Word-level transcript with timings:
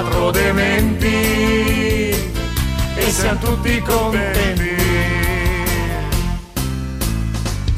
quattro 0.00 0.30
dementi 0.30 1.06
e 2.94 3.10
siamo 3.10 3.40
tutti 3.40 3.80
contenti. 3.80 4.76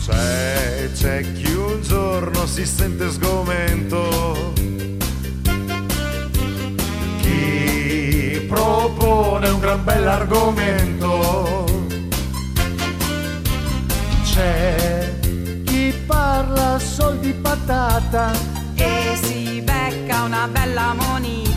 C'è, 0.04 0.90
c'è 0.92 1.32
chi 1.32 1.52
un 1.54 1.80
giorno 1.80 2.44
si 2.46 2.66
sente 2.66 3.10
sgomento, 3.10 4.52
chi 7.22 8.44
propone 8.46 9.48
un 9.48 9.60
gran 9.60 9.82
bell'argomento. 9.82 11.64
C'è 14.24 15.10
chi 15.64 15.94
parla 16.06 16.78
sol 16.78 17.18
di 17.18 17.32
patata 17.32 18.32
E 18.74 19.18
si 19.20 19.60
becca 19.60 20.22
una 20.22 20.46
bella 20.48 20.94
monita. 20.94 21.49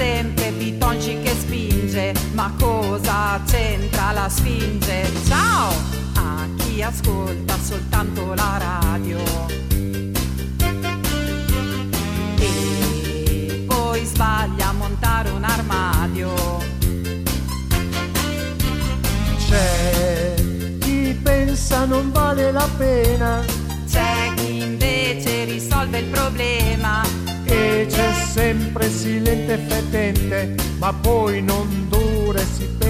Sempre 0.00 0.52
Pitonci 0.52 1.20
che 1.20 1.34
spinge. 1.38 2.14
Ma 2.32 2.50
cosa 2.58 3.38
c'entra 3.46 4.12
la 4.12 4.30
sfinge? 4.30 5.10
Ciao 5.26 5.70
a 6.14 6.48
chi 6.56 6.80
ascolta 6.80 7.58
soltanto 7.62 8.32
la 8.32 8.56
radio. 8.58 9.18
E 12.38 13.64
poi 13.66 14.06
sbaglia 14.06 14.68
a 14.68 14.72
montare 14.72 15.28
un 15.32 15.44
armadio. 15.44 16.32
C'è 19.36 20.34
chi 20.78 21.20
pensa 21.22 21.84
non 21.84 22.12
vale 22.12 22.52
la 22.52 22.68
pena 22.78 23.44
C'è 23.86 24.32
chi 24.36 24.62
invece 24.62 25.44
risolve 25.44 25.98
il 25.98 26.06
problema. 26.06 27.09
Sempre 28.32 28.88
silente 28.88 29.54
e 29.54 29.58
fetente, 29.58 30.54
ma 30.78 30.92
poi 30.92 31.42
non 31.42 31.88
dura 31.88 32.40
e 32.40 32.44
si 32.44 32.64
pente. 32.78 32.89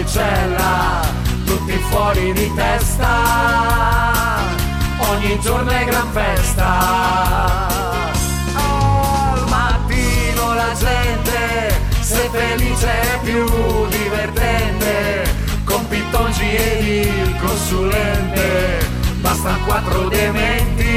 Valpolicella, 0.00 1.02
tutti 1.44 1.72
fuori 1.90 2.32
di 2.32 2.50
testa, 2.54 3.08
ogni 5.10 5.38
giorno 5.40 5.70
è 5.70 5.84
gran 5.84 6.10
festa. 6.10 7.68
Al 8.54 9.46
mattino 9.48 10.54
la 10.54 10.72
gente, 10.74 11.78
se 12.00 12.30
felice 12.32 12.88
è 12.88 13.20
più 13.22 13.44
divertente, 13.88 15.34
con 15.64 15.86
pittonci 15.86 16.48
e 16.48 17.02
il 17.02 17.36
consulente, 17.38 18.88
basta 19.20 19.54
quattro 19.66 20.08
dementi 20.08 20.88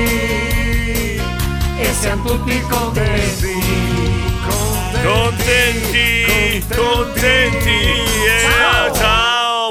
e 1.78 1.94
siamo 2.00 2.24
tutti 2.24 2.62
contenti. 2.70 4.23
Contenti, 5.04 6.64
contenti. 6.74 7.70
Eh, 8.26 8.94
ciao, 8.94 8.94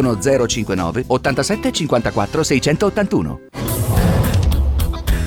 059 0.00 1.04
87 1.06 1.72
54 1.72 2.42
681. 2.42 3.40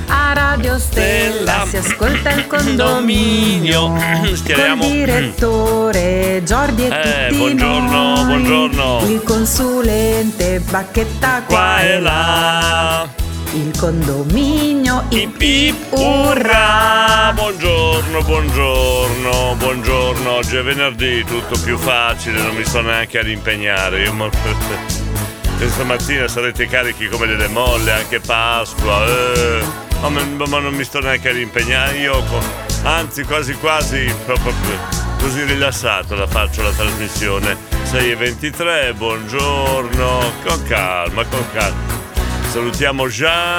Ah, 0.07 0.33
Radio 0.33 0.77
Stella 0.79 1.65
si 1.67 1.77
ascolta 1.77 2.31
il 2.31 2.47
condominio. 2.47 3.93
Col 4.23 4.35
Schieriamo. 4.37 4.83
direttore 4.87 6.41
Giordi 6.45 6.83
e 6.83 6.87
Eh, 6.87 7.25
tutti 7.29 7.37
buongiorno, 7.37 8.15
noi. 8.15 8.25
buongiorno. 8.25 9.01
Il 9.07 9.21
consulente 9.23 10.59
Bacchetta 10.59 11.43
Qua 11.47 11.81
e 11.81 11.99
là. 11.99 13.07
Il 13.55 13.71
condominio 13.79 15.05
ip 15.11 15.41
ip 15.41 15.93
Urrà! 15.93 17.31
Buongiorno, 17.33 18.21
buongiorno, 18.21 19.55
buongiorno. 19.55 20.29
Oggi 20.29 20.57
è 20.57 20.61
venerdì, 20.61 21.23
tutto 21.23 21.57
più 21.63 21.77
facile, 21.77 22.41
non 22.41 22.53
mi 22.53 22.65
sto 22.65 22.81
neanche 22.81 23.19
ad 23.19 23.29
impegnare. 23.29 24.01
Io 24.01 24.11
mo- 24.11 24.29
questa 25.55 25.85
mattina 25.85 26.27
sarete 26.27 26.67
carichi 26.67 27.07
come 27.07 27.27
delle 27.27 27.47
molle, 27.47 27.93
anche 27.93 28.19
Pasqua. 28.19 29.05
Eh. 29.05 29.63
Ma, 30.01 30.09
ma 30.09 30.59
non 30.59 30.73
mi 30.73 30.83
sto 30.83 30.99
neanche 30.99 31.29
ad 31.29 31.37
impegnare. 31.37 31.97
Io, 31.99 32.21
anzi, 32.83 33.23
quasi 33.23 33.53
quasi 33.53 34.13
proprio 34.25 34.51
così 35.17 35.45
rilassato 35.45 36.13
la 36.15 36.27
faccio 36.27 36.61
la 36.61 36.71
trasmissione. 36.71 37.55
6 37.83 38.11
e 38.11 38.15
23, 38.17 38.93
buongiorno. 38.95 40.31
Con 40.43 40.63
calma, 40.67 41.23
con 41.23 41.45
calma. 41.53 42.04
Salutiamo 42.55 43.07
Jean-Claude 43.09 43.57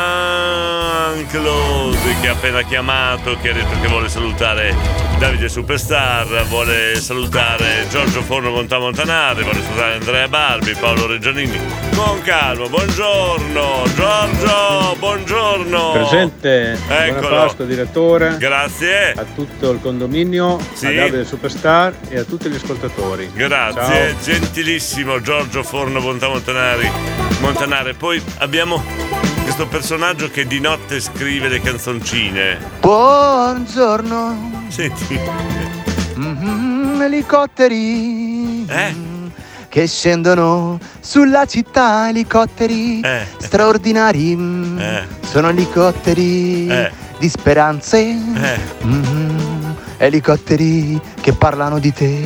che 2.22 2.28
ha 2.28 2.32
appena 2.32 2.62
chiamato, 2.62 3.36
che 3.42 3.50
ha 3.50 3.52
detto 3.52 3.78
che 3.82 3.88
vuole 3.88 4.08
salutare 4.08 4.74
Davide 5.18 5.50
Superstar, 5.50 6.46
vuole 6.46 6.98
salutare 6.98 7.86
Giorgio 7.90 8.22
Forno 8.22 8.48
Montamontanare, 8.52 9.42
vuole 9.42 9.60
salutare 9.62 9.96
Andrea 9.96 10.28
Barbi, 10.28 10.74
Paolo 10.80 11.06
Reggianini. 11.08 11.60
Con 11.94 12.22
calma, 12.22 12.68
buongiorno 12.68 13.82
Giorgio, 13.94 14.96
buongiorno. 14.98 15.90
Presente, 15.92 16.78
Eccolo. 16.88 17.20
buona 17.20 17.36
Pasqua 17.44 17.64
direttore, 17.66 18.36
Grazie. 18.38 19.12
a 19.12 19.26
tutto 19.34 19.72
il 19.72 19.80
condominio, 19.82 20.58
Sì. 20.72 20.86
a 20.86 20.92
Davide 20.94 21.26
Superstar 21.26 21.92
e 22.08 22.18
a 22.20 22.24
tutti 22.24 22.48
gli 22.48 22.54
ascoltatori. 22.54 23.30
Grazie, 23.34 24.14
Ciao. 24.14 24.22
gentilissimo 24.22 25.20
Giorgio 25.20 25.62
Forno 25.62 26.00
Montamontanari. 26.00 26.90
Montanare. 27.40 27.92
Poi 27.92 28.18
abbiamo 28.38 28.82
questo 29.42 29.66
personaggio 29.66 30.30
che 30.30 30.46
di 30.46 30.60
notte 30.60 31.00
scrive 31.00 31.48
le 31.48 31.60
canzoncine. 31.60 32.58
Buongiorno, 32.80 34.64
Senti, 34.68 35.18
Mhm, 36.14 37.00
elicotteri 37.02 38.64
eh? 38.66 38.94
che 39.68 39.86
scendono 39.86 40.78
sulla 41.00 41.44
città, 41.46 42.08
elicotteri 42.08 43.00
Eh. 43.00 43.26
straordinari. 43.38 44.32
Eh. 44.78 45.02
Sono 45.22 45.48
elicotteri 45.50 46.66
Eh. 46.68 46.90
di 47.18 47.28
speranze, 47.28 47.98
Eh, 48.00 48.58
Mhm, 48.82 49.74
elicotteri 49.98 51.00
che 51.20 51.32
parlano 51.32 51.78
di 51.78 51.92
te. 51.92 52.18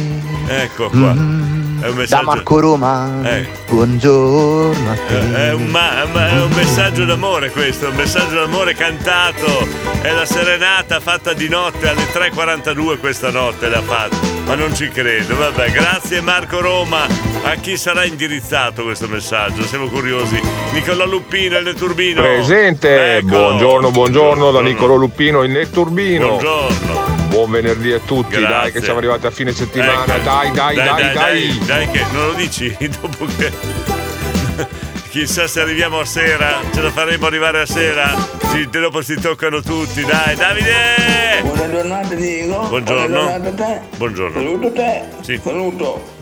ecco 0.46 0.88
qua. 0.88 1.12
Mhm, 1.12 1.59
È 1.80 1.86
un 1.88 1.94
Da 1.94 2.00
messaggio. 2.00 2.24
Marco 2.24 2.60
Roma, 2.60 3.20
Eh. 3.24 3.46
buongiorno 3.68 4.90
a 4.90 4.94
te. 5.06 5.18
Eh, 5.18 5.48
È 5.48 5.52
un, 5.54 5.66
ma- 5.66 6.04
ma- 6.12 6.28
è 6.28 6.42
un 6.42 6.50
messaggio 6.52 7.04
d'amore 7.06 7.50
questo, 7.50 7.88
un 7.88 7.94
messaggio 7.96 8.34
d'amore 8.34 8.74
cantato. 8.74 9.66
È 10.02 10.10
la 10.12 10.26
serenata 10.26 11.00
fatta 11.00 11.32
di 11.32 11.48
notte 11.48 11.88
alle 11.88 12.06
3.42 12.12 12.98
questa 12.98 13.30
notte 13.30 13.68
l'ha 13.68 13.80
fatta. 13.82 14.16
Ma 14.44 14.54
non 14.56 14.74
ci 14.74 14.88
credo. 14.88 15.36
Vabbè, 15.36 15.70
grazie 15.70 16.20
Marco 16.20 16.60
Roma. 16.60 17.06
A 17.42 17.54
chi 17.54 17.76
sarà 17.78 18.04
indirizzato 18.04 18.82
questo 18.82 19.08
messaggio? 19.08 19.62
Siamo 19.62 19.86
curiosi. 19.88 20.38
Nicola 20.72 21.04
Luppino 21.06 21.56
e 21.56 21.60
il 21.60 21.74
Turbino. 21.74 22.20
Presente, 22.20 23.16
Ecco. 23.18 23.26
buongiorno, 23.26 23.90
buongiorno 23.90 24.50
da 24.50 24.60
Nicolo 24.60 24.96
Luppino 24.96 25.42
in 25.44 25.52
Netturbino. 25.52 26.26
Buongiorno. 26.28 27.09
Buon 27.30 27.48
venerdì 27.52 27.92
a 27.92 28.00
tutti, 28.00 28.36
Grazie. 28.36 28.48
dai 28.48 28.72
che 28.72 28.80
siamo 28.82 28.98
arrivati 28.98 29.24
a 29.26 29.30
fine 29.30 29.52
settimana, 29.52 30.04
Ecco. 30.16 30.24
dai, 30.24 30.50
dai, 30.50 30.74
dai, 30.74 30.86
dai, 30.86 31.12
dai, 31.14 31.58
dai, 31.64 31.90
che 31.90 32.04
non 32.12 32.26
lo 32.26 32.32
dici 32.32 32.76
dopo 33.00 33.24
che. 33.38 33.52
Chissà 35.10 35.46
se 35.46 35.60
arriviamo 35.60 36.00
a 36.00 36.04
sera, 36.04 36.60
ce 36.74 36.80
la 36.80 36.90
faremo 36.90 37.26
arrivare 37.26 37.60
a 37.60 37.66
sera. 37.66 38.14
Sì, 38.50 38.68
dopo 38.68 39.00
si 39.02 39.14
toccano 39.20 39.60
tutti, 39.62 40.04
dai, 40.04 40.34
Davide! 40.34 41.42
Buona 41.42 41.70
giornata 41.70 42.14
Diego. 42.14 42.66
Buongiorno. 42.66 43.06
Buona 43.06 43.38
giornata 43.38 43.48
a 43.48 43.66
te. 43.66 43.80
Buongiorno. 43.96 44.32
Saluto 44.40 44.72
te. 44.72 45.02
Sì. 45.20 45.40
Saluto. 45.42 46.18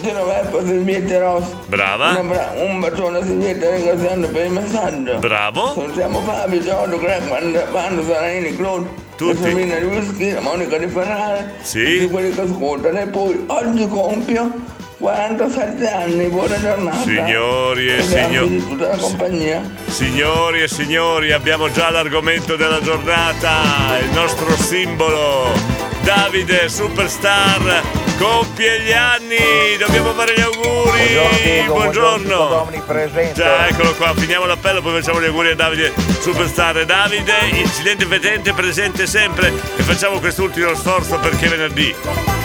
Genoveffa 0.00 0.64
Silvietta 0.64 1.18
Ross. 1.18 1.44
Brava. 1.66 2.18
Un, 2.56 2.80
bacione 2.80 3.18
a 3.18 3.24
Silvietta 3.24 3.70
ringraziando 3.70 4.28
per 4.28 4.46
il 4.46 4.52
messaggio. 4.52 5.18
Bravo. 5.18 5.74
Salutiamo 5.74 6.20
Fabio, 6.22 6.60
Giorgio, 6.62 6.98
Greg, 6.98 7.28
Vando, 7.28 7.64
Vando 7.70 8.02
Saranini, 8.04 8.56
Claude. 8.56 9.08
Tutti. 9.20 9.52
Whisky, 9.52 10.32
la 10.32 10.40
Monica 10.40 10.78
di 10.78 10.86
Ferrari. 10.88 11.44
Sì. 11.60 11.84
Tutti 11.84 12.08
quelli 12.08 12.30
che 12.30 12.40
ascoltano. 12.40 13.00
E 13.00 13.06
poi 13.06 13.44
oggi 13.48 13.86
compio 13.86 14.50
47 14.96 15.90
anni. 15.90 16.28
Buona 16.28 16.58
giornata. 16.58 17.02
Signori 17.02 17.88
e 17.88 18.02
signori. 18.02 18.66
tutta 18.66 18.88
la 18.88 18.96
compagnia. 18.96 19.62
Signori 19.88 20.62
e 20.62 20.68
signori, 20.68 21.32
abbiamo 21.32 21.70
già 21.70 21.90
l'argomento 21.90 22.56
della 22.56 22.80
giornata, 22.80 23.98
il 24.00 24.10
nostro 24.14 24.56
simbolo. 24.56 25.69
Davide 26.02 26.68
Superstar 26.68 27.82
compie 28.18 28.80
gli 28.82 28.92
anni, 28.92 29.76
dobbiamo 29.78 30.12
fare 30.12 30.34
gli 30.34 30.40
auguri. 30.40 31.64
Buongiorno. 31.66 32.68
Già, 33.34 33.68
eccolo 33.68 33.94
qua, 33.94 34.12
finiamo 34.14 34.46
l'appello, 34.46 34.82
poi 34.82 35.00
facciamo 35.00 35.20
gli 35.20 35.26
auguri 35.26 35.50
a 35.50 35.54
Davide 35.54 35.92
Superstar. 36.20 36.84
Davide, 36.84 37.34
incidente 37.52 38.06
fetente, 38.06 38.52
presente 38.52 39.06
sempre 39.06 39.48
e 39.48 39.82
facciamo 39.82 40.18
quest'ultimo 40.18 40.74
sforzo 40.74 41.18
perché 41.18 41.48
venerdì. 41.48 41.94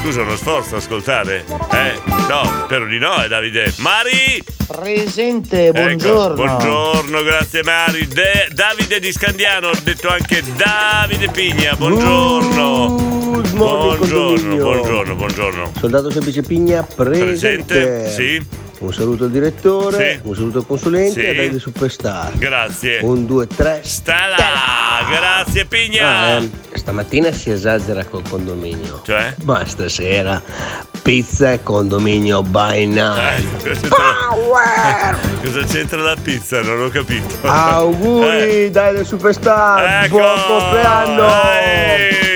Scusa, 0.06 0.22
uno 0.22 0.36
sforzo 0.36 0.76
ascoltare? 0.76 1.44
Eh? 1.72 2.00
No, 2.30 2.44
spero 2.66 2.86
di 2.86 3.00
no, 3.00 3.24
eh 3.24 3.28
Davide. 3.28 3.74
Mari! 3.80 4.40
Presente, 4.68 5.70
Ecco, 5.70 5.82
buongiorno. 5.82 6.36
buongiorno, 6.36 7.24
grazie 7.24 7.64
Mari. 7.64 8.08
De- 8.08 8.48
Davide 8.54 9.00
di 9.00 9.12
Scandiano, 9.12 9.70
ho 9.70 9.78
detto 9.84 10.08
anche 10.10 10.44
Davide 10.56 11.30
Pigna, 11.32 11.74
buongiorno. 11.76 12.88
Good 13.32 13.52
morning, 13.54 13.98
Buongiorno, 13.98 14.56
buongiorno, 14.58 15.16
buongiorno. 15.16 15.72
Soldato 15.80 16.12
semplice 16.12 16.44
Pigna, 16.44 16.84
presente. 16.84 17.26
Presente? 17.26 18.10
Sì. 18.12 18.46
Un 18.78 18.94
saluto 18.94 19.24
al 19.26 19.32
direttore, 19.32 20.20
Sì. 20.22 20.28
un 20.28 20.36
saluto 20.36 20.58
al 20.60 20.66
consulente 20.68 21.22
Sì. 21.22 21.26
e 21.26 21.30
a 21.30 21.34
Davide 21.36 21.60
Superstar. 21.60 22.32
Grazie. 22.38 23.00
Un, 23.02 23.26
due, 23.26 23.48
tre. 23.48 23.80
Sta 23.84 24.28
là, 24.28 25.08
grazie 25.10 25.66
Pigna. 25.66 26.08
Ah, 26.10 26.30
eh, 26.42 26.50
stamattina 26.74 27.32
si 27.32 27.52
esagera 27.52 28.04
col 28.06 28.24
condominio. 28.28 29.02
Cioè? 29.06 29.34
Ma 29.44 29.66
stasera 29.66 30.42
pizza 31.02 31.54
e 31.54 31.64
condominio 31.64 32.42
by 32.44 32.86
night. 32.86 33.66
Eh, 33.66 33.78
Power! 33.88 35.18
Cosa 35.44 35.64
c'entra 35.64 36.02
la 36.02 36.16
pizza? 36.22 36.62
Non 36.62 36.82
ho 36.82 36.90
capito. 36.90 37.48
Auguri, 37.48 38.70
Davide 38.72 39.06
Superstar. 39.06 40.04
Ecco! 40.06 40.18
Buon 40.18 40.42
compleanno. 40.48 41.28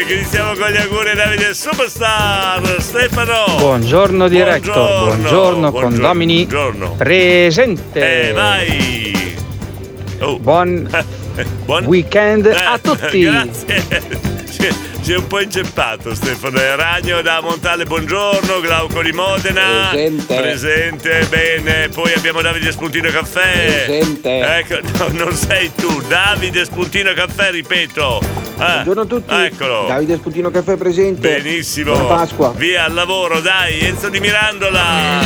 Che 0.08 0.13
iniziamo 0.15 0.53
con 0.53 0.69
gli 0.72 0.77
auguri 0.77 1.13
Davide 1.15 1.53
Superstar. 1.53 2.77
Stefano. 2.79 3.58
Buongiorno 3.58 4.27
director, 4.27 4.74
Buongiorno, 4.75 5.15
buongiorno, 5.15 5.72
buongiorno, 5.72 5.98
condomini 6.29 6.45
buongiorno. 6.45 6.95
presente. 6.95 8.29
Eh, 8.29 8.31
vai. 8.33 9.38
Oh. 10.19 10.38
Buon 10.39 10.89
Buon 11.65 11.86
weekend 11.86 12.45
a 12.48 12.77
tutti. 12.79 13.21
Grazie. 13.21 13.83
Si- 14.50 14.88
è 15.13 15.15
un 15.15 15.25
po' 15.25 15.39
inceppato 15.39 16.13
Stefano 16.13 16.59
Eh, 16.59 16.75
Ragno 16.75 17.21
da 17.24 17.41
Montale, 17.41 17.86
buongiorno, 17.86 18.59
Glauco 18.59 19.01
di 19.01 19.12
Modena. 19.12 19.88
Presente. 19.89 20.36
Presente, 20.36 21.25
bene. 21.29 21.89
Poi 21.89 22.13
abbiamo 22.13 22.41
Davide 22.41 22.71
Spuntino 22.71 23.09
Caffè. 23.09 23.86
Presente. 23.86 24.57
Ecco, 24.57 24.75
no, 25.00 25.07
non 25.24 25.33
sei 25.33 25.71
tu, 25.74 26.01
Davide 26.07 26.63
Spuntino 26.65 27.12
Caffè, 27.13 27.50
ripeto. 27.50 28.21
Ah, 28.57 28.83
Buongiorno 28.83 29.01
a 29.01 29.05
tutti. 29.05 29.33
Eccolo. 29.33 29.86
Davide 29.88 30.17
Sputino 30.17 30.51
Caffè 30.51 30.75
presente. 30.75 31.39
Benissimo. 31.41 31.93
Buona 31.93 32.15
Pasqua. 32.15 32.53
Via 32.55 32.83
al 32.83 32.93
lavoro, 32.93 33.39
dai, 33.39 33.79
Enzo 33.79 34.09
di 34.09 34.19
Mirandola. 34.19 35.21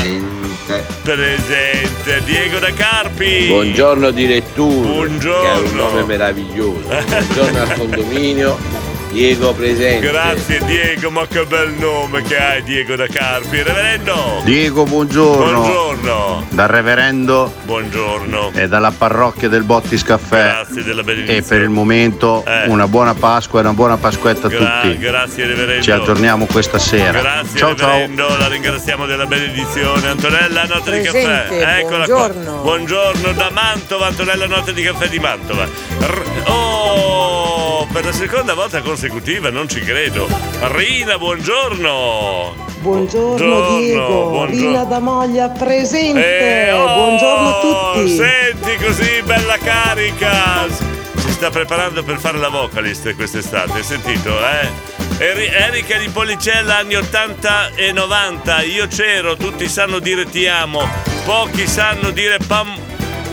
Presente. 1.04 2.24
Diego 2.24 2.60
da 2.60 2.72
Carpi. 2.72 3.48
Buongiorno 3.48 4.12
direttore, 4.12 4.88
Buongiorno. 4.88 5.42
che 5.42 5.52
è 5.52 5.70
un 5.70 5.76
nome 5.76 6.04
meraviglioso. 6.04 6.88
Buongiorno 6.88 7.62
al 7.62 7.74
condominio, 7.78 8.58
Diego 9.14 9.54
presente. 9.54 10.08
Grazie 10.10 10.60
Diego, 10.66 11.12
ma 11.12 11.28
che 11.28 11.46
bel 11.46 11.70
nome 11.78 12.24
che 12.24 12.36
hai 12.36 12.64
Diego 12.64 12.96
da 12.96 13.06
Carpi. 13.06 13.62
Reverendo. 13.62 14.42
Diego, 14.44 14.86
buongiorno. 14.86 15.60
Buongiorno. 15.62 16.46
Dal 16.50 16.68
reverendo 16.68 17.54
Buongiorno. 17.64 18.52
e 18.56 18.68
dalla 18.68 18.90
parrocchia 18.92 19.50
del 19.50 19.62
Bottis 19.64 20.02
Caffè. 20.04 20.42
Grazie 20.66 20.84
della 20.84 21.04
benedizione. 21.04 21.40
E 21.40 21.44
per 21.44 21.62
il 21.62 21.70
momento 21.70 22.44
Eh. 22.44 22.68
una 22.70 22.88
buona 22.88 23.14
Pasqua 23.14 23.60
e 23.60 23.62
una 23.62 23.74
buona 23.74 23.98
Pasquetta 23.98 24.48
a 24.48 24.50
Gra- 24.50 24.80
tutti. 24.82 24.98
Grazie 24.98 25.46
Reverendo. 25.46 25.84
Ci 25.84 25.92
aggiorniamo 25.92 26.46
questa 26.48 26.80
sera. 26.80 27.20
Grazie 27.22 27.58
ciao 27.60 27.76
ciao. 27.76 27.90
Reverendo, 27.92 28.28
la 28.40 28.48
ringraziamo 28.48 29.06
della 29.06 29.28
benedizione. 29.28 30.08
Antonella, 30.08 30.64
notte 30.66 30.92
di 31.00 31.04
caffè. 31.04 31.48
Eccola 31.80 32.06
buongiorno. 32.06 32.52
qua. 32.52 32.62
Buongiorno 32.62 33.32
da 33.34 33.50
Mantova, 33.52 34.08
Antonella, 34.08 34.48
notte 34.48 34.74
di 34.74 34.82
caffè 34.82 35.08
di 35.08 35.20
Mantova. 35.20 35.66
R- 36.00 36.24
oh! 36.50 37.43
Per 37.92 38.06
la 38.06 38.12
seconda 38.12 38.54
volta 38.54 38.82
consecutiva, 38.82 39.50
non 39.50 39.68
ci 39.68 39.80
credo. 39.82 40.28
Rina, 40.72 41.18
buongiorno. 41.18 42.72
Buongiorno 42.80 43.36
Buongiorno, 43.38 43.78
Diego, 43.80 44.30
buongiorno. 44.30 44.68
Rina 44.68 44.84
da 44.84 45.00
Moglia 45.00 45.50
presente. 45.50 46.66
Eh, 46.68 46.72
oh, 46.74 46.94
Buongiorno 46.96 47.48
a 47.48 47.94
tutti. 47.94 48.16
Senti 48.16 48.84
così, 48.84 49.22
bella 49.24 49.58
carica. 49.58 50.68
Si 51.16 51.32
sta 51.32 51.50
preparando 51.50 52.04
per 52.04 52.18
fare 52.20 52.38
la 52.38 52.50
vocalist 52.50 53.16
quest'estate, 53.16 53.72
hai 53.74 53.84
sentito, 53.84 54.30
eh? 54.38 54.92
Eri- 55.18 55.48
Erika 55.48 55.98
di 55.98 56.10
Policella 56.10 56.78
anni 56.78 56.96
80 56.96 57.76
e 57.76 57.92
90, 57.94 58.62
io 58.64 58.88
c'ero, 58.88 59.38
tutti 59.38 59.70
sanno 59.70 60.00
dire 60.00 60.26
ti 60.26 60.46
amo, 60.48 60.82
pochi 61.24 61.66
sanno 61.68 62.10
dire 62.10 62.38
pam, 62.46 62.76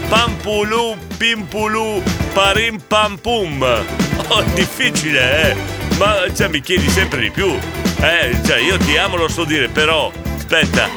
pampulu, 0.09 0.97
pimpulu, 1.17 2.03
parim 2.33 2.79
pam 2.87 3.17
pum. 3.17 4.00
Oh, 4.29 4.43
difficile, 4.55 5.51
eh? 5.51 5.57
Ma 5.99 6.33
cioè, 6.35 6.49
mi 6.49 6.61
chiedi 6.61 6.89
sempre 6.89 7.21
di 7.21 7.31
più. 7.31 7.49
Eh, 8.01 8.37
cioè, 8.45 8.59
io 8.59 8.77
ti 8.79 8.97
amo, 8.97 9.17
lo 9.17 9.29
so 9.29 9.45
dire, 9.45 9.69
però, 9.69 10.13
aspetta. 10.37 10.89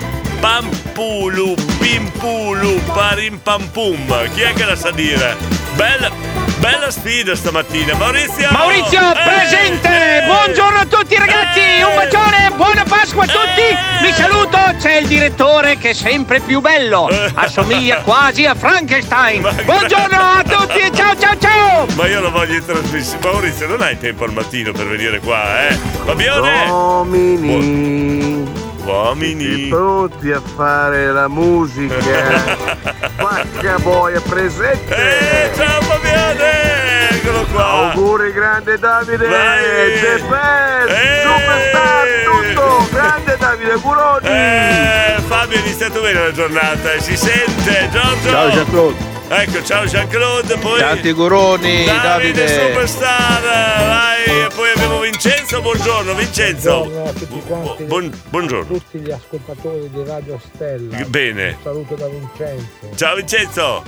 Pampulu, 0.94 1.56
pimpulu, 1.80 2.80
parim 2.94 3.40
pam 3.40 3.68
pum. 3.74 3.98
Chi 4.36 4.42
è 4.42 4.54
che 4.54 4.64
la 4.64 4.76
sa 4.76 4.92
dire? 4.92 5.36
Bella, 5.74 6.12
bella 6.60 6.92
sfida 6.92 7.36
stamattina. 7.36 7.96
Maurizio! 7.96 8.48
Maurizio 8.52 9.00
Eh! 9.00 9.24
presente! 9.24 10.24
Buongiorno 10.28 10.78
a 10.78 10.86
tutti 10.86 11.16
ragazzi! 11.16 11.82
Un 11.82 11.96
bacione, 11.96 12.52
buona 12.56 12.84
Pasqua 12.84 13.24
a 13.24 13.26
tutti! 13.26 14.06
Vi 14.06 14.14
saluto, 14.14 14.60
c'è 14.80 14.98
il 14.98 15.08
direttore 15.08 15.80
che 15.80 15.90
è 15.90 15.94
sempre 15.94 16.40
più 16.42 16.62
bello! 16.62 17.10
Assomiglia 17.34 18.02
quasi 18.06 18.46
a 18.46 18.54
Frankenstein! 18.54 19.42
Buongiorno 19.66 20.16
a 20.20 20.44
tutti 20.48 20.78
e 20.78 20.92
ciao 20.94 21.18
ciao 21.18 21.36
ciao! 21.40 21.88
Ma 21.96 22.06
io 22.06 22.22
lo 22.22 22.30
voglio 22.30 22.54
in 22.54 22.66
trasmissione. 22.66 23.20
Maurizio, 23.32 23.68
non 23.68 23.82
hai 23.82 23.98
tempo 23.98 24.26
al 24.26 24.32
mattino 24.34 24.72
per 24.72 24.88
venire 24.88 25.18
qua, 25.22 25.70
eh? 25.70 25.74
Fabione! 26.06 26.70
Uomini, 26.70 28.62
Uomini! 28.84 29.68
pronti 29.70 30.32
a 30.32 30.42
fare 30.42 31.12
la 31.12 31.28
musica. 31.28 31.96
Pacca 33.16 33.78
boia 33.80 34.20
presente. 34.22 34.96
Eh, 34.96 35.56
ciao 35.56 35.82
Fabione! 35.82 37.10
Eccolo 37.10 37.46
qua! 37.52 37.66
Auguri 37.66 38.32
grande 38.34 38.78
Davide, 38.78 39.26
Vai. 39.28 39.64
The 40.02 40.24
Best, 40.28 40.90
Eh. 40.90 41.22
Superstar, 41.24 42.08
tutto, 42.26 42.88
grande 42.92 43.38
Davide 43.38 43.76
Curoni. 43.76 44.28
Eh, 44.28 45.16
Fabio 45.28 45.58
è 45.58 45.62
iniziato 45.62 46.02
bene 46.02 46.20
la 46.20 46.32
giornata, 46.32 46.92
eh, 46.92 47.00
si 47.02 47.16
sente, 47.16 47.90
Giorgio! 47.92 48.30
Ciao 48.30 48.50
Jean-Claude. 48.50 49.13
Ecco, 49.30 49.64
ciao 49.64 49.86
Jean-Claude, 49.86 50.58
poi... 50.58 50.80
Tanti 50.80 51.10
auguroni, 51.10 51.86
Davide, 51.86 52.02
Davide. 52.04 52.48
Superstar, 52.48 53.42
vai! 53.42 54.24
E 54.26 54.48
poi 54.54 54.70
abbiamo 54.76 55.00
Vincenzo, 55.00 55.62
buongiorno 55.62 56.14
Vincenzo! 56.14 56.82
Buongiorno 56.84 57.10
a 57.10 57.14
tutti 57.14 57.42
quanti. 57.48 57.84
Buon- 57.86 58.22
buongiorno. 58.30 58.76
A 58.76 58.80
tutti 58.80 59.00
gli 59.00 59.12
ascoltatori 59.12 59.90
di 59.92 60.04
Radio 60.06 60.40
Stella. 60.54 60.98
Bene. 61.06 61.48
Un 61.50 61.56
saluto 61.64 61.96
da 61.96 62.08
Vincenzo, 62.08 62.66
Ciao 62.96 63.16
Vincenzo! 63.16 63.84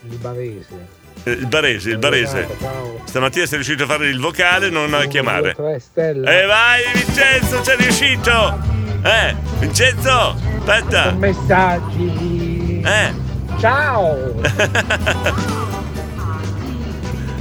di 0.00 0.16
Barese. 0.16 1.00
Eh, 1.24 1.30
Il 1.32 1.46
barese, 1.46 1.90
il 1.90 1.98
barese. 1.98 2.48
Ciao. 2.60 3.00
Stamattina 3.04 3.44
sei 3.46 3.56
riuscito 3.58 3.82
a 3.84 3.86
fare 3.86 4.08
il 4.08 4.18
vocale, 4.20 4.70
non 4.70 4.94
a 4.94 5.04
chiamare. 5.04 5.54
3 5.54 5.78
Stella. 5.80 6.40
E 6.40 6.46
vai 6.46 6.82
Vincenzo, 6.94 7.60
c'è 7.60 7.76
riuscito! 7.76 8.58
Eh, 9.04 9.34
Vincenzo, 9.58 10.34
aspetta! 10.58 11.10
Messaggi. 11.12 12.80
Eh, 12.84 13.12
Ciao. 13.58 14.34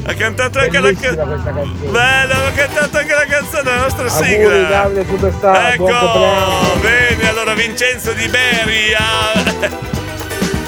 ha 0.04 0.14
cantato 0.14 0.60
anche 0.60 0.80
la 0.80 0.88
Bellissima 0.88 1.16
canzone. 1.16 1.90
Bella, 1.90 2.46
ha 2.46 2.52
cantato 2.52 2.98
anche 2.98 3.14
la 3.14 3.26
canzone, 3.26 3.64
la 3.64 3.78
nostra 3.78 4.08
Auguri 4.08 4.28
sigla. 4.28 4.68
Davide 4.68 5.06
Superstar. 5.06 5.74
Ecco, 5.74 6.80
bene, 6.82 7.30
allora 7.30 7.54
Vincenzo 7.54 8.14
Di 8.14 8.28
Beri 8.28 8.94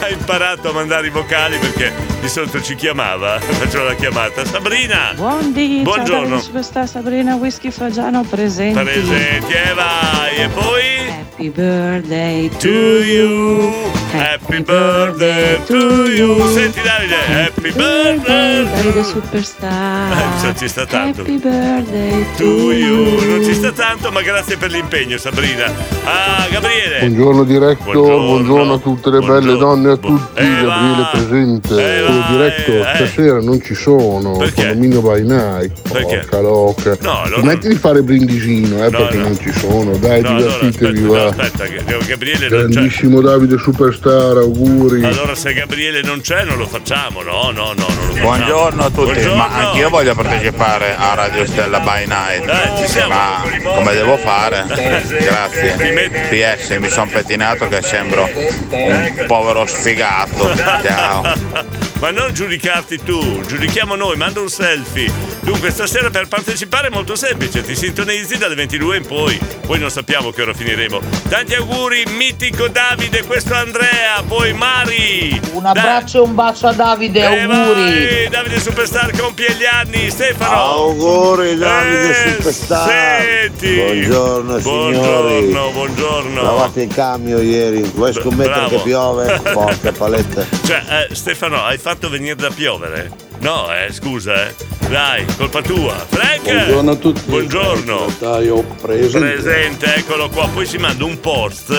ha... 0.03 0.09
imparato 0.09 0.69
a 0.69 0.73
mandare 0.73 1.07
i 1.07 1.09
vocali 1.09 1.57
perché 1.57 1.91
di 2.19 2.27
solito 2.27 2.61
ci 2.61 2.75
chiamava, 2.75 3.39
faceva 3.41 3.83
la 3.85 3.95
chiamata. 3.95 4.45
Sabrina! 4.45 5.13
Buondì, 5.15 5.81
Buongiorno. 5.83 6.37
ciao 6.37 6.41
Superstar 6.41 6.87
Sabrina 6.87 7.35
Whisky 7.35 7.71
Fagiano 7.71 8.23
presenti. 8.23 8.79
Presenti 8.79 9.53
e 9.53 9.73
vai! 9.73 10.35
E 10.37 10.49
poi... 10.49 11.21
Happy 11.33 11.49
birthday 11.49 12.47
to 12.59 12.69
you, 12.69 13.73
happy 14.13 14.61
birthday 14.61 15.59
to 15.65 16.05
you. 16.05 16.47
Senti 16.53 16.79
Davide, 16.79 17.15
happy 17.27 17.71
birthday 17.71 18.63
Davide 18.63 19.03
Superstar. 19.03 20.11
Eh, 20.11 20.43
non 20.43 20.55
ci 20.55 20.67
sta 20.67 20.85
tanto. 20.85 21.21
Happy 21.21 21.39
birthday 21.39 22.25
to 22.37 22.71
you. 22.71 23.25
Non 23.25 23.43
ci 23.43 23.55
sta 23.55 23.71
tanto, 23.71 24.11
ma 24.11 24.21
grazie 24.21 24.57
per 24.57 24.69
l'impegno, 24.69 25.17
Sabrina. 25.17 25.65
Ah, 26.03 26.47
Gabriele. 26.51 26.99
Buongiorno 26.99 27.43
diretto, 27.45 27.83
Buongiorno. 27.83 28.25
buongiorno, 28.27 28.73
a 28.73 28.77
tutte 28.77 29.09
le 29.09 29.19
belle 29.19 29.57
donne 29.57 29.91
a 29.93 29.97
tutti, 29.97 30.39
Eh, 30.41 30.43
Gabriele 30.43 30.95
va. 31.01 31.09
presente. 31.11 31.95
Eh, 31.97 32.01
Oh, 32.03 32.07
vai, 32.07 32.23
diretto, 32.31 32.71
eh. 32.71 32.95
stasera 32.95 33.39
non 33.41 33.61
ci 33.61 33.73
sono, 33.75 34.37
Perché? 34.37 34.65
condominio 34.67 35.01
by 35.01 35.23
night. 35.23 35.71
Porca 35.87 36.39
loca. 36.39 36.97
No, 37.01 37.21
allora- 37.21 37.41
Smetti 37.41 37.67
di 37.69 37.75
fare 37.75 38.01
brindisino, 38.01 38.77
eh, 38.85 38.89
No, 38.89 38.97
perché 38.97 39.17
no. 39.17 39.23
non 39.23 39.39
ci 39.39 39.51
sono, 39.51 39.95
dai, 39.97 40.21
No, 40.21 40.29
allora 40.29 40.51
divertitevi, 40.57 40.97
aspetta, 40.97 41.07
no, 41.07 41.13
va. 41.13 41.25
aspetta, 41.29 41.63
Gabriele 42.05 42.49
non 42.49 42.59
c'è. 42.67 42.71
Grandissimo 42.73 43.21
Davide 43.21 43.57
Superstar, 43.57 44.37
auguri. 44.37 45.03
Allora 45.03 45.35
se 45.35 45.53
Gabriele 45.53 46.01
non 46.01 46.21
c'è 46.21 46.43
non 46.43 46.57
lo 46.57 46.67
facciamo, 46.67 47.21
no, 47.21 47.51
no, 47.51 47.73
no, 47.73 47.73
non 47.73 47.85
lo 48.07 48.13
facciamo. 48.13 48.21
Buongiorno 48.21 48.81
a 48.83 48.89
tutti, 48.89 49.03
Buongiorno. 49.11 49.35
ma 49.35 49.47
anch'io 49.67 49.89
voglio 49.89 50.15
partecipare 50.15 50.95
a 50.97 51.13
Radio 51.15 51.45
Stella 51.45 51.79
by 51.79 52.05
Night. 52.07 52.47
Eh, 52.49 52.81
ci 52.83 52.87
siamo. 52.91 53.13
Ma 53.13 53.41
come 53.75 53.93
devo 53.93 54.17
fare? 54.17 54.65
Grazie. 54.67 56.09
PS, 56.29 56.77
mi 56.79 56.89
sono 56.89 57.09
pettinato 57.11 57.67
che 57.67 57.81
sembro 57.81 58.27
un 58.69 59.23
povero 59.27 59.65
sfigato. 59.83 60.55
Ciao. 60.81 61.92
Ma 61.99 62.11
non 62.11 62.33
giudicarti 62.33 62.99
tu, 63.01 63.41
giudichiamo 63.45 63.95
noi, 63.95 64.17
manda 64.17 64.41
un 64.41 64.49
selfie. 64.49 65.09
Dunque, 65.39 65.71
stasera 65.71 66.09
per 66.09 66.27
partecipare 66.27 66.87
è 66.87 66.89
molto 66.89 67.15
semplice, 67.15 67.63
ti 67.63 67.75
sintonizzi 67.75 68.37
dalle 68.37 68.55
22 68.55 68.97
in 68.97 69.05
poi, 69.05 69.39
poi 69.65 69.79
non 69.79 69.89
sappiamo 69.89 70.31
che 70.31 70.41
ora 70.41 70.53
finiremo. 70.53 70.99
Tanti 71.29 71.53
auguri, 71.55 72.03
mitico 72.17 72.67
Davide, 72.67 73.23
questo 73.23 73.53
è 73.53 73.57
Andrea, 73.57 74.21
poi 74.27 74.51
Mari. 74.51 75.39
Un 75.53 75.65
abbraccio 75.65 76.17
e 76.17 76.21
un 76.21 76.35
bacio 76.35 76.67
a 76.67 76.73
Davide, 76.73 77.19
Eh, 77.21 77.41
auguri. 77.43 78.05
vai, 78.05 78.27
Davide 78.29 78.59
Superstar 78.59 79.17
compie 79.17 79.53
gli 79.53 79.65
anni, 79.65 80.09
Stefano. 80.09 80.51
Auguri 80.61 81.55
Davide 81.57 82.09
Eh, 82.09 82.31
Superstar. 82.37 82.89
Senti. 83.21 83.75
Buongiorno 83.75 84.59
signori. 84.59 84.91
Buongiorno, 84.93 85.69
buongiorno. 85.71 86.41
Lavate 86.41 86.81
il 86.81 86.93
cambio 86.93 87.39
ieri, 87.39 87.81
vuoi 87.93 88.11
scommettere 88.13 88.53
Bravo. 88.67 88.75
che 88.75 88.81
piove? 88.83 89.41
Porca 89.53 89.91
paletta. 89.93 90.45
Cioè, 90.65 91.07
eh, 91.09 91.15
Stefano, 91.15 91.63
hai 91.63 91.77
fatto 91.77 91.91
venire 92.09 92.35
da 92.35 92.49
piovere? 92.49 93.11
No, 93.39 93.67
eh, 93.73 93.91
scusa, 93.91 94.47
eh. 94.47 94.55
Dai, 94.89 95.25
colpa 95.37 95.61
tua. 95.61 95.95
Frank! 96.09 96.43
Buongiorno 96.43 96.91
a 96.91 96.95
tutti. 96.95 97.21
Buongiorno. 97.25 98.15
Io 98.41 98.63
presente. 98.81 99.19
Presente, 99.19 99.95
eccolo 99.95 100.29
qua. 100.29 100.47
Poi 100.47 100.65
si 100.65 100.77
manda 100.77 101.03
un 101.03 101.19
post. 101.19 101.71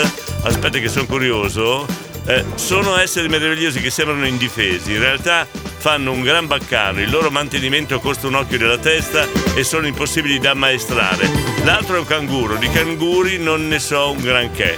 Aspetta 0.42 0.78
che 0.78 0.88
sono 0.88 1.06
curioso. 1.06 1.86
Eh, 2.26 2.44
sono 2.54 2.98
esseri 2.98 3.28
meravigliosi 3.28 3.80
che 3.80 3.90
sembrano 3.90 4.26
indifesi. 4.26 4.92
In 4.92 4.98
realtà 4.98 5.46
fanno 5.50 6.12
un 6.12 6.22
gran 6.22 6.46
baccano. 6.46 7.00
Il 7.00 7.10
loro 7.10 7.30
mantenimento 7.30 8.00
costa 8.00 8.26
un 8.26 8.34
occhio 8.34 8.58
della 8.58 8.78
testa 8.78 9.26
e 9.54 9.62
sono 9.64 9.86
impossibili 9.86 10.38
da 10.38 10.50
ammaestrare. 10.50 11.28
L'altro 11.64 11.96
è 11.96 11.98
un 11.98 12.06
canguro. 12.06 12.56
Di 12.56 12.68
canguri 12.70 13.38
non 13.38 13.68
ne 13.68 13.78
so 13.78 14.10
un 14.10 14.20
granché. 14.20 14.74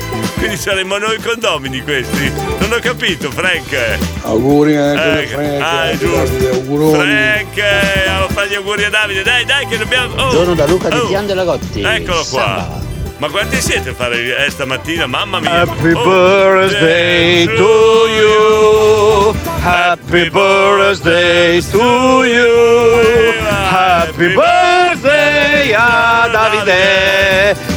Quindi 0.37 0.57
saremmo 0.57 0.97
noi 0.97 1.17
condomini 1.21 1.81
questi. 1.81 2.31
Non 2.59 2.71
ho 2.73 2.79
capito, 2.79 3.29
Frank. 3.31 3.97
Auguri 4.23 4.75
anche 4.75 5.01
Eh, 5.01 5.23
a 5.23 5.27
Frank. 5.27 5.61
ah, 5.61 5.83
è 5.85 5.91
anche 5.91 5.97
giusto. 6.05 6.89
Frank, 6.91 7.57
eh, 7.57 8.09
allora 8.09 8.27
fai 8.33 8.49
gli 8.49 8.55
auguri 8.55 8.83
a 8.85 8.89
Davide. 8.89 9.23
Dai, 9.23 9.45
dai, 9.45 9.67
che 9.67 9.77
dobbiamo. 9.77 10.13
Oh, 10.13 10.15
Buongiorno 10.15 10.53
da 10.55 10.65
Luca 10.65 10.89
di 10.89 10.97
oh. 10.97 11.07
Pian 11.07 11.25
della 11.27 11.43
Gotti. 11.43 11.81
Eccolo 11.81 12.25
qua. 12.29 12.41
Samba. 12.41 12.89
Ma 13.17 13.29
quanti 13.29 13.61
siete 13.61 13.89
a 13.89 13.93
fare 13.93 14.45
eh, 14.45 14.49
stamattina? 14.49 15.05
Mamma 15.05 15.39
mia. 15.39 15.61
Happy 15.61 15.91
Oh, 15.91 16.03
birthday 16.03 17.45
to 17.45 18.07
you. 18.17 19.35
Happy 19.61 20.27
birthday 20.31 21.61
to 21.69 22.23
you. 22.25 23.33
Happy 23.69 24.33
birthday 24.33 25.71
a 25.75 26.27
Davide. 26.31 27.70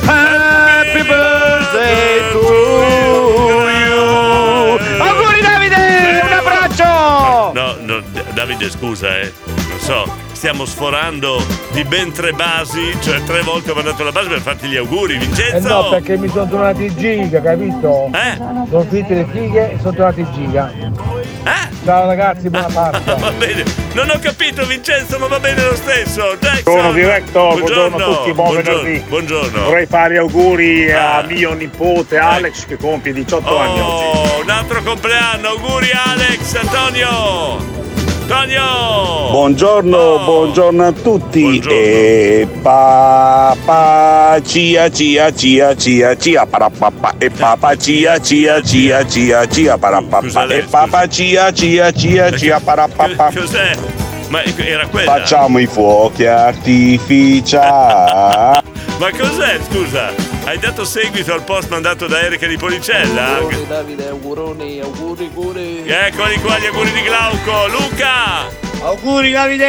Davide, 8.54 8.70
scusa, 8.70 9.18
eh. 9.18 9.32
Non 9.46 9.78
so, 9.80 10.08
stiamo 10.32 10.64
sforando 10.64 11.44
di 11.72 11.82
ben 11.84 12.12
tre 12.12 12.32
basi, 12.32 12.96
cioè 13.02 13.20
tre 13.24 13.42
volte 13.42 13.72
ho 13.72 13.74
mandato 13.74 14.04
la 14.04 14.12
base 14.12 14.28
per 14.28 14.40
farti 14.40 14.68
gli 14.68 14.76
auguri, 14.76 15.14
Eh 15.14 15.18
Vincenzo. 15.18 15.68
no, 15.68 15.88
perché 15.88 16.16
mi 16.16 16.28
sono 16.28 16.48
tornati 16.48 16.94
giga, 16.94 17.40
capito? 17.40 18.10
Eh? 18.14 18.36
Sono 18.70 18.86
finite 18.88 19.14
le 19.14 19.26
fighe 19.32 19.72
e 19.72 19.78
sono 19.80 19.94
tornati 19.94 20.20
i 20.20 20.26
giga. 20.32 20.70
Eh? 20.72 21.72
Ciao 21.84 22.06
ragazzi, 22.06 22.48
buona 22.48 22.66
Pasqua. 22.72 23.14
Va 23.18 23.30
bene, 23.32 23.64
non 23.94 24.08
ho 24.10 24.18
capito 24.20 24.64
Vincenzo, 24.64 25.18
ma 25.18 25.26
va 25.26 25.40
bene 25.40 25.62
lo 25.64 25.74
stesso. 25.74 26.36
Jackson. 26.40 26.62
Buongiorno 26.62 26.92
diretto, 26.92 27.48
buongiorno, 27.58 27.96
a 27.96 28.14
tutti, 28.14 28.32
buon 28.32 28.52
buongiorno, 28.52 28.82
venerdì. 28.82 29.04
Buongiorno. 29.08 29.64
Vorrei 29.64 29.86
fare 29.86 30.14
gli 30.14 30.18
auguri 30.18 30.92
Ah. 30.92 31.16
a 31.18 31.22
mio 31.24 31.52
nipote 31.54 32.18
Alex 32.18 32.66
che 32.66 32.76
compie 32.76 33.12
18 33.12 33.58
anni 33.58 33.80
oggi. 33.80 34.04
Oh, 34.18 34.40
un 34.42 34.50
altro 34.50 34.80
compleanno, 34.82 35.48
auguri 35.48 35.90
Alex, 35.92 36.54
Antonio. 36.54 37.82
Antonio. 38.26 39.28
Buongiorno, 39.32 40.24
buongiorno 40.24 40.86
a 40.86 40.92
tutti. 40.92 41.58
E 41.68 42.48
papà 42.62 44.40
cia 44.42 44.88
cia 44.88 45.30
cia 45.30 45.76
cia 45.76 46.16
cia 46.16 46.46
parapapà 46.46 47.16
e 47.18 47.28
papà 47.28 47.76
cia 47.76 48.18
cia 48.18 48.62
cia 48.62 49.06
cia 49.06 49.46
cia 49.46 49.76
parapapà 49.76 50.46
e 50.46 50.62
papà 50.62 51.06
cia 51.06 51.52
cia 51.52 51.92
cia 51.92 52.30
cia 52.30 52.60
parapapà. 52.60 53.30
Cos'è? 53.30 53.76
Ma 54.28 54.42
era 54.42 54.86
quella? 54.86 55.18
Facciamo 55.18 55.58
i 55.58 55.66
fuochi 55.66 56.24
artificiali. 56.24 57.62
Ma 58.96 59.10
cos'è, 59.10 59.58
scusa? 59.68 60.33
Hai 60.44 60.58
dato 60.58 60.84
seguito 60.84 61.32
al 61.32 61.42
post 61.42 61.68
mandato 61.70 62.06
da 62.06 62.20
Erika 62.20 62.46
di 62.46 62.56
Policella? 62.58 63.36
Auguri 63.36 63.66
Davide, 63.66 64.08
auguroni, 64.08 64.80
auguri, 64.80 65.24
auguri. 65.34 65.82
Eccoli 65.86 66.38
qua 66.40 66.58
gli 66.58 66.66
auguri 66.66 66.92
di 66.92 67.02
Glauco. 67.02 67.66
Luca! 67.68 68.46
Auguri 68.82 69.30
Davide, 69.32 69.66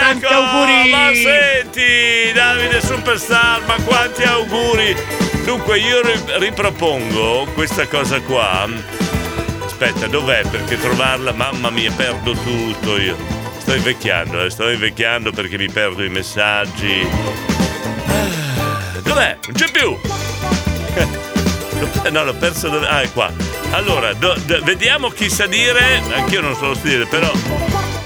tanti 0.00 0.24
Ecco, 0.24 0.34
auguri. 0.34 0.90
Ma 0.90 1.10
senti, 1.14 2.32
Davide 2.34 2.80
Superstar, 2.80 3.62
ma 3.66 3.76
quanti 3.84 4.24
auguri! 4.24 4.96
Dunque, 5.44 5.78
io 5.78 6.02
ri- 6.02 6.38
ripropongo 6.38 7.46
questa 7.54 7.86
cosa 7.86 8.20
qua. 8.20 8.66
Aspetta, 9.64 10.08
dov'è? 10.08 10.42
Perché 10.50 10.76
trovarla, 10.80 11.32
mamma 11.32 11.70
mia, 11.70 11.92
perdo 11.92 12.32
tutto 12.32 12.98
io. 12.98 13.16
Sto 13.58 13.74
invecchiando, 13.74 14.44
eh, 14.44 14.50
sto 14.50 14.68
invecchiando 14.68 15.30
perché 15.30 15.56
mi 15.56 15.70
perdo 15.70 16.02
i 16.02 16.08
messaggi. 16.08 17.06
Ah, 18.08 18.45
Dov'è? 19.16 19.38
Non 19.46 19.54
c'è 19.54 19.70
più! 19.70 19.96
No, 22.10 22.24
l'ho 22.24 22.34
perso 22.34 22.68
dove. 22.68 22.86
Ah, 22.86 23.02
è 23.02 23.10
qua. 23.12 23.30
Allora, 23.72 24.14
do- 24.14 24.36
do- 24.46 24.62
vediamo 24.62 25.10
chi 25.10 25.28
sa 25.28 25.46
dire. 25.46 26.00
Anch'io 26.14 26.40
non 26.40 26.54
so 26.54 26.72
dire, 26.80 27.04
però. 27.06 27.30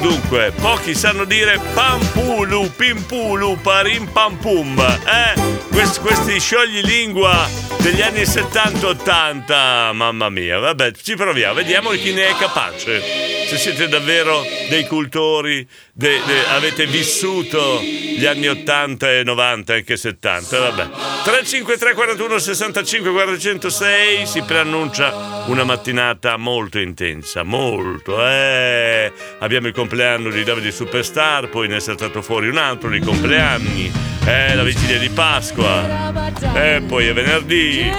Dunque, 0.00 0.52
pochi 0.60 0.94
sanno 0.94 1.24
dire 1.24 1.60
pampulu, 1.74 2.68
pimpulu, 2.74 3.60
parim 3.60 4.06
pampum. 4.06 4.78
Eh? 4.78 5.40
Questi, 5.70 6.00
questi 6.00 6.40
scioglilingua 6.40 7.48
degli 7.78 8.00
anni 8.02 8.22
70-80. 8.22 9.92
Mamma 9.92 10.28
mia, 10.30 10.58
vabbè, 10.58 10.92
ci 10.92 11.14
proviamo, 11.14 11.54
vediamo 11.54 11.90
chi 11.90 12.12
ne 12.12 12.28
è 12.28 12.36
capace. 12.36 13.39
Se 13.50 13.58
siete 13.58 13.88
davvero 13.88 14.46
dei 14.68 14.86
cultori, 14.86 15.66
de- 15.92 16.20
de- 16.24 16.46
avete 16.50 16.86
vissuto 16.86 17.80
gli 17.80 18.24
anni 18.24 18.46
80 18.46 19.10
e 19.10 19.24
90, 19.24 19.74
anche 19.74 19.96
70, 19.96 20.56
vabbè. 20.56 20.88
353 21.24 21.94
41 21.94 22.38
65 22.38 23.10
406 23.10 24.26
si 24.26 24.42
preannuncia 24.42 25.42
una 25.46 25.64
mattinata 25.64 26.36
molto 26.36 26.78
intensa, 26.78 27.42
molto, 27.42 28.24
eh. 28.24 29.12
Abbiamo 29.40 29.66
il 29.66 29.74
compleanno 29.74 30.30
di 30.30 30.44
Davide 30.44 30.70
Superstar, 30.70 31.48
poi 31.48 31.66
ne 31.66 31.78
è 31.78 31.80
saltato 31.80 32.22
fuori 32.22 32.46
un 32.46 32.56
altro 32.56 32.88
di 32.88 33.00
compleanni, 33.00 33.90
eh, 34.26 34.54
la 34.54 34.62
vigilia 34.62 34.96
di 34.96 35.08
Pasqua, 35.08 36.12
e 36.54 36.82
poi 36.86 37.08
è 37.08 37.12
venerdì. 37.12 37.90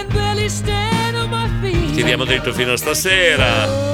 Tiriamo 1.94 2.24
dentro 2.24 2.54
fino 2.54 2.72
a 2.72 2.78
stasera. 2.78 3.91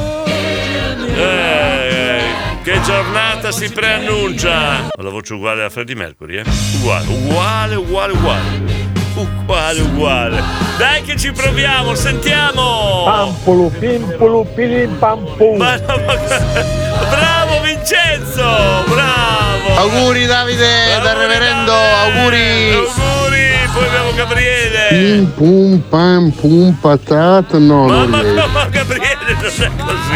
Eh, 1.20 2.22
che 2.64 2.80
giornata 2.82 3.52
si 3.52 3.70
preannuncia! 3.72 4.88
Ho 4.96 5.02
la 5.02 5.10
voce 5.10 5.34
uguale 5.34 5.64
a 5.64 5.70
Freddie 5.70 5.96
Mercury, 5.96 6.38
eh? 6.38 6.44
Uguale, 6.80 7.08
uguale, 7.08 7.76
uguale, 7.76 8.12
uguale. 8.14 8.76
Uguale, 9.16 9.82
uguale. 9.82 10.44
Dai 10.78 11.02
che 11.02 11.18
ci 11.18 11.32
proviamo, 11.32 11.96
sentiamo! 11.96 13.02
Pampulu, 13.06 13.72
pimpulu, 13.80 14.46
pilim. 14.54 14.96
Ma 15.00 15.16
ma- 15.58 15.80
Bravo 17.10 17.62
Vincenzo! 17.64 18.44
Bravo! 18.88 19.76
Auguri 19.76 20.26
Davide 20.28 21.00
dal 21.02 21.16
reverendo, 21.16 21.72
auguri! 21.74 22.74
Auguri! 22.74 23.46
Poi 23.74 23.86
abbiamo 23.88 24.14
Gabriele! 24.14 24.88
Pim 24.90 25.32
pum 25.34 25.80
pam 25.90 26.30
pum 26.32 26.74
patata. 26.80 27.58
No, 27.58 27.88
non 27.88 28.10
Mamma 28.10 28.22
riesco. 28.22 28.48
no, 28.48 28.68
Gabriele 28.70 29.34
non 29.34 29.46
è 29.46 29.72
così. 29.84 30.07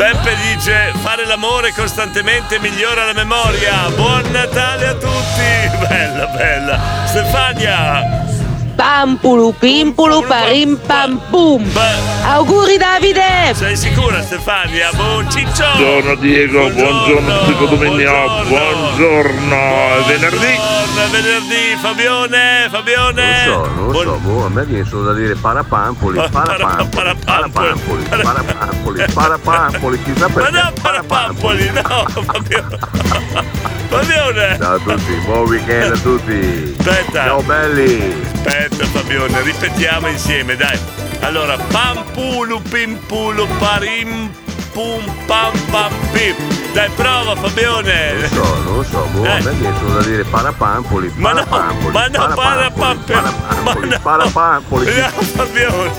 Beppe 0.00 0.34
dice 0.54 0.94
fare 1.02 1.26
l'amore 1.26 1.74
costantemente 1.74 2.58
migliora 2.58 3.04
la 3.04 3.12
memoria. 3.12 3.90
Buon 3.90 4.30
Natale 4.30 4.86
a 4.86 4.94
tutti. 4.94 5.76
Bella, 5.86 6.26
bella. 6.26 6.80
Stefania. 7.04 8.39
Pampulu, 8.80 9.52
pimpulu, 9.60 10.24
parim 10.24 10.80
pam 10.88 11.20
pum. 11.28 11.60
Auguri 12.24 12.78
Davide! 12.78 13.52
Sei 13.52 13.76
sicura 13.76 14.22
Stefania? 14.22 14.88
Buon 14.94 15.28
ciccio. 15.30 15.66
Buongiorno 15.76 16.14
Diego, 16.14 16.70
buongiorno 16.70 17.30
a 17.30 17.38
tutti 17.40 17.56
condominio, 17.58 18.10
buongiorno, 18.48 19.56
è 19.98 20.02
venerdì. 20.06 20.56
Buon 20.94 21.10
venerdì, 21.10 21.76
Fabione, 21.78 22.68
Fabione. 22.70 23.46
Non 23.46 23.64
so, 23.66 23.82
non 23.82 23.94
so, 23.94 24.18
boh, 24.22 24.44
a 24.46 24.48
me 24.48 24.64
viene 24.64 24.88
solo 24.88 25.02
da 25.02 25.12
dire 25.12 25.34
parapampoli, 25.40 26.18
parapampoli, 26.30 27.16
parapampoli, 27.22 28.04
parapampoli, 28.08 29.04
parapampoli, 29.12 30.02
chissà 30.04 30.26
Ma 30.28 30.34
perché. 30.34 30.50
no, 30.52 30.72
parapampoli, 30.80 31.70
no, 31.70 32.22
Fabione. 32.24 32.78
Fabione. 33.90 34.56
Ciao 34.56 34.74
a 34.74 34.78
tutti, 34.78 35.12
buon 35.26 35.48
weekend 35.48 35.92
a 35.92 35.98
tutti. 35.98 36.74
Aspetta. 36.78 37.24
Ciao 37.24 37.42
belli. 37.42 38.14
Aspetta 38.32 38.69
Fabione, 38.76 39.42
ripetiamo 39.42 40.08
insieme, 40.08 40.56
dai. 40.56 40.78
Allora, 41.20 41.56
pampulu 41.56 42.60
pimpulu 42.62 43.46
parim 43.58 44.30
pum 44.72 45.02
pam 45.26 45.52
pam 45.70 45.92
pim. 46.12 46.34
Dai, 46.72 46.88
prova 46.94 47.34
Fabione. 47.36 48.12
Non 48.12 48.28
so, 48.30 48.62
non 48.64 48.84
so, 48.84 49.08
boh, 49.12 49.24
a 49.28 49.40
me 49.42 49.50
viene 49.52 49.74
solo 49.78 49.94
da 49.94 50.02
dire 50.02 50.24
parapampoli, 50.24 51.12
Ma 51.16 51.32
no, 51.32 51.44
parapampoli, 51.44 51.92
ma 51.92 52.06
no, 52.06 52.34
parapampoli, 52.34 53.12
parapampoli, 53.12 53.98
parapampoli. 54.00 54.84
No, 54.94 55.08
Fabione. 55.22 55.90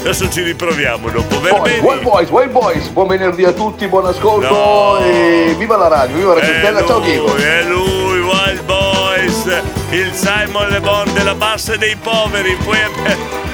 Adesso 0.00 0.30
ci 0.30 0.42
riproviamo 0.42 1.08
dopo. 1.10 1.40
Verbeni. 1.40 1.80
well 1.80 2.00
boys, 2.02 2.28
well 2.30 2.50
boys, 2.50 2.86
buon 2.88 3.08
venerdì 3.08 3.44
a 3.44 3.52
tutti, 3.52 3.88
buon 3.88 4.06
ascolto 4.06 4.48
No. 4.48 4.98
e 5.04 5.54
viva 5.58 5.76
la 5.76 5.88
radio, 5.88 6.16
viva 6.16 6.34
la 6.34 6.40
È 6.40 6.44
Cristella, 6.44 6.84
ciao 6.86 7.00
Diego. 7.00 7.34
è 7.34 7.62
lui, 7.64 8.20
Wild 8.20 8.62
Il 9.90 10.12
Simon 10.12 10.68
Le 10.68 10.80
Bon 10.80 11.10
della 11.14 11.34
bassa 11.34 11.72
e 11.72 11.78
dei 11.78 11.96
poveri. 11.96 12.54
Poi 12.56 12.78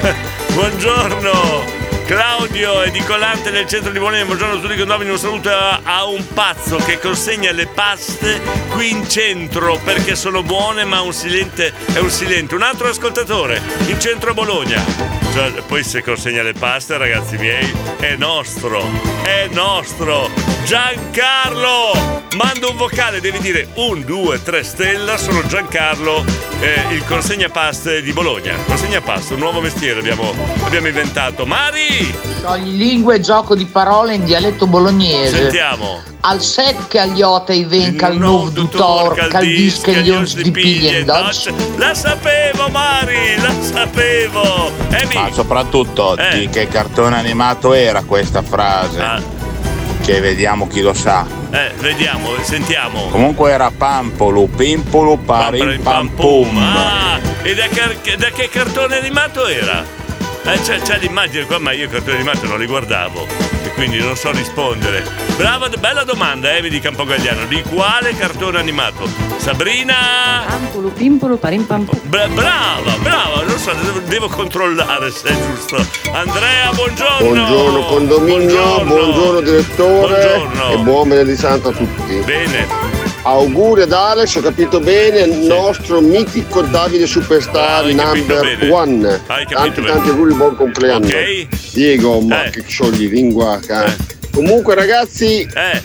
buongiorno. 0.52 1.82
Claudio 2.04 2.82
Edicolante 2.82 3.50
del 3.50 3.66
centro 3.66 3.90
di 3.90 3.98
Bologna, 3.98 4.24
buongiorno 4.24 4.56
a 4.56 4.60
tutti 4.60 4.76
condomini, 4.76 5.10
un 5.10 5.18
saluto 5.18 5.48
a, 5.48 5.80
a 5.82 6.04
un 6.04 6.22
pazzo 6.34 6.76
che 6.76 6.98
consegna 6.98 7.50
le 7.52 7.66
paste 7.66 8.42
qui 8.70 8.90
in 8.90 9.08
centro 9.08 9.80
perché 9.82 10.14
sono 10.14 10.42
buone 10.42 10.84
ma 10.84 11.00
un 11.00 11.14
silente 11.14 11.72
è 11.94 11.98
un 11.98 12.10
silente. 12.10 12.56
Un 12.56 12.62
altro 12.62 12.88
ascoltatore 12.88 13.62
in 13.86 13.98
centro 14.00 14.32
a 14.32 14.34
Bologna. 14.34 14.84
Cioè, 15.32 15.52
poi 15.66 15.82
se 15.84 16.02
consegna 16.02 16.42
le 16.42 16.52
paste 16.52 16.98
ragazzi 16.98 17.36
miei 17.38 17.72
è 18.00 18.16
nostro, 18.16 18.84
è 19.22 19.48
nostro. 19.52 20.53
Giancarlo! 20.64 22.22
Manda 22.36 22.68
un 22.68 22.76
vocale, 22.76 23.20
devi 23.20 23.38
dire 23.38 23.68
un, 23.74 24.02
due, 24.02 24.42
tre 24.42 24.64
stella, 24.64 25.18
sono 25.18 25.46
Giancarlo, 25.46 26.24
eh, 26.58 26.94
il 26.94 27.04
consegna 27.04 27.50
paste 27.50 28.00
di 28.00 28.14
Bologna. 28.14 28.56
Consegna 28.66 29.02
paste, 29.02 29.34
un 29.34 29.40
nuovo 29.40 29.60
mestiere 29.60 30.00
abbiamo, 30.00 30.32
abbiamo 30.64 30.88
inventato. 30.88 31.44
Mari! 31.44 32.12
Lingue 32.62 33.16
e 33.16 33.20
gioco 33.20 33.54
di 33.54 33.66
parole 33.66 34.14
in 34.14 34.24
dialetto 34.24 34.66
bolognese. 34.66 35.36
Sentiamo. 35.36 36.02
Al 36.20 36.40
set 36.40 36.88
che 36.88 36.98
agli 36.98 37.20
i 37.20 37.64
ven 37.64 37.96
cal 37.96 38.16
nuovo 38.16 38.50
tutor, 38.50 39.28
cal 39.28 39.44
dis 39.44 39.82
che 39.82 40.00
gli 40.00 40.08
ons 40.08 40.34
di 40.34 40.50
piglie 40.50 41.04
La 41.04 41.92
sapevo 41.92 42.68
Mari, 42.70 43.36
la 43.38 43.52
sapevo! 43.60 44.70
Emi! 44.88 45.14
Ma 45.14 45.30
soprattutto 45.30 46.16
Eh. 46.16 46.38
di 46.38 46.48
che 46.48 46.68
cartone 46.68 47.16
animato 47.16 47.74
era 47.74 48.02
questa 48.04 48.40
frase? 48.40 49.33
Che 50.04 50.20
vediamo 50.20 50.66
chi 50.66 50.82
lo 50.82 50.92
sa. 50.92 51.26
Eh, 51.50 51.72
vediamo, 51.78 52.28
sentiamo. 52.42 53.06
Comunque 53.06 53.50
era 53.52 53.70
Pampolo, 53.70 54.46
Pimpolo, 54.54 55.16
Parim 55.16 55.80
Pampum. 55.80 56.58
Ah, 56.58 57.18
e 57.42 57.54
da, 57.54 57.66
car- 57.68 58.16
da 58.18 58.28
che 58.28 58.50
cartone 58.50 58.98
animato 58.98 59.46
era? 59.46 59.82
Eh, 60.46 60.60
c'è, 60.60 60.78
c'è 60.80 60.98
l'immagine 60.98 61.46
qua, 61.46 61.58
ma 61.58 61.72
io 61.72 61.86
i 61.86 61.88
cartoni 61.88 62.16
animati 62.16 62.46
non 62.46 62.58
li 62.58 62.66
guardavo 62.66 63.26
e 63.64 63.68
quindi 63.70 63.98
non 63.98 64.14
so 64.14 64.30
rispondere. 64.30 65.02
Brava, 65.36 65.68
bella 65.68 66.04
domanda, 66.04 66.54
eh, 66.54 66.60
mi 66.60 66.68
dica 66.68 66.90
un 66.90 66.96
po' 66.96 67.04
Gagliano. 67.04 67.46
Di 67.46 67.62
quale 67.62 68.14
cartone 68.14 68.58
animato? 68.58 69.08
Sabrina? 69.38 70.44
Pampulu, 70.46 70.92
pimpulu, 70.92 71.38
parim 71.38 71.64
pam 71.64 71.84
pum. 71.84 71.98
Bra- 72.04 72.28
brava, 72.28 72.92
brava, 73.00 73.42
non 73.42 73.56
so, 73.58 73.72
devo, 73.72 74.00
devo 74.00 74.28
controllare 74.28 75.10
se 75.10 75.28
è 75.28 75.34
giusto. 75.34 75.76
Andrea, 76.12 76.72
buongiorno. 76.74 77.26
Buongiorno 77.26 77.84
condominio, 77.86 78.84
buongiorno, 78.84 79.40
direttore 79.40 80.42
e 80.72 80.76
buon 80.78 81.08
venerdì 81.08 81.36
santo 81.36 81.68
a 81.68 81.72
tutti. 81.72 82.16
Bene. 82.24 82.93
Auguri 83.26 83.80
ad 83.82 83.92
Alex, 83.92 84.34
ho 84.36 84.40
capito 84.42 84.80
bene, 84.80 85.20
il 85.20 85.46
nostro 85.46 86.00
mitico 86.02 86.60
Davide 86.60 87.06
Superstar 87.06 87.86
number 87.86 88.68
one. 88.70 89.20
Hai 89.26 89.46
Tanti 89.46 89.80
bene. 89.80 89.92
tanti 89.94 90.10
auguri, 90.10 90.34
buon 90.34 90.54
compleanno. 90.56 91.06
Diego, 91.72 92.20
ma 92.20 92.42
che 92.50 92.62
sciogli 92.66 93.08
lingua. 93.08 93.58
ca- 93.66 93.96
Comunque 94.30 94.74
ragazzi, 94.74 95.40
eh, 95.54 95.82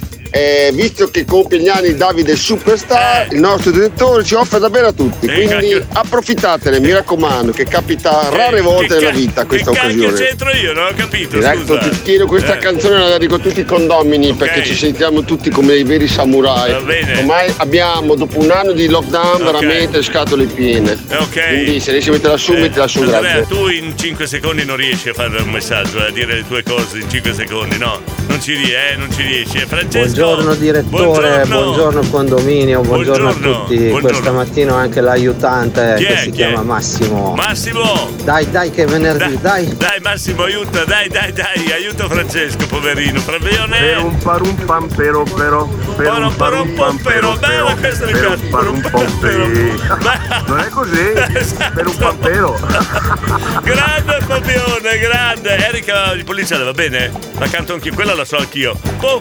visto 0.73 1.09
che 1.09 1.25
compie 1.25 1.59
gli 1.59 1.67
anni 1.67 1.95
Davide 1.95 2.35
Superstar, 2.35 3.27
il 3.31 3.39
nostro 3.39 3.71
direttore 3.71 4.23
ci 4.23 4.35
offre 4.35 4.59
da 4.59 4.69
bere 4.69 4.87
a 4.87 4.91
tutti. 4.91 5.27
Quindi 5.27 5.81
approfittatene, 5.93 6.79
mi 6.79 6.91
raccomando, 6.91 7.51
che 7.51 7.65
capita 7.65 8.29
rare 8.29 8.61
volte 8.61 8.95
nella 8.95 9.09
vita 9.11 9.45
questa 9.45 9.71
Che 9.71 9.79
occasione. 9.79 10.13
c'entro 10.13 10.49
io, 10.51 10.73
non 10.73 10.85
ho 10.87 10.93
capito, 10.95 11.37
Diretto 11.39 11.77
ti 11.79 11.89
chiedo 12.03 12.25
questa 12.27 12.55
Eh. 12.55 12.59
canzone 12.59 12.97
la 12.99 13.09
dedico 13.09 13.35
a 13.35 13.39
tutti 13.39 13.59
i 13.61 13.65
condomini 13.65 14.33
perché 14.33 14.63
ci 14.63 14.75
sentiamo 14.75 15.23
tutti 15.23 15.49
come 15.49 15.73
dei 15.73 15.83
veri 15.83 16.07
samurai. 16.07 16.71
Va 16.71 16.79
bene. 16.81 17.17
Ormai 17.19 17.51
abbiamo 17.57 18.15
dopo 18.15 18.39
un 18.39 18.51
anno 18.51 18.71
di 18.71 18.87
lockdown 18.87 19.43
veramente 19.43 20.01
scatole 20.03 20.45
piene. 20.45 20.97
Ok. 21.19 21.47
Quindi 21.47 21.79
se 21.79 21.91
riesci 21.91 22.09
a 22.09 22.13
metterla 22.13 22.37
su, 22.37 22.53
mettila 22.53 22.87
su, 22.87 23.01
Andrea, 23.01 23.19
grazie. 23.21 23.45
tu 23.47 23.67
in 23.69 23.93
5 23.97 24.27
secondi 24.27 24.63
non 24.65 24.75
riesci 24.75 25.09
a 25.09 25.13
fare 25.13 25.41
un 25.41 25.49
messaggio, 25.49 25.99
a 25.99 26.09
dire 26.11 26.35
le 26.35 26.47
tue 26.47 26.63
cose 26.63 26.99
in 26.99 27.09
5 27.09 27.33
secondi, 27.33 27.77
no? 27.77 28.01
Non 28.27 28.41
ci 28.41 28.53
riesci, 28.55 28.73
eh, 28.73 28.95
non 28.95 29.11
ci 29.11 29.21
riesci. 29.23 29.57
Eh, 29.57 29.65
Francesco. 29.65 29.97
Buongiorno 29.99 30.18
direttore, 30.23 31.45
Buongiorno. 31.45 31.61
buongiorno, 31.63 32.09
condominio, 32.09 32.81
buongiorno, 32.81 33.23
Buongiorno, 33.31 33.55
a 33.55 33.59
tutti. 33.61 33.75
buongiorno. 33.77 34.07
Questa 34.07 34.31
mattina 34.31 34.73
ho 34.73 34.75
anche 34.75 34.99
l'aiutante 35.01 35.95
Chi 35.97 36.05
che 36.05 36.13
è? 36.13 36.17
si 36.17 36.23
Chi 36.25 36.31
chiama 36.31 36.59
è? 36.61 36.63
Massimo. 36.65 37.33
Massimo! 37.35 38.09
Dai, 38.23 38.49
dai 38.51 38.69
che 38.71 38.83
è 38.83 38.85
venerdì, 38.85 39.37
dai. 39.39 39.77
Dai 39.77 39.99
Massimo, 40.01 40.43
aiuta, 40.43 40.83
dai, 40.83 41.07
dai, 41.07 41.31
dai, 41.31 41.71
aiuta 41.71 42.07
Francesco, 42.09 42.65
poverino. 42.67 43.19
Fabione. 43.19 43.77
Per 43.79 44.03
un 44.03 44.17
parum 44.17 44.55
pam 44.65 44.87
pero 44.93 45.23
pero 45.23 45.67
per 45.95 46.11
un 46.11 46.35
parum 46.35 46.69
pam 46.73 46.97
pero 46.97 47.37
Bella 47.37 47.75
questa 47.75 48.05
mi 48.05 48.11
piace. 48.11 48.37
per 48.49 48.67
un 48.67 48.81
pam 48.91 49.17
pero. 49.19 49.47
Non 50.47 50.59
è 50.59 50.67
così? 50.69 51.13
Per 51.73 51.87
un 51.87 51.95
pampero. 51.97 52.57
Grande 53.63 54.17
Fabione, 54.25 54.97
grande. 54.99 55.55
Erika 55.67 56.13
di 56.13 56.23
Policiale, 56.23 56.63
va 56.65 56.71
bene? 56.73 57.11
La 57.37 57.47
canto 57.47 57.73
anch'io, 57.73 57.93
quella 57.93 58.13
la 58.15 58.25
so 58.25 58.37
anch'io. 58.37 58.77
Po, 58.99 59.19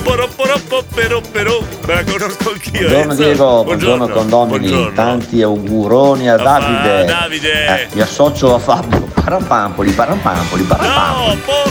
po, 0.00 0.84
pero, 0.94 1.20
pero. 1.32 1.60
Me 1.86 1.94
la 1.94 2.04
conosco 2.04 2.50
anch'io. 2.50 2.88
Buongiorno 2.88 3.12
Enzo. 3.12 3.22
Diego, 3.24 3.64
buongiorno, 3.64 4.08
condomini, 4.08 4.92
tanti 4.94 5.42
auguroni 5.42 6.28
a 6.28 6.36
Davide. 6.36 7.04
Davide. 7.04 7.66
Eh, 7.66 7.88
mi 7.92 8.00
associo 8.00 8.54
a 8.54 8.58
Fabio. 8.58 9.08
Parampampoli, 9.14 9.90
parampampoli, 9.92 10.62
parampampoli. 10.62 11.28
No, 11.28 11.36
po, 11.44 11.70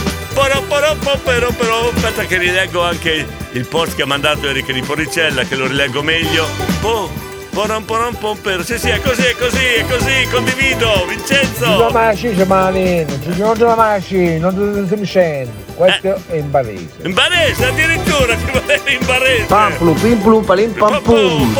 poro, 0.68 0.96
po, 1.02 1.18
pero, 1.24 1.50
però. 1.56 1.90
Aspetta 1.94 2.24
che 2.24 2.38
rileggo 2.38 2.82
anche 2.82 3.26
il 3.52 3.66
post 3.66 3.94
che 3.94 4.02
ha 4.02 4.06
mandato 4.06 4.48
Erika 4.48 4.72
di 4.72 4.82
Poricella, 4.82 5.42
che 5.44 5.56
lo 5.56 5.66
rileggo 5.66 6.02
meglio. 6.02 6.46
Po, 6.80 7.10
porom, 7.50 7.84
porom, 7.84 8.14
pom, 8.14 8.36
pero. 8.38 8.62
Sì, 8.62 8.78
sì, 8.78 8.88
è 8.88 9.00
così, 9.00 9.22
è 9.22 9.34
così, 9.36 9.64
è 9.64 9.84
così, 9.86 10.28
condivido. 10.30 11.06
Vincenzo. 11.08 11.66
Non 11.66 11.92
mai 11.92 12.16
scende 12.16 12.44
malino, 12.44 13.16
non 13.36 13.56
ce 13.56 13.64
la 13.64 13.74
mai 13.74 14.00
scende, 14.00 14.38
non 14.38 14.86
si 14.88 15.04
scende. 15.04 15.67
Questo 15.78 16.20
è 16.30 16.34
in 16.34 16.50
barese. 16.50 16.88
In 17.02 17.14
barese 17.14 17.66
addirittura, 17.66 18.34
ti 18.34 18.50
volevi 18.50 18.94
in 18.98 19.06
barese. 19.06 19.44
Pamplu, 19.44 19.94
pimplu, 19.94 20.40
palim 20.40 20.72
pam 20.72 21.00
pum. 21.02 21.56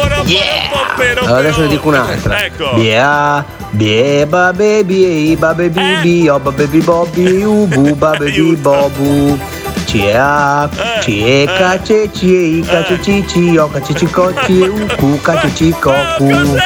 Allora 1.23 1.39
adesso 1.39 1.61
ne 1.61 1.69
dico 1.69 1.87
un'altra. 1.87 2.45
Ecco. 2.45 2.75
Bia, 2.75 3.45
bie, 3.71 4.27
ba 4.27 4.53
baby, 4.53 5.37
ba 5.37 5.55
baby, 5.55 6.01
bi, 6.03 6.29
oh, 6.29 6.41
ba 6.41 6.51
baby 6.51 6.81
bobby, 6.81 7.43
ubu, 7.45 7.95
ba 7.95 8.17
baby 8.19 8.57
bobu. 8.57 9.39
Cia, 9.85 10.69
cieca, 11.01 11.81
ceci, 11.81 12.61
cacecici, 12.67 13.57
o 13.57 13.69
cacecicoci, 13.71 14.59
ucu, 14.63 15.21
cacecicocu. 15.23 16.59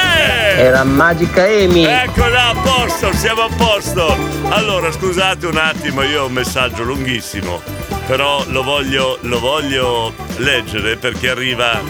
Era 0.55 0.83
magica 0.83 1.43
Amy. 1.43 1.83
Eccola, 1.83 2.49
a 2.49 2.55
posto, 2.55 3.11
siamo 3.13 3.43
a 3.43 3.49
posto. 3.55 4.15
Allora, 4.49 4.91
scusate 4.91 5.47
un 5.47 5.57
attimo, 5.57 6.03
io 6.03 6.23
ho 6.23 6.27
un 6.27 6.33
messaggio 6.33 6.83
lunghissimo, 6.83 7.61
però 8.05 8.43
lo 8.47 8.63
voglio, 8.63 9.17
lo 9.21 9.39
voglio 9.39 10.13
leggere 10.37 10.95
perché 10.97 11.29
arriva. 11.29 11.81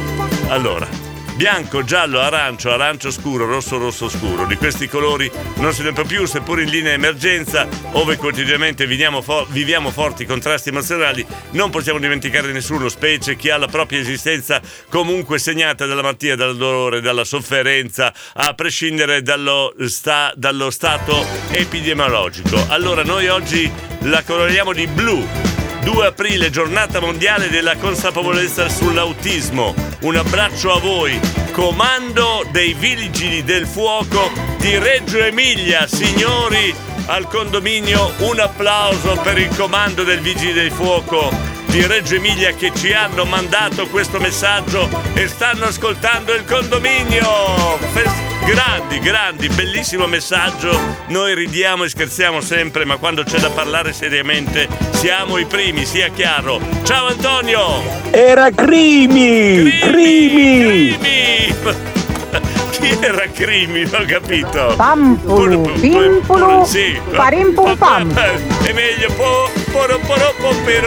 Allora. 0.47 1.02
Bianco, 1.35 1.83
giallo, 1.83 2.19
arancio, 2.19 2.71
arancio 2.71 3.09
scuro, 3.09 3.45
rosso, 3.45 3.77
rosso 3.77 4.07
scuro. 4.07 4.45
Di 4.45 4.55
questi 4.55 4.87
colori 4.87 5.29
non 5.55 5.73
se 5.73 5.81
ne 5.81 5.91
più, 6.05 6.25
seppur 6.25 6.61
in 6.61 6.69
linea 6.69 6.93
emergenza, 6.93 7.67
ove 7.93 8.17
quotidianamente 8.17 8.85
viviamo, 8.85 9.21
fo- 9.21 9.45
viviamo 9.49 9.89
forti 9.89 10.25
contrasti 10.25 10.69
emozionali, 10.69 11.25
non 11.51 11.71
possiamo 11.71 11.97
dimenticare 11.99 12.51
nessuno, 12.51 12.87
specie 12.87 13.35
chi 13.35 13.49
ha 13.49 13.57
la 13.57 13.67
propria 13.67 13.99
esistenza 13.99 14.61
comunque 14.89 15.39
segnata 15.39 15.85
dalla 15.87 16.03
malattia, 16.03 16.35
dal 16.35 16.55
dolore, 16.55 17.01
dalla 17.01 17.23
sofferenza, 17.23 18.13
a 18.33 18.53
prescindere 18.53 19.23
dallo, 19.23 19.73
sta- 19.87 20.33
dallo 20.35 20.69
stato 20.69 21.25
epidemiologico. 21.49 22.63
Allora 22.69 23.03
noi 23.03 23.27
oggi 23.27 23.69
la 24.01 24.21
coloriamo 24.23 24.71
di 24.71 24.85
blu. 24.85 25.52
2 25.83 26.05
aprile, 26.07 26.49
giornata 26.49 27.01
mondiale 27.01 27.49
della 27.49 27.75
consapevolezza 27.75 28.69
sull'autismo. 28.69 29.75
Un 30.01 30.15
abbraccio 30.15 30.73
a 30.73 30.79
voi. 30.79 31.19
Comando 31.51 32.45
dei 32.51 32.73
Vigili 32.73 33.43
del 33.43 33.67
Fuoco 33.67 34.31
di 34.59 34.77
Reggio 34.77 35.19
Emilia. 35.19 35.85
Signori, 35.85 36.73
al 37.07 37.27
condominio 37.27 38.13
un 38.19 38.39
applauso 38.39 39.19
per 39.21 39.37
il 39.37 39.53
comando 39.55 40.03
del 40.03 40.21
Vigili 40.21 40.53
del 40.53 40.71
Fuoco 40.71 41.29
di 41.73 41.87
Reggio 41.87 42.13
Emilia 42.15 42.51
che 42.53 42.71
ci 42.75 42.93
hanno 42.93 43.25
mandato 43.25 43.87
questo 43.87 44.19
messaggio 44.19 44.87
e 45.15 45.27
stanno 45.27 45.65
ascoltando 45.65 46.31
il 46.33 46.45
condominio. 46.45 47.79
Fes- 47.93 48.13
grandi, 48.45 48.99
grandi, 48.99 49.49
bellissimo 49.49 50.05
messaggio. 50.05 50.77
Noi 51.07 51.33
ridiamo 51.33 51.83
e 51.85 51.89
scherziamo 51.89 52.41
sempre, 52.41 52.85
ma 52.85 52.97
quando 52.97 53.23
c'è 53.23 53.39
da 53.39 53.49
parlare 53.49 53.91
seriamente 53.91 54.67
siamo 54.91 55.39
i 55.39 55.45
primi, 55.45 55.83
sia 55.85 56.09
chiaro. 56.09 56.59
Ciao 56.83 57.07
Antonio! 57.07 57.81
Era 58.11 58.51
Crimi! 58.51 59.71
Crimi! 59.79 60.95
Crimi! 60.99 61.55
Chi 62.69 62.97
era 63.01 63.25
Crimi? 63.33 63.83
Non 63.89 64.01
ho 64.01 64.05
capito. 64.05 64.73
Pampulu, 64.75 65.71
pimpulu, 65.79 66.65
Sì. 66.65 66.99
parim 67.15 67.51
pum 67.53 67.75
pam. 67.77 68.13
È 68.13 68.71
meglio 68.73 69.11
po, 69.13 69.49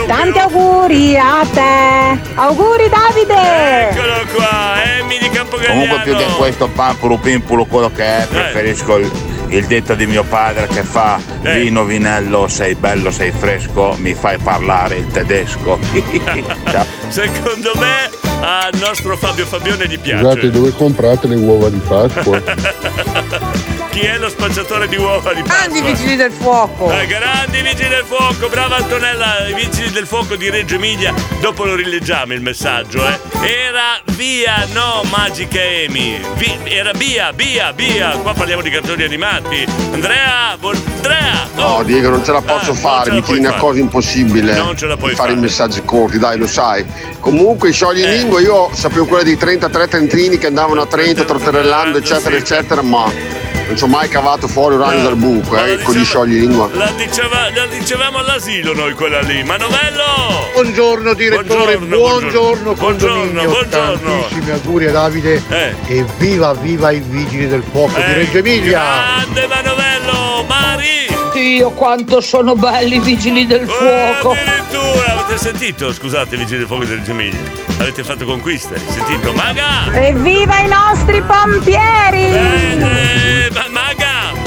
Tanti 0.06 0.38
auguri 0.38 1.16
a 1.16 1.44
te. 1.52 2.18
Auguri 2.34 2.88
Davide. 2.88 3.88
Eccolo 3.90 4.14
qua, 4.34 4.82
Emily 4.98 5.28
Campogagliano. 5.28 5.80
Comunque 5.80 6.00
più 6.04 6.16
che 6.16 6.24
questo 6.36 6.68
pampolo 6.68 7.18
pimpolo 7.18 7.64
quello 7.64 7.90
che 7.90 8.04
è, 8.04 8.26
preferisco 8.28 8.96
il, 8.98 9.10
il 9.48 9.66
detto 9.66 9.94
di 9.94 10.06
mio 10.06 10.22
padre 10.22 10.68
che 10.68 10.82
fa 10.82 11.20
vino 11.40 11.84
vinello, 11.84 12.46
sei 12.46 12.74
bello, 12.76 13.10
sei 13.10 13.32
fresco, 13.32 13.94
mi 13.98 14.14
fai 14.14 14.38
parlare 14.38 14.96
il 14.96 15.06
tedesco. 15.08 15.78
Secondo 17.08 17.72
me 17.76 18.10
al 18.40 18.70
nostro 18.74 19.16
Fabio 19.16 19.46
Fabione 19.46 19.88
gli 19.88 19.98
piace. 19.98 20.22
Scusate, 20.22 20.50
dove 20.50 20.72
comprate 20.74 21.26
le 21.26 21.36
uova 21.36 21.68
di 21.70 21.80
Pasqua? 21.86 22.40
Chi 23.96 24.02
è 24.02 24.18
lo 24.18 24.28
spacciatore 24.28 24.88
di 24.88 24.96
uova 24.96 25.32
di 25.32 25.40
Pasqua? 25.40 25.56
Grandi 25.68 25.80
vigili 25.80 26.16
del 26.16 26.30
fuoco. 26.30 26.90
Eh, 26.92 27.06
grandi 27.06 27.62
vigili 27.62 27.88
del 27.88 28.04
fuoco, 28.06 28.46
brava 28.50 28.76
Antonella, 28.76 29.48
i 29.48 29.54
vigili 29.54 29.90
del 29.90 30.06
fuoco 30.06 30.36
di 30.36 30.50
Reggio 30.50 30.74
Emilia. 30.74 31.14
Dopo 31.40 31.64
lo 31.64 31.74
rileggiamo 31.74 32.34
il 32.34 32.42
messaggio, 32.42 33.02
eh. 33.08 33.18
Era 33.40 33.98
via, 34.14 34.66
no, 34.74 35.00
Magica 35.08 35.60
Amy. 35.62 36.20
Vi- 36.34 36.58
era 36.64 36.90
via, 36.92 37.32
via, 37.34 37.72
via. 37.72 38.10
Qua 38.18 38.34
parliamo 38.34 38.60
di 38.60 38.68
cartoni 38.68 39.02
animati. 39.02 39.64
Andrea, 39.90 40.54
buon- 40.60 40.78
Andrea. 40.96 41.48
No, 41.54 41.82
Diego, 41.82 42.10
non 42.10 42.22
ce 42.22 42.32
la 42.32 42.42
posso 42.42 42.74
fare, 42.74 43.10
mi 43.12 43.22
tieni 43.22 43.46
una 43.46 43.54
cosa 43.54 43.78
impossibile. 43.80 44.52
Non 44.56 44.76
ce 44.76 44.84
la 44.88 44.98
puoi 44.98 45.14
fare, 45.14 45.28
fare. 45.30 45.38
i 45.38 45.42
messaggi 45.42 45.82
corti, 45.86 46.18
dai, 46.18 46.36
lo 46.36 46.46
sai. 46.46 46.84
Comunque, 47.18 47.70
i 47.70 47.72
sciogli 47.72 48.02
Eh. 48.02 48.16
lingua, 48.18 48.40
io 48.40 48.68
sapevo 48.74 49.06
quella 49.06 49.22
dei 49.22 49.38
33 49.38 49.88
trentini 49.88 50.36
che 50.36 50.48
andavano 50.48 50.82
a 50.82 50.86
Trento, 50.86 51.24
trotterellando, 51.24 51.96
eccetera, 51.96 52.36
eccetera, 52.36 52.82
ma 52.82 53.10
non 53.66 53.76
ci 53.76 53.84
ho 53.84 53.86
mai 53.88 54.08
cavato 54.08 54.46
fuori 54.48 54.74
un 54.76 54.80
ragno 54.82 55.02
dal 55.02 55.16
buco, 55.16 55.56
eh, 55.62 55.78
con 55.82 55.94
gli 55.94 56.04
sciogli 56.04 56.38
lingua. 56.38 56.68
La, 56.72 56.90
diceva- 56.96 57.50
la 57.54 57.66
dicevamo 57.66 58.18
all'asilo 58.18 58.74
noi 58.74 58.92
quella 58.94 59.20
lì. 59.20 59.42
Manovello! 59.42 60.04
Buongiorno 60.52 61.14
direttore, 61.14 61.76
Buongiorno, 61.76 61.96
buongiorno, 61.98 62.72
buongiorno, 62.74 62.74
condominio. 62.74 63.48
buongiorno. 63.50 64.10
Tantissimi 64.20 64.50
auguri 64.52 64.86
a 64.86 64.92
Davide 64.92 65.42
e 65.86 66.04
viva 66.18 66.54
viva 66.54 66.90
i 66.92 67.00
vigili 67.00 67.46
del 67.48 67.62
fuoco 67.70 67.96
di 67.96 68.02
Eh, 68.02 68.14
Reggio 68.14 68.38
Emilia. 68.38 68.82
Grande 69.24 69.46
Manovello! 69.46 70.44
Mari! 70.48 70.84
Dio, 71.32 71.70
quanto 71.70 72.20
sono 72.22 72.54
belli 72.54 72.96
i 72.96 73.00
vigili 73.00 73.46
del 73.46 73.68
fuoco! 73.68 74.30
Addirittura, 74.30 75.15
avete 75.36 75.38
sentito? 75.38 75.92
Scusate, 75.92 76.36
vigili 76.36 76.58
del 76.58 76.66
fuoco 76.66 76.84
del 76.84 77.02
Gemiglia. 77.02 77.38
Avete 77.78 78.02
fatto 78.02 78.24
conquiste? 78.24 78.78
Sentito? 78.78 79.32
Maga! 79.32 79.92
Evviva 79.92 80.58
i 80.60 80.68
nostri 80.68 81.22
pompieri! 81.22 82.32
Eh, 82.32 83.50
ma 83.52 83.66
Maga! 83.70 84.45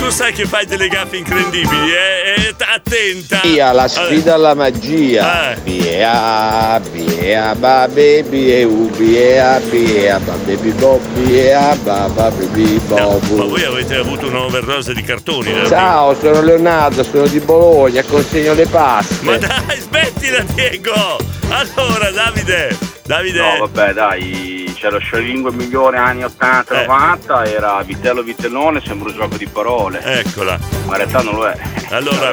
Tu 0.00 0.08
sai 0.08 0.32
che 0.32 0.46
fai 0.46 0.64
delle 0.64 0.88
gaffe 0.88 1.18
incredibili, 1.18 1.92
eh? 1.92 2.48
E 2.48 2.56
t- 2.56 2.62
attenta! 2.66 3.40
Via, 3.42 3.70
la 3.72 3.86
sfida 3.86 4.32
alla 4.34 4.54
magia. 4.54 5.54
Bia, 5.62 6.80
bia, 6.90 7.54
ba 7.54 7.86
baby, 7.86 8.50
e 8.50 8.64
u, 8.64 8.88
bia, 8.96 9.60
bia, 9.60 10.18
ba 10.18 10.32
baby, 10.46 10.72
bo, 10.72 10.98
bia, 11.12 11.76
ba 11.84 12.08
ba 12.14 12.30
baby, 12.30 12.80
Ma 12.88 12.96
bobu. 12.96 13.48
voi 13.50 13.62
avete 13.64 13.96
avuto 13.96 14.26
un'overdose 14.28 14.94
di 14.94 15.02
cartoni, 15.02 15.52
no? 15.52 15.66
Ciao, 15.66 16.16
sono 16.18 16.40
Leonardo, 16.40 17.02
sono 17.04 17.26
di 17.26 17.38
Bologna, 17.38 18.02
consegno 18.02 18.54
le 18.54 18.66
paste. 18.66 19.22
Ma 19.24 19.36
dai, 19.36 19.78
smettila, 19.80 20.42
Diego! 20.54 21.18
Allora, 21.50 22.10
Davide! 22.10 22.89
Davide! 23.10 23.40
No, 23.40 23.66
vabbè, 23.66 23.92
dai, 23.92 24.72
c'era 24.76 24.98
scioglilingue 24.98 25.50
migliore 25.50 25.96
anni 25.96 26.22
80-90, 26.22 27.44
era 27.48 27.82
Vitello 27.82 28.22
Vitellone, 28.22 28.80
sembra 28.80 29.08
un 29.08 29.16
gioco 29.16 29.36
di 29.36 29.48
parole. 29.48 30.00
Eccola. 30.00 30.56
Ma 30.86 30.92
in 30.92 30.96
realtà 30.96 31.20
non 31.22 31.34
lo 31.34 31.48
è. 31.48 31.56
Allora, 31.88 32.30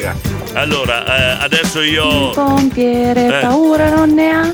allora 0.53 1.37
eh, 1.39 1.43
adesso 1.43 1.81
Il 1.81 1.93
io. 1.93 2.29
pompiere 2.29 3.25
Eh. 3.25 3.41
paura 3.41 3.89
non 3.89 4.11
ne 4.13 4.29
ha. 4.29 4.53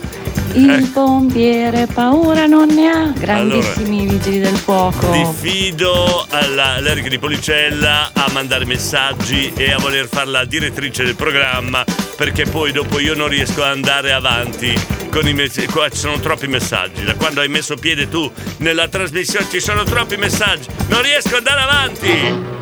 Il 0.55 0.89
pompiere 0.93 1.87
paura 1.91 2.45
non 2.45 2.67
ne 2.67 2.87
ha. 2.89 3.13
Grandissimi 3.15 4.05
vigili 4.05 4.39
del 4.39 4.55
fuoco. 4.55 5.11
Diffido 5.11 6.25
alla 6.29 6.79
Lerica 6.79 7.09
di 7.09 7.17
Policella 7.17 8.11
a 8.13 8.29
mandare 8.31 8.65
messaggi 8.65 9.51
e 9.55 9.71
a 9.71 9.77
voler 9.79 10.07
fare 10.07 10.29
la 10.29 10.45
direttrice 10.45 11.03
del 11.03 11.15
programma 11.15 11.83
perché 12.15 12.45
poi 12.45 12.71
dopo 12.71 12.99
io 12.99 13.15
non 13.15 13.27
riesco 13.27 13.63
ad 13.63 13.71
andare 13.71 14.13
avanti 14.13 14.73
con 15.09 15.27
i 15.27 15.33
messaggi. 15.33 15.67
Qua 15.67 15.89
ci 15.89 15.97
sono 15.97 16.19
troppi 16.19 16.47
messaggi. 16.47 17.03
Da 17.03 17.15
quando 17.15 17.41
hai 17.41 17.49
messo 17.49 17.75
piede 17.75 18.07
tu 18.07 18.31
nella 18.57 18.87
trasmissione 18.87 19.47
ci 19.49 19.59
sono 19.59 19.83
troppi 19.83 20.17
messaggi. 20.17 20.67
Non 20.87 21.01
riesco 21.01 21.35
ad 21.35 21.47
andare 21.47 21.61
avanti. 21.61 22.61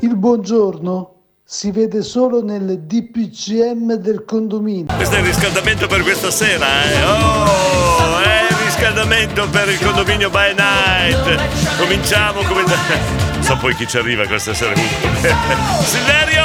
Il 0.00 0.16
buongiorno 0.16 1.12
si 1.44 1.70
vede 1.70 2.02
solo 2.02 2.42
nel 2.42 2.80
DPCM 2.80 3.94
del 3.94 4.24
condominio. 4.24 4.92
Questo 4.96 5.14
è 5.14 5.18
il 5.20 5.26
riscaldamento 5.26 5.86
per 5.86 6.02
questa 6.02 6.30
sera, 6.30 6.66
eh. 6.84 7.04
Oh, 7.04 8.18
è 8.18 8.46
il 8.50 8.56
riscaldamento 8.64 9.48
per 9.48 9.68
il 9.68 9.78
condominio 9.78 10.28
by 10.28 10.54
night. 10.54 11.76
Cominciamo 11.78 12.42
come. 12.42 12.64
So 13.46 13.56
poi 13.58 13.76
chi 13.76 13.86
ci 13.86 13.96
arriva 13.96 14.26
questa 14.26 14.52
sera. 14.54 14.74
Silverio! 15.84 16.44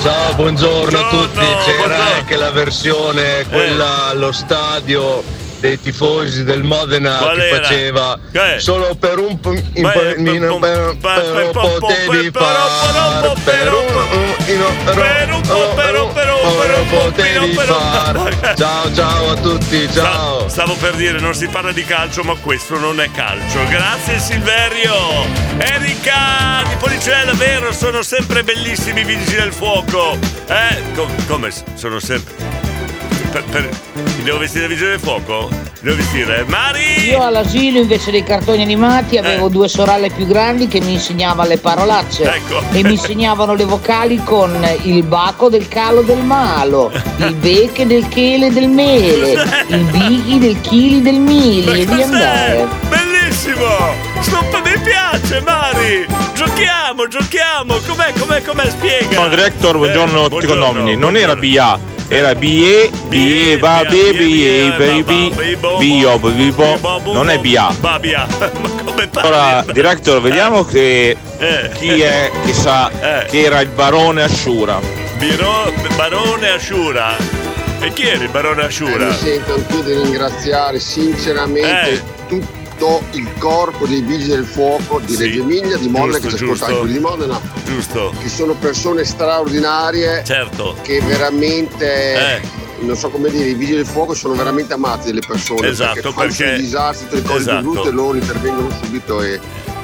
Ciao, 0.00 0.34
buongiorno 0.36 0.98
a 0.98 1.08
tutti. 1.10 1.38
C'era 1.38 1.76
buongiorno. 1.76 2.14
anche 2.14 2.36
la 2.36 2.50
versione, 2.50 3.46
quella 3.46 4.06
allo 4.06 4.32
stadio 4.32 5.22
dei 5.60 5.78
tifosi 5.80 6.44
del 6.44 6.62
Modena 6.62 7.16
Qual 7.18 7.36
che 7.36 7.48
era? 7.48 7.62
faceva 7.62 8.18
Eh. 8.32 8.58
solo 8.58 8.94
per 8.98 9.18
un 9.18 9.38
Beh, 9.40 9.62
per- 9.72 10.16
per- 10.98 11.50
potevi 11.52 12.30
far 12.30 13.32
per 13.44 13.72
un 13.72 14.34
però 16.12 16.82
potevi 16.88 17.52
far 17.54 18.54
ciao 18.56 18.94
ciao 18.94 19.30
a 19.30 19.34
tutti 19.36 19.88
ciao 19.92 20.48
Stavo 20.48 20.74
per 20.74 20.94
dire, 20.94 21.20
non 21.20 21.34
si 21.34 21.46
parla 21.48 21.72
di 21.72 21.84
calcio, 21.84 22.22
ma 22.22 22.34
questo 22.34 22.78
non 22.78 23.00
è 23.00 23.10
calcio. 23.12 23.64
Grazie 23.68 24.18
Silverio! 24.18 24.94
Erika 25.58 26.62
di 26.68 26.74
Policella, 26.76 27.32
vero, 27.34 27.72
sono 27.72 28.02
sempre 28.02 28.42
bellissimi 28.42 29.00
i 29.00 29.04
vigili 29.04 29.36
del 29.36 29.52
fuoco. 29.52 30.18
Eh, 30.48 30.82
co- 30.94 31.08
come 31.28 31.50
sono 31.74 32.00
sempre. 32.00 32.49
Per, 33.30 33.44
per- 33.44 33.68
mi 33.94 34.22
devo 34.24 34.38
vestire 34.38 34.62
da 34.62 34.68
vigile 34.68 34.90
del 34.90 34.98
fuoco? 34.98 35.48
Mi 35.50 35.58
Devo 35.82 35.96
vestire? 35.96 36.44
Mari! 36.48 37.04
Io 37.08 37.22
all'asilo 37.22 37.78
invece 37.78 38.10
dei 38.10 38.22
cartoni 38.24 38.60
animati 38.60 39.18
avevo 39.18 39.48
due 39.48 39.68
sorelle 39.68 40.10
più 40.10 40.26
grandi 40.26 40.66
che 40.66 40.80
mi 40.80 40.94
insegnavano 40.94 41.48
le 41.48 41.58
parolacce 41.58 42.24
Ecco. 42.24 42.60
e 42.72 42.82
mi 42.82 42.92
insegnavano 42.92 43.54
le 43.54 43.64
vocali 43.64 44.20
con 44.24 44.52
il 44.82 45.02
baco 45.04 45.48
del 45.48 45.68
calo 45.68 46.02
del 46.02 46.22
malo, 46.22 46.90
il 47.18 47.34
becche 47.34 47.86
del 47.86 48.08
chele 48.08 48.50
del 48.50 48.68
mele, 48.68 49.42
il 49.68 49.84
bighi 49.84 50.38
del 50.38 50.60
chili 50.60 51.00
del 51.00 51.18
mili 51.20 51.82
e 51.82 51.86
via 51.86 52.04
andare. 52.04 52.68
Bellissimo! 53.42 53.94
Stop, 54.20 54.62
mi 54.66 54.78
piace, 54.82 55.40
Mari! 55.40 56.06
Giochiamo, 56.34 57.08
giochiamo! 57.08 57.78
Com'è, 57.86 58.12
com'è, 58.18 58.42
com'è? 58.42 58.68
Spiega! 58.68 59.06
Buongiorno 59.06 59.28
director, 59.30 59.76
buongiorno 59.78 60.24
a 60.24 60.28
tutti 60.28 60.44
i 60.44 60.46
buongiorno, 60.46 60.64
condomini. 60.66 60.96
Non 60.96 61.16
era 61.16 61.34
BA, 61.36 61.78
era 62.08 62.34
BE, 62.34 62.90
BE, 63.08 63.56
va, 63.58 63.82
BE, 63.88 64.12
baby, 64.76 65.56
BIO, 65.78 66.18
BIBO, 66.18 67.12
non 67.14 67.30
è 67.30 67.38
BA. 67.38 67.74
Allora, 69.14 69.64
director, 69.72 70.20
vediamo 70.20 70.62
che 70.66 71.16
chi 71.78 71.98
è 72.02 72.30
che 72.44 72.52
sa 72.52 72.90
che 73.26 73.40
era 73.42 73.60
il 73.60 73.68
barone. 73.68 74.28
Biro- 75.16 75.72
barone 75.96 76.50
Ashura. 76.50 77.16
E 77.82 77.90
chi 77.94 78.06
era 78.06 78.22
il 78.22 78.28
barone 78.28 78.62
Eh, 78.62 78.66
Ashura? 78.66 79.06
mi 79.06 79.14
sento 79.14 79.54
anche 79.54 79.82
di 79.82 79.94
ringraziare 79.94 80.78
sinceramente 80.78 82.02
Eh. 82.28 82.58
Tutto 82.80 83.02
il 83.12 83.28
corpo 83.38 83.86
dei 83.86 84.00
vigili 84.00 84.28
del 84.28 84.44
fuoco 84.46 85.00
di 85.00 85.14
Reggio 85.14 85.42
Emilia, 85.42 85.76
di 85.76 85.88
Modena, 85.88 86.18
giusto, 86.18 86.28
che 86.28 86.36
ci 86.36 86.44
ascolta 86.44 86.66
anche 86.66 86.92
di 86.92 86.98
Modena, 86.98 87.40
Giusto. 87.64 88.14
che 88.18 88.28
sono 88.30 88.54
persone 88.54 89.04
straordinarie 89.04 90.22
Certo. 90.24 90.76
che 90.80 91.00
veramente 91.02 92.14
Eh. 92.14 92.40
non 92.80 92.96
so 92.96 93.10
come 93.10 93.28
dire, 93.30 93.50
i 93.50 93.54
vigili 93.54 93.76
del 93.76 93.86
fuoco 93.86 94.14
sono 94.14 94.32
veramente 94.34 94.72
amati 94.72 95.06
delle 95.08 95.20
persone 95.26 95.68
Esatto, 95.68 95.92
perché 96.00 96.10
fanno 96.12 96.26
perché- 96.34 96.56
disastri, 96.56 97.04
tutte 97.08 97.20
le 97.20 97.26
cose 97.26 97.40
esatto. 97.40 97.60
brutte 97.70 97.90
loro 97.90 98.16
intervengono 98.16 98.70
subito 98.82 99.22
e 99.22 99.38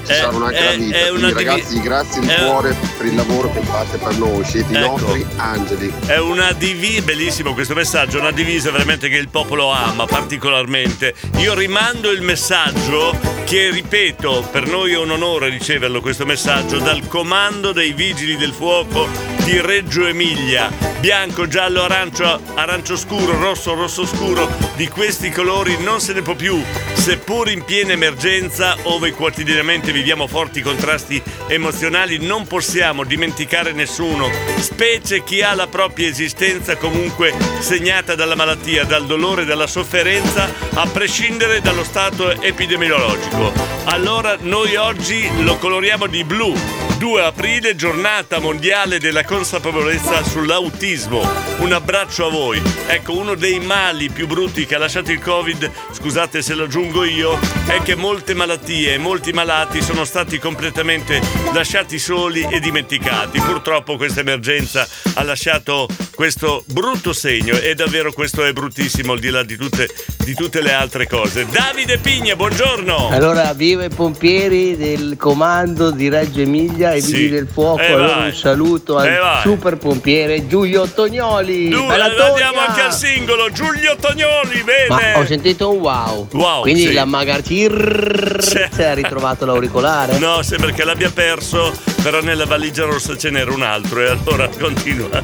ci 0.07 0.13
È- 0.13 0.15
salvano 0.17 0.47
anche 0.47 0.59
è- 0.59 0.65
la 0.65 0.77
vita. 0.77 0.99
una 0.99 1.09
Quindi 1.11 1.33
ragazzi, 1.33 1.81
grazie 1.81 2.21
di 2.21 2.29
è- 2.29 2.45
cuore 2.45 2.77
per 2.97 3.07
il 3.07 3.15
lavoro 3.15 3.53
che 3.53 3.61
fate 3.63 3.97
per 3.99 4.17
noi, 4.17 4.45
siete 4.45 4.73
i 4.73 4.77
Ecco. 4.77 4.89
nostri 4.99 5.27
angeli. 5.37 5.93
È 6.07 6.19
una 6.19 6.53
divisa, 6.53 7.03
bellissimo 7.03 7.53
questo 7.55 7.75
messaggio, 7.75 8.19
una 8.19 8.31
divisa 8.31 8.71
veramente 8.71 9.09
che 9.09 9.17
il 9.17 9.29
popolo 9.29 9.71
ama 9.71 10.07
particolarmente. 10.07 11.15
Io 11.39 11.55
rimando 11.55 12.11
il 12.11 12.23
messaggio 12.23 13.19
che, 13.45 13.71
ripeto, 13.71 14.49
per 14.51 14.67
noi 14.67 14.93
è 14.93 14.99
un 14.99 15.11
onore 15.11 15.49
riceverlo 15.49 16.01
questo 16.01 16.25
messaggio 16.25 16.79
dal 16.79 17.07
comando 17.09 17.73
dei 17.73 17.93
vigili 17.93 18.37
del 18.37 18.53
fuoco 18.53 19.09
di 19.47 19.61
Reggio 19.61 20.05
Emilia. 20.05 20.73
Bianco, 20.99 21.47
giallo, 21.47 21.85
arancio, 21.85 22.41
arancio 22.55 22.97
scuro, 22.97 23.39
rosso, 23.39 23.75
rosso 23.75 24.05
scuro, 24.05 24.51
di 24.75 24.89
questi 24.89 25.31
colori 25.31 25.81
non 25.81 26.01
se 26.01 26.15
ne 26.15 26.23
può 26.23 26.35
più, 26.35 26.61
seppur 26.95 27.49
in 27.49 27.63
piena 27.63 27.93
emergenza, 27.93 28.77
ove 28.83 29.13
quotidianamente 29.13 29.93
viviamo 29.93 30.27
forti 30.27 30.63
contrasti 30.63 31.23
emozionali, 31.47 32.19
non 32.19 32.49
possiamo 32.49 33.05
dimenticare 33.05 33.71
nessuno, 33.71 34.29
specie 34.59 35.23
chi 35.23 35.43
ha 35.43 35.55
la 35.55 35.69
propria 35.69 36.09
esistenza 36.09 36.77
comunque 36.77 37.33
segnata 37.61 38.17
dalla 38.17 38.35
malattia, 38.35 38.83
dal 38.83 39.07
dolore, 39.07 39.45
dalla 39.45 39.69
sofferenza, 39.69 40.51
a 40.75 40.89
prescindere 40.89 41.61
dallo 41.61 41.85
stato 41.85 42.33
epidemiologico. 42.43 43.53
Allora 43.85 44.37
noi 44.41 44.75
oggi 44.75 45.31
lo 45.45 45.57
coloriamo 45.59 46.09
di 46.09 46.25
blu. 46.25 46.86
2 46.99 47.23
aprile, 47.23 47.77
giornata 47.77 48.39
mondiale 48.39 48.99
della 48.99 49.23
consapevolezza 49.23 50.25
sull'autismo. 50.25 51.21
Un 51.59 51.73
abbraccio 51.73 52.27
a 52.27 52.31
voi. 52.31 52.63
Ecco, 52.87 53.19
uno 53.19 53.35
dei 53.35 53.61
mali 53.61 54.09
più 54.09 54.27
brutti 54.27 54.65
che 54.65 54.77
ha 54.77 54.79
lasciato 54.79 55.13
il 55.13 55.21
Covid, 55.21 55.71
scusate 55.93 56.41
se 56.41 56.55
lo 56.55 56.65
aggiungo 56.65 57.05
io, 57.05 57.39
è 57.67 57.83
che 57.83 57.97
molte 57.97 58.33
malattie 58.33 58.95
e 58.95 58.99
molti 58.99 59.33
malati 59.33 59.83
sono 59.83 60.05
stati 60.05 60.39
completamente 60.39 61.21
lasciati 61.53 61.99
soli 61.99 62.47
e 62.51 62.61
dimenticati. 62.61 63.41
Purtroppo 63.41 63.97
questa 63.97 64.21
emergenza 64.21 64.89
ha 65.15 65.23
lasciato 65.23 65.89
questo 66.15 66.65
brutto 66.67 67.13
segno 67.13 67.59
e 67.59 67.75
davvero 67.75 68.11
questo 68.11 68.43
è 68.43 68.53
bruttissimo 68.53 69.13
al 69.13 69.19
di 69.19 69.29
là 69.29 69.43
di 69.43 69.57
tutte, 69.57 69.87
di 70.25 70.33
tutte 70.33 70.63
le 70.63 70.73
altre 70.73 71.07
cose. 71.07 71.47
Davide 71.47 71.99
Pigna, 71.99 72.37
buongiorno! 72.37 73.11
Allora, 73.11 73.53
viva 73.53 73.85
i 73.85 73.91
pompieri 73.91 74.77
del 74.77 75.17
comando 75.19 75.91
di 75.91 76.09
Reggio 76.09 76.41
Emilia 76.41 76.86
e 76.93 77.01
Sì. 77.01 77.13
Vigili 77.13 77.29
del 77.31 77.49
Fuoco. 77.53 77.81
Eh, 77.81 77.93
allora 77.93 78.15
vai. 78.17 78.27
un 78.29 78.35
saluto 78.35 79.03
Eh, 79.03 79.09
al 79.15 79.21
vai. 79.21 79.43
super 79.43 79.77
pompiere 79.77 80.47
Giulio 80.47 80.87
Tognoli. 80.87 81.69
Du- 81.69 81.87
Bella 81.87 82.05
andiamo 82.05 82.59
anche 82.67 82.81
al 82.83 82.93
singolo, 82.93 83.51
Giulio 83.51 83.97
Tognoli, 84.01 84.65
Ma 84.89 84.97
bene! 84.97 85.15
ho 85.19 85.27
sentito 85.27 85.71
un 85.73 85.79
wow. 85.81 86.29
Wow, 86.33 86.63
Quindi 86.63 86.87
sì. 86.87 86.93
la 86.93 87.05
Magarcir 87.05 88.37
si 88.41 88.59
è 88.59 88.95
ritrovato 88.95 89.45
l'auricolare. 89.47 90.19
No, 90.19 90.43
sembra 90.43 90.71
che 90.73 90.85
l'abbia 90.85 91.11
perso, 91.11 91.73
però 92.03 92.21
nella 92.21 92.45
valigia 92.47 92.85
rossa 92.85 93.17
ce 93.17 93.31
n'era 93.31 93.53
un 93.53 93.63
altro 93.63 94.01
e 94.03 94.09
allora 94.09 94.49
continua 94.59 95.21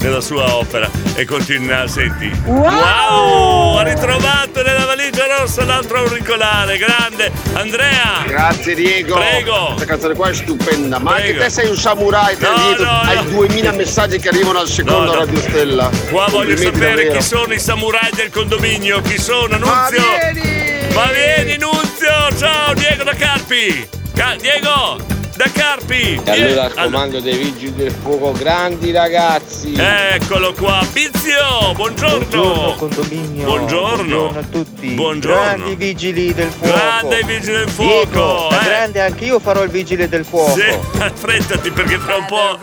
nella 0.00 0.20
sua 0.20 0.54
opera 0.54 0.88
e 1.14 1.24
continua, 1.24 1.86
senti. 1.86 2.30
Wow! 2.44 3.76
Ha 3.76 3.82
ritrovato 3.82 4.62
nella 4.62 4.84
valigia 4.86 5.26
rossa 5.38 5.64
l'altro 5.64 5.98
auricolare, 5.98 6.76
grande! 6.78 7.30
Andrea! 7.52 8.22
Grazie 8.26 8.74
Diego. 8.74 9.14
Prego. 9.14 9.66
Questa 9.74 9.84
canzone 9.86 10.14
qua 10.14 10.28
è 10.30 10.34
stupenda. 10.34 10.98
Ma 10.98 11.12
Prego. 11.12 11.28
anche 11.28 11.44
te 11.44 11.50
sei 11.50 11.68
un 11.68 11.76
samurai, 11.76 12.36
te 12.36 12.48
No, 12.48 12.56
dietro, 12.62 12.84
no, 12.84 13.00
hai 13.00 13.16
no. 13.16 13.22
2000 13.22 13.72
messaggi 13.72 14.18
che 14.18 14.28
arrivano 14.28 14.58
al 14.58 14.68
secondo 14.68 15.04
No, 15.04 15.12
no. 15.12 15.18
Radio 15.18 15.40
Stella. 15.40 15.90
Qua 16.10 16.26
voglio 16.30 16.56
sapere 16.56 16.78
davvero. 17.04 17.12
chi 17.18 17.22
sono 17.22 17.52
i 17.52 17.58
samurai 17.60 18.10
del 18.14 18.30
condominio, 18.30 19.00
chi 19.02 19.18
sono, 19.18 19.56
Nunzio! 19.56 19.70
Ma 19.72 19.88
vieni! 19.90 20.94
Ma 20.94 21.06
vieni, 21.12 21.56
Nunzio! 21.58 22.36
Ciao, 22.38 22.72
Diego 22.74 23.04
da 23.04 23.14
Carpi! 23.14 23.88
Ca- 24.14 24.36
Diego! 24.40 25.18
Da 25.40 25.50
Carpi! 25.50 26.20
E 26.22 26.30
allora 26.30 26.64
al 26.64 26.70
Allora- 26.76 26.84
comando 26.84 27.20
dei 27.20 27.38
vigili 27.38 27.74
del 27.74 27.92
fuoco, 27.92 28.32
grandi 28.32 28.90
ragazzi! 28.90 29.72
Eccolo 29.74 30.52
qua, 30.52 30.86
Bizio! 30.92 31.72
Buongiorno! 31.76 32.26
Buongiorno 32.26 32.74
condominio. 32.74 33.44
Buongiorno. 33.46 34.34
a 34.36 34.42
tutti. 34.42 34.88
Buongiorno. 34.88 35.40
Grandi 35.40 35.76
vigili 35.76 36.34
del 36.34 36.50
fuoco. 36.50 36.74
Grande 36.76 37.22
vigile 37.24 37.64
del 37.64 37.74
Diego, 37.74 38.10
fuoco! 38.10 38.48
da 38.50 38.60
eh. 38.60 38.64
grande 38.66 39.00
anche 39.00 39.24
io 39.24 39.40
farò 39.40 39.62
il 39.62 39.70
vigile 39.70 40.10
del 40.10 40.26
fuoco. 40.26 40.52
Sì, 40.52 40.76
affrettati 41.00 41.70
perché 41.70 41.98
tra 42.04 42.16
un 42.16 42.26
po' 42.26 42.58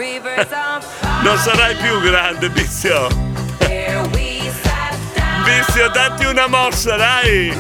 non 1.24 1.38
sarai 1.40 1.76
più 1.78 2.00
grande, 2.02 2.48
Bizio! 2.52 3.08
Bizio, 5.44 5.90
datti 5.92 6.26
una 6.26 6.46
mossa, 6.46 6.96
dai! 6.96 7.58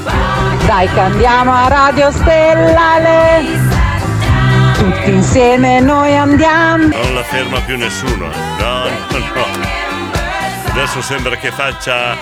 Dai, 0.67 0.87
cambiamo 0.93 1.55
a 1.55 1.67
Radio 1.67 2.11
Stellale. 2.11 3.76
Insieme 5.07 5.79
noi 5.79 6.15
andiamo. 6.15 6.87
Non 6.87 7.13
la 7.13 7.23
ferma 7.23 7.61
più 7.61 7.77
nessuno, 7.77 8.29
eh. 8.29 8.35
no, 8.59 8.83
no, 8.83 9.17
no. 9.33 9.45
Adesso 10.71 11.01
sembra 11.01 11.35
che 11.37 11.49
faccia 11.51 12.17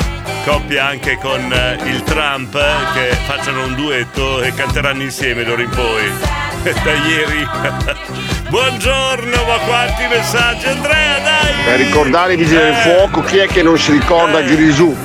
coppia 0.45 0.86
anche 0.86 1.17
con 1.17 1.52
eh, 1.52 1.78
il 1.89 2.04
Trump, 2.04 2.54
eh, 2.54 2.93
che 2.93 3.15
facciano 3.26 3.65
un 3.65 3.74
duetto 3.76 4.41
e 4.43 4.54
canteranno 4.54 5.02
insieme 5.02 5.43
d'ora 5.43 5.62
in 5.62 5.69
poi. 5.69 6.43
Da 6.65 6.93
ieri. 6.93 7.48
Buongiorno, 8.50 9.36
ma 9.45 9.58
quanti 9.67 10.08
messaggi, 10.10 10.65
Andrea, 10.65 11.19
dai! 11.19 11.54
Per 11.63 11.78
ricordare 11.78 12.34
i 12.34 12.38
vigili 12.38 12.58
del 12.58 12.74
Eh. 12.74 12.76
fuoco, 12.78 13.21
chi 13.21 13.38
è 13.38 13.45
che 13.48 13.62
non 13.62 13.78
si 13.78 13.91
ricorda 13.91 14.41
Grisù? 14.41 14.95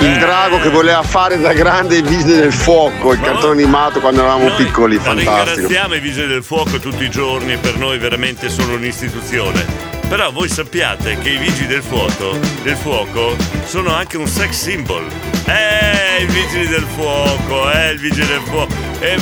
Il 0.00 0.16
drago 0.18 0.60
che 0.60 0.68
voleva 0.68 1.02
fare 1.02 1.40
da 1.40 1.52
grande 1.52 1.96
i 1.96 2.02
vigili 2.02 2.34
del 2.34 2.52
fuoco, 2.52 3.12
il 3.12 3.20
cartone 3.20 3.60
animato 3.60 3.98
quando 3.98 4.20
eravamo 4.20 4.54
piccoli, 4.54 4.96
fantastico. 4.96 5.44
ringraziamo 5.54 5.94
i 5.94 6.00
vigili 6.00 6.26
del 6.28 6.44
fuoco 6.44 6.78
tutti 6.78 7.02
i 7.02 7.10
giorni, 7.10 7.56
per 7.56 7.76
noi 7.76 7.98
veramente 7.98 8.48
sono 8.48 8.74
un'istituzione. 8.74 9.64
Però 10.08 10.30
voi 10.30 10.48
sappiate 10.48 11.18
che 11.18 11.30
i 11.30 11.36
vigili 11.36 11.66
del 11.66 11.82
fuoco, 11.82 12.38
del 12.62 12.76
fuoco 12.76 13.36
sono 13.66 13.92
anche 13.92 14.16
un 14.16 14.26
sex 14.26 14.50
symbol. 14.52 15.04
Eh, 15.46 16.22
i 16.22 16.26
vigili 16.26 16.68
del 16.68 16.86
fuoco, 16.94 17.70
eh, 17.70 17.90
il 17.90 17.98
vigile 17.98 18.26
del 18.26 18.40
fuoco. 18.40 18.72
E 19.00 19.16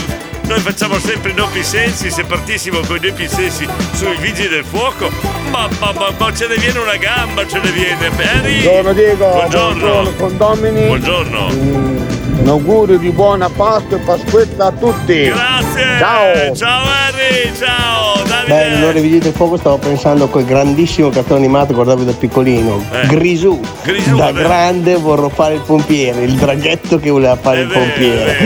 noi 0.46 0.60
facciamo 0.60 0.98
sempre 0.98 1.30
i 1.30 1.34
doppi 1.34 1.62
sensi, 1.62 2.10
se 2.10 2.24
partissimo 2.24 2.80
con 2.86 2.96
i 2.96 3.00
doppi 3.00 3.28
sensi 3.28 3.66
sui 3.94 4.16
vigili 4.18 4.48
del 4.48 4.64
fuoco, 4.64 5.10
ma, 5.50 5.68
ma, 5.78 5.92
ma, 5.92 6.12
ma 6.16 6.32
ce 6.32 6.46
ne 6.46 6.56
viene 6.56 6.78
una 6.78 6.96
gamba, 6.96 7.46
ce 7.46 7.58
ne 7.60 7.70
viene. 7.70 8.06
Harry! 8.06 8.62
Buongiorno 8.62 8.92
Diego, 8.92 9.28
Buongiorno. 9.30 10.12
condomini. 10.16 10.86
Buongiorno. 10.86 12.25
Un 12.46 12.52
augurio 12.52 12.96
di 12.96 13.10
buona 13.10 13.48
Pasqua 13.48 13.96
e 13.96 14.00
Pasquetta 14.02 14.66
a 14.66 14.70
tutti. 14.70 15.24
Grazie! 15.24 15.98
Ciao. 15.98 16.54
Ciao 16.54 16.82
Harry, 16.84 17.52
ciao! 17.58 18.22
Davide! 18.22 18.46
Beh, 18.46 18.74
allora 18.76 18.98
i 18.98 19.02
vigili 19.02 19.18
del 19.18 19.32
fuoco 19.32 19.56
stavo 19.56 19.78
pensando 19.78 20.26
a 20.26 20.28
quel 20.28 20.44
grandissimo 20.44 21.08
cartone 21.08 21.40
animato 21.40 21.66
che 21.66 21.74
guardavo 21.74 22.04
da 22.04 22.12
piccolino. 22.12 22.84
Eh. 22.92 23.08
Grisù. 23.08 23.60
Grisù, 23.82 24.14
da 24.14 24.28
è 24.28 24.32
vero. 24.32 24.46
grande 24.46 24.94
vorrò 24.94 25.28
fare 25.28 25.54
il 25.54 25.62
pompiere, 25.62 26.22
il 26.22 26.34
draghetto 26.34 27.00
che 27.00 27.10
voleva 27.10 27.34
fare 27.34 27.62
il 27.62 27.66
pompiere. 27.66 28.38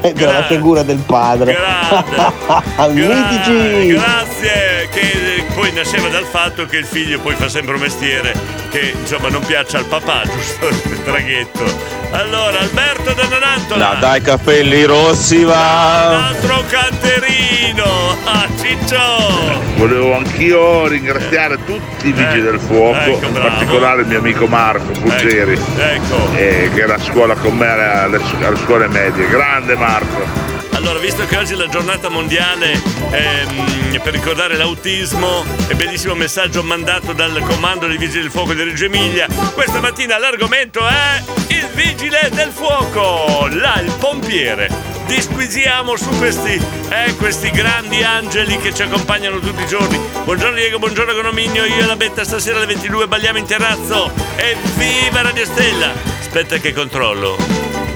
Era 0.16 0.32
la 0.32 0.44
figura 0.44 0.82
del 0.82 1.02
padre. 1.04 1.54
Mitici! 2.88 3.86
Grazie, 3.88 4.73
che 4.88 5.44
poi 5.54 5.72
nasceva 5.72 6.08
dal 6.08 6.24
fatto 6.24 6.66
che 6.66 6.76
il 6.78 6.84
figlio 6.86 7.18
poi 7.20 7.34
fa 7.34 7.48
sempre 7.48 7.74
un 7.74 7.80
mestiere 7.80 8.32
che 8.70 8.94
insomma 8.98 9.28
non 9.28 9.44
piace 9.44 9.76
al 9.76 9.84
papà, 9.86 10.22
giusto? 10.30 10.68
Il 10.68 11.02
traghetto. 11.04 12.02
Allora, 12.10 12.58
Alberto 12.60 13.12
da 13.12 13.24
Nonantola. 13.28 13.92
No, 13.94 13.98
dai 14.00 14.20
capelli 14.22 14.84
rossi 14.84 15.42
va! 15.42 16.26
Altro 16.28 16.62
canterino! 16.68 18.16
Ah, 18.24 18.46
Ciccio! 18.60 19.62
Volevo 19.76 20.16
anch'io 20.16 20.86
ringraziare 20.86 21.58
tutti 21.64 22.08
i 22.08 22.12
vigili 22.12 22.42
del 22.42 22.60
fuoco, 22.60 22.96
ecco, 22.98 23.26
in 23.26 23.32
bravo. 23.32 23.48
particolare 23.48 24.00
il 24.02 24.06
mio 24.06 24.18
amico 24.18 24.46
Marco 24.46 24.92
Puggeri, 24.92 25.58
Ecco. 25.78 26.28
eh, 26.36 26.70
che 26.72 26.80
era 26.82 26.94
a 26.94 27.00
scuola 27.00 27.34
con 27.34 27.56
me 27.56 27.66
alle- 27.68 28.20
alle 28.42 28.56
scuole 28.58 28.86
medie. 28.88 29.28
Grande 29.28 29.74
Marco! 29.74 30.53
Allora, 30.84 30.98
visto 30.98 31.24
che 31.24 31.38
oggi 31.38 31.54
è 31.54 31.56
la 31.56 31.66
giornata 31.66 32.10
mondiale 32.10 32.78
ehm, 33.10 34.00
per 34.02 34.12
ricordare 34.12 34.54
l'autismo, 34.54 35.42
e 35.66 35.74
bellissimo 35.74 36.14
messaggio 36.14 36.62
mandato 36.62 37.14
dal 37.14 37.40
comando 37.40 37.86
dei 37.86 37.96
Vigili 37.96 38.20
del 38.20 38.30
Fuoco 38.30 38.52
di 38.52 38.62
Reggio 38.62 38.84
Emilia, 38.84 39.26
questa 39.54 39.80
mattina 39.80 40.18
l'argomento 40.18 40.86
è 40.86 41.22
il 41.48 41.70
Vigile 41.72 42.28
del 42.34 42.50
Fuoco, 42.50 43.48
là 43.50 43.80
il 43.80 43.94
pompiere. 43.98 44.68
Disquisiamo 45.06 45.96
su 45.96 46.10
questi, 46.18 46.60
eh, 46.90 47.14
questi 47.16 47.50
grandi 47.50 48.02
angeli 48.02 48.58
che 48.58 48.74
ci 48.74 48.82
accompagnano 48.82 49.38
tutti 49.38 49.62
i 49.62 49.66
giorni. 49.66 49.98
Buongiorno 50.24 50.54
Diego, 50.54 50.78
buongiorno 50.78 51.12
Econominio, 51.12 51.64
io 51.64 51.82
e 51.82 51.86
la 51.86 51.96
Betta 51.96 52.24
stasera 52.24 52.58
alle 52.58 52.66
22 52.66 53.08
balliamo 53.08 53.38
in 53.38 53.46
terrazzo. 53.46 54.12
E 54.36 54.54
viva 54.76 55.22
Radio 55.22 55.46
Stella! 55.46 55.92
Aspetta 56.20 56.58
che 56.58 56.74
controllo. 56.74 57.38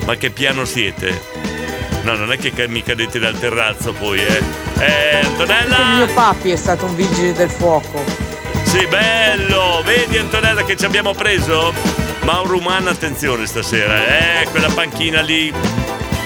Ma 0.06 0.14
che 0.16 0.30
piano 0.30 0.64
siete? 0.64 1.37
No, 2.02 2.14
non 2.14 2.32
è 2.32 2.38
che 2.38 2.52
mi 2.68 2.82
cadete 2.82 3.18
dal 3.18 3.38
terrazzo 3.38 3.92
poi, 3.92 4.20
eh. 4.20 4.42
Eh, 4.78 5.20
Antonella! 5.24 5.76
Il 5.76 5.96
mio 5.96 6.14
papi 6.14 6.50
è 6.50 6.56
stato 6.56 6.86
un 6.86 6.94
vigile 6.94 7.32
del 7.32 7.50
fuoco. 7.50 8.02
Sì, 8.62 8.86
bello! 8.86 9.82
Vedi 9.84 10.18
Antonella 10.18 10.64
che 10.64 10.76
ci 10.76 10.84
abbiamo 10.84 11.12
preso? 11.12 11.72
Mauro 12.20 12.56
Umana, 12.58 12.90
attenzione 12.90 13.46
stasera, 13.46 13.94
eh, 14.06 14.48
quella 14.50 14.68
panchina 14.68 15.20
lì 15.20 15.52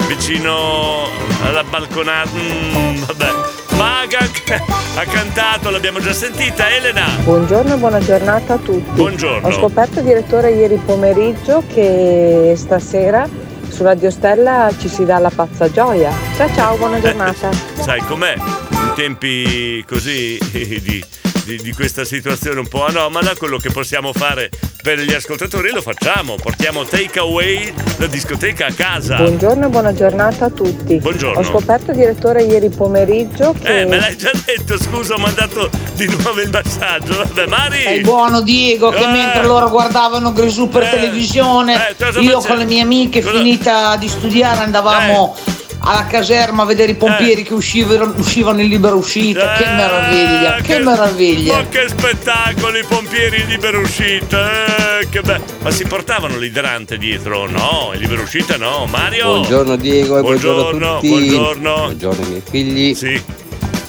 vicino 0.07 1.07
alla 1.43 1.63
balconata. 1.63 2.29
Mm, 2.35 3.03
vabbè. 3.03 3.31
Maga 3.75 4.19
ha 4.19 5.05
cantato, 5.05 5.69
l'abbiamo 5.69 5.99
già 5.99 6.13
sentita, 6.13 6.69
Elena. 6.69 7.05
Buongiorno 7.23 7.73
e 7.73 7.77
buona 7.77 7.99
giornata 7.99 8.53
a 8.53 8.57
tutti. 8.57 8.91
Buongiorno. 8.91 9.47
Ho 9.47 9.51
scoperto, 9.51 10.01
direttore, 10.01 10.51
ieri 10.51 10.79
pomeriggio 10.85 11.63
che 11.67 12.53
stasera 12.55 13.27
su 13.73 13.81
Radio 13.81 14.11
Stella 14.11 14.71
ci 14.77 14.87
si 14.87 15.03
dà 15.03 15.17
la 15.17 15.31
pazza 15.33 15.69
gioia. 15.71 16.11
Ciao 16.35 16.47
ciao, 16.53 16.77
buona 16.77 17.01
giornata. 17.01 17.51
Sai 17.51 17.99
com'è? 18.01 18.35
In 18.37 18.91
tempi 18.95 19.83
così 19.87 20.37
di, 20.83 21.03
di- 21.43 21.57
di 21.61 21.73
questa 21.73 22.05
situazione 22.05 22.59
un 22.59 22.67
po' 22.67 22.85
anomala, 22.85 23.35
quello 23.37 23.57
che 23.57 23.69
possiamo 23.69 24.13
fare 24.13 24.49
per 24.81 24.99
gli 24.99 25.13
ascoltatori 25.13 25.71
lo 25.71 25.81
facciamo. 25.81 26.35
Portiamo 26.35 26.83
take 26.85 27.19
away 27.19 27.73
la 27.97 28.07
discoteca 28.07 28.67
a 28.67 28.73
casa. 28.73 29.17
Buongiorno 29.17 29.65
e 29.65 29.69
buona 29.69 29.93
giornata 29.93 30.45
a 30.45 30.49
tutti. 30.49 30.97
Buongiorno. 30.97 31.39
Ho 31.39 31.43
scoperto, 31.43 31.91
direttore, 31.93 32.43
ieri 32.43 32.69
pomeriggio 32.69 33.53
che... 33.61 33.81
Eh, 33.81 33.85
me 33.85 33.99
l'hai 33.99 34.15
già 34.17 34.31
detto, 34.45 34.77
scusa, 34.77 35.15
ho 35.15 35.19
mandato 35.19 35.69
di 35.95 36.05
nuovo 36.07 36.39
il 36.41 36.49
messaggio. 36.49 37.15
Vabbè, 37.17 37.45
Mari! 37.47 37.81
Sei 37.81 38.01
buono 38.01 38.41
Diego 38.41 38.89
che 38.89 39.03
Eh. 39.03 39.07
mentre 39.07 39.43
loro 39.45 39.69
guardavano 39.69 40.31
Grisù 40.33 40.67
per 40.69 40.89
televisione 40.89 41.89
eh, 41.89 41.95
cosa 41.97 42.19
io 42.19 42.35
face- 42.39 42.47
con 42.47 42.57
le 42.57 42.65
mie 42.65 42.81
amiche 42.81 43.21
finita 43.21 43.95
di 43.97 44.07
studiare 44.07 44.59
andavamo 44.61 45.35
Eh. 45.37 45.51
Alla 45.85 46.05
caserma 46.05 46.63
a 46.63 46.65
vedere 46.65 46.93
i 46.93 46.95
pompieri 46.95 47.43
che 47.43 47.53
uscivano, 47.53 48.13
uscivano 48.17 48.61
in 48.61 48.69
libera 48.69 48.95
uscita 48.95 49.53
che 49.53 49.65
meraviglia 49.65 50.55
che, 50.61 50.79
meraviglia 50.79 51.59
Eh, 51.59 51.63
Ma 51.63 51.67
che 51.67 51.85
spettacolo, 51.89 52.77
i 52.77 52.85
pompieri 52.87 53.41
in 53.41 53.47
libera 53.47 53.77
uscita! 53.77 54.99
eh, 54.99 55.09
che 55.09 55.21
bello! 55.21 55.43
Ma 55.61 55.71
si 55.71 55.83
portavano 55.85 56.37
l'idrante 56.37 56.97
dietro? 56.97 57.47
No, 57.49 57.91
in 57.93 57.99
libera 57.99 58.21
uscita 58.21 58.55
no. 58.57 58.85
Mario! 58.89 59.25
Buongiorno 59.25 59.75
Diego 59.75 60.21
buongiorno, 60.21 60.61
Buongiorno, 60.79 60.91
a 60.91 60.99
tutti. 60.99 61.07
buongiorno. 61.09 61.75
Buongiorno 61.75 62.23
ai 62.23 62.29
miei 62.29 62.43
figli. 62.49 62.95
Sì. 62.95 63.21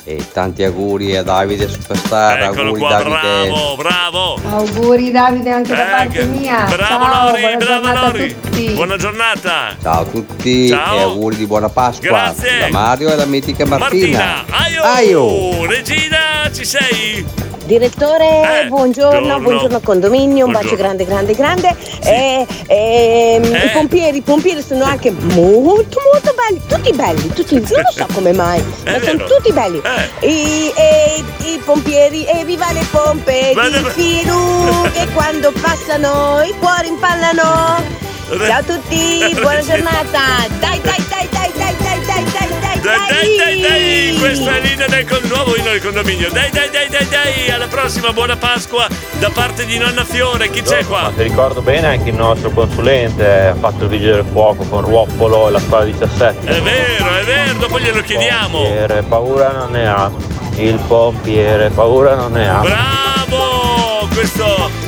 E 0.06 0.22
tanti 0.34 0.62
auguri 0.62 1.16
a 1.16 1.22
Davide 1.22 1.66
Superstar, 1.66 2.42
Eccolo 2.42 2.60
auguri 2.74 2.80
qua, 2.80 2.88
Davide. 2.90 3.10
bravo, 3.10 3.76
bravo. 3.76 4.40
Auguri 4.50 5.10
Davide 5.10 5.50
anche 5.50 5.74
da 5.74 5.86
Eh, 5.86 5.90
parte 5.90 6.08
che- 6.18 6.24
mia. 6.26 6.64
Bravo 6.68 7.04
Ciao, 7.04 7.30
Lori, 7.30 7.40
buona 7.40 7.56
bravo 7.56 7.82
giornata 7.82 8.06
Lori. 8.10 8.36
Buona 8.74 8.96
giornata. 8.98 9.52
Ciao 9.80 10.00
a 10.02 10.04
tutti 10.04 10.68
Ciao. 10.68 10.94
e 10.94 11.00
auguri 11.00 11.36
di 11.36 11.46
buona 11.46 11.70
Pasqua 11.70 12.06
Grazie. 12.08 12.58
da 12.58 12.68
Mario 12.70 13.10
e 13.12 13.16
la 13.16 13.24
mitica 13.24 13.64
Martina. 13.64 14.18
Martina, 14.18 14.58
aio, 14.62 14.82
Aio. 14.82 15.66
Regina, 15.66 16.18
ci 16.52 16.64
sei? 16.66 17.24
Direttore, 17.64 18.64
Eh, 18.64 18.66
buongiorno, 18.68 19.10
buongiorno. 19.20 19.40
buongiorno 19.40 19.80
condominio, 19.80 20.44
un 20.44 20.52
bacio 20.52 20.74
Buongiorno. 20.76 20.96
grande, 20.96 21.34
grande, 21.34 21.34
grande. 21.34 21.76
E, 22.04 22.46
ehm, 22.66 23.42
Eh. 23.54 23.64
I 23.66 23.70
pompieri, 23.72 24.16
i 24.18 24.20
pompieri 24.20 24.62
sono 24.62 24.84
anche 24.84 25.10
molto, 25.10 25.98
molto 26.12 26.34
belli, 26.36 26.60
tutti 26.68 26.92
belli, 26.92 27.32
tutti, 27.32 27.54
non 27.54 27.62
lo 27.70 27.90
so 27.90 28.06
come 28.12 28.32
mai, 28.34 28.62
ma 28.84 28.92
sono 29.00 29.16
vero. 29.16 29.24
tutti 29.26 29.52
belli. 29.52 29.80
I, 30.20 30.72
e, 30.76 31.24
I 31.44 31.60
pompieri, 31.64 32.26
e 32.26 32.44
viva 32.44 32.70
le 32.72 32.84
pompe 32.90 33.50
Guarda- 33.54 33.78
di 33.78 33.84
Firu, 33.94 34.90
che 34.92 35.06
quando 35.14 35.50
passano 35.60 36.42
i 36.42 36.52
cuori 36.58 36.88
impallano. 36.88 38.02
Ciao 38.46 38.58
a 38.58 38.62
tutti, 38.62 39.34
buona 39.40 39.60
giornata. 39.64 40.20
Dai, 40.60 40.80
dai, 40.82 41.02
dai, 41.08 41.28
dai, 41.30 41.50
dai, 41.56 41.74
dai, 41.78 42.00
dai, 42.04 42.24
dai, 42.30 42.48
dai, 42.84 42.98
Dai, 43.08 43.36
dai, 43.36 43.60
dai, 43.60 44.16
questa 44.18 44.56
è 44.56 44.60
l'inno 44.60 44.84
del 44.86 45.06
con- 45.08 45.20
nuovo 45.28 45.56
inno 45.56 45.70
del 45.70 45.80
condominio. 45.82 46.28
Dai, 46.30 46.50
dai, 46.50 46.68
dai, 46.70 46.88
dai, 46.88 47.08
dai, 47.08 47.50
alla 47.50 47.66
prossima, 47.66 48.12
buona 48.12 48.36
Pasqua 48.36 48.86
da 49.18 49.30
parte 49.30 49.64
di 49.64 49.78
nonna 49.78 50.04
Fiore. 50.04 50.50
Chi 50.50 50.60
c'è 50.62 50.84
qua? 50.84 51.02
Ma 51.02 51.12
se 51.16 51.22
ricordo 51.22 51.62
bene 51.62 51.86
anche 51.86 52.10
il 52.10 52.14
nostro 52.14 52.50
consulente 52.50 53.46
ha 53.48 53.54
fatto 53.54 53.84
il 53.84 53.88
vigile 53.90 54.12
del 54.16 54.26
fuoco 54.30 54.64
con 54.64 54.82
Ruoppolo 54.82 55.48
e 55.48 55.50
la 55.52 55.58
squadra 55.60 55.86
17. 55.86 56.46
È 56.46 56.60
vero, 56.60 57.14
è 57.16 57.24
vero, 57.24 57.52
dopo 57.58 57.80
glielo 57.80 58.02
chiediamo. 58.02 58.58
Pompiere, 58.58 59.02
paura 59.02 59.50
non 59.52 59.70
ne 59.70 59.88
ha. 59.88 60.10
Il 60.56 60.78
pompiere, 60.86 61.70
paura 61.70 62.14
non 62.14 62.32
ne 62.32 62.48
ha. 62.48 62.60
Bravo! 62.60 64.08
Questo. 64.12 64.83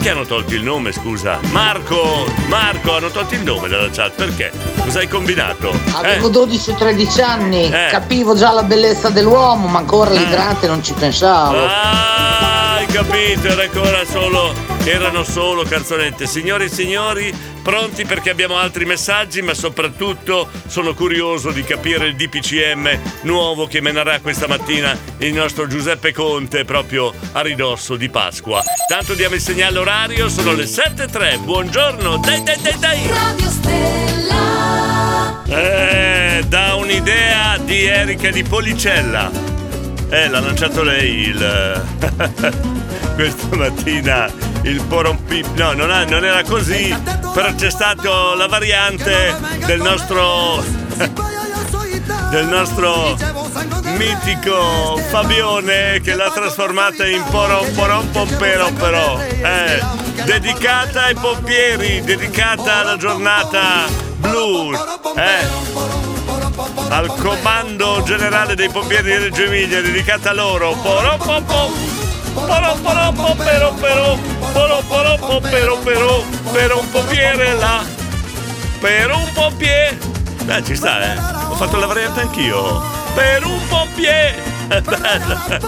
Perché 0.00 0.14
hanno 0.16 0.24
tolto 0.24 0.54
il 0.54 0.62
nome, 0.62 0.92
scusa? 0.92 1.38
Marco! 1.50 2.24
Marco, 2.46 2.96
hanno 2.96 3.10
tolto 3.10 3.34
il 3.34 3.42
nome 3.42 3.68
dalla 3.68 3.90
chat, 3.90 4.12
perché? 4.12 4.50
Cosa 4.78 5.00
hai 5.00 5.08
combinato? 5.08 5.78
Avevo 5.92 6.28
Eh? 6.28 6.30
12-13 6.32 7.20
anni, 7.20 7.66
Eh. 7.70 7.88
capivo 7.90 8.34
già 8.34 8.50
la 8.52 8.62
bellezza 8.62 9.10
dell'uomo, 9.10 9.66
ma 9.66 9.76
ancora 9.80 10.12
l'idrante 10.12 10.66
non 10.68 10.82
ci 10.82 10.94
pensavo. 10.94 11.66
Ah, 11.66 12.76
hai 12.76 12.86
capito, 12.86 13.48
era 13.48 13.64
ancora 13.64 14.02
solo. 14.10 14.54
Erano 14.84 15.24
solo 15.24 15.62
canzonette. 15.62 16.26
Signori 16.26 16.64
e 16.64 16.68
signori, 16.68 17.34
pronti 17.62 18.04
perché 18.04 18.30
abbiamo 18.30 18.56
altri 18.56 18.84
messaggi, 18.86 19.42
ma 19.42 19.52
soprattutto 19.52 20.48
sono 20.66 20.94
curioso 20.94 21.50
di 21.50 21.62
capire 21.62 22.06
il 22.06 22.16
DPCM 22.16 22.98
nuovo 23.22 23.66
che 23.66 23.80
menerà 23.80 24.20
questa 24.20 24.46
mattina 24.48 24.96
il 25.18 25.34
nostro 25.34 25.66
Giuseppe 25.66 26.12
Conte 26.12 26.64
proprio 26.64 27.12
a 27.32 27.42
ridosso 27.42 27.96
di 27.96 28.08
Pasqua. 28.08 28.62
Tanto 28.88 29.14
diamo 29.14 29.34
il 29.34 29.40
segnale 29.40 29.78
orario, 29.78 30.28
sono 30.28 30.52
le 30.54 30.64
7.03. 30.64 31.44
Buongiorno, 31.44 32.16
dai 32.18 32.42
dai 32.42 32.60
dai 32.60 32.78
dai! 32.78 33.10
Eh, 35.46 36.44
da 36.46 36.74
un'idea 36.76 37.58
di 37.58 37.84
Erika 37.84 38.30
di 38.30 38.42
Policella. 38.44 39.30
Eh, 40.08 40.28
l'ha 40.28 40.40
lanciato 40.40 40.82
lei 40.82 41.28
il. 41.28 42.78
questa 43.14 43.54
mattina 43.54 44.49
il 44.62 44.82
porompip. 44.82 45.46
No, 45.54 45.72
non, 45.72 45.90
ha- 45.90 46.04
non 46.04 46.24
era 46.24 46.42
così. 46.42 46.94
Però 47.32 47.54
c'è 47.54 47.70
stata 47.70 48.34
la 48.34 48.46
variante 48.46 49.36
del 49.66 49.80
nostro. 49.80 50.62
del 52.30 52.46
nostro 52.46 53.16
mitico 53.96 54.96
Fabione 55.08 56.00
che 56.00 56.14
l'ha 56.14 56.30
trasformata 56.30 57.04
in 57.06 57.22
porom 57.30 57.72
porom 57.74 58.06
pompero 58.08 58.70
però. 58.72 59.18
Eh, 59.20 59.82
dedicata 60.24 61.04
ai 61.04 61.14
pompieri, 61.14 62.00
dedicata 62.02 62.76
alla 62.76 62.96
giornata 62.96 63.86
blu. 64.18 64.72
Eh 65.16 66.08
al 66.90 67.14
comando 67.16 68.02
generale 68.02 68.54
dei 68.54 68.68
pompieri 68.68 69.10
di 69.10 69.18
Reggio 69.18 69.42
Emilia 69.44 69.80
dedicata 69.80 70.30
a 70.30 70.34
loro 70.34 70.76
Poro, 70.82 71.16
po, 72.34 73.34
pero, 73.36 73.74
pero. 73.80 74.18
Poro, 74.52 74.82
poro, 74.88 75.16
po, 75.18 75.40
pero, 75.40 75.76
pero. 75.84 76.40
per 76.52 76.72
un 76.72 76.86
pompiere 76.90 77.54
là 77.54 77.84
per 78.80 79.10
un 79.10 79.32
pompiere 79.34 79.96
Beh 80.44 80.64
ci 80.64 80.74
sta 80.74 81.00
eh 81.00 81.16
ho 81.48 81.54
fatto 81.54 81.78
la 81.78 81.86
variante 81.86 82.20
anch'io 82.20 82.82
per 83.14 83.44
un 83.44 83.60
pompiere 83.68 84.34
Bella. 84.68 85.58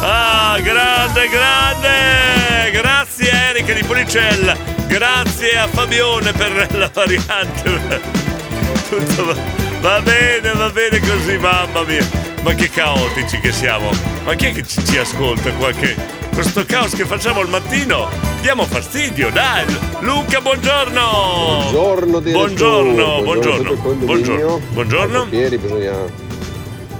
ah 0.00 0.58
grande 0.60 1.28
grande 1.28 2.70
grazie 2.72 3.30
Erika 3.30 3.72
di 3.72 3.82
Policella 3.84 4.56
grazie 4.86 5.58
a 5.58 5.66
Fabione 5.66 6.32
per 6.32 6.68
la 6.74 6.90
variante 6.92 8.00
tutto 8.88 9.24
va, 9.24 9.34
va 9.80 10.00
bene, 10.00 10.52
va 10.52 10.68
bene 10.68 11.00
così, 11.00 11.38
mamma 11.38 11.82
mia. 11.82 12.31
Ma 12.42 12.54
che 12.54 12.68
caotici 12.70 13.38
che 13.38 13.52
siamo. 13.52 13.90
Ma 14.24 14.34
chi 14.34 14.46
è 14.46 14.52
che 14.52 14.66
ci, 14.66 14.84
ci 14.84 14.98
ascolta 14.98 15.52
qua? 15.52 15.70
Che 15.70 15.94
questo 16.34 16.64
caos 16.64 16.92
che 16.94 17.04
facciamo 17.04 17.40
al 17.40 17.48
mattino? 17.48 18.08
Diamo 18.40 18.64
fastidio, 18.64 19.30
dai. 19.30 19.64
Luca, 20.00 20.40
buongiorno. 20.40 21.70
Buongiorno 21.70 22.18
direttore. 22.18 22.46
Buongiorno, 22.46 23.22
Buongiorno 23.22 23.74
buongiorno. 23.74 24.04
Buongiorno. 24.04 24.60
Buongiorno. 24.72 25.14
Ai 25.14 25.20
pompieri 25.20 25.58
bisogna, 25.58 25.94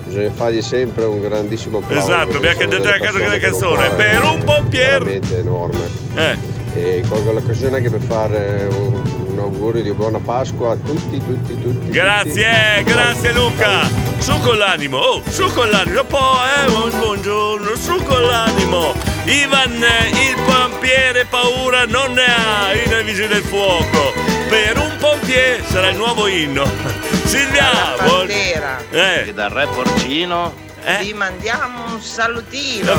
bisogna 0.04 0.30
fargli 0.30 0.62
sempre 0.62 1.04
un 1.06 1.20
grandissimo 1.20 1.78
applauso. 1.78 2.06
Esatto, 2.06 2.36
abbiamo 2.36 2.56
perché 2.56 2.70
sono 2.70 2.82
cantato 2.84 3.18
la 3.18 3.38
canzone 3.38 3.88
che 3.88 3.96
non 3.96 3.96
per 3.96 4.14
fare 4.14 4.34
un 4.34 4.44
pompiere. 4.44 5.04
Veramente 5.04 5.38
enorme. 5.38 5.88
Eh. 6.14 6.36
E 6.74 7.04
colgo 7.08 7.32
l'occasione 7.32 7.76
anche 7.78 7.90
per 7.90 8.00
fare 8.00 8.68
un, 8.70 9.31
un 9.42 9.52
augurio 9.54 9.82
di 9.82 9.92
buona 9.92 10.18
Pasqua 10.18 10.72
a 10.72 10.76
tutti, 10.76 11.18
tutti, 11.18 11.60
tutti. 11.60 11.88
Grazie, 11.90 12.76
tutti. 12.78 12.92
grazie 12.92 13.32
Luca. 13.32 14.10
Su 14.18 14.38
con 14.40 14.56
l'animo, 14.56 14.98
oh, 14.98 15.22
su 15.28 15.52
con 15.52 15.68
l'animo. 15.68 16.00
Un 16.00 16.06
po', 16.06 16.36
eh, 16.44 16.70
buon- 16.70 16.96
buongiorno, 16.98 17.74
su 17.76 18.02
con 18.04 18.22
l'animo. 18.22 18.94
Ivan, 19.24 19.82
eh, 19.82 20.08
il 20.10 20.36
pompiere 20.44 21.24
paura 21.24 21.84
non 21.86 22.12
ne 22.12 22.24
ha, 22.24 22.72
inno 22.72 22.96
ai 22.96 23.04
vigili 23.04 23.26
del 23.26 23.42
fuoco. 23.42 24.12
Per 24.48 24.78
un 24.78 24.96
pompiere 24.98 25.62
sarà 25.68 25.88
il 25.88 25.96
nuovo 25.96 26.28
inno. 26.28 26.64
Silvia, 27.24 27.70
Alla 27.70 28.02
buon- 28.04 28.26
bandiera 28.26 28.78
Eh. 28.90 29.28
e 29.28 29.34
dal 29.34 29.50
re 29.50 29.66
porcino 29.66 30.70
vi 31.00 31.12
mandiamo 31.14 31.92
un 31.92 32.00
salutino. 32.00 32.92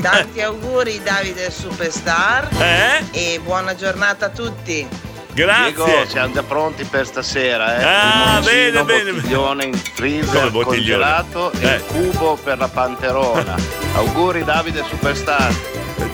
Tanti 0.00 0.40
auguri 0.40 1.00
Davide 1.02 1.50
Superstar 1.50 2.48
Eh? 2.60 3.04
e 3.10 3.40
buona 3.42 3.74
giornata 3.74 4.26
a 4.26 4.28
tutti. 4.28 4.86
Grazie. 5.38 5.72
Diego, 5.84 6.08
siamo 6.08 6.32
già 6.34 6.42
pronti 6.42 6.84
per 6.84 7.06
stasera, 7.06 7.76
eh? 7.78 7.84
Ah, 7.84 8.40
bene, 8.42 8.82
bene. 8.82 9.12
bottiglione 9.12 9.64
in 9.66 9.74
freezer 9.74 10.50
congelato 10.50 11.52
e 11.52 11.66
Eh. 11.66 11.74
il 11.76 11.84
cubo 11.84 12.36
per 12.42 12.58
la 12.58 12.68
panterona. 12.68 13.54
Auguri 13.94 14.42
Davide 14.42 14.82
Superstar. 14.88 15.54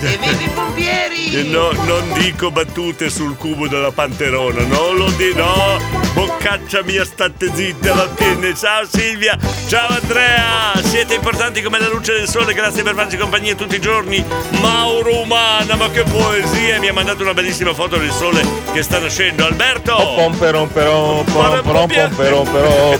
E 0.00 0.18
vivi 0.18 0.44
i 0.44 0.48
pompieri! 0.48 1.34
Eh, 1.34 1.42
No, 1.44 1.70
non 1.84 2.12
dico 2.14 2.50
battute 2.50 3.10
sul 3.10 3.36
cubo 3.36 3.68
della 3.68 3.90
panterona, 3.92 4.62
non 4.62 4.96
lo 4.96 5.10
di 5.10 5.32
no! 5.34 5.78
Boccaccia 6.12 6.82
mia, 6.84 7.04
state 7.04 7.50
zitta, 7.52 7.92
va 7.92 8.06
bene. 8.06 8.54
Ciao 8.54 8.84
Silvia, 8.90 9.36
ciao 9.66 9.88
Andrea, 9.88 10.72
siete 10.82 11.14
importanti 11.14 11.60
come 11.60 11.78
la 11.80 11.88
luce 11.88 12.12
del 12.12 12.28
sole, 12.28 12.54
grazie 12.54 12.82
per 12.82 12.94
farci 12.94 13.16
compagnia 13.16 13.54
tutti 13.54 13.76
i 13.76 13.80
giorni. 13.80 14.24
Mauro 14.60 15.20
Umana, 15.20 15.74
ma 15.74 15.90
che 15.90 16.02
poesia! 16.04 16.78
Mi 16.78 16.88
ha 16.88 16.92
mandato 16.92 17.22
una 17.22 17.34
bellissima 17.34 17.74
foto 17.74 17.96
del 17.96 18.12
sole 18.12 18.44
che 18.72 18.82
sta 18.82 18.98
nascendo. 18.98 19.44
Alberto! 19.44 19.96
Pomperon 19.96 20.72
però, 20.72 21.22
porom, 21.22 21.62
pomperon 21.62 22.14
però, 22.14 22.90
è 22.90 22.98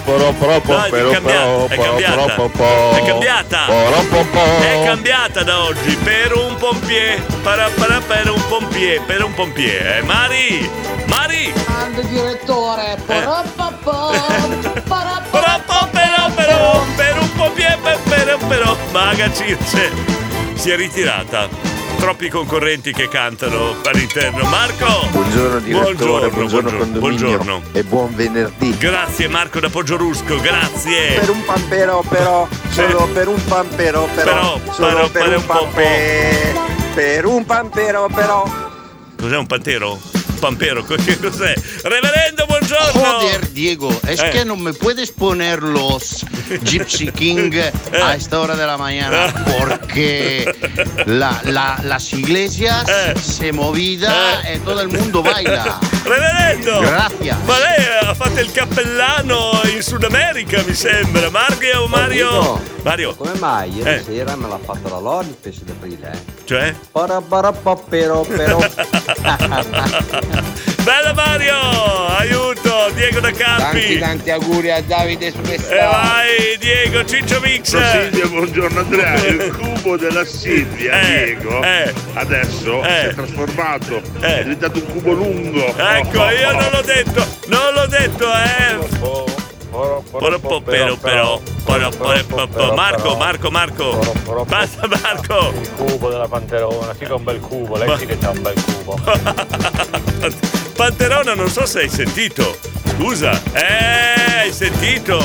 pomperon 0.61 1.13
cambiata, 1.13 1.45
però, 1.45 1.67
è 1.69 1.77
cambiata, 1.77 2.35
è 2.97 3.03
cambiata, 3.05 3.67
è 4.61 4.83
cambiata 4.85 5.43
da 5.45 5.63
oggi 5.65 5.97
per 6.03 6.35
un 6.35 6.57
pompiere, 6.75 7.23
para, 7.43 7.69
para, 7.71 8.01
per 8.01 8.31
un 8.31 8.43
pompiere, 8.49 9.01
per 9.07 9.23
un 9.23 9.35
pompiere, 9.35 9.99
eh. 9.99 10.03
Mari, 10.03 10.71
Mari, 11.07 11.53
Grande 11.67 12.07
direttore, 12.09 12.97
porapapà, 13.07 14.11
però, 15.31 15.89
però, 15.91 16.29
però, 16.35 16.85
per 16.97 17.19
un 17.21 17.33
pompiere, 17.37 17.79
per, 17.83 17.99
però, 18.09 18.37
però, 18.49 18.77
Maga 18.93 19.33
Circe 19.33 19.91
si 20.55 20.71
è 20.71 20.77
ritirata. 20.77 21.49
Troppi 22.05 22.29
concorrenti 22.29 22.93
che 22.93 23.09
cantano 23.09 23.77
all'interno. 23.83 24.45
Marco! 24.45 25.09
Buongiorno 25.11 25.59
direttore, 25.61 26.29
Buongiorno, 26.29 26.29
buongiorno, 26.29 26.71
buongiorno, 26.71 26.99
buongiorno. 26.99 27.63
e 27.73 27.83
buon 27.83 28.15
venerdì. 28.15 28.77
Grazie 28.77 29.27
Marco 29.27 29.59
da 29.59 29.71
Poggiorusco, 29.71 30.39
grazie. 30.39 31.19
Per 31.19 31.31
un 31.31 31.43
pampero 31.47 32.05
però, 32.07 32.47
solo 32.69 33.07
per 33.11 33.29
un 33.29 33.43
pampero 33.47 34.07
però, 34.15 34.59
Però, 34.61 34.73
solo 34.75 35.09
per 35.09 35.11
però 35.13 35.27
un 35.29 35.35
un 35.37 35.47
po' 35.47 35.53
pampero, 35.55 36.61
per 36.93 37.25
un 37.25 37.45
pampero 37.47 38.09
però. 38.15 38.45
Cos'è 39.19 39.37
un 39.39 39.47
pantero? 39.47 39.99
Pampero, 40.49 40.85
che 40.85 41.19
cos'è? 41.19 41.55
Reverendo, 41.85 42.45
buongiorno! 42.45 43.01
Joder, 43.01 43.49
Diego, 43.49 43.89
es 44.07 44.21
Eh. 44.21 44.29
que 44.31 44.45
no 44.45 44.57
me 44.57 44.75
puedes 44.75 45.11
poner 45.11 45.63
los 45.63 46.23
Gypsy 46.65 47.11
King 47.13 47.51
a 48.03 48.15
esta 48.15 48.39
hora 48.41 48.55
de 48.55 48.67
la 48.67 48.77
mañana 48.77 49.33
porque 49.59 50.55
la, 51.07 51.41
la, 51.45 51.81
las 51.83 52.13
iglesias 52.13 52.85
se 53.23 53.53
movida 53.53 54.43
e 54.47 54.59
todo 54.59 54.83
el 54.83 54.89
mundo 54.89 55.23
baila. 55.23 55.81
Reverendo! 56.05 56.79
Grazie. 56.83 57.35
Ma 57.47 57.59
lei 57.61 57.87
ha 58.03 58.13
fatto 58.15 58.41
il 58.41 58.53
cappellano 58.53 59.63
in 59.75 59.81
Sud 59.81 60.05
America, 60.05 60.63
mi 60.67 60.75
sembra. 60.75 61.31
Mario, 61.31 61.87
Mario. 61.87 62.61
Mario. 62.83 63.15
Come 63.15 63.33
mai 63.39 63.73
ieri 63.77 63.89
Eh. 63.91 64.03
sera 64.05 64.37
me 64.37 64.47
l'ha 64.47 64.59
fatto 64.63 64.91
la 64.91 64.99
Lodi 64.99 65.31
il 65.31 65.37
pesce 65.41 65.61
d'aprile, 65.65 66.11
eh? 66.13 66.44
Cioè? 66.45 66.75
Parabarapapero, 66.93 68.21
però. 68.23 68.59
Bella 70.85 71.15
Mario! 71.15 71.57
Aiuto! 72.19 72.91
Diego 72.95 73.21
da 73.21 73.31
Campi! 73.31 73.63
Tanti 73.63 73.99
tanti 73.99 74.31
auguri 74.31 74.71
a 74.71 74.83
Davide 74.83 75.29
E 75.29 75.31
Superstar. 75.31 75.89
vai, 75.89 76.59
Diego, 76.59 77.03
Ciccio 77.07 77.41
Mix! 77.41 77.75
Silvia, 77.91 78.27
buongiorno 78.27 78.81
Andrea. 78.81 79.15
Il 79.27 79.57
cubo 79.57 79.97
della 79.97 80.27
Silvia, 80.27 81.01
Eh, 81.01 81.07
Diego, 81.07 81.63
eh. 81.63 81.91
adesso 82.13 82.83
Eh. 82.85 82.89
si 83.01 83.07
è 83.07 83.15
trasformato, 83.15 84.03
è 84.21 84.43
diventato 84.43 84.79
un 84.81 84.87
cubo 84.93 85.13
lungo. 85.13 85.65
Ecco, 85.79 86.29
io 86.29 86.53
non 86.53 86.71
l'ho 86.71 86.83
detto, 86.83 87.27
non 87.47 87.73
l'ho 87.73 87.87
detto, 87.87 88.27
eh! 88.31 89.44
Però, 89.75 90.03
però, 90.09 90.61
però, 90.61 90.61
però, 92.47 92.75
Marco, 92.75 93.17
Marco, 93.17 93.51
Marco, 93.51 94.45
basta 94.47 94.87
Marco! 94.87 95.53
Il 95.61 95.71
cubo 95.73 96.11
della 96.11 96.29
panterona, 96.29 96.93
sì 96.93 97.01
che 97.01 97.07
è 97.07 97.13
un 97.15 97.25
bel 97.25 97.41
cubo, 97.41 97.77
lei 97.77 97.99
sì 97.99 98.07
che 98.07 98.17
c'ha 98.17 98.31
un 98.31 98.41
bel 98.41 98.55
cubo. 98.63 98.97
Panterona, 100.77 101.35
non 101.35 101.49
so 101.49 101.67
se 101.67 101.81
hai 101.81 101.89
sentito. 101.89 102.57
Scusa, 102.85 103.33
eh, 103.53 104.43
hai 104.43 104.53
sentito? 104.53 105.19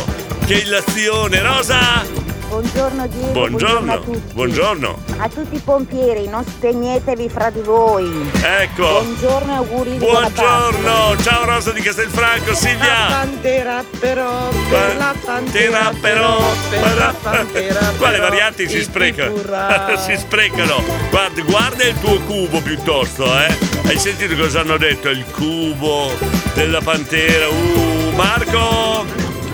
Che 0.47 0.55
illazione, 0.55 1.43
Rosa! 1.43 2.28
Buongiorno 2.49 3.05
Diego, 3.07 3.31
Buongiorno, 3.31 3.93
a 3.93 3.97
tutti. 3.99 4.33
buongiorno. 4.33 4.97
A 5.17 5.29
tutti 5.29 5.55
i 5.55 5.59
pompieri, 5.59 6.27
non 6.27 6.43
spegnetevi 6.43 7.29
fra 7.29 7.51
di 7.51 7.59
voi. 7.61 8.27
Ecco. 8.41 9.03
Buongiorno 9.03 9.51
e 9.51 9.55
auguri 9.55 9.91
Buongiorno, 9.97 11.15
ciao 11.21 11.45
Rosa 11.45 11.71
di 11.71 11.81
Castelfranco, 11.81 12.49
La 12.49 12.55
Silvia. 12.55 13.05
pantera 13.07 13.83
però, 13.99 14.49
per 14.67 14.95
la 14.97 15.13
pantera 15.23 15.93
però, 16.01 16.39
per 16.71 16.95
la 16.97 17.13
pantera 17.21 17.79
Qua 17.97 18.09
le 18.09 18.17
però, 18.17 18.29
varianti 18.29 18.67
si 18.67 18.81
sprecano. 18.81 19.35
si 20.03 20.17
sprecano. 20.17 20.83
Guarda, 21.11 21.41
guarda 21.43 21.83
il 21.83 21.99
tuo 21.99 22.19
cubo 22.21 22.61
piuttosto, 22.61 23.25
eh. 23.25 23.55
Hai 23.85 23.99
sentito 23.99 24.35
cosa 24.35 24.61
hanno 24.61 24.77
detto? 24.77 25.09
Il 25.09 25.23
cubo 25.31 26.11
della 26.55 26.81
pantera. 26.81 27.47
Uh, 27.47 28.15
Marco! 28.15 29.05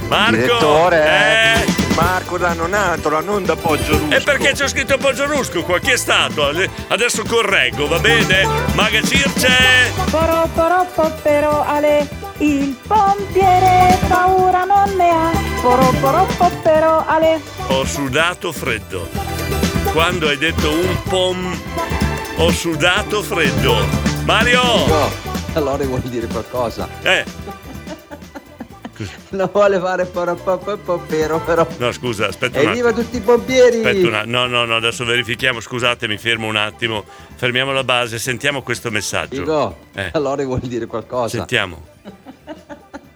Marco! 0.07 0.35
Direttore, 0.37 1.05
eh? 1.05 1.74
Marco 1.95 2.37
da 2.37 2.53
Nonatola, 2.53 3.21
non 3.21 3.45
da 3.45 3.55
Poggio 3.55 3.97
Rusco. 3.97 4.13
E 4.15 4.21
perché 4.21 4.51
c'è 4.51 4.67
scritto 4.67 4.97
Poggio 4.97 5.25
Rusco 5.27 5.63
qua? 5.63 5.79
Chi 5.79 5.91
è 5.91 5.97
stato? 5.97 6.51
Adesso 6.89 7.23
correggo, 7.23 7.87
va 7.87 7.99
bene? 7.99 8.45
Maga 8.73 9.01
Circe! 9.01 9.93
Poro, 10.11 10.49
poro, 10.53 10.85
però 11.21 11.63
Ale, 11.63 12.07
il 12.39 12.75
pompiere 12.85 13.97
paura 14.09 14.65
non 14.65 14.93
ne 14.95 15.09
ha. 15.09 15.31
Poro, 15.61 15.93
poro, 16.01 16.27
però 16.61 17.05
Ale. 17.07 17.39
Ho 17.67 17.85
sudato 17.85 18.51
freddo. 18.51 19.07
Quando 19.93 20.27
hai 20.27 20.37
detto 20.37 20.69
un 20.71 20.97
pom, 21.07 21.57
ho 22.37 22.51
sudato 22.51 23.23
freddo. 23.23 23.73
Mario! 24.25 24.61
No, 24.85 25.09
allora 25.53 25.85
vuoi 25.85 26.01
dire 26.03 26.27
qualcosa? 26.27 26.89
Eh, 27.03 27.23
Non 29.29 29.49
vuole 29.51 29.79
fare 29.79 30.05
parapapapero, 30.05 31.39
però. 31.41 31.67
no, 31.77 31.91
scusa, 31.91 32.27
aspetta 32.27 32.59
un 32.61 32.67
Evviva 32.69 32.89
attimo. 32.89 33.03
tutti 33.03 33.17
i 33.17 33.21
pompieri! 33.21 33.77
Aspetta 33.77 34.07
un 34.07 34.13
attimo. 34.13 34.37
No, 34.39 34.45
no, 34.47 34.65
no, 34.65 34.75
adesso 34.75 35.03
verifichiamo. 35.05 35.59
Scusate, 35.59 36.07
mi 36.07 36.17
fermo 36.17 36.47
un 36.47 36.55
attimo. 36.55 37.03
Fermiamo 37.35 37.71
la 37.73 37.83
base, 37.83 38.17
sentiamo 38.19 38.61
questo 38.61 38.91
messaggio. 38.91 39.39
Dico, 39.41 39.77
Eh. 39.95 40.09
allora 40.13 40.43
vuoi 40.43 40.59
dire 40.63 40.85
qualcosa? 40.85 41.37
Sentiamo. 41.37 41.85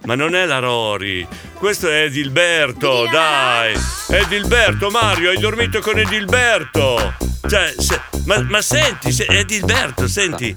Ma 0.02 0.14
non 0.14 0.34
è 0.34 0.46
la 0.46 0.58
Rori, 0.60 1.26
questo 1.54 1.88
è 1.88 2.04
Edilberto, 2.04 3.06
dai! 3.12 3.74
Edilberto, 4.08 4.88
Mario, 4.88 5.28
hai 5.28 5.36
dormito 5.38 5.80
con 5.80 5.98
Edilberto! 5.98 7.14
Cioè, 7.46 7.74
se- 7.76 8.00
ma, 8.24 8.40
ma 8.40 8.62
senti, 8.62 9.12
se, 9.12 9.26
Edilberto, 9.28 10.08
senti! 10.08 10.56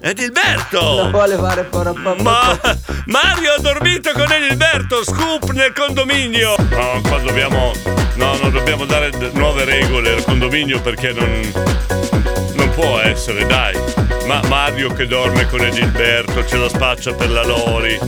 Edilberto! 0.00 1.02
Non 1.02 1.10
vuole 1.10 1.36
fare 1.36 1.64
parapapapero. 1.64 2.22
Ma 2.22 2.58
Mario 3.06 3.52
ha 3.52 3.60
dormito 3.60 4.12
con 4.12 4.30
Edilberto, 4.30 5.02
scoop 5.04 5.50
nel 5.52 5.72
condominio! 5.72 6.54
No, 6.70 7.00
qua 7.02 7.18
dobbiamo. 7.18 7.72
No, 8.14 8.36
non 8.40 8.50
dobbiamo 8.50 8.84
dare 8.84 9.10
nuove 9.32 9.64
regole 9.64 10.14
al 10.14 10.24
condominio 10.24 10.80
perché 10.80 11.12
non. 11.12 11.52
Non 12.54 12.70
può 12.70 12.98
essere, 13.00 13.44
dai. 13.46 13.78
Ma 14.26 14.40
Mario 14.48 14.92
che 14.92 15.06
dorme 15.06 15.46
con 15.48 15.60
Edilberto, 15.60 16.46
ce 16.46 16.56
la 16.56 16.68
spaccia 16.68 17.12
per 17.12 17.30
la 17.30 17.44
Lori. 17.44 17.98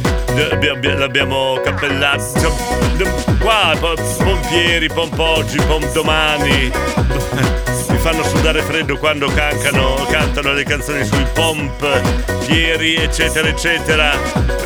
L'abbiamo 0.96 1.60
cappellato. 1.62 2.56
Qua, 3.38 3.76
po- 3.78 3.94
pompieri, 4.18 4.88
pompoggi, 4.88 5.58
pomdomani. 5.58 6.72
Mi 7.98 8.04
fanno 8.04 8.22
sudare 8.22 8.62
freddo 8.62 8.96
quando 8.96 9.26
cancano, 9.26 9.96
cantano 10.08 10.52
le 10.52 10.62
canzoni 10.62 11.04
sui 11.04 11.26
pompieri, 11.34 12.94
eccetera, 12.94 13.48
eccetera. 13.48 14.12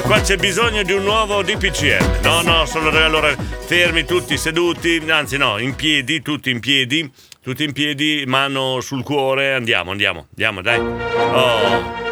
Qua 0.03 0.20
c'è 0.20 0.37
bisogno 0.37 0.83
di 0.83 0.93
un 0.93 1.03
nuovo 1.03 1.43
DPCM. 1.43 2.20
No, 2.22 2.43
no, 2.43 2.66
sono 2.66 2.91
allora 2.91 3.35
fermi 3.35 4.05
tutti 4.05 4.37
seduti, 4.37 5.03
anzi 5.09 5.39
no, 5.39 5.57
in 5.57 5.74
piedi, 5.74 6.20
tutti 6.20 6.51
in 6.51 6.61
piedi, 6.61 7.11
tutti 7.43 7.64
in 7.64 7.72
piedi, 7.72 8.24
mano 8.26 8.83
sul 8.83 9.03
cuore, 9.03 9.55
andiamo, 9.55 9.93
andiamo, 9.93 10.26
andiamo, 10.28 10.61
dai. 10.61 10.78
Oh. 10.78 12.03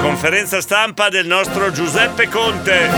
Conferenza 0.00 0.60
stampa 0.60 1.08
del 1.08 1.26
nostro 1.26 1.70
Giuseppe 1.70 2.28
Conte. 2.28 2.88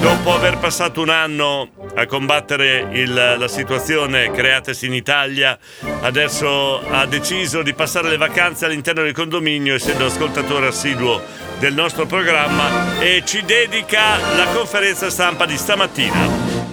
Dopo 0.00 0.32
aver 0.32 0.58
passato 0.58 1.00
un 1.02 1.08
anno 1.08 1.70
a 1.94 2.06
combattere 2.06 2.88
il- 2.92 3.36
la 3.38 3.48
situazione 3.48 4.30
creatasi 4.30 4.86
in 4.86 4.94
Italia, 4.94 5.58
adesso 6.00 6.80
ha 6.88 7.06
deciso 7.06 7.62
di 7.62 7.74
passare 7.74 8.08
le 8.08 8.16
vacanze 8.16 8.64
all'interno 8.66 9.02
del 9.02 9.12
condominio, 9.12 9.74
essendo 9.74 10.06
ascoltatore 10.06 10.68
assiduo 10.68 11.20
del 11.58 11.74
nostro 11.74 12.06
programma, 12.06 12.98
e 13.00 13.22
ci 13.24 13.44
dedica 13.44 14.16
la 14.36 14.46
conferenza 14.52 15.10
stampa 15.10 15.44
di 15.44 15.56
stamattina. 15.56 16.66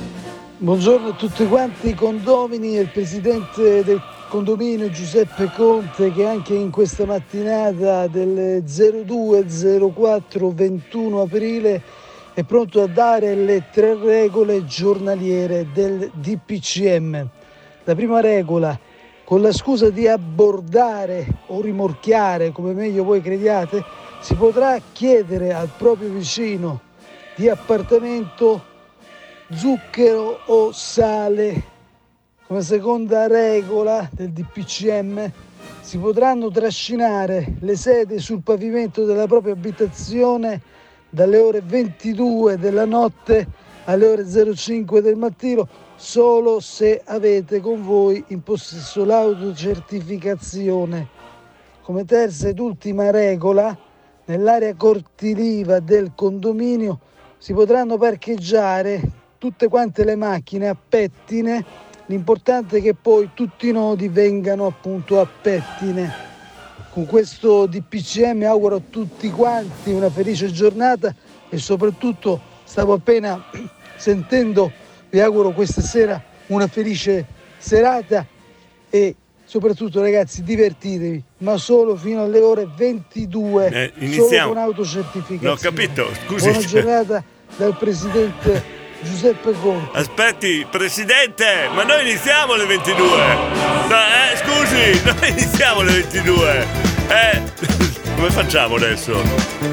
Buongiorno 0.57 1.09
a 1.09 1.13
tutti 1.13 1.45
quanti 1.47 1.93
condomini 1.95 2.77
e 2.77 2.81
il 2.81 2.89
presidente 2.89 3.83
del 3.83 4.01
condominio 4.35 4.89
Giuseppe 4.89 5.49
Conte 5.55 6.11
che 6.11 6.25
anche 6.25 6.53
in 6.53 6.69
questa 6.69 7.05
mattinata 7.05 8.05
del 8.07 8.65
020421 8.65 11.21
aprile 11.21 11.81
è 12.33 12.43
pronto 12.43 12.81
a 12.81 12.87
dare 12.87 13.33
le 13.33 13.69
tre 13.71 13.95
regole 13.95 14.65
giornaliere 14.65 15.67
del 15.71 16.11
DPCM. 16.13 17.29
La 17.85 17.95
prima 17.95 18.19
regola, 18.19 18.77
con 19.23 19.41
la 19.41 19.53
scusa 19.53 19.89
di 19.89 20.05
abbordare 20.05 21.25
o 21.47 21.61
rimorchiare, 21.61 22.51
come 22.51 22.73
meglio 22.73 23.05
voi 23.05 23.21
crediate, 23.21 23.85
si 24.19 24.35
potrà 24.35 24.77
chiedere 24.91 25.53
al 25.53 25.69
proprio 25.77 26.09
vicino 26.09 26.81
di 27.35 27.47
appartamento 27.47 28.61
zucchero 29.49 30.41
o 30.47 30.73
sale. 30.73 31.74
Come 32.47 32.61
seconda 32.61 33.25
regola 33.25 34.07
del 34.11 34.29
DPCM 34.29 35.31
si 35.81 35.97
potranno 35.97 36.51
trascinare 36.51 37.55
le 37.61 37.75
sedie 37.75 38.19
sul 38.19 38.43
pavimento 38.43 39.03
della 39.03 39.25
propria 39.25 39.53
abitazione 39.53 40.61
dalle 41.09 41.39
ore 41.39 41.61
22 41.61 42.59
della 42.59 42.85
notte 42.85 43.47
alle 43.85 44.05
ore 44.05 44.55
05 44.55 45.01
del 45.01 45.15
mattino 45.15 45.67
solo 45.95 46.59
se 46.59 47.01
avete 47.03 47.61
con 47.61 47.83
voi 47.83 48.23
in 48.27 48.43
possesso 48.43 49.03
l'autocertificazione. 49.03 51.07
Come 51.81 52.05
terza 52.05 52.49
ed 52.49 52.59
ultima 52.59 53.09
regola, 53.09 53.75
nell'area 54.25 54.75
cortiliva 54.75 55.79
del 55.79 56.11
condominio 56.13 56.99
si 57.39 57.53
potranno 57.53 57.97
parcheggiare 57.97 59.01
tutte 59.39 59.67
quante 59.67 60.03
le 60.03 60.15
macchine 60.15 60.67
a 60.67 60.75
pettine, 60.75 61.93
l'importante 62.07 62.77
è 62.77 62.81
che 62.81 62.93
poi 62.93 63.29
tutti 63.33 63.67
i 63.69 63.71
nodi 63.71 64.07
vengano 64.07 64.65
appunto 64.65 65.19
a 65.19 65.27
pettine. 65.27 66.23
Con 66.91 67.05
questo 67.05 67.65
DPCM 67.65 68.43
auguro 68.43 68.75
a 68.77 68.81
tutti 68.89 69.29
quanti 69.29 69.91
una 69.91 70.09
felice 70.09 70.49
giornata 70.51 71.13
e 71.49 71.57
soprattutto 71.57 72.39
stavo 72.63 72.93
appena 72.93 73.43
sentendo, 73.97 74.71
vi 75.09 75.19
auguro 75.19 75.51
questa 75.51 75.81
sera 75.81 76.21
una 76.47 76.67
felice 76.67 77.25
serata 77.57 78.25
e 78.89 79.15
soprattutto 79.43 79.99
ragazzi 79.99 80.41
divertitevi, 80.43 81.23
ma 81.39 81.57
solo 81.57 81.95
fino 81.95 82.23
alle 82.23 82.39
ore 82.39 82.67
22, 82.75 83.65
Eh, 83.67 83.91
solo 83.93 84.05
iniziamo. 84.05 84.47
con 84.53 84.57
autocertificazione. 84.57 85.47
No, 85.49 85.55
capito, 85.55 86.07
scusi. 86.25 86.49
Buona 86.49 86.65
giornata 86.65 87.23
dal 87.57 87.77
presidente 87.77 88.63
Giuseppe 89.05 89.53
Conte. 89.61 89.97
Aspetti, 89.97 90.65
presidente, 90.69 91.69
ma 91.73 91.83
noi 91.83 92.01
iniziamo 92.01 92.53
alle 92.53 92.65
22. 92.65 93.05
No, 93.87 93.97
eh, 93.97 94.35
scusi, 94.35 95.01
noi 95.05 95.29
iniziamo 95.29 95.81
alle 95.81 95.91
22. 95.91 96.67
Eh, 97.07 97.41
come 98.15 98.31
facciamo 98.31 98.75
adesso? 98.75 99.21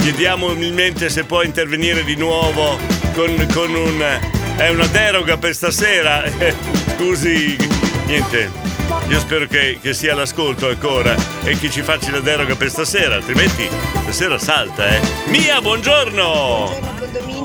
Chiediamo 0.00 0.50
umilmente 0.50 1.08
se 1.08 1.24
può 1.24 1.42
intervenire 1.42 2.04
di 2.04 2.14
nuovo 2.14 2.78
con, 3.14 3.48
con 3.54 3.74
un... 3.74 4.20
È 4.54 4.68
una 4.68 4.86
deroga 4.88 5.38
per 5.38 5.54
stasera. 5.54 6.24
Eh, 6.24 6.54
scusi, 6.94 7.56
niente. 8.04 8.50
Io 9.08 9.18
spero 9.18 9.46
che, 9.46 9.78
che 9.80 9.94
sia 9.94 10.14
l'ascolto 10.14 10.68
ancora 10.68 11.14
e 11.42 11.58
che 11.58 11.70
ci 11.70 11.80
faccia 11.80 12.10
la 12.10 12.20
deroga 12.20 12.54
per 12.54 12.68
stasera, 12.68 13.14
altrimenti 13.14 13.66
stasera 14.02 14.38
salta, 14.38 14.88
eh. 14.88 15.00
Mia, 15.28 15.60
buongiorno! 15.62 16.22
Buongiorno 16.22 17.02
condominio 17.12 17.41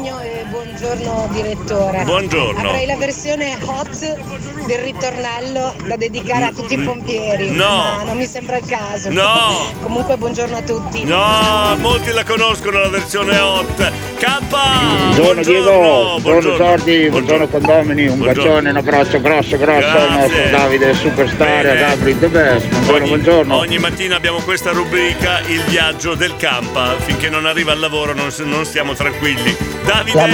buongiorno 0.97 1.27
direttore. 1.31 2.03
Buongiorno. 2.03 2.69
Avrei 2.69 2.85
la 2.85 2.97
versione 2.97 3.57
hot 3.61 4.56
del 4.67 4.79
ritornello 4.79 5.73
da 5.85 5.95
dedicare 5.95 6.43
a 6.45 6.51
tutti 6.51 6.73
i 6.73 6.77
pompieri. 6.79 7.51
No. 7.51 7.65
Ma 7.97 8.03
non 8.03 8.17
mi 8.17 8.25
sembra 8.25 8.57
il 8.57 8.65
caso. 8.67 9.09
No. 9.09 9.65
Comunque 9.81 10.17
buongiorno 10.17 10.57
a 10.57 10.61
tutti. 10.61 11.05
No, 11.05 11.75
molti 11.79 12.11
la 12.11 12.25
conoscono 12.25 12.79
la 12.79 12.89
versione 12.89 13.37
hot. 13.39 13.91
K! 14.17 14.25
Buongiorno 14.49 15.41
Diego, 15.41 16.17
buongiorno 16.19 16.55
Sordi, 16.57 17.09
buongiorno 17.09 17.47
condomini, 17.47 18.07
un 18.07 18.17
Buongiorno. 18.17 18.43
bacione, 18.43 18.69
un 18.69 18.77
abbraccio 18.77 19.21
grosso 19.21 19.57
grosso 19.57 19.79
Grazie. 19.79 20.49
Davide 20.49 20.93
Superstar 20.93 21.65
e 21.65 21.69
a 21.69 21.75
Gabri 21.75 22.19
The 22.19 22.27
Best. 22.27 22.67
Buongiorno, 22.67 22.95
Ogni, 22.95 23.07
buongiorno. 23.07 23.57
ogni 23.57 23.77
mattina 23.77 24.15
abbiamo 24.17 24.39
questa 24.39 24.71
rubrica, 24.71 25.39
il 25.47 25.61
viaggio 25.63 26.13
del 26.15 26.35
campa. 26.35 26.95
Finché 26.97 27.29
non 27.29 27.45
arriva 27.45 27.71
al 27.71 27.79
lavoro 27.79 28.13
non, 28.13 28.27
non 28.43 28.65
stiamo 28.65 28.93
tranquilli. 28.93 29.55
Davide! 29.85 30.17
La 30.17 30.27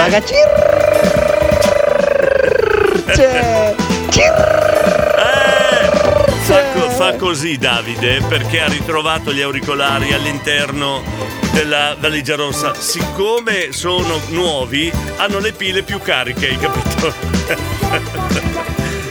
Fa, 6.42 6.62
co- 6.72 6.90
fa 6.90 7.16
così 7.16 7.56
Davide 7.58 8.20
perché 8.28 8.60
ha 8.60 8.68
ritrovato 8.68 9.32
gli 9.32 9.40
auricolari 9.40 10.12
all'interno 10.12 11.02
della 11.50 11.96
valigia 11.98 12.36
rossa. 12.36 12.74
Siccome 12.78 13.72
sono 13.72 14.20
nuovi, 14.28 14.92
hanno 15.16 15.40
le 15.40 15.50
pile 15.52 15.82
più 15.82 15.98
cariche, 16.00 16.46
hai 16.48 16.58
capito? 16.58 17.12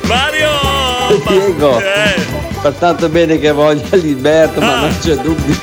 Mario! 0.08 0.50
Diego, 1.28 1.80
Eh. 1.80 2.16
fa 2.62 2.72
tanto 2.72 3.10
bene 3.10 3.38
che 3.40 3.52
voglia 3.52 3.98
Liberto, 3.98 4.62
ma 4.62 4.80
non 4.80 4.98
c'è 5.02 5.16
dubbio. 5.16 5.56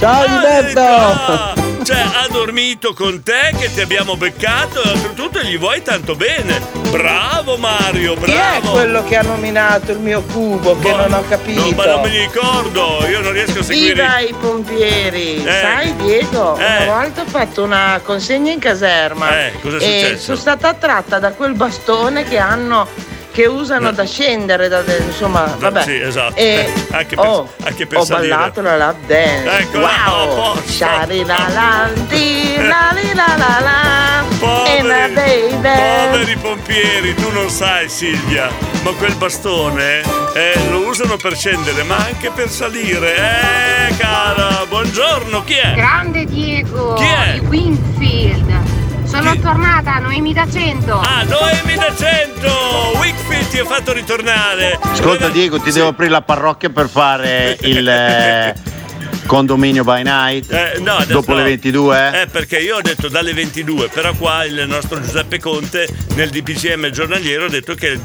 Ciao 0.00 0.24
Liberto! 0.26 1.63
Cioè, 1.84 1.98
ha 2.00 2.26
dormito 2.30 2.94
con 2.94 3.22
te 3.22 3.54
che 3.58 3.70
ti 3.70 3.82
abbiamo 3.82 4.16
beccato 4.16 4.82
e 4.82 4.88
oltretutto 4.88 5.40
gli 5.40 5.58
vuoi 5.58 5.82
tanto 5.82 6.14
bene. 6.16 6.58
Bravo 6.90 7.58
Mario, 7.58 8.14
Chi 8.14 8.30
è 8.30 8.60
bravo! 8.60 8.70
quello 8.70 9.04
che 9.04 9.16
ha 9.16 9.22
nominato 9.22 9.92
il 9.92 9.98
mio 9.98 10.22
cubo 10.22 10.78
che 10.78 10.94
non 10.94 11.12
ho 11.12 11.22
capito? 11.28 11.60
No, 11.60 11.70
ma 11.72 11.84
non 11.84 12.00
mi 12.08 12.16
ricordo, 12.18 13.04
io 13.06 13.20
non 13.20 13.32
riesco 13.32 13.58
a 13.58 13.62
seguire. 13.64 13.94
Viva 14.02 14.18
i 14.20 14.34
pompieri! 14.40 15.44
Eh. 15.44 15.50
Sai 15.60 15.94
Diego, 15.96 16.56
Eh. 16.56 16.84
una 16.84 16.94
volta 16.94 17.20
ho 17.20 17.26
fatto 17.26 17.62
una 17.62 18.00
consegna 18.02 18.50
in 18.50 18.60
caserma 18.60 19.46
Eh, 19.46 19.52
cosa 19.60 19.76
è 19.76 19.82
e 19.82 20.00
successo? 20.00 20.22
sono 20.24 20.36
stata 20.38 20.68
attratta 20.68 21.18
da 21.18 21.32
quel 21.32 21.52
bastone 21.52 22.24
che 22.24 22.38
hanno 22.38 22.88
che 23.34 23.46
usano 23.46 23.90
da 23.90 24.04
scendere, 24.06 24.68
da, 24.68 24.82
da- 24.82 24.96
insomma, 24.96 25.56
vabbè. 25.58 25.82
Sì, 25.82 25.96
esatto. 26.00 26.36
E 26.36 26.72
Anche 26.92 27.16
per- 27.16 27.24
oh, 27.26 27.52
anche 27.64 27.84
per 27.86 27.98
ho 27.98 28.04
salire. 28.04 28.28
ballato 28.28 28.60
la 28.62 28.76
lap 28.76 28.96
dance. 29.06 29.58
Eccola, 29.58 29.90
oh, 30.14 30.34
wow! 30.34 30.62
Shari 30.64 31.24
la 31.24 31.48
la 31.52 31.90
di 32.08 32.54
la 32.58 32.90
li 32.94 33.12
la 33.12 33.34
la 33.36 33.58
la 33.60 34.22
e 34.66 34.82
la 34.82 35.08
Poveri, 35.08 35.14
baby. 35.14 36.10
poveri 36.10 36.36
pompieri, 36.36 37.14
tu 37.14 37.30
non 37.32 37.48
sai 37.50 37.88
Silvia, 37.88 38.48
ma 38.82 38.90
quel 38.92 39.14
bastone 39.16 40.02
eh, 40.34 40.52
lo 40.70 40.86
usano 40.86 41.16
per 41.16 41.34
scendere, 41.36 41.82
ma 41.82 41.96
anche 41.96 42.30
per 42.30 42.48
salire. 42.48 43.16
Eh, 43.16 43.96
cara, 43.96 44.64
buongiorno, 44.68 45.42
chi 45.42 45.54
è? 45.54 45.72
Grande 45.74 46.24
Diego! 46.26 46.94
Chi 46.94 47.04
è? 47.04 47.38
Di 47.40 47.46
Winfield! 47.46 48.73
Sono 49.14 49.38
tornata, 49.38 50.00
Noemi 50.00 50.32
da 50.32 50.44
100! 50.50 50.98
Ah, 50.98 51.22
Noemi 51.22 51.76
da 51.76 51.94
100! 51.94 52.98
Wickfield 52.98 53.48
ti 53.48 53.58
ha 53.60 53.64
fatto 53.64 53.92
ritornare! 53.92 54.76
Ascolta 54.82 55.28
Diego, 55.28 55.60
ti 55.60 55.70
devo 55.70 55.88
aprire 55.88 56.10
la 56.10 56.22
parrocchia 56.22 56.68
per 56.70 56.88
fare 56.88 57.56
il 57.60 57.88
eh, 57.88 58.54
condominio 59.26 59.84
by 59.84 60.02
night 60.02 60.50
Eh, 60.52 60.78
no, 60.80 60.92
adesso 60.96 61.12
dopo 61.12 61.32
no. 61.32 61.38
le 61.38 61.44
22. 61.44 62.22
Eh, 62.22 62.26
perché 62.26 62.58
io 62.58 62.76
ho 62.76 62.80
detto 62.82 63.08
dalle 63.08 63.32
22, 63.32 63.88
però 63.88 64.12
qua 64.14 64.44
il 64.44 64.64
nostro 64.66 65.00
Giuseppe 65.00 65.38
Conte 65.38 65.88
nel 66.14 66.30
DPCM 66.30 66.90
giornaliero 66.90 67.46
ha 67.46 67.48
detto 67.48 67.74
che 67.74 67.98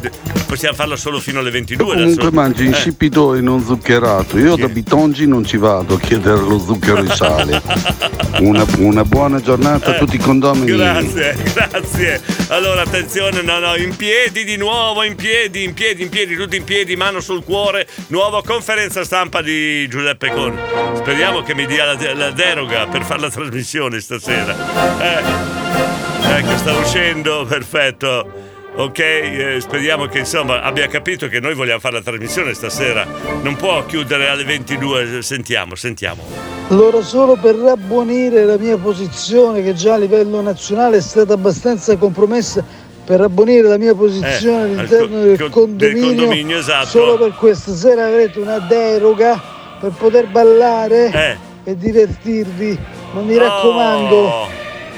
possiamo 0.45 0.75
farla 0.75 0.95
solo 0.95 1.19
fino 1.19 1.39
alle 1.39 1.51
22. 1.51 1.85
Comunque 1.85 2.11
adesso. 2.13 2.31
mangi 2.31 2.63
Eh. 2.63 2.67
insippido 2.67 3.35
e 3.35 3.41
non 3.41 3.63
zuccherato. 3.63 4.37
Io 4.37 4.55
da 4.55 4.67
Bitongi 4.67 5.27
non 5.27 5.45
ci 5.45 5.57
vado 5.57 5.95
a 5.95 5.99
chiedere 5.99 6.37
lo 6.39 6.59
zucchero 6.59 7.01
in 7.03 7.09
sale. 7.11 7.61
Una, 8.39 8.65
una 8.77 9.03
buona 9.03 9.41
giornata 9.41 9.91
a 9.91 9.93
tutti 9.95 10.15
i 10.15 10.19
condomini. 10.19 10.77
Grazie, 10.77 11.35
grazie. 11.53 12.21
Allora, 12.49 12.81
attenzione, 12.83 13.41
no, 13.41 13.59
no, 13.59 13.75
in 13.75 13.95
piedi 13.95 14.43
di 14.45 14.55
nuovo, 14.55 15.03
in 15.03 15.15
piedi, 15.15 15.63
in 15.63 15.73
piedi, 15.73 16.03
in 16.03 16.09
piedi, 16.09 16.35
tutti 16.35 16.55
in 16.55 16.63
piedi, 16.63 16.95
mano 16.95 17.19
sul 17.19 17.43
cuore. 17.43 17.85
Nuova 18.07 18.41
conferenza 18.43 19.03
stampa 19.03 19.41
di 19.41 19.87
Giuseppe 19.89 20.31
Conte. 20.31 20.61
Speriamo 21.09 21.41
che 21.41 21.55
mi 21.55 21.65
dia 21.65 21.85
la, 21.85 22.13
la 22.13 22.29
deroga 22.29 22.85
per 22.85 23.01
fare 23.01 23.21
la 23.21 23.31
trasmissione 23.31 23.99
stasera. 23.99 24.55
Eh, 25.01 26.37
ecco, 26.37 26.55
sta 26.55 26.71
uscendo, 26.77 27.45
perfetto. 27.49 28.31
Ok, 28.75 28.99
eh, 28.99 29.57
speriamo 29.59 30.05
che 30.05 30.19
insomma 30.19 30.61
abbia 30.61 30.85
capito 30.85 31.27
che 31.27 31.39
noi 31.39 31.55
vogliamo 31.55 31.79
fare 31.79 31.95
la 31.95 32.03
trasmissione 32.03 32.53
stasera. 32.53 33.07
Non 33.41 33.55
può 33.55 33.83
chiudere 33.87 34.29
alle 34.29 34.43
22. 34.43 35.23
Sentiamo, 35.23 35.73
sentiamo. 35.73 36.21
Allora, 36.67 37.01
solo 37.01 37.35
per 37.37 37.55
rabbuonire 37.55 38.45
la 38.45 38.59
mia 38.59 38.77
posizione, 38.77 39.63
che 39.63 39.73
già 39.73 39.95
a 39.95 39.97
livello 39.97 40.41
nazionale 40.41 40.97
è 40.97 41.01
stata 41.01 41.33
abbastanza 41.33 41.97
compromessa, 41.97 42.63
per 43.03 43.19
rabbuonire 43.19 43.67
la 43.67 43.79
mia 43.79 43.95
posizione 43.95 44.73
Eh, 44.73 44.77
all'interno 44.77 45.21
al 45.21 45.23
co- 45.23 45.25
del, 45.25 45.37
co- 45.37 45.39
del 45.39 45.49
condominio, 45.49 46.05
condominio, 46.05 46.57
esatto. 46.59 46.87
solo 46.87 47.17
per 47.17 47.33
questa 47.33 47.73
sera 47.73 48.05
avrete 48.05 48.37
una 48.37 48.59
deroga 48.59 49.57
per 49.79 49.91
poter 49.91 50.27
ballare 50.27 51.11
Eh. 51.11 51.37
e 51.71 51.75
divertirvi. 51.77 52.77
Ma 53.13 53.21
mi 53.21 53.35
Oh. 53.35 53.39
raccomando, 53.39 54.47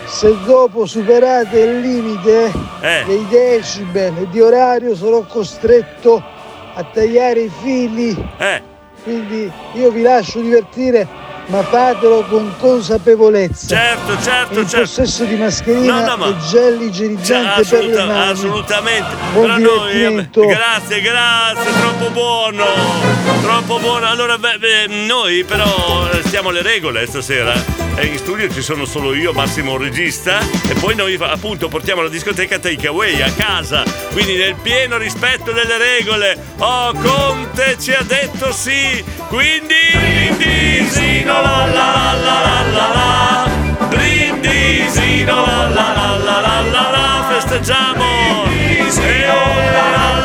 se 0.06 0.36
dopo 0.46 0.86
superate 0.86 1.60
il 1.60 1.80
limite 1.80 2.52
Eh. 2.82 3.04
dei 3.06 3.26
decibel 3.30 4.14
e 4.18 4.28
di 4.30 4.42
orario 4.42 4.96
sarò 4.96 5.22
costretto 5.22 6.22
a 6.74 6.84
tagliare 6.84 7.42
i 7.42 7.52
fili. 7.62 8.16
Eh. 8.38 8.62
Quindi 9.04 9.52
io 9.74 9.90
vi 9.90 10.02
lascio 10.02 10.40
divertire, 10.42 11.08
ma 11.48 11.64
fatelo 11.64 12.24
con 12.30 12.54
consapevolezza. 12.58 13.68
Certo, 13.68 14.22
certo, 14.22 14.60
in 14.60 14.68
certo. 14.70 14.86
possesso 14.86 15.24
di 15.26 15.36
mascherina 15.36 16.02
No, 16.02 16.06
no, 16.08 16.18
ma- 16.18 16.28
e 16.28 16.36
gel 16.50 16.78
Cioè, 16.78 16.86
igienizzante 16.88 17.64
per 17.66 17.86
le 17.86 18.04
mani. 18.06 18.32
assolutamente. 18.32 19.10
Buon 19.34 19.62
noi, 19.62 20.04
eh, 20.04 20.30
grazie, 20.32 21.02
grazie, 21.02 21.72
troppo 21.80 22.10
buono. 22.12 22.66
Troppo 23.42 23.80
buono. 23.80 24.08
Allora, 24.08 24.38
beh, 24.38 24.58
beh, 24.60 24.88
noi 25.06 25.44
però 25.44 26.10
eh, 26.12 26.22
stiamo 26.26 26.50
alle 26.50 26.62
regole 26.62 27.06
stasera. 27.08 27.54
E 27.96 28.06
in 28.06 28.18
studio 28.18 28.50
ci 28.52 28.62
sono 28.62 28.86
solo 28.86 29.14
io, 29.14 29.32
Massimo 29.34 29.78
regista, 29.78 30.40
e 30.68 30.74
poi 30.80 30.96
noi 30.96 31.18
appunto 31.20 31.68
portiamo 31.68 32.02
la 32.02 32.10
discoteca 32.10 32.58
takeaway 32.58 33.22
a 33.22 33.32
casa. 33.34 33.84
Quindi 34.12 34.38
nel 34.38 34.56
pieno 34.56 34.98
rispetto 34.98 35.52
delle 35.52 35.78
regole. 35.78 36.38
Oh, 36.58 36.94
Conte 36.94 37.78
ci 37.80 37.92
ha 37.92 38.02
detto 38.02 38.52
sì. 38.52 39.04
Quindi 39.28 39.76
brindisino 39.94 41.34
la 41.42 41.66
la 41.66 42.16
la 42.24 42.42
la 42.44 42.66
la 42.72 42.88
la. 42.94 43.88
Brindisino 43.88 45.46
la 45.46 45.68
la 45.70 45.94
la 45.94 46.18
la 46.18 46.62
la 46.62 46.90
la. 46.90 47.26
Festeggiamo. 47.30 48.46
Eh, 48.46 49.26
la 49.26 49.34
la 49.34 49.90
la 49.92 50.16
la. 50.16 50.21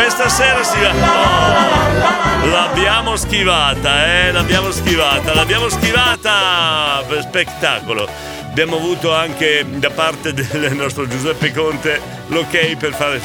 Questa 0.00 0.30
sera 0.30 0.62
si 0.64 0.80
va. 0.80 0.92
Oh, 0.94 2.46
l'abbiamo 2.48 3.16
schivata, 3.16 4.06
eh? 4.06 4.32
L'abbiamo 4.32 4.70
schivata, 4.70 5.34
l'abbiamo 5.34 5.68
schivata 5.68 7.04
spettacolo. 7.20 8.08
Abbiamo 8.46 8.76
avuto 8.76 9.14
anche 9.14 9.62
da 9.68 9.90
parte 9.90 10.32
del 10.32 10.72
nostro 10.74 11.06
Giuseppe 11.06 11.52
Conte 11.52 12.00
l'ok 12.28 12.76
per 12.76 12.94
fare. 12.94 13.20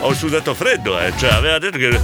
Ho 0.00 0.12
sudato 0.14 0.52
freddo, 0.52 0.98
eh? 0.98 1.12
Cioè, 1.16 1.30
aveva 1.30 1.60
detto 1.60 1.78
che 1.78 1.96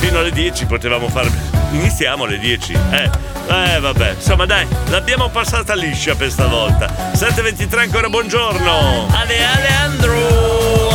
fino 0.00 0.20
alle 0.20 0.32
10 0.32 0.64
potevamo 0.64 1.08
fare. 1.10 1.30
Iniziamo 1.72 2.24
alle 2.24 2.38
10, 2.38 2.72
eh? 2.92 3.10
Eh, 3.46 3.78
vabbè, 3.78 4.12
insomma, 4.12 4.46
dai, 4.46 4.66
l'abbiamo 4.88 5.28
passata 5.28 5.74
liscia 5.74 6.14
per 6.14 6.30
stavolta. 6.30 7.12
7.23 7.12 7.78
ancora, 7.78 8.08
buongiorno. 8.08 9.06
Ale 9.10 9.44
Aleandro! 9.44 10.85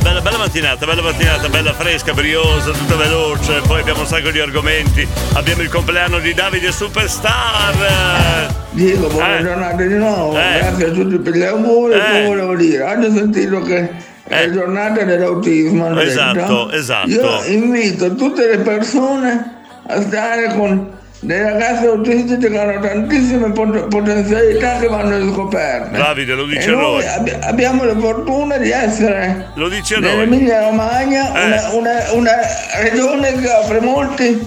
Bella, 0.00 0.20
bella 0.20 0.38
mattinata, 0.38 0.86
bella 0.86 1.02
mattinata, 1.02 1.48
bella 1.48 1.72
fresca, 1.72 2.12
briosa, 2.12 2.70
tutta 2.72 2.96
veloce. 2.96 3.60
Poi 3.66 3.80
abbiamo 3.80 4.00
un 4.00 4.06
sacco 4.06 4.30
di 4.30 4.38
argomenti. 4.38 5.06
Abbiamo 5.34 5.62
il 5.62 5.68
compleanno 5.68 6.18
di 6.18 6.32
Davide 6.34 6.70
Superstar. 6.70 8.54
Dico, 8.70 9.08
buona 9.08 9.38
Eh. 9.38 9.42
giornata 9.42 9.82
di 9.82 9.94
nuovo, 9.94 10.38
Eh. 10.38 10.58
grazie 10.60 10.86
a 10.86 10.90
tutti 10.90 11.16
per 11.18 11.32
gli 11.34 11.42
auguri, 11.42 11.94
Eh. 11.94 12.24
volevo 12.26 12.54
dire, 12.56 12.84
hanno 12.84 13.10
sentito 13.12 13.60
che 13.62 13.90
è 14.28 14.46
la 14.46 14.52
giornata 14.52 15.02
dell'autismo, 15.02 15.98
Esatto, 16.00 16.34
detto? 16.34 16.70
esatto. 16.72 17.08
Io 17.08 17.44
invito 17.46 18.14
tutte 18.14 18.46
le 18.48 18.58
persone 18.58 19.54
a 19.86 20.00
stare 20.02 20.54
con 20.54 20.95
dei 21.20 21.42
ragazzi 21.42 21.86
autistici 21.86 22.48
che 22.50 22.58
hanno 22.58 22.78
tantissime 22.80 23.50
pot- 23.50 23.88
potenzialità 23.88 24.78
che 24.78 24.86
vanno 24.86 25.32
scoperte. 25.32 25.96
Davide, 25.96 26.34
lo 26.34 26.44
dice 26.44 26.70
e 26.70 26.72
a 26.72 26.76
noi. 26.76 27.06
abbi- 27.06 27.36
abbiamo 27.40 27.84
la 27.84 27.96
fortuna 27.98 28.56
di 28.58 28.70
essere 28.70 29.48
Lo 29.54 29.68
dice 29.68 29.98
nell'Emilia 29.98 30.60
Romagna, 30.68 31.32
Eh. 31.34 31.44
una, 31.46 31.70
una- 31.72 32.12
una 32.12 32.32
regione 32.80 33.34
che 33.40 33.48
offre 33.50 33.80
molti, 33.80 34.46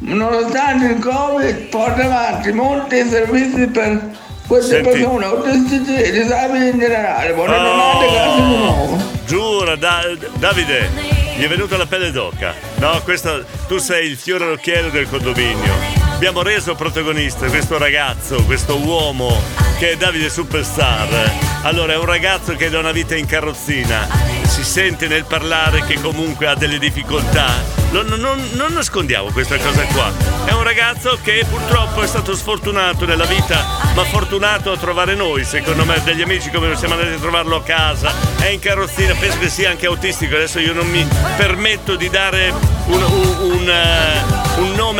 nonostante 0.00 0.86
il 0.86 0.98
Covid, 0.98 1.56
porta 1.68 2.04
avanti 2.04 2.52
molti 2.52 3.08
servizi 3.08 3.66
per 3.66 4.00
queste 4.46 4.82
Senti. 4.82 4.90
persone 4.90 5.24
autistici 5.24 5.94
e 5.94 6.10
disabili 6.12 6.68
in 6.68 6.78
generale. 6.78 7.32
Buona 7.32 7.56
Oh. 7.56 7.64
giornata 7.64 8.12
grazie 8.12 8.42
di 8.44 8.56
nuovo. 8.56 8.98
Giura, 9.26 9.76
Da- 9.76 10.02
Davide, 10.38 10.88
gli 11.36 11.44
è 11.44 11.48
venuta 11.48 11.76
la 11.76 11.86
pelle 11.86 12.10
d'oca. 12.10 12.52
No, 12.76 13.00
questo, 13.04 13.44
tu 13.68 13.78
sei 13.78 14.08
il 14.10 14.16
fiore 14.16 14.44
all'occhiello 14.44 14.90
del 14.90 15.08
condominio. 15.08 15.99
Abbiamo 16.20 16.42
reso 16.42 16.74
protagonista 16.74 17.46
questo 17.46 17.78
ragazzo, 17.78 18.44
questo 18.44 18.76
uomo 18.76 19.42
che 19.78 19.92
è 19.92 19.96
Davide 19.96 20.28
Superstar. 20.28 21.32
Allora, 21.62 21.94
è 21.94 21.96
un 21.96 22.04
ragazzo 22.04 22.54
che 22.56 22.68
da 22.68 22.78
una 22.78 22.92
vita 22.92 23.16
in 23.16 23.24
carrozzina 23.24 24.06
si 24.46 24.62
sente 24.62 25.08
nel 25.08 25.24
parlare 25.24 25.82
che 25.86 25.98
comunque 25.98 26.46
ha 26.46 26.54
delle 26.54 26.78
difficoltà. 26.78 27.46
Non, 27.92 28.04
non- 28.18 28.50
non 28.52 28.72
nascondiamo 28.74 29.30
questa 29.32 29.56
cosa 29.56 29.82
qua. 29.84 30.12
È 30.44 30.52
un 30.52 30.62
ragazzo 30.62 31.18
che 31.22 31.42
purtroppo 31.48 32.02
è 32.02 32.06
stato 32.06 32.34
sfortunato 32.36 33.06
nella 33.06 33.24
vita, 33.24 33.64
ma 33.94 34.04
fortunato 34.04 34.70
a 34.72 34.76
trovare 34.76 35.14
noi, 35.14 35.44
secondo 35.46 35.86
me, 35.86 36.02
degli 36.04 36.20
amici 36.20 36.50
come 36.50 36.76
siamo 36.76 36.94
andati 36.94 37.14
a 37.14 37.18
trovarlo 37.18 37.56
a 37.56 37.62
casa. 37.62 38.12
È 38.38 38.46
in 38.48 38.58
carrozzina, 38.60 39.14
penso 39.14 39.38
che 39.38 39.48
sia 39.48 39.70
anche 39.70 39.86
autistico. 39.86 40.34
Adesso 40.34 40.58
io 40.58 40.74
non 40.74 40.86
mi 40.88 41.06
permetto 41.38 41.96
di 41.96 42.10
dare 42.10 42.52
un, 42.88 43.02
un- 43.02 43.36
un, 43.52 43.68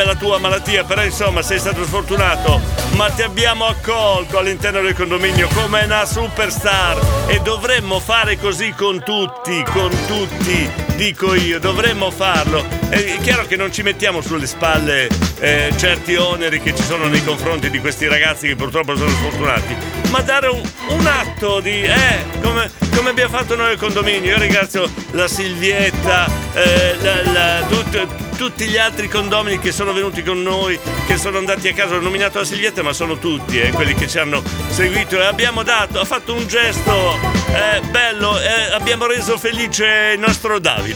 nome 0.01 0.03
alla 0.03 0.15
tua 0.15 0.39
malattia, 0.39 0.85
però 0.85 1.05
insomma 1.05 1.43
sei 1.43 1.59
stato 1.59 1.85
sfortunato, 1.85 2.61
ma 2.93 3.11
ti 3.11 3.23
abbiamo 3.23 3.67
accolto 3.67 4.39
all'interno 4.39 4.81
del 4.81 4.95
condominio 4.95 5.49
come 5.55 5.85
una 5.85 6.05
superstar. 6.05 6.99
E 7.27 7.41
dovremmo 7.41 8.01
fare 8.01 8.39
così 8.39 8.73
con 8.73 9.03
tutti, 9.03 9.63
con 9.73 9.91
tutti, 10.07 10.89
dico 11.01 11.35
io, 11.35 11.59
dovremmo 11.59 12.11
farlo. 12.11 12.63
È 12.91 13.17
chiaro 13.23 13.47
che 13.47 13.57
non 13.57 13.73
ci 13.73 13.83
mettiamo 13.83 14.21
sulle 14.21 14.47
spalle 14.47 15.09
eh, 15.39 15.73
certi 15.79 16.15
oneri 16.15 16.61
che 16.61 16.75
ci 16.75 16.83
sono 16.83 17.07
nei 17.07 17.25
confronti 17.25 17.71
di 17.71 17.79
questi 17.79 18.07
ragazzi 18.07 18.49
che 18.49 18.55
purtroppo 18.55 18.95
sono 18.95 19.09
sfortunati, 19.09 19.75
ma 20.11 20.21
dare 20.21 20.49
un, 20.49 20.61
un 20.89 21.07
atto 21.07 21.61
di, 21.61 21.81
eh, 21.83 22.25
come, 22.43 22.71
come 22.95 23.09
abbiamo 23.11 23.35
fatto 23.35 23.57
noi 23.57 23.71
al 23.71 23.79
condominio. 23.79 24.33
Io 24.33 24.39
ringrazio 24.39 24.91
la 25.13 25.27
Silvietta, 25.27 26.29
eh, 26.53 26.97
la- 27.01 27.33
la- 27.33 27.67
tut- 27.67 28.29
tutti 28.37 28.67
gli 28.67 28.77
altri 28.77 29.09
condomini 29.09 29.59
che 29.59 29.71
sono 29.73 29.93
venuti 29.95 30.23
con 30.23 30.43
noi, 30.43 30.79
che 31.07 31.17
sono 31.17 31.39
andati 31.39 31.69
a 31.69 31.73
casa. 31.75 31.95
Ho 31.95 32.01
nominato 32.01 32.39
la 32.41 32.45
Silvietta, 32.45 32.83
ma 32.83 32.93
sono 32.93 33.19
tutti 33.19 33.59
eh, 33.59 33.71
quelli 33.71 33.95
che 33.95 34.07
ci 34.07 34.19
hanno 34.19 34.43
seguito 34.69 35.19
e 35.19 35.25
abbiamo 35.25 35.63
dato, 35.63 35.99
ha 36.01 36.05
fatto 36.05 36.35
un 36.35 36.47
gesto 36.47 37.19
eh, 37.55 37.81
bello, 37.91 38.39
eh, 38.41 38.73
abbiamo 38.73 39.07
reso 39.07 39.39
felice 39.39 40.13
il 40.15 40.19
nostro 40.21 40.59
Davide. 40.59 40.89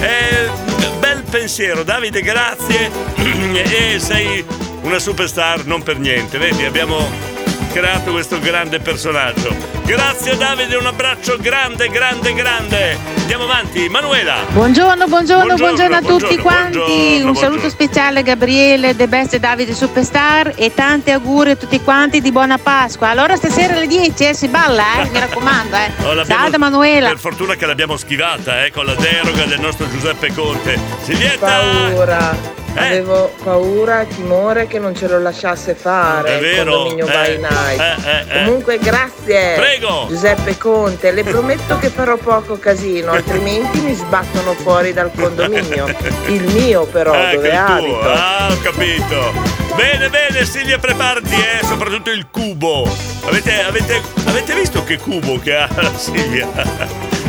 Eh, 0.00 0.50
bel 0.98 1.22
pensiero, 1.28 1.82
Davide, 1.82 2.22
grazie. 2.22 2.90
e 3.54 3.98
sei 3.98 4.44
una 4.82 4.98
superstar 4.98 5.64
non 5.66 5.82
per 5.82 5.98
niente, 5.98 6.38
vedi, 6.38 6.64
abbiamo 6.64 7.29
creato 7.72 8.10
questo 8.12 8.38
grande 8.38 8.80
personaggio. 8.80 9.54
Grazie 9.84 10.36
Davide, 10.36 10.76
un 10.76 10.86
abbraccio 10.86 11.36
grande, 11.40 11.88
grande, 11.88 12.34
grande. 12.34 12.98
Andiamo 13.16 13.44
avanti, 13.44 13.88
Manuela. 13.88 14.44
Buongiorno, 14.50 15.06
buongiorno, 15.06 15.54
Buongiorno, 15.54 15.56
buongiorno 15.56 15.96
a 15.96 16.00
tutti 16.00 16.36
buongiorno, 16.36 16.42
quanti. 16.42 16.78
buongiorno, 16.78 17.28
Un 17.28 17.36
saluto 17.36 17.68
speciale 17.68 18.20
a 18.20 18.22
Gabriele, 18.22 18.96
The 18.96 19.06
Best 19.08 19.34
e 19.34 19.38
Davide 19.38 19.74
Superstar 19.74 20.52
e 20.56 20.74
tanti 20.74 21.10
auguri 21.10 21.50
a 21.52 21.56
tutti 21.56 21.80
quanti 21.80 22.20
di 22.20 22.32
buona 22.32 22.58
Pasqua. 22.58 23.08
Allora 23.08 23.36
stasera 23.36 23.74
alle 23.74 23.86
10 23.86 24.24
eh, 24.24 24.34
si 24.34 24.48
balla, 24.48 25.02
eh, 25.02 25.08
mi 25.10 25.18
raccomando. 25.18 25.76
Eh. 25.76 25.90
Oh, 26.04 26.14
da 26.50 26.58
Manuela. 26.58 27.08
Per 27.08 27.18
fortuna 27.18 27.54
che 27.54 27.66
l'abbiamo 27.66 27.96
schivata, 27.96 28.64
eh, 28.64 28.72
con 28.72 28.84
la 28.84 28.94
deroga 28.94 29.44
del 29.44 29.60
nostro 29.60 29.88
Giuseppe 29.88 30.32
Conte. 30.34 30.78
Silvietta! 31.02 31.46
Paura. 31.46 32.59
Eh. 32.74 32.86
Avevo 32.86 33.32
paura, 33.42 34.04
timore 34.04 34.66
che 34.68 34.78
non 34.78 34.94
ce 34.94 35.08
lo 35.08 35.18
lasciasse 35.18 35.74
fare 35.74 36.28
È 36.28 36.34
il 36.34 36.40
vero, 36.40 36.70
condominio 36.72 37.06
eh, 37.06 37.10
by 37.10 37.38
night. 37.38 37.80
eh, 37.80 38.08
eh, 38.08 38.40
eh. 38.40 38.44
Comunque 38.44 38.78
grazie 38.78 39.54
Prego. 39.56 40.06
Giuseppe 40.08 40.56
Conte, 40.56 41.10
le 41.10 41.24
prometto 41.24 41.78
che 41.78 41.88
farò 41.88 42.16
poco 42.16 42.58
casino, 42.58 43.10
altrimenti 43.12 43.80
mi 43.80 43.94
sbattono 43.94 44.52
fuori 44.54 44.92
dal 44.92 45.10
condominio. 45.14 45.86
Il 46.28 46.44
mio 46.52 46.84
però, 46.86 47.12
Ecco 47.14 47.34
dove 47.36 47.48
il 47.48 47.54
abito. 47.56 48.10
ah, 48.12 48.48
ho 48.50 48.60
capito. 48.62 49.32
Bene, 49.74 50.08
bene, 50.08 50.44
Silvia, 50.44 50.78
preparati, 50.78 51.34
eh, 51.34 51.64
soprattutto 51.64 52.10
il 52.10 52.26
cubo. 52.30 52.88
Avete, 53.26 53.62
avete, 53.62 54.00
avete 54.26 54.54
visto 54.54 54.84
che 54.84 54.98
cubo 54.98 55.38
che 55.40 55.56
ha 55.56 55.68
Silvia? 55.96 56.48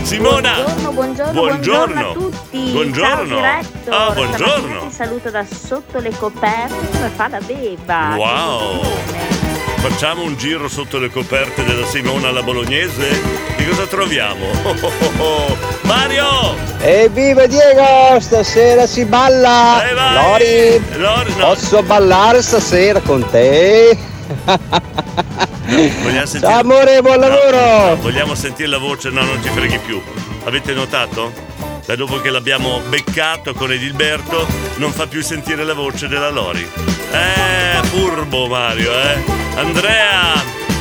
Simona! 0.04 0.56
Buongiorno, 0.56 0.92
buongiorno, 0.92 1.32
Buongiorno. 1.32 1.94
buongiorno 1.94 2.10
a 2.10 2.14
tutti. 2.14 2.72
Buongiorno. 2.72 3.40
Ciao. 3.86 4.08
Ah, 4.08 4.12
buongiorno. 4.12 4.88
Ti 4.88 4.94
saluto 4.94 5.30
da 5.30 5.46
sotto 5.46 6.00
le 6.00 6.12
coperte 6.18 6.90
come 6.92 7.12
fa 7.16 7.28
la 7.30 7.40
beva. 7.40 8.14
Wow! 8.16 8.82
Facciamo 9.78 10.24
un 10.24 10.36
giro 10.38 10.68
sotto 10.68 10.98
le 11.00 11.10
coperte 11.10 11.64
della 11.64 11.86
Simona 11.88 12.28
alla 12.28 12.44
bolognese? 12.44 13.20
Che 13.56 13.68
cosa 13.68 13.86
troviamo? 13.88 14.46
Oh, 14.64 14.76
oh, 14.80 14.92
oh, 15.18 15.24
oh. 15.24 15.58
Mario! 15.82 16.56
Evviva 16.80 17.46
Diego, 17.48 18.20
stasera 18.20 18.86
si 18.86 19.06
balla! 19.06 19.88
Eh, 19.90 19.94
vai! 19.94 20.14
Lori, 20.14 21.00
Lori, 21.00 21.34
no. 21.36 21.46
posso 21.46 21.82
ballare 21.84 22.42
stasera 22.42 23.00
con 23.00 23.28
te? 23.30 23.98
Vogliamo 26.02 26.26
sentire... 26.26 26.52
Ciao 26.52 26.60
amore, 26.60 27.02
buon 27.02 27.20
lavoro! 27.20 27.90
no, 27.90 27.96
vogliamo 27.98 28.36
sentire 28.36 28.68
la 28.68 28.78
voce? 28.78 29.10
No, 29.10 29.24
non 29.24 29.42
ci 29.42 29.50
freghi 29.50 29.80
più. 29.80 30.02
Avete 30.44 30.74
notato? 30.74 31.32
Da 31.86 31.96
dopo 31.96 32.22
che 32.22 32.30
l'abbiamo 32.30 32.80
beccato 32.90 33.54
con 33.54 33.72
Edilberto, 33.72 34.48
non 34.78 34.92
fa 34.92 35.08
più 35.08 35.22
sentire 35.22 35.64
la 35.64 35.74
voce 35.74 36.08
della 36.08 36.30
Lori. 36.30 36.68
Eh, 37.12 37.84
furbo 37.88 38.48
Mario, 38.48 38.92
eh. 38.94 39.24
Andrea, 39.56 40.34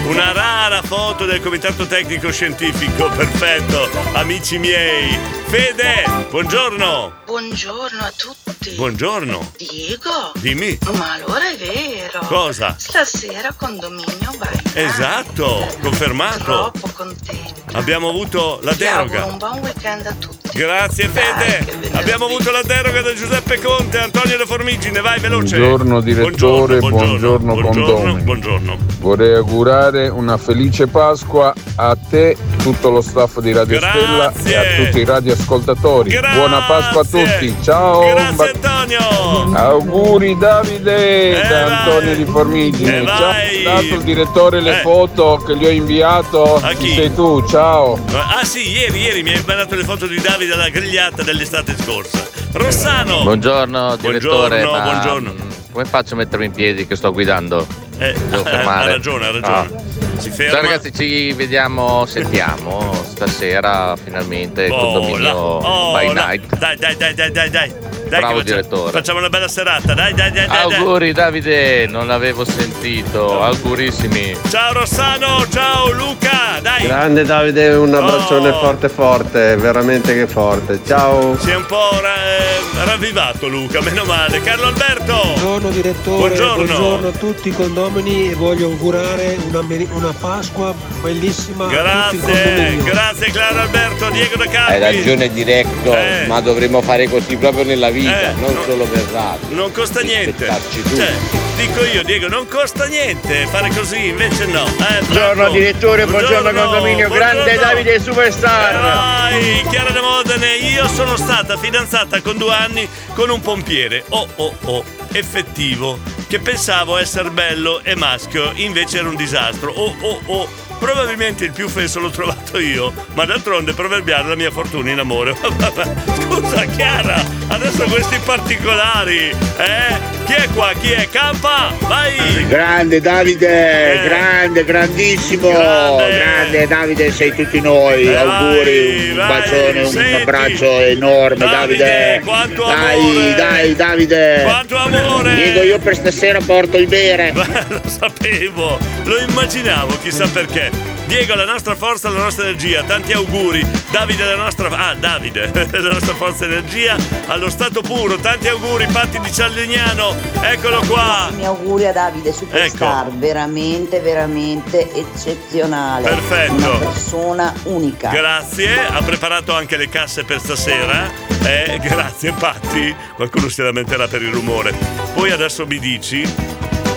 una 0.04 0.32
rara 0.32 0.82
foto 0.82 1.24
del 1.24 1.40
comitato 1.40 1.86
tecnico 1.86 2.30
scientifico, 2.32 3.08
perfetto. 3.10 3.88
Amici 4.14 4.58
miei. 4.58 5.18
Fede, 5.46 6.04
buongiorno. 6.30 7.12
Buongiorno 7.26 8.00
a 8.00 8.12
tutti. 8.16 8.70
Buongiorno. 8.76 9.52
Diego? 9.56 10.32
Dimmi. 10.34 10.78
Ma 10.96 11.14
allora 11.14 11.50
è 11.50 11.56
vero. 11.56 12.24
Cosa? 12.26 12.74
Stasera 12.78 13.52
condominio 13.56 14.32
vai. 14.38 14.60
Esatto, 14.74 15.66
confermato. 15.82 16.44
Troppo 16.44 16.90
contento. 16.94 17.62
Abbiamo 17.72 18.08
avuto 18.08 18.60
la 18.62 18.74
deroga. 18.74 19.24
un 19.24 19.38
buon 19.38 19.58
weekend 19.58 20.06
a 20.06 20.14
tutti. 20.14 20.38
Grazie 20.52 21.08
Fede. 21.08 21.90
Abbiamo 21.92 22.26
avuto 22.26 22.50
la 22.52 22.62
deroga 22.62 23.02
da 23.02 23.12
Giuseppe 23.14 23.58
Conte, 23.60 23.98
Antonio 23.98 24.36
da 24.36 24.46
Formigine, 24.46 25.00
vai 25.00 25.18
veloce. 25.18 25.56
Buongiorno 25.56 26.00
direttore, 26.00 26.78
buongiorno, 26.78 27.54
buongiorno, 27.54 27.94
condomini. 27.94 28.22
buongiorno. 28.22 28.76
Vorrei 29.00 29.34
augurare 29.34 29.89
una 29.98 30.36
felice 30.36 30.86
Pasqua 30.86 31.52
a 31.76 31.96
te, 32.08 32.36
tutto 32.62 32.90
lo 32.90 33.00
staff 33.00 33.38
di 33.40 33.52
Radio 33.52 33.78
Grazie. 33.78 34.00
Stella 34.00 34.32
e 34.44 34.56
a 34.56 34.84
tutti 34.84 34.98
i 35.00 35.04
radioascoltatori. 35.04 36.10
Grazie. 36.10 36.38
Buona 36.38 36.60
Pasqua 36.62 37.00
a 37.00 37.04
tutti, 37.04 37.56
ciao! 37.62 38.00
Grazie 38.14 38.50
Antonio. 38.52 39.56
Auguri 39.56 40.36
Davide 40.38 41.40
Eh, 41.42 41.48
da 41.48 41.64
vai. 41.64 41.72
Antonio 41.72 42.14
di 42.16 42.24
Formigine. 42.24 43.02
Eh, 43.02 43.06
ciao, 43.06 43.32
dato 43.64 43.94
il 43.94 44.02
direttore 44.02 44.60
le 44.60 44.78
Eh. 44.78 44.82
foto 44.82 45.42
che 45.46 45.56
gli 45.56 45.64
ho 45.64 45.70
inviato. 45.70 46.56
A 46.56 46.70
Ci 46.70 46.76
chi? 46.76 46.94
sei 46.94 47.14
tu, 47.14 47.44
ciao! 47.48 47.98
Ah 48.12 48.44
sì, 48.44 48.70
ieri, 48.70 49.00
ieri 49.00 49.22
mi 49.22 49.32
hai 49.32 49.42
mandato 49.46 49.74
le 49.74 49.84
foto 49.84 50.06
di 50.06 50.20
Davide 50.20 50.52
alla 50.54 50.68
grigliata 50.68 51.22
dell'estate 51.22 51.74
scorsa. 51.82 52.26
Rossano. 52.52 53.22
Buongiorno 53.22 53.96
direttore, 53.96 54.62
Buongiorno, 54.62 54.70
ma, 54.70 54.80
buongiorno. 54.82 55.59
Come 55.72 55.84
faccio 55.84 56.14
a 56.14 56.16
mettermi 56.18 56.46
in 56.46 56.52
piedi 56.52 56.86
che 56.86 56.96
sto 56.96 57.12
guidando? 57.12 57.66
Eh, 57.98 58.12
Devo 58.12 58.44
eh, 58.44 58.50
fermare. 58.50 58.90
ha 58.90 58.92
ragione, 58.94 59.26
ha 59.26 59.30
ragione. 59.30 59.54
Ah. 59.76 59.88
Si 60.18 60.30
ferma. 60.30 60.52
Ciao 60.52 60.62
ragazzi, 60.62 60.92
ci 60.92 61.32
vediamo, 61.32 62.04
sentiamo 62.06 62.92
stasera 63.04 63.96
finalmente 63.96 64.64
il 64.64 64.72
Oh, 64.72 64.92
condominio 64.92 65.34
oh, 65.36 65.92
by 65.92 66.12
la- 66.12 66.26
night. 66.26 66.56
Dai, 66.58 66.76
dai, 66.76 66.96
dai, 66.96 67.14
dai, 67.14 67.30
dai, 67.30 67.50
dai. 67.50 67.72
Dai, 68.10 68.18
Bravo 68.20 68.38
facciamo- 68.38 68.42
direttore. 68.60 68.90
Facciamo 68.90 69.18
una 69.20 69.28
bella 69.28 69.46
serata, 69.48 69.94
dai, 69.94 70.12
dai, 70.14 70.32
dai, 70.32 70.46
dai. 70.46 70.68
dai. 70.68 70.74
Auguri 70.74 71.12
Davide, 71.12 71.86
non 71.86 72.06
l'avevo 72.08 72.44
sentito. 72.44 73.40
Augurissimi. 73.40 74.36
Ciao 74.48 74.72
Rossano, 74.72 75.46
ciao 75.48 75.92
Luca, 75.92 76.58
dai. 76.60 76.82
Grande 76.86 77.24
Davide, 77.24 77.68
un 77.74 77.94
abbraccione 77.94 78.48
Oh. 78.48 78.58
forte 78.58 78.88
forte, 78.88 79.54
veramente 79.56 80.12
che 80.14 80.26
forte. 80.26 80.80
Ciao. 80.84 81.38
Si 81.38 81.50
è 81.50 81.54
un 81.54 81.66
po' 81.66 82.00
ra- 82.00 82.16
eh, 82.16 82.84
ravvivato 82.84 83.46
Luca, 83.46 83.80
meno 83.80 84.04
male. 84.04 84.40
Carlo 84.42 84.66
Alberto. 84.66 85.14
Buongiorno 85.26 85.70
direttore, 85.70 86.34
Buongiorno. 86.34 87.08
a 87.08 87.12
tutti 87.12 87.48
i 87.48 87.52
condomini 87.52 88.30
e 88.30 88.34
voglio 88.34 88.66
augurare 88.66 89.36
una, 89.48 89.64
una 89.92 90.12
Pasqua 90.18 90.74
bellissima 91.00 91.66
Grazie, 91.68 92.76
grazie 92.82 93.30
Claro 93.30 93.60
Alberto, 93.60 94.10
Diego 94.10 94.36
da 94.36 94.46
Carpi. 94.46 94.72
Hai 94.72 94.80
ragione 94.80 95.32
diretto, 95.32 95.94
Eh. 95.94 96.24
ma 96.26 96.40
dovremmo 96.40 96.82
fare 96.82 97.08
così 97.08 97.36
proprio 97.36 97.64
nella 97.64 97.90
vita, 97.90 97.99
Eh, 98.06 98.32
non 98.36 98.54
no. 98.54 98.62
solo 98.64 98.84
per 98.84 99.02
radio. 99.10 99.48
Non 99.56 99.72
costa 99.72 100.00
niente. 100.00 100.46
Cioè, 100.46 101.12
dico 101.56 101.84
io, 101.84 102.02
Diego, 102.02 102.28
non 102.28 102.46
costa 102.48 102.86
niente 102.86 103.46
fare 103.46 103.70
così, 103.70 104.08
invece 104.08 104.46
no. 104.46 104.64
Eh, 104.66 105.02
Buongiorno 105.02 105.50
direttore, 105.50 106.06
buongiorno, 106.06 106.52
condominio, 106.52 107.08
grande 107.08 107.42
buongiorno. 107.54 107.68
Davide 107.68 108.00
Superstar. 108.00 108.80
Vai, 108.80 109.64
Chiara 109.68 109.90
De 109.90 110.00
Modene, 110.00 110.56
io 110.56 110.86
sono 110.88 111.16
stata 111.16 111.56
fidanzata 111.56 112.20
con 112.20 112.36
due 112.36 112.54
anni 112.54 112.88
con 113.14 113.30
un 113.30 113.40
pompiere. 113.40 114.04
Oh 114.10 114.26
oh 114.36 114.54
oh, 114.64 114.84
effettivo. 115.12 115.98
Che 116.26 116.38
pensavo 116.38 116.96
essere 116.96 117.30
bello 117.30 117.80
e 117.82 117.96
maschio, 117.96 118.52
invece 118.54 118.98
era 118.98 119.08
un 119.08 119.16
disastro. 119.16 119.72
Oh 119.72 119.94
oh 120.00 120.20
oh. 120.26 120.59
Probabilmente 120.80 121.44
il 121.44 121.52
più 121.52 121.68
fesso 121.68 122.00
l'ho 122.00 122.10
trovato 122.10 122.58
io, 122.58 122.92
ma 123.12 123.26
d'altronde 123.26 123.74
proverbiale 123.74 124.30
la 124.30 124.34
mia 124.34 124.50
fortuna 124.50 124.90
in 124.90 124.98
amore. 124.98 125.36
Scusa 125.36 126.64
Chiara, 126.64 127.22
adesso 127.48 127.84
questi 127.84 128.18
particolari, 128.24 129.28
eh? 129.28 130.19
Chi 130.30 130.36
è 130.36 130.48
qua? 130.54 130.72
Chi 130.80 130.92
è? 130.92 131.08
Campa? 131.10 131.74
Vai! 131.88 132.46
Grande 132.46 133.00
Davide, 133.00 134.00
grande, 134.04 134.64
grandissimo, 134.64 135.48
Eh. 135.48 135.52
Grande. 135.54 136.18
grande. 136.18 136.66
Davide, 136.68 137.10
sei 137.10 137.34
tutti 137.34 137.60
noi. 137.60 138.04
Eh, 138.04 138.14
Auguri, 138.14 139.08
un 139.10 139.16
vai, 139.16 139.40
bacione, 139.40 139.80
un 139.82 139.90
senti. 139.90 140.20
abbraccio 140.22 140.80
enorme, 140.82 141.36
Davide, 141.46 141.84
Davide. 141.84 142.20
quanto 142.24 142.64
dai, 142.64 143.00
amore. 143.00 143.34
dai, 143.34 143.74
Davide. 143.74 144.40
Quanto 144.44 144.76
amore. 144.76 145.34
Diego, 145.34 145.62
io 145.62 145.78
per 145.80 145.96
stasera 145.96 146.38
porto 146.38 146.76
il 146.76 146.86
bere. 146.86 147.32
lo 147.66 147.80
sapevo, 147.86 148.78
lo 149.02 149.18
immaginavo, 149.18 149.98
chissà 150.00 150.28
perché. 150.28 150.70
Diego, 151.10 151.34
la 151.34 151.44
nostra 151.44 151.74
forza, 151.74 152.08
la 152.08 152.20
nostra 152.20 152.44
energia, 152.44 152.84
tanti 152.84 153.12
auguri. 153.12 153.66
Davide, 153.90 154.24
la 154.26 154.36
nostra. 154.36 154.68
Ah, 154.68 154.94
Davide, 154.94 155.50
la 155.52 155.90
nostra 155.90 156.14
forza 156.14 156.44
e 156.44 156.46
energia 156.46 156.96
allo 157.26 157.50
stato 157.50 157.80
puro, 157.80 158.14
tanti 158.14 158.46
auguri, 158.46 158.86
Patti 158.86 159.18
di 159.18 159.32
Ciallignano, 159.32 160.14
eccolo 160.40 160.80
qua. 160.86 161.28
Mi 161.34 161.44
auguri 161.44 161.86
a 161.86 161.92
Davide 161.92 162.32
Superstar, 162.32 163.10
veramente, 163.10 163.98
veramente 163.98 164.88
eccezionale. 164.94 166.08
Perfetto. 166.08 166.54
Una 166.54 166.78
persona 166.78 167.54
unica. 167.64 168.10
Grazie, 168.10 168.86
ha 168.86 169.02
preparato 169.02 169.52
anche 169.52 169.76
le 169.76 169.88
casse 169.88 170.22
per 170.22 170.38
stasera. 170.38 171.10
Eh, 171.42 171.80
grazie 171.82 172.30
Patti. 172.30 172.94
Qualcuno 173.16 173.48
si 173.48 173.62
lamenterà 173.62 174.06
per 174.06 174.22
il 174.22 174.32
rumore. 174.32 174.72
Poi 175.14 175.32
adesso 175.32 175.66
mi 175.66 175.80
dici, 175.80 176.22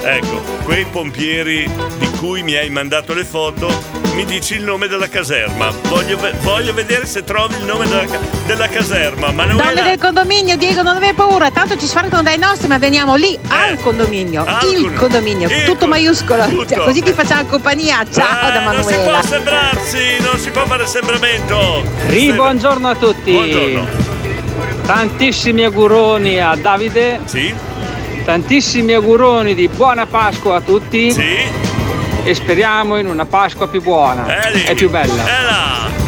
ecco, 0.04 0.42
quei 0.64 0.86
pompieri 0.86 1.70
di 1.98 2.10
cui 2.20 2.44
mi 2.44 2.56
hai 2.56 2.70
mandato 2.70 3.14
le 3.14 3.24
foto, 3.24 3.68
mi 4.16 4.26
dici 4.26 4.56
il 4.56 4.64
nome 4.64 4.88
della 4.88 5.08
caserma. 5.10 5.72
Voglio, 5.88 6.18
voglio 6.42 6.74
vedere 6.74 7.06
se 7.06 7.24
trovi 7.24 7.56
il 7.58 7.64
nome 7.66 7.88
della, 7.88 8.06
della 8.46 8.68
caserma. 8.68 9.28
Donne 9.32 9.54
Manuela. 9.54 9.82
del 9.82 9.98
condominio, 10.00 10.56
Diego, 10.58 10.82
non 10.82 10.96
avevi 10.98 11.14
paura, 11.14 11.50
tanto 11.52 11.78
ci 11.78 11.86
sfruttano 11.88 12.22
dai 12.22 12.38
nostri, 12.38 12.68
ma 12.68 12.78
veniamo 12.78 13.16
lì 13.16 13.38
al 13.48 13.80
condominio, 13.82 14.44
al 14.46 14.68
il 14.72 14.82
con- 14.86 14.94
condominio, 14.96 15.48
il 15.50 15.64
tutto 15.64 15.80
con- 15.80 15.90
maiuscolo, 15.90 16.46
tutto. 16.48 16.66
Cioè, 16.68 16.84
così 16.84 17.02
ti 17.02 17.12
facciamo 17.14 17.46
compagnia. 17.46 18.06
Ciao 18.12 18.50
da 18.50 18.62
Eh, 18.62 18.64
non 18.74 18.84
si 18.84 18.94
può 18.94 18.96
Manuela. 18.96 19.22
sembrarsi, 19.24 20.00
non 20.20 20.38
si 20.40 20.50
può 20.52 20.66
fare 20.66 20.86
sembramento. 20.86 21.84
Ri, 22.08 22.32
buongiorno 22.34 22.88
a 22.90 22.96
tutti. 22.96 23.32
Buongiorno. 23.32 24.12
Tantissimi 24.86 25.64
auguroni 25.64 26.40
a 26.40 26.56
Davide. 26.56 27.20
Sì. 27.26 27.54
Tantissimi 28.26 28.94
auguroni 28.94 29.54
di 29.54 29.68
buona 29.68 30.06
Pasqua 30.06 30.56
a 30.58 30.62
tutti. 30.62 31.12
Sì. 31.12 31.38
E 32.26 32.34
speriamo 32.34 32.98
in 32.98 33.08
una 33.08 33.26
Pasqua 33.26 33.68
più 33.68 33.82
buona 33.82 34.26
Eh, 34.48 34.52
lì. 34.54 34.64
e 34.64 34.76
più 34.76 34.90
bella. 34.90 35.14
Eh 35.28 35.44
là. 35.44 36.02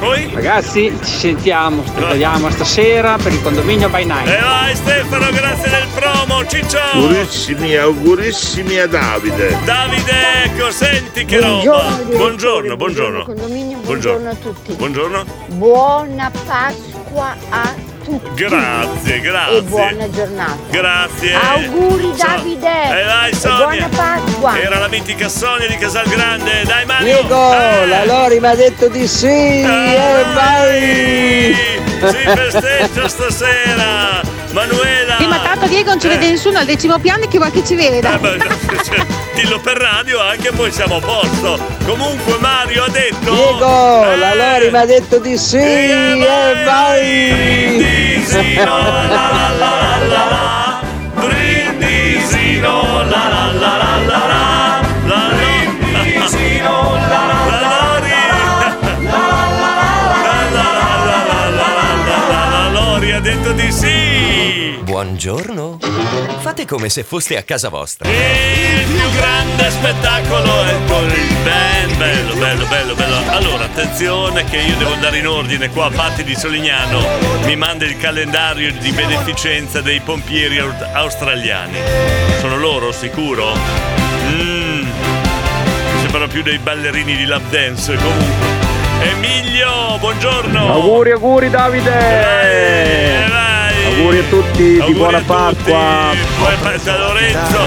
Poi? 0.00 0.28
Ragazzi, 0.34 0.92
ci 1.04 1.10
sentiamo, 1.16 1.84
vediamo 2.08 2.50
stasera 2.50 3.16
per 3.22 3.30
il 3.30 3.40
condominio 3.40 3.88
by 3.88 4.04
night. 4.04 4.26
E 4.28 4.40
vai 4.40 4.74
Stefano, 4.74 5.30
grazie 5.30 5.70
del 5.70 5.86
promo, 5.94 6.44
ciccio! 6.44 6.78
Augurissimi, 6.94 7.76
augurissimi 7.76 8.78
a 8.80 8.88
Davide. 8.88 9.56
Davide, 9.64 10.42
ecco, 10.46 10.72
senti 10.72 11.24
che 11.24 11.38
roba! 11.40 12.00
Buongiorno, 12.16 12.74
buongiorno. 12.76 13.24
Condominio, 13.26 13.78
Buongiorno. 13.78 14.18
buongiorno 14.22 14.28
a 14.30 14.34
tutti. 14.34 14.72
Buongiorno. 14.72 15.24
Buona 15.50 16.32
Pasqua 16.46 17.36
a 17.50 17.62
tutti. 17.72 17.90
Grazie, 18.34 19.20
grazie. 19.20 19.56
E 19.58 19.62
buona 19.62 20.10
giornata. 20.10 20.56
Grazie. 20.70 21.34
Auguri 21.34 22.12
So- 22.16 22.26
Davide. 22.26 23.00
E 23.00 23.04
vai 23.04 23.30
E 23.30 23.34
Sonia. 23.34 23.88
buona 23.88 23.88
Pasqua. 23.94 24.60
Era 24.60 24.78
la 24.78 24.88
mitica 24.88 25.28
Sonia 25.28 25.68
di 25.68 25.76
Casal 25.76 26.08
Grande. 26.08 26.64
Dai 26.64 26.84
Mario. 26.84 27.04
Diego, 27.06 27.52
Eh. 27.54 27.86
la 27.86 28.04
Lori 28.04 28.40
mi 28.40 28.46
ha 28.46 28.54
detto 28.54 28.88
di 28.88 29.06
sì 29.06 29.26
e 29.26 30.24
vai! 30.34 31.54
Si 32.00 32.16
festeggia 32.34 33.08
stasera. 33.08 34.20
Manuela. 34.52 35.16
Sì, 35.18 35.26
ma 35.26 35.38
tanto 35.38 35.66
Diego 35.66 35.90
non 35.90 36.00
ci 36.00 36.06
Eh. 36.08 36.10
vede 36.10 36.28
nessuno 36.28 36.58
al 36.58 36.66
decimo 36.66 36.98
piano 36.98 37.26
che 37.26 37.38
vuoi 37.38 37.50
che 37.50 37.64
ci 37.64 37.74
veda. 37.74 38.14
Eh, 38.14 38.18
beh, 38.18 38.38
cioè, 38.84 39.06
dillo 39.34 39.58
per 39.60 39.78
radio 39.78 40.20
anche 40.20 40.50
poi 40.52 40.70
siamo 40.70 40.96
a 40.96 41.00
posto. 41.00 41.58
Comunque 41.86 42.36
Mario 42.38 42.84
ha 42.84 42.88
detto. 42.90 43.32
Diego, 43.32 44.10
Eh. 44.12 44.16
la 44.18 44.34
Lori 44.34 44.70
mi 44.70 44.76
ha 44.78 44.84
detto 44.84 45.18
di 45.20 45.38
sì 45.38 45.56
e 45.56 46.62
vai! 46.66 46.91
Buongiorno. 65.24 65.78
Fate 66.40 66.66
come 66.66 66.88
se 66.88 67.04
foste 67.04 67.36
a 67.36 67.44
casa 67.44 67.68
vostra. 67.68 68.08
Il 68.08 68.86
più 68.86 69.08
grande 69.16 69.70
spettacolo 69.70 70.64
è 70.64 70.74
con 70.88 71.04
il 71.04 71.36
band. 71.44 71.96
Bello, 71.96 72.34
bello, 72.34 72.66
bello, 72.66 72.94
bello. 72.96 73.30
Allora, 73.30 73.66
attenzione 73.66 74.42
che 74.46 74.56
io 74.56 74.76
devo 74.78 74.94
andare 74.94 75.18
in 75.18 75.28
ordine 75.28 75.70
qua. 75.70 75.88
Patti 75.94 76.24
di 76.24 76.34
Solignano 76.34 77.06
mi 77.44 77.54
manda 77.54 77.84
il 77.84 77.96
calendario 77.98 78.72
di 78.72 78.90
beneficenza 78.90 79.80
dei 79.80 80.00
pompieri 80.00 80.58
au- 80.58 80.74
australiani. 80.92 81.78
Sono 82.40 82.56
loro, 82.56 82.90
sicuro? 82.90 83.54
Mmm. 84.26 84.88
Sembrano 86.00 86.26
più 86.26 86.42
dei 86.42 86.58
ballerini 86.58 87.14
di 87.14 87.26
lap 87.26 87.48
dance. 87.48 87.94
Comunque. 87.94 88.46
Emilio, 89.02 89.98
buongiorno. 90.00 90.72
Auguri, 90.72 91.12
auguri 91.12 91.48
Davide! 91.48 93.51
Auguri 93.92 94.18
a 94.18 94.22
tutti, 94.30 94.80
di 94.86 94.92
buona 94.94 95.20
Pasqua! 95.24 96.12
Poi 96.38 96.52
aspetta, 96.54 96.96
Lorenzo. 96.98 97.58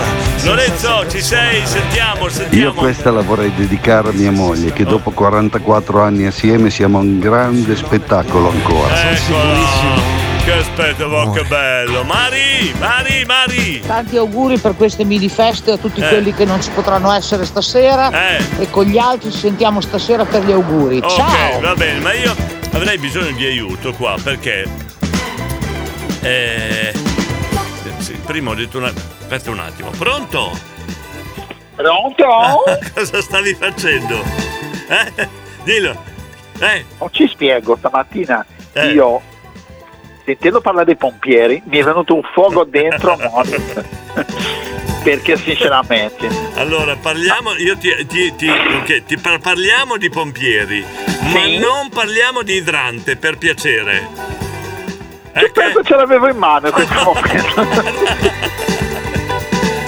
Lorenzo, 0.44 1.06
ci 1.10 1.22
sei? 1.22 1.66
Sentiamo, 1.66 2.24
Io 2.24 2.30
sentiamo. 2.30 2.74
questa 2.74 3.12
la 3.12 3.22
vorrei 3.22 3.54
dedicare 3.54 4.10
a 4.10 4.12
mia 4.12 4.32
moglie, 4.32 4.74
che 4.74 4.84
dopo 4.86 5.12
44 5.12 6.02
anni 6.02 6.26
assieme 6.26 6.70
siamo 6.72 6.98
un 6.98 7.20
grande 7.20 7.76
spettacolo 7.76 8.50
ancora. 8.50 9.12
Eccolo. 9.12 9.94
Che 10.44 10.52
aspetta, 10.54 11.06
oh, 11.08 11.32
che 11.32 11.44
bello. 11.44 12.04
Mari, 12.04 12.74
Mari, 12.80 13.24
Mari. 13.26 13.82
Tanti 13.86 14.18
auguri 14.18 14.58
per 14.58 14.76
queste 14.76 15.04
mini 15.04 15.30
feste 15.30 15.72
a 15.72 15.78
tutti 15.78 16.02
Eh. 16.02 16.08
quelli 16.08 16.34
che 16.34 16.46
non 16.46 16.62
ci 16.62 16.70
potranno 16.72 17.12
essere 17.12 17.46
stasera 17.46 18.12
e 18.60 18.70
con 18.72 18.86
gli 18.86 18.98
altri 18.98 19.32
ci 19.32 19.38
sentiamo 19.40 19.80
stasera 19.82 20.26
per 20.26 20.44
gli 20.44 20.52
auguri. 20.52 20.98
Ok, 20.98 21.16
Ciao! 21.16 21.60
va 21.62 21.74
bene, 21.76 22.00
ma 22.00 22.14
io 22.14 22.36
avrei 22.74 22.98
bisogno 22.98 23.32
di 23.36 23.46
aiuto 23.46 23.94
qua 23.94 24.16
perché. 24.22 24.85
Eh, 26.26 26.92
sì, 28.00 28.14
prima 28.26 28.50
ho 28.52 28.56
detto 28.56 28.80
una. 28.80 28.88
Aspetta 28.88 29.52
un 29.52 29.60
attimo. 29.60 29.92
Pronto? 29.92 30.58
Pronto? 31.76 32.64
Cosa 32.96 33.22
stavi 33.22 33.54
facendo? 33.54 34.24
Eh? 34.90 35.28
Dillo. 35.64 35.96
Eh? 36.60 36.84
Non 37.00 37.10
ci 37.12 37.28
spiego, 37.28 37.76
stamattina 37.78 38.44
Eh. 38.74 38.88
io, 38.94 39.22
sentendo 40.24 40.62
parlare 40.62 40.86
dei 40.86 40.96
pompieri, 40.96 41.62
mi 41.66 41.78
è 41.78 41.84
venuto 41.84 42.16
un 42.16 42.22
fuoco 42.34 42.64
dentro, 42.64 43.18
perché 45.04 45.38
sinceramente... 45.38 46.28
Allora, 46.56 46.96
parliamo, 46.96 47.54
io 47.56 47.78
ti, 47.78 47.90
ti- 48.08 48.34
ti- 48.36 48.50
ok, 48.50 49.04
ti 49.04 49.18
par- 49.18 49.40
parliamo 49.40 49.98
di 49.98 50.10
pompieri, 50.10 50.84
ma 51.34 51.46
non 51.60 51.90
parliamo 51.90 52.42
di 52.42 52.54
idrante, 52.54 53.16
per 53.18 53.38
piacere. 53.38 54.08
Io 55.38 55.52
penso 55.52 55.84
ce 55.84 55.96
l'avevo 55.96 56.30
in 56.30 56.38
mano 56.38 56.68
in 56.68 56.74
questo 56.74 56.94
momento. 57.04 57.64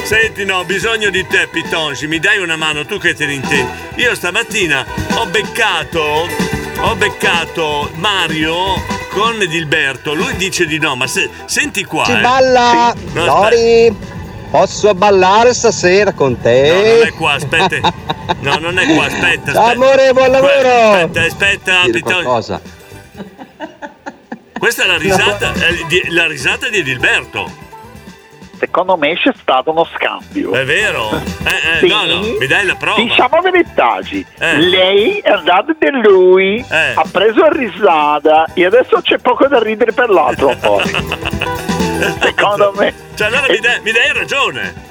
Senti, 0.04 0.45
no, 0.45 0.58
ho 0.58 0.64
bisogno 0.66 1.10
di 1.10 1.26
te, 1.28 1.48
Pitongi, 1.48 2.08
mi 2.08 2.20
dai 2.20 2.38
una 2.39 2.56
mano, 2.56 2.86
tu 2.86 2.98
che 2.98 3.14
te 3.14 3.26
ne 3.26 3.34
intendi. 3.34 3.72
Io 3.95 4.14
stamattina 4.16 4.86
ho 5.16 5.26
beccato, 5.28 6.28
ho 6.82 6.95
beccato 6.95 7.89
Mario 7.95 8.56
con 9.12 9.41
Edilberto. 9.41 10.14
Lui 10.14 10.36
dice 10.36 10.66
di 10.66 10.80
no, 10.80 10.95
ma 10.95 11.08
se- 11.08 11.30
senti 11.45 11.84
qua. 11.86 12.06
Si 12.06 12.12
eh. 12.12 12.20
balla! 12.22 12.93
Sì. 12.95 13.14
No, 13.14 13.26
Lori, 13.26 13.95
posso 14.50 14.93
ballare 14.93 15.54
stasera 15.54 16.12
con 16.14 16.39
te? 16.39 16.72
No, 16.72 16.82
non 16.98 17.08
è 17.08 17.14
qua, 17.14 17.34
aspetta. 17.34 17.93
No, 18.39 18.56
non 18.58 18.80
è 18.80 18.95
qua, 18.95 19.06
aspetta. 19.06 19.54
Ciao, 19.54 19.64
aspetta. 19.64 19.86
amore, 19.86 20.12
buon 20.14 20.32
lavoro! 20.32 20.91
Aspetta, 20.91 21.22
aspetta, 21.22 21.82
qualcosa. 22.02 22.62
Questa 24.58 24.84
è 24.84 24.88
la 24.88 24.97
risata, 24.97 25.53
eh, 25.53 25.86
di- 25.88 26.05
la 26.10 26.26
risata 26.28 26.68
di 26.70 26.78
Edilberto. 26.80 27.66
Secondo 28.60 28.97
me 28.97 29.14
c'è 29.16 29.32
stato 29.39 29.70
uno 29.70 29.88
scambio. 29.95 30.51
È 30.53 30.66
vero? 30.66 31.12
Eh, 31.12 31.76
eh, 31.76 31.80
Sì. 31.80 31.88
no, 31.88 32.05
no, 32.05 32.22
mi 32.39 32.47
dai 32.47 32.66
la 32.66 32.74
prova. 32.76 32.99
Diciamo 33.01 33.39
veritaggi, 33.41 34.26
Eh. 34.39 34.58
lei 34.58 35.20
è 35.20 35.30
andata 35.30 35.76
da 35.78 35.89
lui, 35.99 36.66
ha 36.68 37.03
preso 37.12 37.43
a 37.43 37.49
risata 37.49 38.47
e 38.55 38.66
adesso 38.66 38.99
c'è 39.01 39.20
poco 39.20 39.47
da 39.47 39.60
ridere 39.62 39.91
per 39.91 40.10
l'altro. 40.10 40.55
Secondo 42.22 42.74
me. 42.76 42.93
Cioè, 43.16 43.28
allora 43.28 43.45
mi 43.49 43.60
dai, 43.60 43.80
mi 43.82 43.91
dai 43.91 44.12
ragione. 44.14 44.86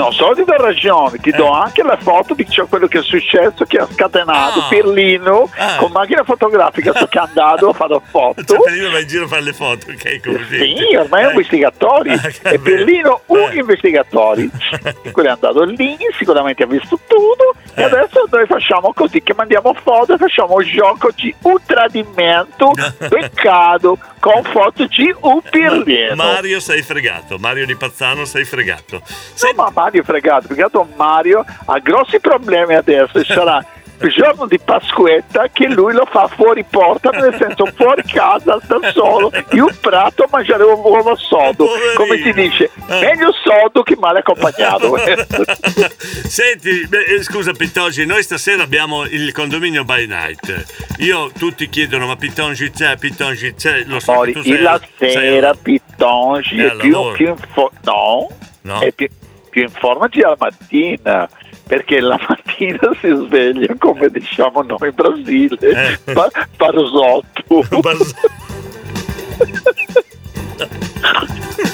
Non 0.00 0.12
solo 0.12 0.34
ti 0.34 0.44
do 0.44 0.56
ragione, 0.56 1.18
ti 1.18 1.30
do 1.30 1.50
anche 1.50 1.82
la 1.82 1.96
foto 1.98 2.34
di 2.34 2.48
ciò 2.48 2.66
quello 2.66 2.86
che 2.86 3.00
è 3.00 3.02
successo, 3.02 3.64
che 3.66 3.78
ha 3.78 3.86
scatenato 3.90 4.60
Ah. 4.60 4.66
Pirlino 4.68 5.50
con 5.78 5.90
macchina 5.92 6.24
fotografica, 6.24 6.92
sto 6.94 7.06
che 7.06 7.18
è 7.18 7.22
andato 7.22 7.68
a 7.68 7.72
fare 7.74 8.00
foto. 8.10 8.42
Cioè, 8.44 8.58
Pelino 8.62 8.90
va 8.90 8.98
in 9.00 9.06
giro 9.06 9.24
a 9.24 9.28
fare 9.28 9.42
le 9.42 9.52
foto, 9.52 9.90
ok? 9.90 10.20
Come 10.24 10.46
Sì, 10.48 10.96
ormai 10.96 11.22
è 11.22 11.24
un 11.26 11.30
investigatore. 11.32 12.12
Ah, 12.14 12.48
E 12.50 12.58
Berlino 12.58 13.20
un 13.26 13.50
investigatore. 13.52 14.48
Quello 15.12 15.28
è 15.28 15.32
andato 15.32 15.62
lì, 15.64 15.96
sicuramente 16.18 16.62
ha 16.62 16.66
visto 16.66 16.98
tutto. 17.06 17.54
Eh. 17.74 17.82
E 17.82 17.84
adesso 17.84 18.26
noi 18.30 18.46
facciamo 18.46 18.92
così: 18.92 19.22
che 19.22 19.34
mandiamo 19.34 19.74
foto 19.74 20.14
e 20.14 20.16
facciamo 20.16 20.54
un 20.54 20.64
gioco 20.64 21.10
di 21.14 21.34
un 21.42 21.56
tradimento, 21.64 22.72
peccato, 23.08 23.98
con 24.18 24.42
foto 24.44 24.86
di 24.86 25.14
un 25.20 25.40
Pirlino. 25.42 26.14
Mario 26.14 26.58
sei 26.60 26.82
fregato, 26.82 27.36
Mario 27.38 27.66
di 27.66 27.76
Pazzano 27.76 28.24
sei 28.24 28.44
fregato. 28.44 29.02
No, 29.42 29.62
ma 29.62 29.70
Mario 29.90 30.02
fregato, 30.04 30.46
perché 30.46 30.62
tanto 30.62 30.88
Mario 30.96 31.44
ha 31.66 31.78
grossi 31.80 32.20
problemi 32.20 32.74
adesso 32.74 33.18
e 33.18 33.24
sarà 33.24 33.64
il 34.02 34.10
giorno 34.12 34.46
di 34.46 34.58
Pasquetta 34.58 35.48
che 35.52 35.66
lui 35.66 35.92
lo 35.92 36.06
fa 36.10 36.26
fuori 36.28 36.64
porta, 36.64 37.10
nel 37.10 37.36
senso 37.38 37.66
fuori 37.74 38.02
casa, 38.04 38.58
da 38.66 38.78
solo, 38.94 39.30
in 39.50 39.60
un 39.60 39.76
prato 39.78 40.22
a 40.22 40.28
mangiare 40.30 40.62
un 40.62 40.78
uovo 40.82 41.14
sodo, 41.16 41.66
come 41.96 42.16
si 42.22 42.32
dice, 42.32 42.70
meglio 42.88 43.30
sodo 43.32 43.82
che 43.82 43.96
male 43.98 44.20
accompagnato. 44.20 44.96
Senti, 45.98 46.86
beh, 46.86 47.04
eh, 47.16 47.22
scusa 47.22 47.52
Pittongi, 47.52 48.06
noi 48.06 48.22
stasera 48.22 48.62
abbiamo 48.62 49.04
il 49.04 49.32
condominio 49.32 49.84
by 49.84 50.06
night. 50.06 50.64
Io 51.00 51.30
tutti 51.36 51.68
chiedono 51.68 52.06
ma 52.06 52.16
Pittongi 52.16 52.70
c'è, 52.70 52.96
Pittongi 52.96 53.54
c'è, 53.54 53.82
lo 53.84 54.00
so 54.00 54.20
che 54.20 54.32
tu 54.32 54.42
sei, 54.42 54.62
la 54.62 54.80
sei- 54.96 55.10
sera 55.12 55.52
Pittongi 55.54 56.58
È 56.58 56.74
più, 56.76 57.12
più 57.12 57.28
info- 57.28 57.70
no, 57.82 58.28
No. 58.62 58.78
è 58.80 58.92
più, 58.92 59.08
più 59.50 59.62
informati 59.62 60.20
alla 60.22 60.36
mattina. 60.38 61.28
Perché 61.66 62.00
la 62.00 62.18
mattina 62.28 62.78
si 63.00 63.08
sveglia, 63.26 63.74
come 63.78 64.08
diciamo 64.08 64.62
noi 64.62 64.88
in 64.88 64.94
Brasile, 64.94 65.56
Eh. 65.60 65.98
pa- 66.12 66.30
barzotto. 66.56 67.64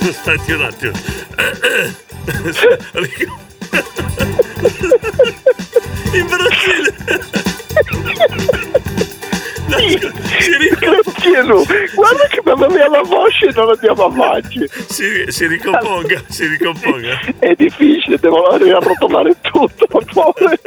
Aspetti 0.09 0.53
un 0.53 0.62
attimo. 0.62 0.93
In 6.12 6.27
Brasile. 6.27 6.95
Grazie 9.66 11.36
a 11.38 11.42
lui. 11.42 11.64
Guarda 11.94 12.26
che 12.28 12.40
mi 12.44 12.50
aveva 12.52 12.88
la 12.88 13.02
voce 13.02 13.46
e 13.46 13.52
non 13.54 13.70
andiamo 13.70 14.04
avanti. 14.04 14.64
Si, 14.88 15.24
si 15.28 15.46
ricomponga, 15.46 16.22
si 16.28 16.46
ricomponga. 16.46 17.20
È 17.38 17.54
difficile, 17.54 18.18
devo 18.18 18.46
arrotolare 18.46 19.34
tutto, 19.40 19.86
amore. 19.90 20.60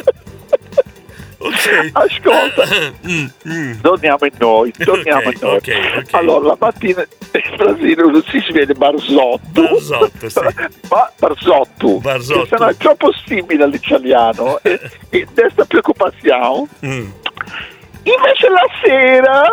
Ascolta, 1.93 2.63
torniamo 3.81 4.25
in 4.25 4.31
noi, 4.37 4.73
torniamo 4.77 5.29
Ok, 5.29 5.33
in 5.33 5.39
noi. 5.41 5.55
ok, 5.55 5.79
ok. 5.99 6.13
Allora, 6.13 6.47
la 6.47 6.57
mattina 6.59 7.01
in 7.31 7.55
Brasile 7.55 8.01
uno 8.03 8.21
si 8.27 8.39
sveglia 8.45 8.73
barzotto. 8.73 9.61
Barzotto, 9.61 10.29
sì. 10.29 10.39
Ma 10.89 11.09
barzotto, 11.17 11.99
Barzotto. 11.99 12.55
che 12.57 12.65
è 12.71 12.75
troppo 12.75 13.13
simile 13.25 13.63
all'italiano 13.63 14.59
e, 14.63 14.79
e 15.09 15.27
desta 15.33 15.63
preoccupazione. 15.63 16.67
Mm. 16.85 17.07
Invece 18.03 18.49
la 18.49 18.67
sera, 18.83 19.43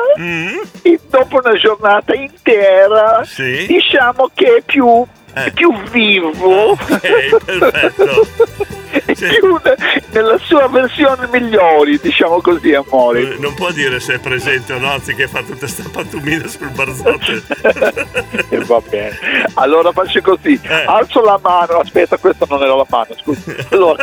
e 0.82 1.00
dopo 1.08 1.40
una 1.44 1.54
giornata 1.54 2.14
intera, 2.14 3.22
Sì. 3.24 3.66
diciamo 3.66 4.30
che 4.32 4.56
è 4.58 4.62
più, 4.64 5.04
è 5.32 5.50
più 5.52 5.72
vivo. 5.90 6.76
Ok, 6.78 7.44
perfetto. 7.44 8.26
Ne- 9.06 10.02
nella 10.12 10.38
sua 10.38 10.68
versione 10.68 11.28
migliore, 11.30 11.98
diciamo 12.00 12.40
così, 12.40 12.72
amore. 12.72 13.34
Eh, 13.34 13.36
Non 13.38 13.52
può 13.54 13.70
dire 13.70 14.00
se 14.00 14.14
è 14.14 14.18
presente 14.18 14.72
o 14.72 14.78
no, 14.78 14.90
anziché 14.92 15.28
fare 15.28 15.44
tutta 15.44 15.66
sta 15.66 15.84
pantomima 15.92 16.46
sul 16.46 16.70
barzotto. 16.70 17.32
E 18.48 18.58
va 18.64 18.80
bene. 18.88 19.18
Allora 19.54 19.92
faccio 19.92 20.20
così, 20.22 20.58
Eh. 20.62 20.84
alzo 20.86 21.20
la 21.22 21.38
mano, 21.42 21.78
aspetta, 21.78 22.16
questa 22.16 22.46
non 22.48 22.62
era 22.62 22.74
la 22.74 22.86
mano, 22.88 23.08
scusa. 23.22 23.54
Allora. 23.70 24.02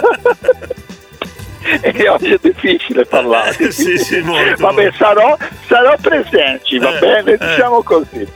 E 1.82 2.09
oggi 2.09 2.34
è 2.34 2.38
difficile 2.41 3.05
parlare. 3.05 3.55
Eh, 3.57 3.72
sì, 3.72 3.97
sì, 3.97 4.20
molto. 4.20 4.55
Vabbè, 4.57 4.91
sarò, 4.97 5.38
sarò 5.68 5.95
presente, 6.01 6.78
va 6.80 6.95
Eh, 6.95 6.99
bene? 6.99 7.32
eh. 7.34 7.38
Diciamo 7.38 7.82
così. 7.84 8.28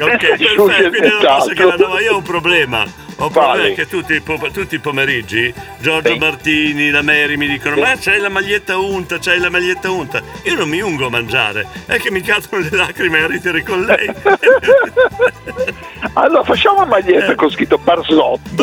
Ok, 0.00 0.16
perfetto, 0.16 0.62
quindi 0.90 1.08
non 1.08 1.18
posso 1.20 1.52
vado, 1.68 1.88
ma 1.88 2.00
io 2.00 2.14
ho 2.14 2.16
un 2.18 2.22
problema. 2.22 2.84
Ho 3.20 3.30
problema 3.30 3.74
che 3.74 3.88
tutti, 3.88 4.14
i 4.14 4.20
po- 4.20 4.38
tutti 4.52 4.76
i 4.76 4.78
pomeriggi 4.78 5.52
Giorgio 5.80 6.12
Sì. 6.12 6.18
Martini, 6.18 6.90
la 6.90 7.02
Mary 7.02 7.36
mi 7.36 7.48
dicono 7.48 7.74
Sì. 7.74 7.80
ma 7.80 7.94
c'hai 7.98 8.20
la 8.20 8.28
maglietta 8.28 8.78
unta, 8.78 9.18
c'hai 9.18 9.38
la 9.40 9.50
maglietta 9.50 9.90
unta. 9.90 10.22
Io 10.44 10.54
non 10.54 10.68
mi 10.68 10.80
ungo 10.80 11.06
a 11.06 11.10
mangiare, 11.10 11.66
è 11.86 11.98
che 11.98 12.10
mi 12.12 12.20
cadono 12.20 12.62
le 12.62 12.70
lacrime 12.76 13.22
a 13.22 13.26
ridere 13.26 13.62
con 13.64 13.82
lei. 13.84 14.08
Allora 16.14 16.42
facciamo 16.44 16.76
una 16.76 16.86
maglietta 16.86 17.34
con 17.34 17.50
scritto 17.50 17.76
Barzotto. 17.78 18.38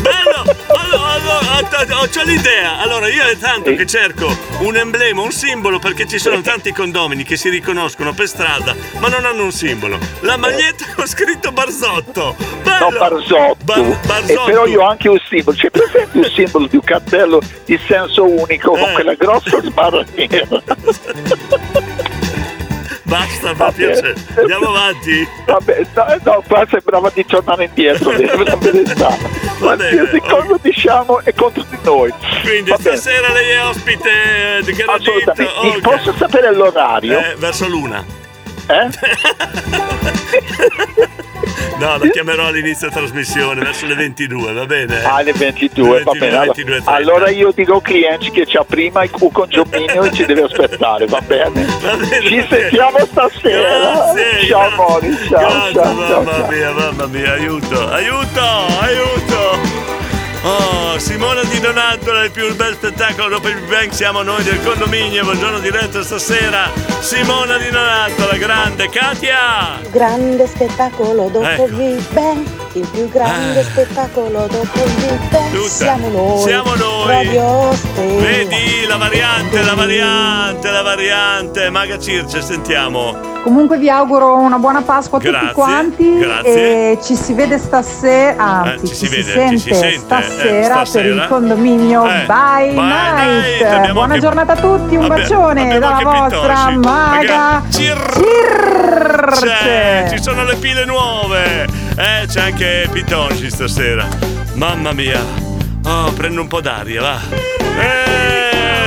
Bello! 0.00 0.56
Allora, 0.68 1.06
allora, 1.16 2.00
ho 2.00 2.06
c'ho 2.08 2.22
l'idea. 2.24 2.78
Allora, 2.78 3.08
io 3.08 3.24
è 3.24 3.36
tanto 3.36 3.74
che 3.74 3.86
cerco 3.86 4.34
un 4.60 4.76
emblema, 4.76 5.20
un 5.22 5.30
simbolo, 5.32 5.78
perché 5.78 6.06
ci 6.06 6.18
sono 6.18 6.40
tanti 6.40 6.72
condomini 6.72 7.24
che 7.24 7.36
si 7.36 7.48
riconoscono 7.50 8.12
per 8.14 8.26
strada, 8.26 8.74
ma 8.98 9.08
non 9.08 9.24
hanno 9.24 9.44
un 9.44 9.52
simbolo. 9.52 9.98
La 10.20 10.36
maglietta 10.36 10.84
con 10.94 11.06
scritto 11.06 11.52
Barzotto. 11.52 12.36
No, 12.38 12.52
Bello! 12.62 12.98
Barzotto. 13.18 13.56
Bar- 13.64 14.06
Barzotto. 14.06 14.42
E 14.42 14.44
però 14.46 14.66
io 14.66 14.82
ho 14.82 14.86
anche 14.88 15.08
un 15.08 15.18
simbolo. 15.28 15.56
C'è 15.56 15.70
presente 15.70 16.18
un 16.18 16.24
simbolo 16.24 16.66
di 16.66 16.76
un 16.76 16.82
cartello 16.82 17.40
di 17.64 17.78
senso 17.86 18.24
unico 18.24 18.76
Eh. 18.76 18.80
con 18.80 18.92
quella 18.94 19.14
grossa 19.14 19.60
sbarra 19.62 20.04
nera? 20.14 20.62
Basta, 23.04 23.54
per 23.54 23.72
piacere. 23.72 24.14
Andiamo 24.36 24.68
avanti. 24.68 25.26
Vabbè, 25.46 25.86
no, 25.94 26.04
no, 26.24 26.42
qua 26.46 26.66
sembrava 26.68 27.10
di 27.14 27.24
tornare 27.24 27.64
indietro, 27.64 28.10
devo 28.12 28.42
la 28.42 28.56
verità. 28.56 29.16
Qualsiasi 29.58 30.20
cosa 30.20 30.56
diciamo 30.60 31.20
è 31.24 31.32
contro 31.34 31.64
di 31.70 31.78
noi. 31.84 32.12
Quindi 32.42 32.68
Va 32.68 32.76
bene. 32.76 32.96
stasera 32.98 33.32
lei 33.32 33.48
è 33.48 33.64
ospite 33.64 34.10
eh, 34.58 34.62
di 34.62 34.72
gradito. 34.72 35.10
Assolutamente. 35.10 35.52
Ok. 35.58 35.80
Posso 35.80 36.14
sapere 36.18 36.54
l'orario? 36.54 37.18
Eh, 37.18 37.34
verso 37.38 37.66
l'una. 37.66 38.04
Eh? 38.68 38.88
No, 41.78 41.96
la 41.96 42.08
chiamerò 42.08 42.46
all'inizio 42.46 42.90
trasmissione, 42.90 43.62
verso 43.62 43.86
le 43.86 43.94
22, 43.94 44.52
va 44.52 44.66
bene? 44.66 45.04
Alle 45.04 45.32
22, 45.32 46.02
va 46.02 46.12
bene. 46.12 46.36
Allora, 46.36 46.52
22, 46.52 46.82
allora 46.84 47.30
io 47.30 47.52
dico 47.54 47.80
clienti 47.80 48.30
che 48.32 48.44
c'ha 48.46 48.64
prima 48.64 49.04
il 49.04 49.10
cu 49.10 49.30
congiomino 49.30 50.02
e 50.02 50.12
ci 50.12 50.26
deve 50.26 50.42
aspettare, 50.42 51.06
va 51.06 51.20
bene? 51.20 51.66
Ci 52.26 52.44
sentiamo 52.48 52.98
stasera. 53.06 53.78
Grazie, 53.78 54.46
ciao 54.48 54.72
amori, 54.72 55.16
ciao, 55.28 55.40
ciao, 55.40 55.72
ciao, 55.72 55.94
mamma 55.94 56.32
ciao. 56.32 56.48
mia, 56.50 56.72
mamma 56.72 57.06
mia, 57.06 57.32
aiuto, 57.32 57.88
aiuto, 57.88 58.40
aiuto! 58.80 59.97
Oh, 60.42 60.96
Simona 60.98 61.42
Di 61.44 61.58
Donatola, 61.58 62.24
il 62.24 62.30
più 62.30 62.54
bel 62.54 62.74
spettacolo 62.74 63.28
dopo 63.28 63.48
il 63.48 63.60
Bang 63.68 63.90
siamo 63.90 64.22
noi 64.22 64.42
del 64.44 64.62
condominio, 64.62 65.24
buongiorno 65.24 65.58
diretto 65.58 66.02
stasera, 66.02 66.70
Simona 67.00 67.58
Di 67.58 67.68
Donatola, 67.70 68.36
grande, 68.36 68.88
Katia! 68.88 69.80
Grande 69.90 70.46
spettacolo 70.46 71.28
dopo 71.28 71.44
Ecco. 71.44 71.64
il 71.66 71.72
Big 71.74 72.08
Bang, 72.12 72.46
il 72.74 72.86
più 72.92 73.08
grande 73.10 73.60
Ah. 73.60 73.64
spettacolo 73.64 74.46
dopo 74.46 74.84
il 74.84 74.92
Big 74.92 75.28
Bang. 75.28 75.50
Tutta. 75.52 75.68
Siamo 75.68 76.08
noi. 76.08 76.42
Siamo 76.42 76.74
noi. 76.76 77.06
Radio. 77.08 77.76
Vedi 78.20 78.86
la 78.86 78.96
variante, 78.96 79.62
la 79.62 79.74
variante, 79.74 80.37
variante, 80.94 81.68
Maga 81.70 81.98
Circe, 81.98 82.40
sentiamo. 82.40 83.14
Comunque 83.42 83.76
vi 83.78 83.90
auguro 83.90 84.36
una 84.36 84.56
buona 84.58 84.80
Pasqua 84.80 85.18
a 85.18 85.20
Grazie, 85.20 85.40
tutti 85.40 85.52
quanti 85.52 86.18
grazie. 86.18 86.92
e 86.92 86.98
ci 87.02 87.14
si 87.14 87.34
vede 87.34 87.58
stasera, 87.58 88.42
anzi 88.62 88.84
Eh, 88.84 88.88
ci 88.88 88.94
si 88.94 89.06
ci, 89.06 89.10
vede, 89.16 89.32
sente, 89.32 89.58
ci 89.58 89.58
si 89.58 89.74
sente, 89.74 89.94
eh, 89.94 89.98
stasera, 89.98 90.76
per 90.76 90.86
stasera. 90.86 91.22
il 91.22 91.26
condominio 91.28 92.06
Eh, 92.06 92.24
Bye, 92.26 92.72
Bye 92.72 92.74
Night. 92.74 93.60
Night, 93.60 93.62
abbiamo 93.64 93.92
Buona 93.92 94.14
anche- 94.14 94.20
giornata 94.26 94.52
a 94.52 94.56
tutti, 94.56 94.96
un 94.96 95.04
Abbi- 95.04 95.20
bacione 95.20 95.62
abbiamo 95.74 95.80
dalla 95.80 96.02
vostra 96.28 96.54
Pitosci. 96.68 96.76
maga 96.78 97.62
Circe. 97.70 98.26
ci 100.16 100.22
sono 100.22 100.44
le 100.44 100.56
pile 100.56 100.84
nuove. 100.86 101.66
Eh, 101.96 102.26
c'è 102.26 102.40
anche 102.40 102.88
Pitonci 102.90 103.50
stasera. 103.50 104.06
Mamma 104.54 104.92
mia. 104.92 105.20
Oh, 105.84 106.10
prendo 106.12 106.40
un 106.40 106.48
po' 106.48 106.60
d'aria, 106.60 107.00
va. 107.00 107.18
Eh, 107.80 108.17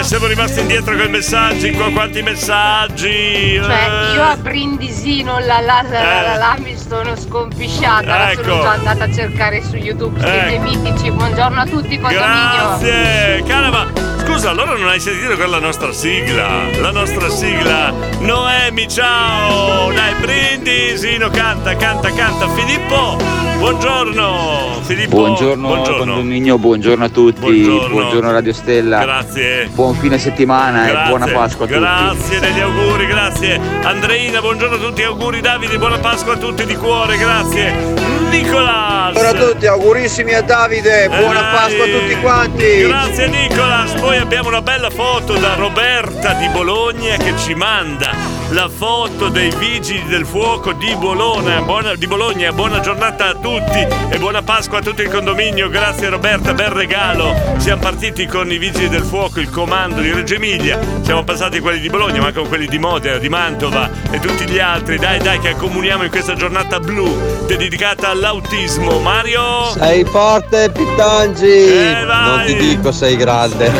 siamo 0.04 0.26
rimasti 0.28 0.60
indietro 0.62 0.96
con 0.96 1.06
i 1.06 1.10
messaggi. 1.10 1.72
Qua 1.72 1.90
quanti 1.92 2.22
messaggi? 2.22 3.60
Cioè, 3.62 3.90
Eh. 4.12 4.14
io 4.16 4.24
a 4.24 4.36
Brindisino 4.36 5.40
la 5.40 5.60
la 5.62 5.82
la 5.84 6.02
la, 6.02 6.22
la, 6.22 6.36
la 6.38 6.56
mi 6.60 6.76
sono 6.78 7.16
scompisciata, 7.16 8.06
la 8.18 8.32
Ecco. 8.32 8.44
sono 8.44 8.62
già 8.62 8.72
andata 8.72 9.04
a 9.06 9.12
cercare 9.14 9.64
su 9.64 9.76
YouTube, 9.76 10.20
siete 10.20 10.56
Ecco. 10.56 10.62
mitici, 10.64 11.12
buongiorno 11.12 11.60
a 11.62 11.66
tutti, 11.66 12.00
condominio. 12.00 12.78
Grazie, 12.80 13.44
cara, 13.48 13.70
ma 13.70 13.88
scusa, 14.26 14.50
allora 14.50 14.74
non 14.76 14.88
hai 14.88 15.00
sentito 15.00 15.36
quella 15.36 15.60
nostra 15.60 15.92
sigla? 15.94 16.64
La 16.80 16.92
nostra 16.92 17.30
sigla, 17.30 17.94
Noemi, 18.22 18.88
ciao! 18.88 19.92
Dai, 19.92 20.14
brindisino, 20.20 21.30
canta, 21.30 21.76
canta, 21.76 22.12
canta. 22.12 22.48
Filippo, 22.50 23.18
buongiorno! 23.58 24.80
Filippo, 24.84 25.16
Buongiorno, 25.16 25.82
condominio, 25.98 26.58
buongiorno 26.58 27.06
a 27.06 27.10
tutti, 27.10 27.62
Buongiorno. 27.90 28.32
Radio 28.32 28.54
Stella. 28.54 29.00
Grazie. 29.00 29.70
Buon 29.74 29.96
fine 29.96 30.18
settimana 30.18 30.88
e 30.88 31.08
buona 31.08 31.28
Pasqua 31.28 31.66
a 31.66 31.68
tutti. 31.68 31.80
Grazie 31.80 32.40
degli 32.40 32.60
auguri, 32.60 33.08
grazie. 33.08 33.60
Andreina, 33.84 34.40
buongiorno 34.40 34.76
a 34.76 34.80
tutti, 34.80 35.02
auguri 35.04 35.42
Davide, 35.42 35.78
buona 35.78 35.98
Pasqua 35.98 36.34
a 36.34 36.38
tutti 36.38 36.66
di 36.66 36.76
cuore, 36.76 37.18
grazie. 37.18 38.21
Nicolas. 38.32 39.12
Buongiorno 39.12 39.44
a 39.44 39.50
tutti, 39.50 39.68
augurissimi 39.68 40.34
a 40.34 40.42
Davide, 40.42 41.10
buona 41.10 41.42
dai. 41.42 41.54
Pasqua 41.54 41.84
a 41.84 41.88
tutti 41.88 42.16
quanti. 42.22 42.82
Grazie 42.88 43.28
Nicolas, 43.28 43.92
poi 44.00 44.18
abbiamo 44.18 44.48
una 44.48 44.62
bella 44.62 44.90
foto 44.90 45.34
da 45.38 45.56
Roberta 45.56 46.34
di 46.34 46.48
Bologna 46.48 47.18
che 47.18 47.34
ci 47.38 47.54
manda 47.54 48.40
la 48.52 48.70
foto 48.70 49.30
dei 49.30 49.52
vigili 49.58 50.04
del 50.08 50.26
fuoco 50.26 50.72
di 50.74 50.94
Bologna. 50.96 51.62
Buona, 51.62 51.96
di 51.96 52.08
Bologna. 52.08 52.52
Buona 52.52 52.80
giornata 52.80 53.28
a 53.28 53.34
tutti 53.34 53.86
e 54.10 54.18
buona 54.18 54.42
Pasqua 54.42 54.80
a 54.80 54.82
tutto 54.82 55.02
il 55.02 55.10
condominio. 55.10 55.70
Grazie 55.70 56.10
Roberta, 56.10 56.54
bel 56.54 56.70
regalo. 56.70 57.36
Siamo 57.58 57.82
partiti 57.82 58.26
con 58.28 58.50
i 58.52 58.58
vigili 58.58 58.90
del 58.90 59.04
fuoco, 59.04 59.40
il 59.40 59.50
comando 59.50 60.02
di 60.02 60.12
Reggio 60.12 60.36
Emilia. 60.36 60.80
Siamo 61.02 61.24
passati 61.24 61.60
quelli 61.60 61.80
di 61.80 61.90
Bologna, 61.90 62.22
ma 62.22 62.32
con 62.32 62.48
quelli 62.48 62.68
di 62.68 62.80
Modena, 62.80 63.18
di 63.18 63.30
Mantova 63.30 63.90
e 64.10 64.20
tutti 64.20 64.46
gli 64.46 64.60
altri. 64.60 64.98
Dai, 64.98 65.20
dai, 65.20 65.40
che 65.40 65.50
accomuniamo 65.50 66.04
in 66.04 66.10
questa 66.10 66.34
giornata 66.34 66.80
blu 66.80 67.46
dedicata 67.46 68.10
all'autismo. 68.22 69.00
Mario! 69.00 69.72
Sei 69.74 70.06
forte, 70.06 70.70
Pittangi. 70.70 71.46
Eh, 71.48 72.06
vai. 72.06 72.28
non 72.28 72.44
ti 72.46 72.56
dico 72.56 72.92
sei 72.92 73.16
grande. 73.16 73.72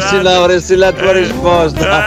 Se 0.00 0.16
non 0.16 0.26
avresti 0.26 0.76
la 0.76 0.92
tua 0.92 1.12
risposta. 1.12 2.04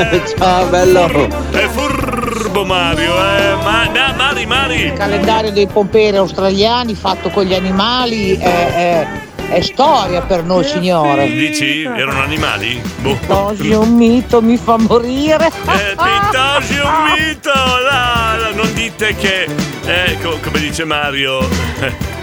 Ciao, 0.36 0.66
bello. 0.66 1.28
È 1.50 1.66
furbo 1.68 2.64
Mario, 2.64 3.12
eh. 3.12 3.54
Ma, 3.62 3.88
ma- 3.92 4.14
Mari, 4.16 4.46
Mari. 4.46 4.84
Il 4.86 4.92
calendario 4.94 5.52
dei 5.52 5.66
pomperi 5.66 6.16
australiani 6.16 6.94
fatto 6.94 7.28
con 7.28 7.44
gli 7.44 7.54
animali 7.54 8.36
è, 8.36 9.06
è- 9.48 9.60
storia 9.62 10.20
per 10.22 10.44
noi 10.44 10.64
signore. 10.64 11.26
Dici? 11.30 11.82
Erano 11.82 12.22
animali? 12.22 12.80
Boh. 12.98 13.18
Così 13.26 13.70
un 13.72 13.94
mito 13.94 14.40
mi 14.42 14.56
fa 14.56 14.76
morire. 14.78 15.46
Eh, 15.46 15.94
Pittosi 15.96 16.78
un 16.78 17.12
mito! 17.16 17.50
là, 17.52 18.36
là, 18.40 18.50
non 18.54 18.72
dite 18.74 19.14
che. 19.16 19.46
eh, 19.84 20.18
co- 20.22 20.38
come 20.42 20.58
dice 20.60 20.84
Mario. 20.84 21.40
eh, 21.80 22.14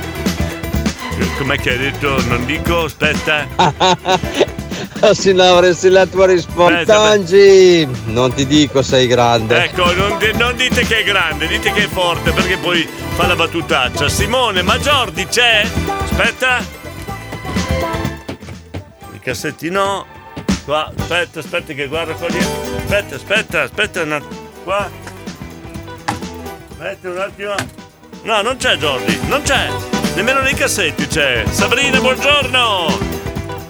Com'è 1.37 1.57
che 1.57 1.71
hai 1.71 1.77
detto? 1.77 2.21
Non 2.27 2.45
dico, 2.45 2.85
aspetta. 2.85 3.47
Se 5.13 5.33
non 5.33 5.47
avresti 5.47 5.89
la 5.89 6.05
tua 6.05 6.25
risposta. 6.27 6.75
Eh. 6.79 6.85
Pittangi, 6.85 7.87
non 8.05 8.33
ti 8.33 8.45
dico 8.47 8.81
sei 8.81 9.05
grande. 9.07 9.63
Ecco, 9.65 9.91
non, 9.93 10.17
di- 10.17 10.31
non 10.37 10.55
dite 10.55 10.85
che 10.85 10.99
è 10.99 11.03
grande, 11.03 11.47
dite 11.47 11.71
che 11.73 11.83
è 11.83 11.87
forte 11.87 12.31
perché 12.31 12.57
poi 12.57 12.87
fa 13.15 13.27
la 13.27 13.35
battutaccia. 13.35 14.07
Simone, 14.07 14.61
ma 14.61 14.77
Jordi 14.77 15.25
c'è? 15.27 15.65
Aspetta. 16.03 16.81
I 19.23 19.27
cassetti 19.27 19.69
no. 19.69 20.05
Qua, 20.65 20.91
aspetta, 20.97 21.39
aspetta 21.39 21.71
che 21.71 21.87
guardo 21.87 22.13
qua 22.15 22.27
dietro. 22.27 22.75
Aspetta, 22.75 23.15
aspetta, 23.15 23.61
aspetta 23.61 24.01
un 24.01 24.11
attimo. 24.11 24.49
Qua. 24.65 24.91
Aspetta 26.71 27.09
un 27.09 27.17
attimo. 27.17 27.55
No, 28.23 28.41
non 28.41 28.57
c'è 28.57 28.75
Jordi, 28.75 29.17
non 29.27 29.41
c'è. 29.43 29.69
Nemmeno 30.15 30.41
nei 30.41 30.55
cassetti 30.55 31.07
c'è. 31.07 31.45
Sabrina, 31.49 32.01
buongiorno. 32.01 33.22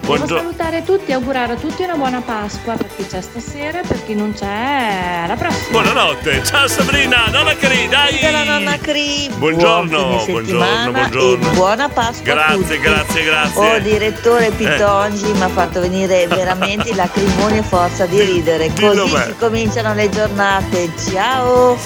Devo 0.04 0.16
Buongiorno. 0.16 0.36
salutare 0.50 0.82
tutti 0.84 1.10
e 1.12 1.14
augurare 1.14 1.54
a 1.54 1.56
tutti 1.56 1.82
una 1.82 1.94
buona 1.94 2.20
Pasqua 2.20 2.74
per 2.74 2.88
chi 2.94 3.06
c'è 3.06 3.22
stasera 3.22 3.80
e 3.80 3.86
per 3.86 4.04
chi 4.04 4.14
non 4.14 4.34
c'è 4.34 5.22
alla 5.24 5.34
prossima. 5.34 5.70
Buonanotte. 5.80 6.42
Ciao 6.44 6.68
Sabrina, 6.68 7.24
nonna 7.30 7.54
Cri, 7.56 7.88
dai. 7.88 8.18
Della 8.18 8.42
nonna 8.44 8.76
Cri. 8.76 9.30
Buongiorno, 9.34 10.24
buongiorno, 10.26 10.90
buongiorno. 10.90 11.50
E 11.50 11.54
buona 11.54 11.88
Pasqua 11.88 12.32
a 12.32 12.34
Grazie, 12.34 12.56
tutti. 12.58 12.78
grazie, 12.80 13.24
grazie. 13.24 13.74
Oh, 13.74 13.78
direttore 13.78 14.50
Pitongi 14.50 15.32
mi 15.32 15.42
ha 15.42 15.48
fatto 15.48 15.80
venire 15.80 16.26
veramente 16.28 16.90
i 16.90 16.94
lacrimoni 16.94 17.56
e 17.58 17.62
forza 17.62 18.04
di 18.04 18.20
ridere. 18.20 18.70
dillo 18.74 19.02
Così 19.04 19.14
me. 19.14 19.24
si 19.24 19.34
cominciano 19.38 19.94
le 19.94 20.10
giornate. 20.10 20.90
Ciao! 21.10 21.78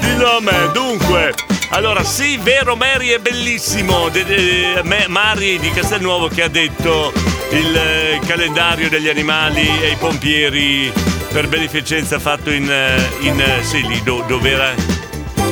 Dillo 0.00 0.36
a 0.36 0.40
me, 0.42 0.70
dunque. 0.74 1.32
Allora, 1.72 2.02
sì, 2.02 2.36
vero, 2.36 2.74
Mary 2.76 3.08
è 3.08 3.18
bellissimo. 3.18 4.08
De- 4.08 4.24
de- 4.24 4.80
me- 4.82 5.06
Mari 5.08 5.58
di 5.58 5.70
Castelnuovo 5.70 6.28
che 6.28 6.42
ha 6.42 6.48
detto 6.48 7.12
il 7.52 7.76
eh, 7.76 8.20
calendario 8.26 8.88
degli 8.88 9.08
animali 9.08 9.66
e 9.80 9.90
i 9.92 9.96
pompieri 9.96 10.92
per 11.32 11.48
beneficenza 11.48 12.18
fatto 12.18 12.50
in, 12.50 12.68
eh, 12.70 13.08
in 13.20 13.40
eh, 13.40 13.62
sì, 13.62 13.86
lì 13.86 14.02
do- 14.02 14.24
dove 14.26 14.50
era 14.50 14.74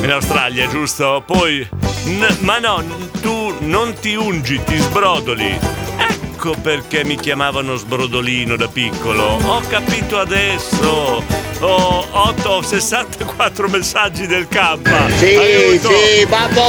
in 0.03 0.11
Australia, 0.11 0.67
giusto? 0.67 1.23
Poi, 1.25 1.65
n- 2.05 2.37
ma 2.41 2.59
no, 2.59 2.83
tu 3.21 3.55
non 3.61 3.93
ti 3.93 4.15
ungi, 4.15 4.61
ti 4.63 4.77
sbrodoli. 4.77 5.57
Ecco 5.97 6.53
perché 6.61 7.03
mi 7.05 7.15
chiamavano 7.15 7.75
sbrodolino 7.75 8.55
da 8.57 8.67
piccolo. 8.67 9.23
Ho 9.41 9.61
capito 9.69 10.19
adesso. 10.19 11.23
Ho 11.61 12.07
8 12.09 12.49
o 12.49 12.61
64 12.61 13.67
messaggi 13.67 14.25
del 14.27 14.47
K. 14.47 14.77
Sì, 15.17 15.35
Aiuto. 15.35 15.89
sì, 15.89 16.25
babbo! 16.25 16.61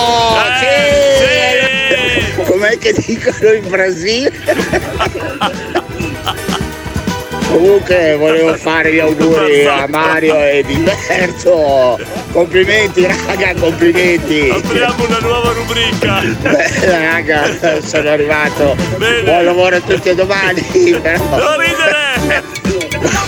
Eh, 0.61 1.95
sì! 2.34 2.43
Com'è 2.43 2.76
che 2.76 2.93
dicono 2.95 3.53
in 3.53 3.68
Brasile? 3.68 4.32
Comunque 7.51 8.14
volevo 8.16 8.55
fare 8.55 8.93
gli 8.93 9.01
auguri 9.01 9.66
a 9.66 9.86
Mario 9.88 10.41
e 10.45 10.62
Diverso. 10.64 11.99
Complimenti 12.32 13.07
raga, 13.07 13.55
complimenti. 13.59 14.51
Apriamo 14.51 15.05
una 15.05 15.18
nuova 15.18 15.53
rubrica. 15.53 16.20
Beh, 16.20 16.84
raga, 16.84 17.80
sono 17.84 18.09
arrivato. 18.09 18.76
Bene. 18.99 19.22
Buon 19.22 19.45
lavoro 19.45 19.76
a 19.76 19.80
tutti 19.80 20.14
domani. 20.14 20.62
Però. 21.03 21.24
Non 21.28 21.59
ridere! 21.59 22.43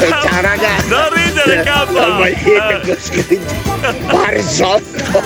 Ciao 0.09 0.41
raga. 0.41 0.71
Non 0.87 1.09
ridere, 1.13 1.32
K. 1.45 1.91
La 1.93 2.07
maglietta 2.09 2.81
con 2.81 2.97
scritto 2.99 3.55
Barzotto. 4.07 5.23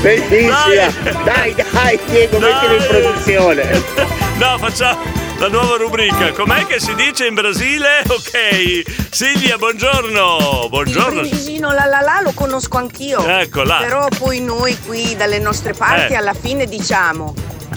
Bellissima. 0.00 0.92
Dai, 1.24 1.54
dai, 1.72 1.98
Diego, 2.06 2.38
mettilo 2.38 2.76
in 2.76 2.86
produzione. 2.88 4.14
No, 4.36 4.58
facciamo 4.58 4.98
la 5.38 5.48
nuova 5.48 5.76
rubrica. 5.78 6.30
Com'è 6.32 6.66
che 6.66 6.78
si 6.78 6.94
dice 6.94 7.24
in 7.26 7.32
Brasile? 7.32 8.02
Ok. 8.06 8.82
Silvia, 9.10 9.56
buongiorno. 9.56 10.66
Buongiorno. 10.68 11.22
Il 11.22 11.28
brindisino 11.30 11.72
la 11.72 11.86
la 11.86 12.02
la 12.02 12.20
lo 12.22 12.32
conosco 12.34 12.76
anch'io. 12.76 13.26
Ecco 13.26 13.62
là. 13.62 13.78
Però 13.80 14.06
poi 14.08 14.40
noi 14.42 14.76
qui 14.84 15.16
dalle 15.16 15.38
nostre 15.38 15.72
parti 15.72 16.12
Eh. 16.12 16.16
alla 16.16 16.34
fine 16.34 16.66
diciamo 16.66 17.32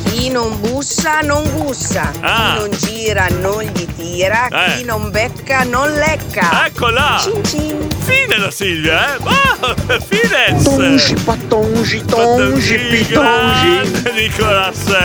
chi 0.06 0.30
non 0.30 0.60
bussa 0.60 1.20
non 1.22 1.44
gussa, 1.56 2.12
Ah. 2.22 2.54
chi 2.56 2.60
non 2.60 2.70
gira 2.78 3.28
non 3.42 3.62
gli 3.64 3.88
tira, 3.96 4.48
Eh. 4.48 4.78
chi 4.78 4.84
non 4.86 5.10
becca 5.12 5.64
non 5.64 5.92
lecca. 5.94 6.66
Eccola! 6.66 7.18
Cin 7.22 7.44
cin. 7.44 7.88
Fine 8.00 8.38
la 8.38 8.52
Silvia, 8.52 9.16
eh? 9.16 10.00
Fines! 10.08 10.64
Tongi, 10.64 11.14
patongi, 11.24 12.04
tongi, 12.06 12.78
pitongi. 12.78 14.02
Nicolas! 14.14 14.96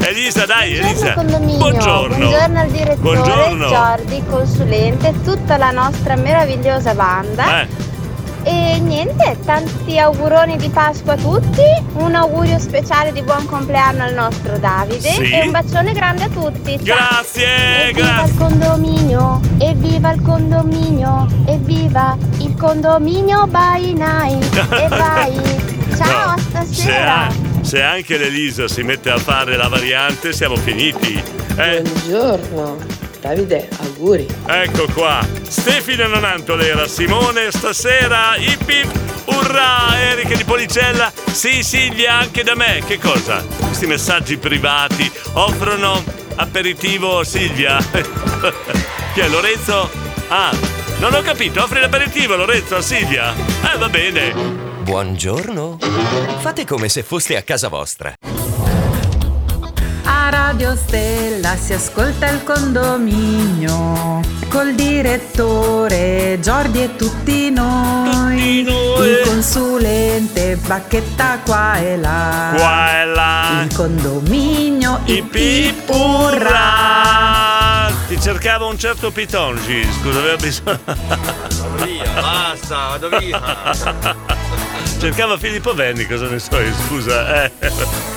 Elisa, 0.00 0.46
dai, 0.46 0.76
Elisa! 0.78 1.12
Condominio. 1.14 1.58
Buongiorno! 1.58 2.16
Buongiorno 2.16 2.60
al 2.60 2.68
direttore, 2.70 2.96
Buongiorno. 2.98 3.68
Jordi, 3.68 4.22
consulente, 4.28 5.12
tutta 5.24 5.56
la 5.56 5.70
nostra 5.70 6.16
meravigliosa 6.16 6.94
banda. 6.94 7.60
Eh, 7.62 7.66
E 8.46 8.78
niente, 8.78 9.38
tanti 9.44 9.98
auguroni 9.98 10.56
di 10.56 10.68
Pasqua 10.68 11.14
a 11.14 11.16
tutti, 11.16 11.62
un 11.94 12.14
augurio 12.14 12.58
speciale 12.58 13.10
di 13.12 13.22
buon 13.22 13.46
compleanno 13.46 14.02
al 14.04 14.12
nostro 14.14 14.58
Davide 14.58 15.00
Sì. 15.10 15.30
e 15.30 15.40
un 15.46 15.50
bacione 15.50 15.92
grande 15.92 16.24
a 16.24 16.28
tutti. 16.28 16.78
Ciao. 16.84 16.96
Grazie, 16.96 17.88
Evviva 17.88 18.24
il 18.26 18.34
condominio, 18.36 19.40
evviva 19.58 20.12
il 20.12 20.20
condominio, 20.22 21.26
evviva 21.46 22.16
il 22.38 22.54
condominio 22.54 23.46
by 23.46 23.92
night 23.94 24.56
e 24.72 24.88
vai. 24.92 25.40
Ciao, 25.96 26.34
No, 26.34 26.36
se, 26.36 26.74
stasera. 26.74 27.28
se 27.62 27.82
anche 27.82 28.18
l'Elisa 28.18 28.68
si 28.68 28.82
mette 28.82 29.10
a 29.10 29.16
fare 29.18 29.56
la 29.56 29.68
variante, 29.68 30.32
siamo 30.32 30.56
finiti. 30.56 31.22
Eh, 31.56 31.82
Buongiorno. 31.82 33.03
Davide, 33.24 33.70
auguri. 33.78 34.26
ecco 34.44 34.86
qua. 34.92 35.26
Stefano 35.48 36.08
Nonantolera, 36.08 36.86
Simone, 36.86 37.50
stasera, 37.50 38.36
ip 38.36 38.68
ip, 38.68 38.90
urrà, 39.24 39.98
Erika 39.98 40.36
di 40.36 40.44
Policella. 40.44 41.10
Sì, 41.32 41.62
Silvia, 41.62 42.18
anche 42.18 42.42
da 42.42 42.54
me. 42.54 42.82
Che 42.86 42.98
cosa? 42.98 43.42
Questi 43.42 43.86
messaggi 43.86 44.36
privati 44.36 45.10
offrono 45.32 46.04
aperitivo, 46.34 47.24
Silvia. 47.24 47.78
Chi 49.14 49.20
è 49.20 49.28
Lorenzo? 49.28 49.88
Ah, 50.28 50.54
non 50.98 51.14
ho 51.14 51.22
capito, 51.22 51.62
offri 51.62 51.80
l'aperitivo 51.80 52.36
Lorenzo 52.36 52.76
a 52.76 52.82
Silvia? 52.82 53.32
Eh, 53.34 53.78
va 53.78 53.88
bene. 53.88 54.34
Buongiorno. 54.82 55.78
Fate 56.40 56.66
come 56.66 56.90
se 56.90 57.02
foste 57.02 57.38
a 57.38 57.42
casa 57.42 57.68
vostra. 57.68 58.14
Radio 60.54 60.76
Stella 60.76 61.56
si 61.56 61.72
ascolta 61.72 62.28
il 62.28 62.44
condominio 62.44 64.20
col 64.46 64.72
direttore 64.74 66.38
Giordi 66.40 66.80
e 66.80 66.94
tutti 66.94 67.50
noi. 67.50 68.60
Il 68.60 69.22
consulente 69.24 70.54
Bacchetta 70.54 71.40
qua 71.44 71.78
e 71.78 71.96
là. 71.96 72.52
Qua 72.54 73.00
e 73.00 73.04
là. 73.04 73.62
Il 73.64 73.74
condominio 73.74 75.00
ip 75.06 75.34
ip 75.34 75.88
urrà. 75.88 76.28
Urrà! 76.28 77.90
Ti 78.06 78.20
cercavo 78.20 78.68
un 78.68 78.78
certo 78.78 79.10
Pitongi, 79.10 79.84
scusa, 80.00 80.20
aveva 80.20 80.36
bisogno. 80.36 80.78
Via, 81.82 82.12
basta, 82.20 82.96
vado 82.96 83.08
via. 83.18 84.42
Cercava 84.98 85.36
Filippo 85.36 85.74
Venni, 85.74 86.06
cosa 86.06 86.26
ne 86.28 86.38
so 86.38 86.58
io, 86.58 86.72
scusa. 86.86 87.44
Eh. 87.44 87.50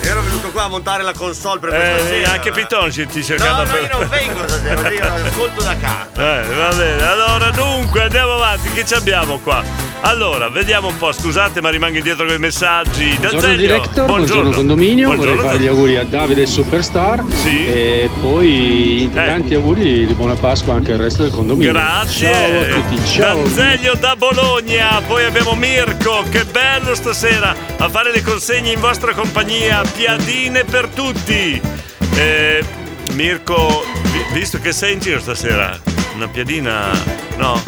Ero 0.02 0.22
venuto 0.22 0.50
qua 0.52 0.64
a 0.64 0.68
montare 0.70 1.04
la 1.04 1.12
console 1.14 1.60
per 1.60 1.70
questa 1.70 1.98
Eh, 1.98 2.08
sera. 2.08 2.32
anche 2.32 2.52
Pitongi 2.52 3.06
ti 3.08 3.24
cercava 3.24 3.64
No, 3.64 3.64
no, 3.66 3.72
per- 3.72 3.82
io 3.82 3.98
non 4.00 4.08
vengo 4.10 4.48
stasera, 4.48 4.90
io 4.92 5.04
ascolto 5.26 5.64
da 5.64 5.76
casa. 5.76 6.42
Eh, 6.44 6.56
va 6.56 6.74
bene, 6.76 7.04
allora 7.06 7.50
dunque 7.52 8.04
andiamo 8.04 8.34
avanti, 8.36 8.72
che 8.72 8.86
ci 8.86 8.94
abbiamo 8.94 9.38
qua? 9.40 9.62
Allora, 10.02 10.48
vediamo 10.50 10.88
un 10.88 10.98
po', 10.98 11.12
scusate 11.12 11.60
ma 11.60 11.70
rimango 11.70 11.98
indietro 11.98 12.26
con 12.26 12.36
i 12.36 12.40
messaggi. 12.40 13.08
Buongiorno 13.18 13.40
D'Azeglio, 13.42 13.58
director, 13.58 14.06
buongiorno, 14.06 14.52
condominio, 14.52 15.08
Buongiorno. 15.08 15.36
vorrei 15.36 15.50
fare 15.50 15.60
gli 15.64 15.68
auguri 15.68 15.98
a 15.98 16.04
Davide 16.06 16.46
Superstar 16.46 17.24
e 17.44 18.10
poi 18.22 19.10
tanti 19.14 19.56
auguri 19.56 20.06
di 20.06 20.14
buona 20.14 20.36
Pasqua 20.36 20.76
anche 20.76 20.94
al 20.94 21.00
resto 21.00 21.24
del 21.24 21.32
condominio. 21.32 21.74
Grazie. 21.74 22.32
Ciao 22.32 22.60
a 22.62 22.64
tutti, 22.82 23.06
ciao. 23.08 23.42
D'Azeglio 23.42 23.96
da 24.00 24.16
Bologna, 24.16 25.02
poi 25.06 25.26
abbiamo 25.26 25.56
Mirko, 25.56 26.24
che 26.30 26.46
bello 26.46 26.67
stasera 26.94 27.56
a 27.78 27.90
fare 27.90 28.12
le 28.12 28.22
consegne 28.22 28.72
in 28.72 28.80
vostra 28.80 29.14
compagnia, 29.14 29.82
piadine 29.82 30.64
per 30.64 30.88
tutti. 30.88 31.62
Eh, 32.16 32.64
Mirko, 33.14 33.84
vi- 34.12 34.26
visto 34.34 34.60
che 34.60 34.72
sei 34.72 34.94
in 34.94 35.00
giro 35.00 35.20
stasera, 35.20 35.80
una 36.16 36.28
piadina, 36.28 36.92
no? 37.38 37.62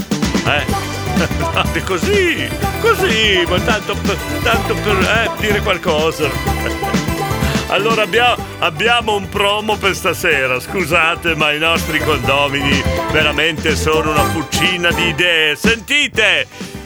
Eh? 0.45 0.65
Fate 1.53 1.83
così, 1.83 2.47
così, 2.81 3.43
ma 3.47 3.59
tanto 3.59 3.95
per, 3.95 4.15
tanto 4.43 4.73
per 4.75 4.97
eh, 4.97 5.29
dire 5.39 5.61
qualcosa. 5.61 6.29
Allora 7.71 8.01
abbiamo, 8.01 8.43
abbiamo 8.59 9.15
un 9.15 9.29
promo 9.29 9.75
per 9.75 9.95
stasera, 9.95 10.59
scusate 10.59 11.35
ma 11.35 11.51
i 11.51 11.59
nostri 11.59 11.99
condomini 11.99 12.81
veramente 13.11 13.75
sono 13.75 14.09
una 14.09 14.23
fucina 14.23 14.91
di 14.91 15.09
idee. 15.09 15.55
Sentite! 15.55 16.78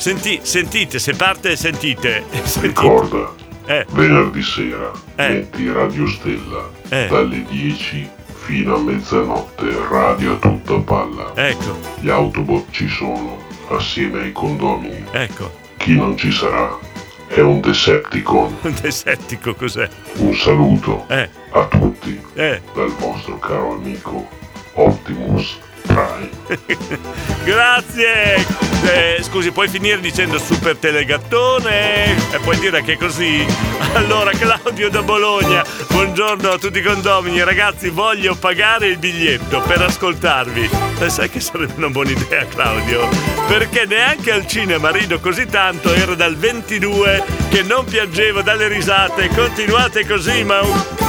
Senti, 0.00 0.40
sentite, 0.42 0.98
se 0.98 1.12
parte 1.14 1.56
sentite. 1.56 2.24
Sentite. 2.44 2.66
Ricorda, 2.68 3.34
Eh. 3.66 3.84
venerdì 3.90 4.40
sera 4.42 4.90
Eh. 5.16 5.28
metti 5.28 5.70
Radio 5.70 6.06
Stella 6.08 6.70
Eh. 6.88 7.06
dalle 7.08 7.44
10 7.44 8.08
fino 8.46 8.76
a 8.76 8.78
mezzanotte, 8.78 9.66
radio 9.90 10.32
a 10.32 10.36
tutta 10.36 10.78
palla. 10.78 11.32
Ecco, 11.34 11.78
Gli 12.00 12.08
Autobot 12.08 12.70
ci 12.70 12.88
sono, 12.88 13.36
assieme 13.68 14.20
ai 14.22 14.32
condomini. 14.32 15.04
ecco. 15.10 15.52
Chi 15.76 15.94
non 15.96 16.16
ci 16.16 16.32
sarà 16.32 16.78
è 17.26 17.40
un 17.40 17.60
Decepticon. 17.60 18.56
Un 18.62 18.74
desettico 18.80 19.54
cos'è? 19.54 19.86
Un 20.16 20.34
saluto 20.34 21.04
Eh. 21.08 21.28
a 21.52 21.66
tutti 21.66 22.18
Eh. 22.32 22.62
dal 22.74 22.90
vostro 22.98 23.38
caro 23.38 23.74
amico 23.74 24.26
Optimus. 24.74 25.58
Grazie! 27.44 28.68
Eh, 28.82 29.22
scusi, 29.22 29.50
puoi 29.50 29.68
finire 29.68 30.00
dicendo 30.00 30.38
super 30.38 30.76
telegattone? 30.76 32.16
E 32.32 32.38
puoi 32.42 32.58
dire 32.58 32.82
che 32.82 32.94
è 32.94 32.96
così? 32.96 33.46
Allora, 33.92 34.30
Claudio 34.30 34.88
da 34.88 35.02
Bologna, 35.02 35.64
buongiorno 35.88 36.48
a 36.48 36.58
tutti 36.58 36.78
i 36.78 36.82
condomini. 36.82 37.42
Ragazzi, 37.42 37.88
voglio 37.88 38.36
pagare 38.36 38.86
il 38.86 38.98
biglietto 38.98 39.60
per 39.62 39.82
ascoltarvi. 39.82 40.70
E 41.00 41.08
sai 41.08 41.28
che 41.28 41.40
sarebbe 41.40 41.72
una 41.76 41.88
buona 41.88 42.10
idea, 42.10 42.46
Claudio? 42.46 43.08
Perché 43.48 43.86
neanche 43.86 44.30
al 44.30 44.46
cinema 44.46 44.90
rido 44.90 45.18
così 45.18 45.46
tanto, 45.46 45.92
era 45.92 46.14
dal 46.14 46.36
22 46.36 47.24
che 47.50 47.62
non 47.64 47.84
piangevo 47.84 48.42
dalle 48.42 48.68
risate. 48.68 49.28
Continuate 49.28 50.06
così, 50.06 50.44
ma 50.44 50.60
un 50.60 51.00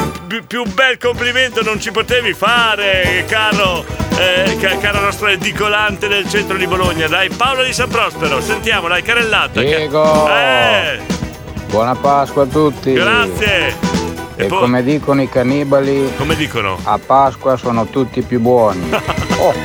più 0.47 0.63
bel 0.63 0.97
complimento 0.97 1.61
non 1.61 1.79
ci 1.79 1.91
potevi 1.91 2.33
fare, 2.33 3.25
caro, 3.27 3.85
eh, 4.21 4.57
ca- 4.59 4.77
cara 4.77 4.99
nostra 4.99 5.31
edicolante 5.31 6.07
del 6.07 6.27
centro 6.29 6.57
di 6.57 6.67
Bologna. 6.67 7.07
Dai, 7.07 7.29
Paolo 7.29 7.63
di 7.63 7.73
San 7.73 7.89
Prospero, 7.89 8.39
sentiamo, 8.41 8.87
dai, 8.87 9.01
carellata. 9.01 9.61
Diego! 9.61 10.27
Eh, 10.29 10.99
Buona 11.67 11.95
Pasqua 11.95 12.43
a 12.43 12.47
tutti! 12.47 12.93
grazie! 12.93 13.89
E 14.35 14.45
poi- 14.45 14.59
come 14.59 14.83
dicono 14.83 15.21
i 15.21 15.29
cannibali, 15.29 16.11
Come 16.17 16.35
dicono? 16.35 16.77
a 16.83 16.97
Pasqua 16.97 17.55
sono 17.57 17.85
tutti 17.87 18.21
più 18.21 18.39
buoni. 18.39 18.89
Oh, 19.37 19.53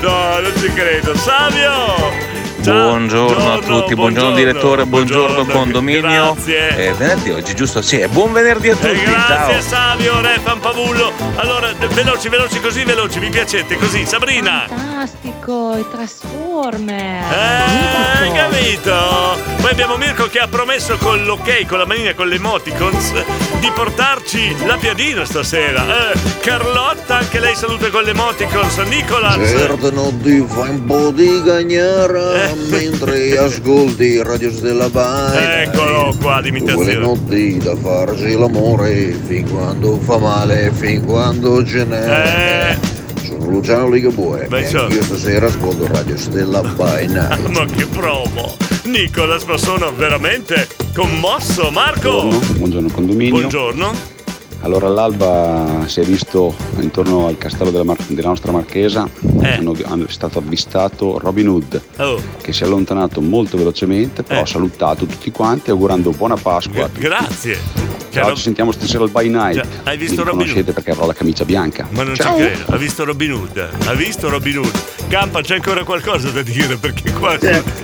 No, 0.00 0.38
non 0.40 0.52
ci 0.56 0.72
credo. 0.72 1.16
Savio! 1.16 2.27
Buongiorno 2.72 3.52
a 3.54 3.58
tutti, 3.60 3.94
buongiorno, 3.94 4.34
direttore, 4.34 4.84
buongiorno, 4.84 5.46
condominio. 5.46 6.34
grazie. 6.34 6.68
È 6.68 6.92
venerdì 6.92 7.30
oggi, 7.30 7.54
giusto? 7.54 7.80
Sì, 7.80 8.06
buon 8.08 8.32
venerdì 8.32 8.68
a 8.68 8.74
tutti. 8.76 8.88
Eh, 8.88 9.02
grazie 9.04 9.54
Ciao. 9.54 9.60
Savio, 9.62 10.20
Re 10.20 10.38
Pampavullo. 10.42 11.12
Allora, 11.36 11.72
veloci, 11.94 12.28
veloci, 12.28 12.60
così 12.60 12.84
veloci, 12.84 13.18
vi 13.20 13.30
piacete 13.30 13.76
così. 13.78 14.04
Sabrina! 14.04 14.64
Fantastico, 14.68 15.76
i 15.78 15.84
Transformer. 15.90 17.22
Eh, 17.32 18.20
hai 18.22 18.32
capito? 18.32 19.36
Poi 19.60 19.70
abbiamo 19.70 19.96
Mirko 19.96 20.26
che 20.26 20.38
ha 20.38 20.46
promesso 20.48 20.96
con 20.98 21.24
l'ok, 21.24 21.64
con 21.66 21.78
la 21.78 21.86
manina, 21.86 22.12
con 22.14 22.28
le 22.28 22.34
emoticons, 22.34 23.12
di 23.60 23.70
portarci 23.74 24.66
la 24.66 24.76
piadina 24.76 25.24
stasera. 25.24 26.12
Eh, 26.12 26.18
Carlotta, 26.40 27.16
anche 27.18 27.40
lei 27.40 27.54
saluta 27.54 27.88
con 27.88 28.02
le 28.02 28.10
emoticons. 28.10 28.76
Nicolas. 28.88 29.36
Cercano 29.48 30.10
di 30.12 30.44
fare 30.46 30.70
un 30.70 30.84
po' 30.84 31.10
di 31.10 31.42
cagnara 31.44 32.56
mentre 32.68 33.38
ascolti 33.38 34.22
Radio 34.22 34.52
Stella 34.52 34.88
Vai. 34.88 35.62
Eccolo 35.64 36.14
qua, 36.20 36.40
Quelle 36.40 36.50
l'imitazione. 36.50 36.94
notti 36.96 37.58
da 37.58 37.76
farsi 37.76 38.36
l'amore 38.36 39.16
fin 39.26 39.48
quando 39.48 39.98
fa 40.00 40.18
male, 40.18 40.70
fin 40.74 41.04
quando 41.04 41.64
ce 41.64 41.84
n'è. 41.84 42.76
Sono 43.24 43.46
Luciano 43.50 43.88
Ligabue 43.90 44.46
Beh, 44.48 44.66
e 44.66 44.70
io 44.70 45.02
stasera 45.02 45.46
ascolto 45.46 45.86
Radio 45.86 46.16
Stella 46.16 46.60
Night. 46.62 47.48
Ma 47.48 47.64
che 47.66 47.86
promo! 47.86 48.56
Nicolas, 48.84 49.44
ma 49.44 49.58
sono 49.58 49.92
veramente 49.94 50.66
commosso. 50.94 51.70
Marco! 51.70 52.22
Buongiorno, 52.22 52.52
buongiorno 52.58 52.90
condominio. 52.90 53.38
Buongiorno. 53.38 54.17
Allora 54.62 54.86
all'alba 54.88 55.84
si 55.86 56.00
è 56.00 56.04
visto 56.04 56.54
intorno 56.80 57.26
al 57.26 57.38
castello 57.38 57.70
della, 57.70 57.84
Mar- 57.84 58.02
della 58.08 58.28
nostra 58.28 58.50
Marchesa, 58.52 59.08
hanno, 59.42 59.74
hanno- 59.84 60.06
è 60.06 60.10
stato 60.10 60.38
avvistato 60.38 61.18
Robin 61.18 61.48
Hood 61.48 61.80
Oh, 61.98 62.20
che 62.42 62.52
si 62.52 62.64
è 62.64 62.66
allontanato 62.66 63.20
molto 63.20 63.56
velocemente, 63.56 64.22
però 64.24 64.40
ha 64.40 64.46
salutato 64.46 65.06
tutti 65.06 65.30
quanti 65.30 65.70
augurando 65.70 66.10
buona 66.10 66.34
Pasqua. 66.36 66.86
tutti. 66.88 67.00
grazie. 67.00 67.86
Ciao, 68.10 68.34
ci 68.34 68.42
sentiamo 68.42 68.72
stasera 68.72 69.04
al 69.04 69.10
by 69.10 69.28
night. 69.28 69.54
Cioè, 69.56 69.66
hai 69.84 69.96
visto 69.96 70.16
Mi 70.16 70.22
Robin 70.24 70.38
conoscete 70.40 70.72
perché 70.72 70.90
avrò 70.90 71.06
la 71.06 71.12
camicia 71.12 71.44
bianca. 71.44 71.86
Ma 71.90 72.02
non 72.02 72.14
Ciao. 72.16 72.36
ci 72.36 72.42
credo, 72.42 72.72
ha 72.72 72.76
visto 72.76 73.04
Robin 73.04 73.32
Hood? 73.32 73.68
Ha 73.84 73.92
visto 73.92 74.28
Robin 74.28 74.58
Hood? 74.58 74.80
Campa, 75.08 75.40
c'è 75.40 75.54
ancora 75.56 75.84
qualcosa 75.84 76.30
da 76.30 76.42
dire 76.42 76.76
perché 76.78 77.12
qua. 77.12 77.36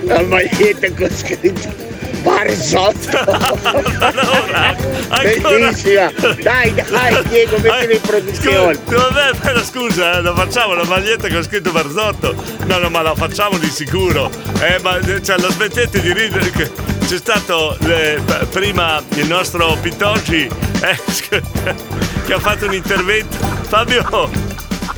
La 0.03 0.21
maglietta 0.23 0.91
con 0.93 1.09
scritto 1.09 1.93
Barzotto! 2.25 3.19
allora, 4.03 4.75
Bellissima! 5.21 6.11
Dai, 6.41 6.73
dai, 6.73 7.23
Diego, 7.27 7.57
mettila 7.59 7.93
in 7.93 8.01
produzione! 8.01 8.73
Scusa, 8.73 9.07
vabbè, 9.09 9.37
però 9.37 9.63
scusa, 9.63 10.17
eh, 10.17 10.21
la 10.23 10.33
facciamo 10.33 10.73
la 10.73 10.85
maglietta 10.85 11.29
con 11.29 11.43
scritto 11.43 11.71
Barzotto. 11.71 12.33
No, 12.65 12.79
no, 12.79 12.89
ma 12.89 13.03
la 13.03 13.13
facciamo 13.13 13.59
di 13.59 13.69
sicuro. 13.69 14.31
Eh, 14.59 14.79
ma 14.81 14.99
cioè, 15.21 15.37
la 15.37 15.51
smettete 15.51 16.01
di 16.01 16.13
ridere 16.13 16.49
che 16.49 16.71
c'è 17.05 17.17
stato 17.17 17.77
eh, 17.81 18.19
p- 18.25 18.45
prima 18.47 19.03
il 19.09 19.27
nostro 19.27 19.77
Pitonci 19.79 20.49
eh, 20.81 20.97
che 22.25 22.33
ha 22.33 22.39
fatto 22.39 22.65
un 22.65 22.73
intervento. 22.73 23.37
Fabio! 23.67 24.31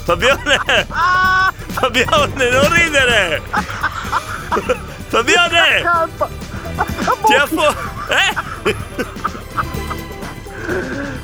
Fabione! 0.05 0.87
Fabione, 1.73 2.49
non 2.49 2.73
ridere! 2.73 3.41
Fabione! 5.09 6.36
Ti 7.25 7.33
ha 7.33 7.45
fu- 7.45 7.75
Eh? 8.09 8.75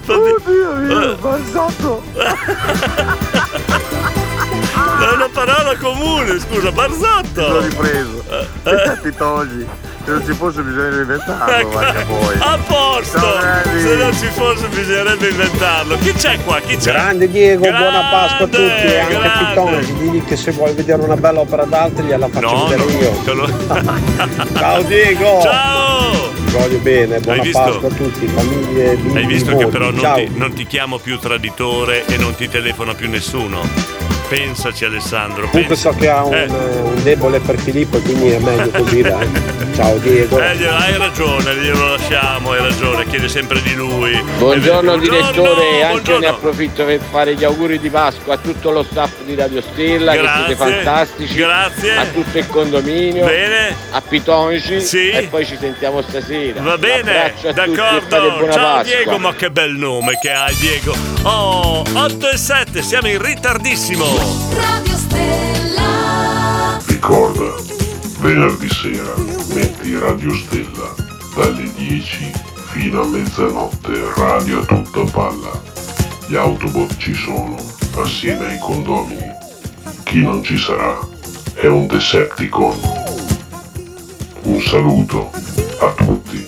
Oddio 0.06 0.74
mio, 0.76 1.16
Barzotto! 1.16 2.04
È 5.00 5.14
una 5.14 5.30
parola 5.32 5.76
comune, 5.78 6.40
scusa, 6.40 6.72
Barzotto! 6.72 7.48
L'ho 7.48 7.60
ripreso. 7.62 8.24
Eh. 8.30 9.00
Ti 9.02 9.16
togli. 9.16 9.66
Se 10.05 10.11
non 10.11 10.25
ci 10.25 10.34
fosse 10.34 10.61
bisogno 10.61 10.89
di 10.89 10.97
inventarlo, 10.97 11.53
Ecco, 11.55 11.69
guarda 11.69 12.03
voi. 12.03 12.35
A 12.39 12.57
posto! 12.67 13.19
Ciao. 13.19 13.80
Se 13.80 13.95
non 13.95 14.13
ci 14.13 14.25
fosse 14.27 14.67
bisognerebbe 14.67 15.30
inventarlo. 15.30 15.97
Chi 15.99 16.11
c'è 16.11 16.38
qua? 16.43 16.59
Chi 16.59 16.75
c'è? 16.75 16.91
Grande 16.91 17.30
Diego, 17.30 17.61
Grande, 17.61 17.80
buona 17.80 18.09
Pasqua 18.09 18.45
a 18.45 18.47
tutti 18.49 18.57
e 18.85 18.99
anche 18.99 19.13
grande. 19.13 19.27
a 19.27 19.47
Pitongi. 19.47 19.93
Digli 19.97 20.23
che 20.25 20.35
se 20.35 20.51
vuoi 20.51 20.73
vedere 20.73 21.01
una 21.01 21.15
bella 21.15 21.39
opera 21.39 21.63
d'arte 21.63 22.03
gliela 22.03 22.27
faccio 22.27 22.51
No, 22.53 22.65
vedere 22.67 22.84
no, 22.91 22.99
io. 22.99 23.34
lo- 23.34 23.51
Ciao 24.59 24.81
Diego! 24.84 25.41
Ciao! 25.41 26.11
Ti 26.34 26.51
voglio 26.51 26.77
bene, 26.80 27.19
buona 27.19 27.38
Hai 27.39 27.45
visto? 27.47 27.61
Pasqua 27.63 27.88
a 27.88 27.91
tutti, 27.93 28.27
famiglie, 28.27 28.95
bimbi, 28.95 29.17
Hai 29.17 29.25
visto 29.25 29.55
che 29.55 29.67
però 29.67 29.85
non 29.89 29.99
Ciao. 30.01 30.15
ti, 30.17 30.31
non 30.35 30.53
ti 30.53 30.67
chiamo 30.67 30.97
più 30.97 31.17
traditore 31.17 32.05
e 32.07 32.17
non 32.17 32.35
ti 32.35 32.49
telefona 32.49 32.93
più 32.93 33.09
nessuno. 33.09 33.61
Pensaci 34.34 34.84
Alessandro. 34.84 35.47
Comunque 35.47 35.76
so 35.76 35.91
che 35.91 36.10
ha 36.10 36.23
un, 36.23 36.34
Eh. 36.34 36.45
un 36.47 37.03
debole 37.03 37.39
per 37.39 37.60
Filippo 37.60 37.97
e 37.97 38.01
quindi 38.01 38.31
è 38.31 38.39
meglio 38.39 38.72
così, 38.72 39.01
dai. 39.03 39.30
Ciao 39.76 39.95
Diego. 39.97 40.39
Eh, 40.39 40.65
hai 40.68 40.97
ragione, 40.97 41.53
glielo 41.55 41.95
lasciamo, 41.95 42.49
hai 42.53 42.61
ragione, 42.61 43.05
chiede 43.05 43.27
sempre 43.30 43.61
di 43.61 43.76
lui. 43.76 44.19
Buongiorno 44.39 44.93
Eh, 44.95 44.99
direttore, 44.99 45.84
anche 45.84 45.88
buongiorno. 45.88 46.19
ne 46.19 46.27
approfitto 46.27 46.84
per 46.84 46.99
fare 47.11 47.35
gli 47.35 47.43
auguri 47.43 47.77
di 47.77 47.91
Pasqua 47.91 48.34
a 48.34 48.38
tutto 48.38 48.72
lo 48.72 48.81
staff 48.81 49.22
di 49.23 49.35
Radio 49.35 49.61
Stella, 49.61 50.15
Grazie, 50.15 50.31
che 50.31 50.55
siete 50.55 50.55
fantastici. 50.55 51.35
grazie. 51.35 51.95
A 51.95 52.05
tutto 52.05 52.35
il 52.39 52.47
condominio. 52.47 53.26
Bene. 53.26 53.76
A 53.91 54.01
Pitonci. 54.01 54.81
Sì. 54.81 55.10
E 55.11 55.27
poi 55.30 55.45
ci 55.45 55.57
sentiamo 55.60 56.01
stasera. 56.01 56.60
Va 56.60 56.77
bene, 56.80 57.34
e 57.39 57.53
d'accordo. 57.53 58.38
buona 58.39 58.51
Ciao 58.51 58.64
Pasqua. 58.77 58.81
Diego, 58.95 59.18
ma 59.19 59.34
che 59.35 59.51
bel 59.51 59.73
nome 59.76 60.18
che 60.19 60.31
hai 60.31 60.55
Diego. 60.55 61.12
Oh, 61.26 61.84
8 61.94 62.30
e 62.32 62.38
7, 62.38 62.82
siamo 62.82 63.08
in 63.08 63.22
ritardissimo. 63.22 64.04
Radio 64.54 64.98
Stella. 64.98 66.78
Ricorda, 66.86 67.56
venerdì 68.20 68.68
sera 68.68 69.14
metti 69.54 69.98
Radio 69.98 70.36
Stella 70.36 70.94
dalle 71.34 71.72
10 71.76 72.32
fino 72.72 73.04
a 73.04 73.08
mezzanotte, 73.08 74.04
radio 74.18 74.60
a 74.60 74.66
tutta 74.66 75.10
palla. 75.12 75.62
Gli 76.28 76.36
Autobot 76.36 76.98
ci 76.98 77.14
sono, 77.14 77.56
assieme 77.95 78.48
ai 78.48 78.60
condomini. 78.60 79.32
Chi 80.04 80.24
non 80.24 80.44
ci 80.44 80.58
sarà 80.58 81.00
è 81.54 81.68
un 81.68 81.88
Decepticon. 81.88 82.80
Un 84.41 84.62
saluto 84.62 85.32
a 85.80 85.90
tutti 85.94 86.45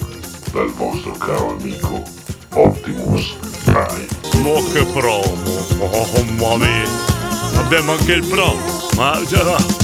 dal 0.51 0.69
vostro 0.73 1.11
caro 1.13 1.55
amico 1.57 2.03
Optimus 2.49 3.35
Prime. 3.63 4.14
Mo 4.41 4.63
che 4.71 4.83
promo. 4.85 5.43
Oh, 5.79 6.07
mamma 6.37 6.57
mia. 6.65 6.87
Abbiamo 7.57 7.93
anche 7.93 8.13
il 8.13 8.25
promo. 8.25 8.59
Ma 8.95 9.19
già. 9.27 9.83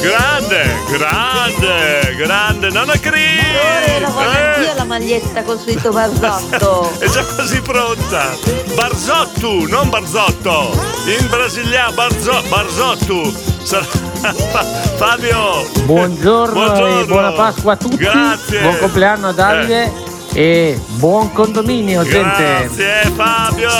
Grande, 0.00 0.76
grande, 0.90 2.14
grande, 2.16 2.68
non 2.70 2.90
a 2.90 2.94
Eh, 2.94 4.00
la 4.00 4.08
voglio 4.08 4.28
anch'io 4.28 4.74
la 4.74 4.84
maglietta 4.84 5.42
con 5.44 5.58
scritto 5.58 5.90
Barzotto. 5.92 6.92
È 6.98 7.08
già 7.08 7.24
quasi 7.24 7.60
pronta. 7.62 8.36
Barzotto, 8.74 9.66
non 9.66 9.88
Barzotto. 9.88 10.72
In 11.18 11.26
brasiliano 11.28 11.92
Barzo, 11.92 12.42
Barzotto. 12.48 13.32
Sarà- 13.62 13.86
Fabio. 14.96 15.66
Buongiorno, 15.84 16.52
Buongiorno. 16.52 17.00
e 17.00 17.04
buona 17.06 17.32
Pasqua 17.32 17.72
a 17.72 17.76
tutti. 17.76 17.96
Grazie. 17.96 18.60
Buon 18.60 18.78
compleanno 18.78 19.28
a 19.28 19.32
Davide 19.32 20.03
e 20.34 20.78
buon 20.98 21.30
condominio, 21.32 22.02
gente. 22.02 22.18
Grazie 22.18 23.12
Fabio. 23.14 23.70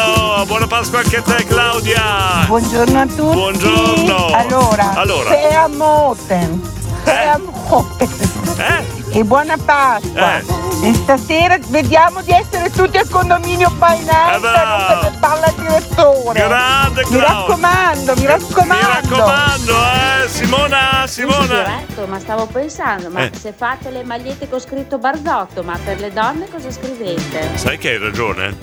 Buona 0.47 0.67
Pasqua 0.67 1.01
anche 1.01 1.17
a 1.17 1.23
te 1.23 1.45
Claudia. 1.45 2.45
Buongiorno 2.47 3.01
a 3.01 3.07
tutti. 3.07 3.37
Buongiorno. 3.37 4.27
Allora, 4.33 4.93
Allora. 4.95 5.31
Sea 5.31 5.69
Moten. 5.69 6.63
Sea 7.05 7.41
Moten. 7.69 8.94
E 9.17 9.23
buona 9.25 9.57
Pasqua. 9.57 10.39
Eh. 10.39 10.63
E 10.89 10.93
stasera 10.95 11.57
vediamo 11.69 12.21
di 12.23 12.33
essere 12.33 12.69
tutti 12.71 12.97
al 12.99 13.09
condominio 13.09 13.71
night, 13.79 14.09
Eh, 14.11 14.39
non 14.41 15.01
se 15.03 15.19
parla 15.21 15.47
il 15.47 15.55
direttore. 15.55 16.41
Grande 16.41 17.03
Mi 17.05 17.17
Claudia. 17.17 17.29
raccomando, 17.29 18.15
mi 18.17 18.27
raccomando. 18.27 18.87
Mi 18.87 18.93
raccomando, 19.09 19.73
eh, 19.73 20.29
Simona, 20.29 21.07
Simona. 21.07 21.47
diretto, 21.47 22.07
ma 22.09 22.19
stavo 22.19 22.47
pensando, 22.47 23.09
ma 23.09 23.21
Eh. 23.23 23.31
se 23.41 23.55
fate 23.57 23.91
le 23.91 24.03
magliette 24.03 24.49
con 24.49 24.61
scritto 24.61 24.99
Barzotto, 24.99 25.63
ma 25.63 25.79
per 25.83 26.01
le 26.01 26.13
donne 26.13 26.49
cosa 26.51 26.71
scrivete? 26.71 27.51
Sai 27.57 27.79
che 27.79 27.91
hai 27.91 27.99
ragione? 27.99 28.57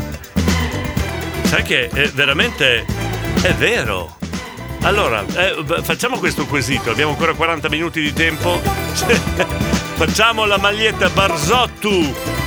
Sai 1.43 1.63
che 1.63 1.87
è 1.87 2.07
veramente 2.09 2.85
è 3.41 3.53
vero. 3.53 4.17
Allora, 4.83 5.23
eh, 5.35 5.55
facciamo 5.81 6.17
questo 6.17 6.45
quesito, 6.45 6.91
abbiamo 6.91 7.11
ancora 7.11 7.33
40 7.33 7.69
minuti 7.69 8.01
di 8.01 8.11
tempo. 8.13 8.59
facciamo 10.05 10.45
la 10.45 10.57
maglietta 10.57 11.09
Barzotto, 11.09 11.91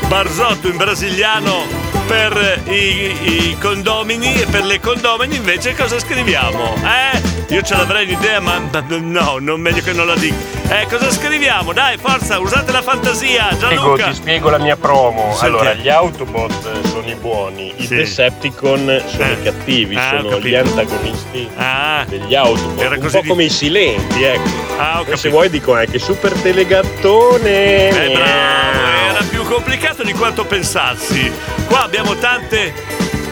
Barzotto 0.08 0.66
in 0.66 0.76
brasiliano 0.76 1.62
per 2.08 2.62
i, 2.66 3.50
i 3.50 3.56
condomini 3.60 4.40
e 4.40 4.46
per 4.46 4.64
le 4.64 4.80
condomini 4.80 5.36
invece 5.36 5.72
cosa 5.76 5.98
scriviamo? 6.00 6.74
Eh? 6.82 7.32
Io 7.54 7.62
ce 7.62 7.76
l'avrei 7.76 8.06
un'idea, 8.06 8.40
ma 8.40 8.60
no, 8.88 9.36
non 9.38 9.60
meglio 9.60 9.82
che 9.82 9.92
non 9.92 10.06
la 10.06 10.16
dica. 10.16 10.34
Eh, 10.68 10.86
cosa 10.88 11.10
scriviamo? 11.10 11.72
Dai, 11.72 11.96
forza, 11.98 12.38
usate 12.40 12.72
la 12.72 12.82
fantasia, 12.82 13.48
Spiego, 13.52 13.74
Gianluca. 13.76 14.06
ti 14.08 14.14
spiego 14.14 14.50
la 14.50 14.58
mia 14.58 14.76
promo. 14.76 15.28
Senti. 15.30 15.44
Allora, 15.44 15.74
gli 15.74 15.88
Autobot 15.88 16.86
sono 16.88 17.06
i 17.06 17.14
buoni, 17.14 17.72
i 17.76 17.86
Sì. 17.86 17.94
Decepticon 17.96 19.02
sono 19.06 19.24
Eh. 19.24 19.32
i 19.32 19.42
cattivi, 19.42 19.94
Ah, 19.96 20.16
sono 20.20 20.38
gli 20.40 20.54
antagonisti 20.54 21.48
Ah. 21.56 22.04
degli 22.08 22.34
Autobot. 22.34 22.80
Era 22.80 22.96
un 22.98 23.08
po' 23.10 23.20
di- 23.20 23.28
come 23.28 23.44
i 23.44 23.50
silenti, 23.50 24.22
ecco. 24.22 24.50
Ah, 24.78 25.04
se 25.14 25.28
vuoi 25.28 25.48
dico 25.50 25.74
anche 25.74 25.98
super 25.98 26.32
telegattone. 26.32 27.43
Eh, 27.46 28.10
bravo, 28.14 29.10
era 29.10 29.22
più 29.28 29.44
complicato 29.44 30.02
di 30.02 30.12
quanto 30.14 30.44
pensassi. 30.46 31.30
Qua 31.66 31.82
abbiamo 31.82 32.14
tante. 32.16 32.72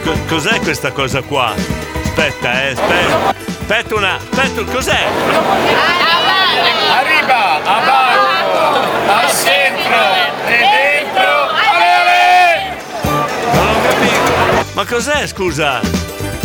Co- 0.05 0.19
cos'è 0.29 0.61
questa 0.61 0.91
cosa 0.93 1.23
qua? 1.23 1.55
Aspetta, 2.05 2.63
eh, 2.63 2.73
aspetta. 2.73 3.35
Aspetta 3.61 3.95
una. 3.95 4.17
Aspetta, 4.17 4.65
cos'è? 4.71 5.05
Arriba, 6.91 7.55
abajo, 7.65 9.11
al 9.13 9.31
centro 9.31 9.97
e 10.47 10.59
dentro. 10.59 11.31
Non 13.53 13.67
ho 13.69 13.81
capito. 13.83 14.73
Ma 14.75 14.85
cos'è, 14.85 15.27
scusa? 15.27 15.81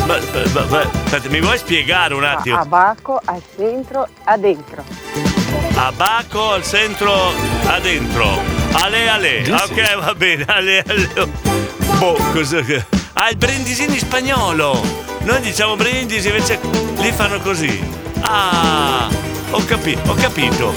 Ma, 0.06 0.18
ma- 0.54 0.66
ma- 0.70 0.90
aspetta, 1.04 1.28
mi 1.30 1.42
vuoi 1.42 1.58
spiegare 1.58 2.14
un 2.14 2.24
attimo? 2.24 2.58
Abaco 2.60 3.20
al 3.26 3.42
centro, 3.58 4.08
a 4.24 4.38
dentro. 4.38 4.84
Abaco 5.78 6.54
al 6.54 6.64
centro, 6.64 7.32
a 7.66 7.80
dentro. 7.80 8.42
Ale 8.74 9.08
ale. 9.10 9.42
Ok, 9.52 9.96
va 10.00 10.14
bene. 10.16 10.44
Ale 10.48 10.84
ale. 10.88 11.10
Boh, 12.00 12.18
cosa 12.34 12.62
che. 12.62 12.84
Ah, 13.14 13.30
il 13.30 13.38
brindisi 13.38 13.84
in 13.84 13.98
spagnolo. 13.98 14.80
Noi 15.22 15.40
diciamo 15.42 15.76
brindisi, 15.76 16.28
invece 16.28 16.60
lì 16.98 17.12
fanno 17.12 17.40
così. 17.40 17.80
Ah, 18.22 19.08
ho 19.52 19.64
capito, 19.66 20.12
ho 20.12 20.16
capito. 20.16 20.74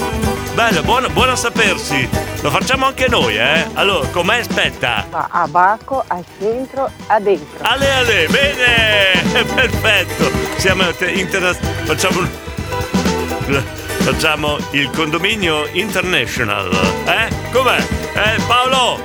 Bello, 0.53 0.81
buono, 0.83 1.09
buono 1.09 1.31
a 1.31 1.35
sapersi. 1.35 2.07
Lo 2.41 2.49
facciamo 2.49 2.85
anche 2.85 3.07
noi, 3.07 3.37
eh? 3.37 3.67
Allora, 3.73 4.07
com'è? 4.09 4.39
Aspetta. 4.39 5.07
Abaco 5.29 6.03
al 6.07 6.23
centro, 6.39 6.89
a 7.07 7.19
dentro. 7.19 7.59
Ale 7.63 7.91
ale, 7.91 8.27
bene! 8.27 9.43
Perfetto! 9.55 10.31
Siamo 10.57 10.83
interna- 11.13 11.53
facciamo 11.85 12.19
un- 12.19 13.63
Facciamo 14.01 14.57
il 14.71 14.89
condominio 14.89 15.67
international, 15.73 16.69
eh? 17.05 17.29
Com'è? 17.51 17.77
Eh 18.13 18.41
Paolo? 18.47 18.99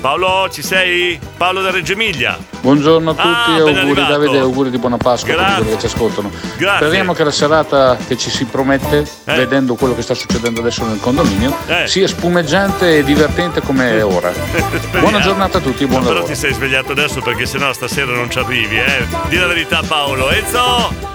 Paolo, 0.00 0.48
ci 0.50 0.62
sei? 0.62 1.18
Paolo 1.36 1.62
da 1.62 1.70
Reggio 1.70 1.92
Emilia. 1.94 2.38
Buongiorno 2.60 3.10
a 3.10 3.14
tutti, 3.14 3.26
Ah, 3.26 3.46
ben 3.64 3.76
auguri 3.78 4.00
arrivato. 4.00 4.12
Davide, 4.12 4.38
auguri 4.38 4.70
di 4.70 4.78
buona 4.78 4.98
Pasqua 4.98 5.32
a 5.32 5.36
tutti 5.36 5.44
Grazie. 5.46 5.62
quelli 5.64 5.74
che 5.76 5.80
ci 5.80 5.86
ascoltano. 5.86 6.30
Grazie. 6.56 6.86
Speriamo 6.86 7.12
che 7.14 7.24
la 7.24 7.30
serata 7.30 7.96
che 8.06 8.16
ci 8.16 8.30
si 8.30 8.44
promette, 8.44 9.04
vedendo 9.24 9.74
quello 9.74 9.94
che 9.94 10.02
sta 10.02 10.14
succedendo 10.14 10.60
adesso 10.60 10.84
nel 10.84 11.00
condominio, 11.00 11.56
Eh. 11.66 11.86
sia 11.88 12.06
spumeggiante 12.06 12.98
e 12.98 13.02
divertente 13.04 13.62
come 13.62 13.96
è 13.96 14.04
ora. 14.04 14.30
Buona 15.00 15.20
giornata 15.20 15.58
a 15.58 15.60
tutti 15.60 15.84
e 15.84 15.86
buon 15.86 16.00
No, 16.00 16.06
però 16.06 16.18
lavoro. 16.20 16.32
ti 16.32 16.38
sei 16.38 16.52
svegliato 16.52 16.92
adesso 16.92 17.20
perché 17.20 17.46
sennò 17.46 17.72
stasera 17.72 18.12
non 18.12 18.30
ci 18.30 18.38
arrivi, 18.38 18.76
eh. 18.78 19.06
Di 19.28 19.36
la 19.38 19.46
verità 19.46 19.82
Paolo. 19.86 20.30
Enzo! 20.30 21.12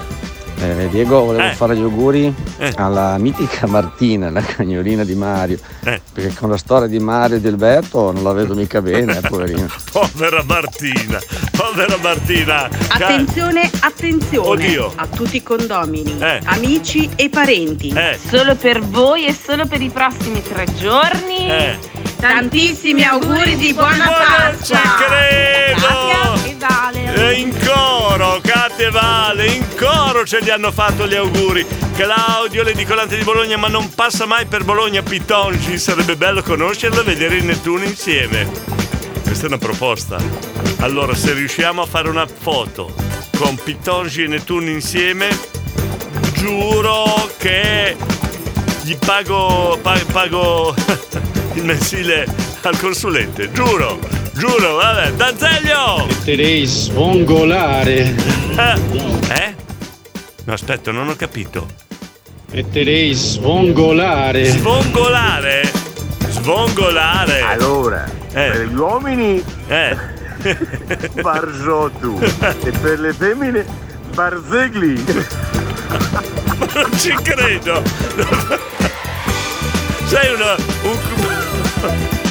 Eh, 0.61 0.90
Diego, 0.90 1.23
volevo 1.23 1.48
Eh. 1.49 1.53
fare 1.53 1.76
gli 1.77 1.81
auguri 1.81 2.34
alla 2.76 3.18
mitica 3.18 3.65
Martina, 3.68 4.30
la 4.30 4.41
cagnolina 4.41 5.03
di 5.06 5.15
Mario. 5.15 5.57
Eh. 5.86 6.02
Perché 6.11 6.34
con 6.36 6.49
la 6.49 6.57
storia 6.57 6.88
di 6.88 6.99
Mario 6.99 7.38
e 7.38 7.41
di 7.41 7.48
Alberto 7.48 8.11
non 8.11 8.23
la 8.23 8.34
vedo 8.34 8.53
mica 8.56 8.81
bene, 8.81 9.18
eh, 9.18 9.22
poverino. 9.27 9.68
Povera 9.91 10.44
Martina, 10.45 11.18
povera 11.56 11.95
Martina. 12.02 12.69
Attenzione, 12.90 13.69
attenzione 13.80 14.48
Oddio. 14.49 14.91
a 14.95 15.07
tutti 15.07 15.38
i 15.38 15.44
condomini, 15.44 16.18
Eh. 16.19 16.41
amici 16.45 17.10
e 17.15 17.30
parenti. 17.30 17.94
Solo 18.27 18.56
per 18.56 18.81
voi 18.81 19.26
e 19.27 19.34
solo 19.34 19.65
per 19.65 19.81
i 19.81 19.90
prossimi 19.90 20.41
tre 20.44 20.65
giorni. 20.77 21.48
Tantissimi 22.20 23.04
auguri 23.06 23.56
di 23.56 23.74
buona 23.74 24.10
Pasqua. 24.10 24.78
credo! 25.08 25.88
Katia 25.88 26.44
e 26.44 26.56
Vale. 26.58 27.34
In 27.36 27.58
coro, 27.66 28.41
Cate 28.44 28.88
e 28.88 28.90
Vale, 28.91 29.46
in 29.48 29.66
coro 29.78 30.26
ce 30.26 30.40
li 30.41 30.50
hanno 30.50 30.72
fatto 30.74 31.08
gli 31.08 31.16
auguri. 31.16 31.66
Claudio, 31.96 32.64
l'edicolante 32.64 33.16
di 33.16 33.24
Bologna, 33.24 33.56
ma 33.56 33.70
non 33.70 33.94
passa 33.94 34.26
mai 34.26 34.46
per 34.48 34.66
Bologna 34.66 35.02
Pitongi. 35.02 35.78
Sarebbe 35.78 36.18
bello 36.18 36.44
conoscerlo 36.44 37.00
e 37.00 37.04
vedere 37.06 37.38
il 37.38 37.46
Nettuno 37.46 37.86
insieme. 37.86 38.50
Questa 39.24 39.46
è 39.46 39.48
una 39.48 39.58
proposta. 39.58 40.18
Allora, 40.80 41.16
se 41.16 41.32
riusciamo 41.34 41.82
a 41.84 41.86
fare 41.86 42.10
una 42.10 42.28
foto 42.28 42.94
con 43.38 43.56
Pitongi 43.56 44.24
e 44.24 44.28
Nettuno 44.28 44.70
insieme, 44.70 45.30
giuro 46.34 47.30
che 47.38 47.96
gli 48.90 48.98
pago, 48.98 49.78
pa- 49.84 50.02
pago 50.11 50.74
il 51.53 51.64
mensile 51.64 52.26
al 52.61 52.76
consulente. 52.80 53.52
Giuro, 53.52 53.99
giuro, 54.34 54.78
vabbè. 54.78 55.11
Danzeglio! 55.11 56.07
Metterei 56.07 56.66
svongolare. 56.66 58.16
Eh? 58.57 59.56
No, 60.44 60.53
aspetta, 60.53 60.91
non 60.91 61.07
ho 61.07 61.16
capito. 61.16 61.68
Metterei 62.52 63.14
svongolare. 63.14 64.45
Svongolare? 64.45 65.72
Svongolare. 66.30 67.41
Allora, 67.41 68.10
per 68.34 68.70
gli 68.72 68.76
uomini 68.76 69.44
Eh. 69.68 69.95
Barzotto 71.22 72.20
e 72.64 72.72
per 72.72 72.99
le 72.99 73.14
femmine 73.14 73.64
Barzegli. 74.16 75.03
Ma 76.60 76.68
non 76.73 76.99
ci 76.99 77.14
credo. 77.22 77.81
Sei 80.06 80.34
una. 80.34 80.56
Un... 80.84 80.98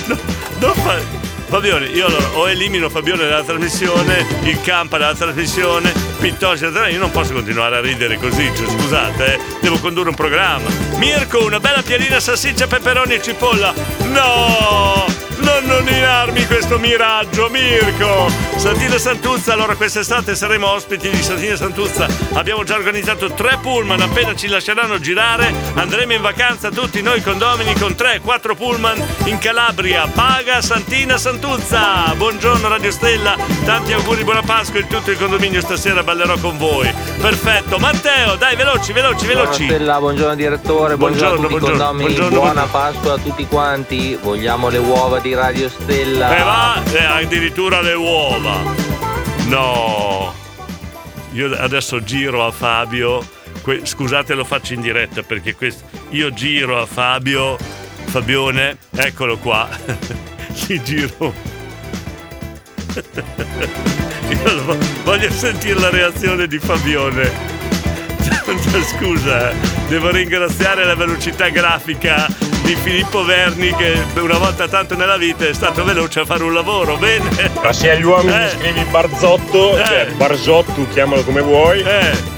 No, 0.06 0.18
non 0.58 0.74
fa... 0.74 1.26
Fabione, 1.48 1.86
io 1.86 2.04
allora 2.04 2.28
o 2.34 2.46
elimino 2.46 2.90
Fabione 2.90 3.26
dalla 3.26 3.42
trasmissione, 3.42 4.26
il 4.42 4.60
Campa 4.60 4.98
dalla 4.98 5.14
trasmissione, 5.14 5.94
Pitongi 6.18 6.60
dalla 6.60 6.72
trasmissione, 6.72 6.90
io 6.90 6.98
non 6.98 7.10
posso 7.10 7.32
continuare 7.32 7.76
a 7.76 7.80
ridere 7.80 8.18
così, 8.18 8.52
cioè, 8.54 8.66
scusate, 8.66 9.34
eh, 9.34 9.38
devo 9.62 9.78
condurre 9.78 10.10
un 10.10 10.14
programma. 10.14 10.68
Mirko, 10.96 11.46
una 11.46 11.58
bella 11.58 11.80
piadina 11.80 12.20
salsiccia, 12.20 12.66
peperoni 12.66 13.14
e 13.14 13.22
cipolla. 13.22 13.72
No! 14.10 15.07
Non 15.48 15.64
nominarmi 15.64 16.46
questo 16.46 16.78
miraggio, 16.78 17.48
Mirko! 17.48 18.30
Santina 18.56 18.98
Santuzza, 18.98 19.54
allora 19.54 19.76
quest'estate 19.76 20.34
saremo 20.36 20.68
ospiti 20.68 21.08
di 21.08 21.22
Santina 21.22 21.56
Santuzza. 21.56 22.06
Abbiamo 22.34 22.64
già 22.64 22.74
organizzato 22.74 23.32
tre 23.32 23.56
pullman, 23.60 24.00
appena 24.02 24.34
ci 24.34 24.46
lasceranno 24.46 25.00
girare 25.00 25.52
andremo 25.74 26.12
in 26.12 26.20
vacanza 26.20 26.70
tutti 26.70 27.00
noi 27.00 27.22
condomini 27.22 27.72
con 27.74 27.92
3-4 27.92 28.56
pullman 28.56 29.02
in 29.24 29.38
Calabria. 29.38 30.06
Paga 30.06 30.60
Santina 30.60 31.16
Santuzza! 31.16 32.12
Buongiorno 32.14 32.68
Radio 32.68 32.90
Stella, 32.90 33.34
tanti 33.64 33.94
auguri, 33.94 34.24
buona 34.24 34.42
Pasqua 34.42 34.80
in 34.80 34.86
tutto 34.86 35.10
il 35.10 35.18
condominio 35.18 35.62
stasera 35.62 36.02
ballerò 36.02 36.36
con 36.36 36.58
voi. 36.58 36.92
Perfetto, 37.20 37.78
Matteo, 37.78 38.36
dai, 38.36 38.54
veloci, 38.54 38.92
veloci, 38.92 39.26
veloci. 39.26 39.64
Buongiorno 39.64 39.74
Stella, 39.74 39.98
buongiorno 39.98 40.34
direttore, 40.34 40.96
buongiorno, 40.96 41.36
Buongiorno, 41.36 41.46
a 41.46 41.48
tutti 41.48 41.54
i 41.54 41.58
buongiorno, 41.58 41.84
condomini, 41.84 42.14
buongiorno, 42.14 42.38
buona. 42.38 42.66
Pasqua 42.66 43.14
a 43.14 43.18
tutti 43.18 43.46
quanti, 43.46 44.18
vogliamo 44.20 44.68
le 44.68 44.78
uova 44.78 45.18
di 45.20 45.36
Radio 45.38 45.68
Stella. 45.68 46.36
E 46.36 46.42
va, 46.42 46.82
eh, 46.82 47.04
addirittura 47.04 47.80
le 47.80 47.94
uova. 47.94 48.74
No. 49.46 50.34
Io 51.30 51.54
adesso 51.54 52.02
giro 52.02 52.44
a 52.44 52.50
Fabio. 52.50 53.24
que- 53.62 53.82
scusate, 53.84 54.34
lo 54.34 54.42
faccio 54.42 54.74
in 54.74 54.80
diretta 54.80 55.22
perché 55.22 55.54
questo. 55.54 55.84
Io 56.10 56.32
giro 56.32 56.80
a 56.80 56.86
Fabio. 56.86 57.56
Fabione, 58.06 58.78
eccolo 58.96 59.38
qua. 59.38 59.68
Gli 60.66 60.80
giro. 60.82 61.32
Io 64.28 64.76
voglio 65.04 65.30
sentire 65.30 65.78
la 65.78 65.90
reazione 65.90 66.48
di 66.48 66.58
Fabione. 66.58 67.30
Scusa, 68.98 69.50
eh, 69.50 69.54
devo 69.88 70.10
ringraziare 70.10 70.84
la 70.84 70.96
velocità 70.96 71.48
grafica 71.48 72.26
di 72.68 72.76
Filippo 72.76 73.24
Verni 73.24 73.74
che 73.74 73.98
una 74.20 74.36
volta 74.36 74.68
tanto 74.68 74.94
nella 74.94 75.16
vita 75.16 75.46
è 75.46 75.54
stato 75.54 75.84
veloce 75.84 76.20
a 76.20 76.26
fare 76.26 76.42
un 76.42 76.52
lavoro, 76.52 76.98
bene? 76.98 77.30
Ma 77.62 77.72
se 77.72 77.92
agli 77.92 78.02
uomini 78.04 78.44
Eh. 78.44 78.50
scrivi 78.50 78.84
Barzotto, 78.90 79.78
Eh. 79.78 79.84
cioè 79.86 80.06
Barzotto, 80.14 80.86
chiamalo 80.92 81.24
come 81.24 81.40
vuoi, 81.40 81.82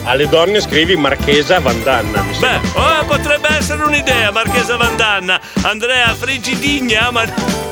alle 0.05 0.29
donne 0.29 0.61
scrivi 0.61 0.95
Marchesa 0.95 1.59
Vandanna. 1.59 2.23
Mi 2.23 2.39
Beh, 2.39 2.61
oh, 2.75 3.05
potrebbe 3.07 3.49
essere 3.57 3.83
un'idea, 3.83 4.31
Marchesa 4.31 4.77
Vandanna, 4.77 5.41
Andrea 5.63 6.15
Frigidigna, 6.15 7.11
ma 7.11 7.25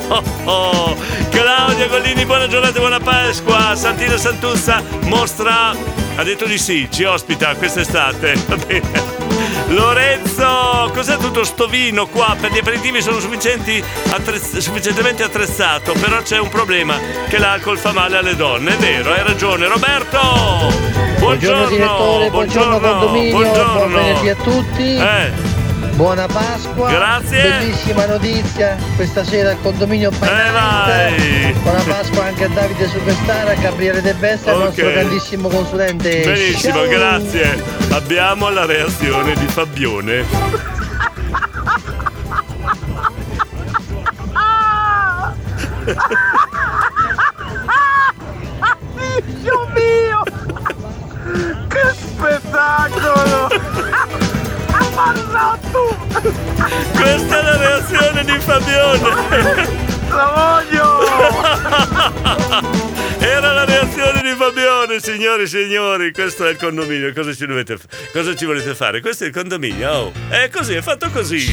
oh, 0.09 0.23
oh. 0.43 0.97
Claudia 1.29 1.87
Gollini, 1.87 2.25
buona 2.25 2.49
giornata, 2.49 2.75
e 2.75 2.79
buona 2.79 2.99
Pasqua, 2.99 3.73
Santina 3.77 4.17
Santuzza 4.17 4.83
mostra, 5.03 5.69
ha 6.17 6.23
detto 6.23 6.43
di 6.45 6.57
sì, 6.57 6.89
ci 6.91 7.05
ospita 7.05 7.55
quest'estate, 7.55 8.33
va 8.47 8.57
bene. 8.57 9.28
Lorenzo, 9.69 10.91
cos'è 10.93 11.17
tutto 11.17 11.43
sto 11.43 11.67
vino 11.67 12.07
qua? 12.07 12.35
Per 12.39 12.51
gli 12.51 12.57
aperitivi 12.57 13.01
sono 13.01 13.19
sufficienti 13.19 13.83
attrezz- 14.09 14.57
sufficientemente 14.57 15.23
attrezzato, 15.23 15.93
però 15.93 16.21
c'è 16.21 16.39
un 16.39 16.49
problema, 16.49 16.97
che 17.27 17.37
l'alcol 17.37 17.77
fa 17.77 17.91
male 17.91 18.17
alle 18.17 18.35
donne, 18.35 18.73
è 18.73 18.77
vero, 18.77 19.13
hai 19.13 19.23
ragione. 19.23 19.67
Roberto! 19.67 20.17
Buongiorno, 21.19 21.67
direttore, 21.67 22.29
buongiorno, 22.29 22.79
condominio, 22.79 23.31
buongiorno. 23.31 23.77
buon 23.77 23.93
venerdì 23.93 24.29
a 24.29 24.35
tutti. 24.35 24.95
Eh. 24.95 25.48
Buona 25.95 26.27
Pasqua. 26.27 26.89
Grazie. 26.89 27.41
Bellissima 27.41 28.05
notizia. 28.05 28.77
Questa 28.95 29.23
sera 29.23 29.51
il 29.51 29.57
condominio 29.61 30.09
Eh, 30.11 30.15
Painante. 30.17 30.51
vai. 30.53 31.53
Buona 31.61 31.81
Pasqua 31.83 32.23
anche 32.25 32.43
a 32.45 32.47
Davide 32.49 32.87
Superstar, 32.87 33.47
a 33.49 33.53
Gabriele 33.55 34.01
De 34.01 34.13
Bessa, 34.13 34.51
il 34.51 34.57
Ok. 34.57 34.63
nostro 34.63 34.91
grandissimo 34.91 35.47
consulente. 35.49 36.21
Benissimo, 36.21 36.73
Ciao. 36.73 36.87
grazie. 36.87 37.63
Abbiamo 37.91 38.49
la 38.49 38.65
reazione 38.65 39.33
di 39.35 39.47
Fabione. 39.47 40.25
Dio 49.41 49.67
mio! 49.73 50.23
Che 51.67 51.93
spettacolo! 51.95 53.47
Barzotto! 54.99 55.95
Questa 56.91 57.39
è 57.39 57.43
la 57.43 57.55
reazione 57.55 58.25
di 58.25 58.37
Fabione. 58.39 59.07
La 60.09 60.61
voglio! 60.67 61.07
Era 63.19 63.53
la 63.53 63.63
reazione 63.63 64.21
di 64.21 64.35
Fabione, 64.35 64.99
signori 64.99 65.43
e 65.43 65.47
signori. 65.47 66.11
Questo 66.11 66.45
è 66.45 66.49
il 66.49 66.57
condominio. 66.57 67.13
Cosa 67.13 67.33
ci, 67.33 67.45
dovete, 67.45 67.77
cosa 68.11 68.35
ci 68.35 68.43
volete 68.43 68.75
fare? 68.75 68.99
Questo 68.99 69.23
è 69.23 69.27
il 69.27 69.33
condominio. 69.33 69.89
Oh. 69.89 70.11
È 70.27 70.49
così, 70.49 70.73
è 70.73 70.81
fatto 70.81 71.09
così. 71.11 71.45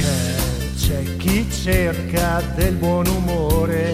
C'è 0.76 1.16
chi 1.16 1.48
cerca 1.48 2.42
del 2.56 2.74
buon 2.74 3.06
umore, 3.06 3.92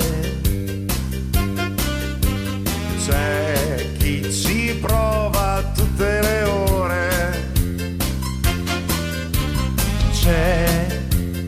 c'è 3.04 3.86
chi 3.98 4.32
ci 4.32 4.78
prova 4.80 5.62
tutte 5.74 6.20
le 6.22 6.42
ore, 6.44 7.51
c'è 10.22 10.86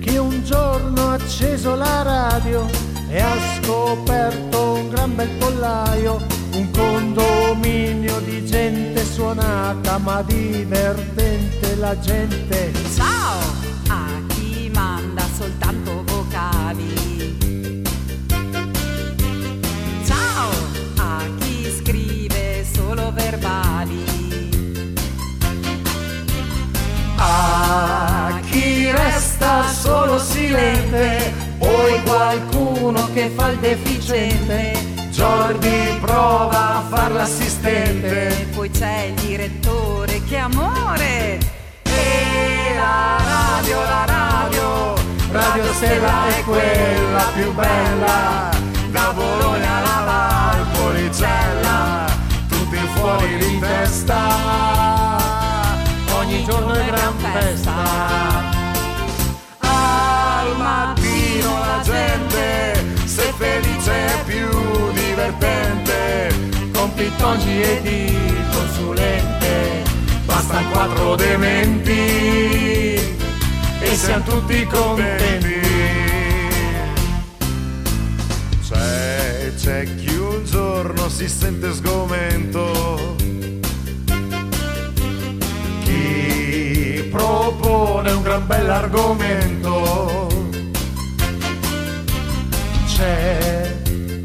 che 0.00 0.18
un 0.18 0.42
giorno 0.42 1.10
ha 1.10 1.12
acceso 1.12 1.76
la 1.76 2.02
radio 2.02 2.68
e 3.08 3.20
ha 3.20 3.36
scoperto 3.62 4.72
un 4.72 4.88
gran 4.88 5.14
bel 5.14 5.28
pollaio, 5.38 6.20
un 6.54 6.70
condominio 6.72 8.18
di 8.20 8.44
gente 8.44 9.04
suonata 9.04 9.98
ma 9.98 10.22
divertente 10.22 11.76
la 11.76 11.96
gente. 12.00 12.72
Ciao 12.96 13.38
a 13.90 14.06
chi 14.26 14.68
manda 14.74 15.22
soltanto 15.36 16.02
vocali. 16.06 17.82
Ciao 20.04 20.50
a 20.96 21.22
chi 21.38 21.72
scrive 21.78 22.66
solo 22.72 23.12
verbali. 23.12 24.13
A 27.26 28.38
chi 28.50 28.90
resta 28.90 29.66
solo 29.66 30.18
silente, 30.18 31.32
poi 31.58 32.02
qualcuno 32.02 33.10
che 33.14 33.32
fa 33.34 33.48
il 33.48 33.60
deficiente. 33.60 34.76
Giordi 35.10 35.96
prova 36.02 36.76
a 36.76 36.82
far 36.86 37.12
l'assistente. 37.12 38.46
Poi 38.54 38.68
c'è 38.68 39.04
il 39.04 39.14
direttore, 39.14 40.22
che 40.24 40.36
amore! 40.36 41.38
E 41.84 42.74
la 42.76 43.16
radio, 43.24 43.80
la 43.80 44.04
radio, 44.04 44.92
Radio 45.30 45.72
Stella 45.72 46.26
è 46.26 46.44
quella 46.44 47.24
più 47.34 47.54
bella. 47.54 48.50
Da 48.90 49.12
Bologna 49.14 49.76
alla 49.78 50.04
Valpolicella, 50.04 52.04
tutti 52.48 52.76
fuori 52.94 53.38
di 53.38 53.58
testa. 53.60 55.03
Giorno 56.46 56.74
è 56.74 56.84
gran 56.84 57.14
festa. 57.18 57.72
Al 59.60 60.56
mattino 60.58 61.58
la 61.58 61.80
gente, 61.82 62.84
se 63.06 63.32
felice 63.36 63.92
è 63.92 64.24
più 64.26 64.92
divertente. 64.92 66.34
Con 66.72 66.92
Pittongi 66.92 67.62
ed 67.62 67.86
il 67.86 68.44
consulente, 68.52 69.82
bastano 70.26 70.68
quattro 70.70 71.16
dementi 71.16 71.92
e 73.80 73.96
siamo 73.96 74.24
tutti 74.24 74.66
contenti. 74.66 75.60
C'è, 78.68 79.52
c'è 79.56 79.94
chi 79.96 80.14
un 80.14 80.44
giorno 80.44 81.08
si 81.08 81.26
sente 81.26 81.72
sgomento, 81.72 83.16
propone 87.14 88.10
un 88.10 88.22
gran 88.22 88.44
bell'argomento. 88.44 90.26
C'è 92.86 93.76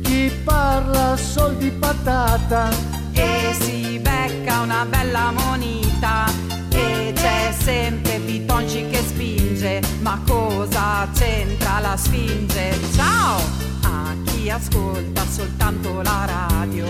chi 0.02 0.32
parla 0.44 1.16
sol 1.18 1.56
di 1.56 1.72
patata 1.72 2.70
E 3.14 3.56
si 3.60 4.00
becca 4.00 4.60
una 4.62 4.86
bella 4.86 5.32
monita 5.32 6.26
e 6.70 7.12
c'è 7.16 7.52
sempre 7.58 8.20
Pitonci 8.20 8.88
che 8.90 9.02
spinge, 9.06 9.82
ma 10.02 10.20
cosa 10.28 11.08
c'entra 11.14 11.80
la 11.80 11.98
sfinge? 11.98 12.78
Ciao 12.94 13.40
a 13.84 14.16
chi 14.26 14.50
ascolta 14.50 15.24
soltanto 15.28 16.02
la 16.02 16.26
radio. 16.26 16.88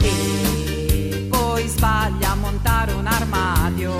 E 0.00 0.33
poi 1.54 1.68
sbaglia 1.68 2.32
a 2.32 2.34
montare 2.34 2.92
un 2.94 3.06
armadio. 3.06 3.96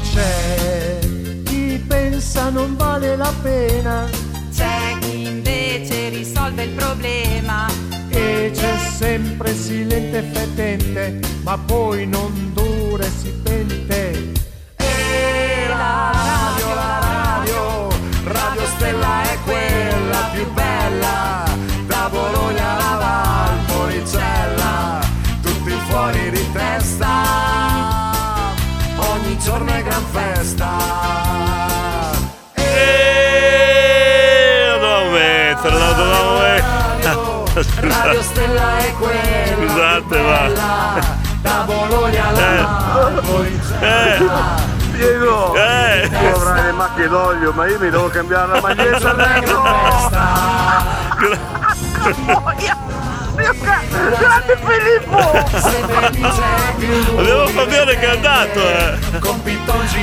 C'è 0.00 0.98
chi 1.44 1.84
pensa 1.86 2.48
non 2.48 2.74
vale 2.74 3.16
la 3.16 3.32
pena 3.42 4.08
C'è 4.50 4.96
chi 5.00 5.26
invece 5.26 6.08
risolve 6.08 6.62
il 6.62 6.70
problema. 6.70 7.66
e 8.08 8.50
c'è 8.54 8.78
sempre 8.96 9.54
silente 9.54 10.18
e 10.18 10.22
fetente, 10.22 11.20
ma 11.42 11.58
poi 11.58 12.06
non 12.06 12.52
dura 12.54 13.04
e 13.04 13.10
si 13.10 13.30
pente. 13.42 14.32
E 14.76 15.66
la 15.68 16.10
radio, 16.14 16.74
la 16.74 16.98
radio, 16.98 17.88
Radio 18.24 18.66
Stella 18.76 19.22
è 19.22 19.38
quella 19.44 19.85
giorno 29.46 29.70
è 29.70 29.80
gran 29.80 30.04
festa. 30.10 30.68
E 32.54 32.64
devo 34.80 35.10
mettere, 35.10 35.78
la 35.78 35.92
mettere. 36.40 37.64
Radio 37.80 38.22
Stella 38.22 38.78
è 38.78 38.92
quella 38.98 39.68
Scusate, 39.68 40.20
ma- 40.20 40.48
da 41.42 41.62
Bologna 41.64 42.26
alla 42.26 42.90
Valpolicella. 42.92 44.64
Diego, 44.90 45.54
Eh. 45.54 46.08
tu 46.10 46.24
avrai 46.34 46.62
le 46.64 46.72
macchie 46.72 47.06
d'olio, 47.08 47.52
ma 47.52 47.66
io 47.68 47.78
mi 47.78 47.88
devo 47.90 48.08
cambiare 48.08 48.48
la 48.52 48.60
maglietta 48.60 49.14
dentro. 53.36 54.16
Grande 54.18 54.58
Filippo! 54.64 55.16
Abbiamo 57.18 57.46
Fabione 57.48 57.98
che 57.98 58.06
è 58.06 58.10
andato, 58.10 58.60
eh. 58.60 58.98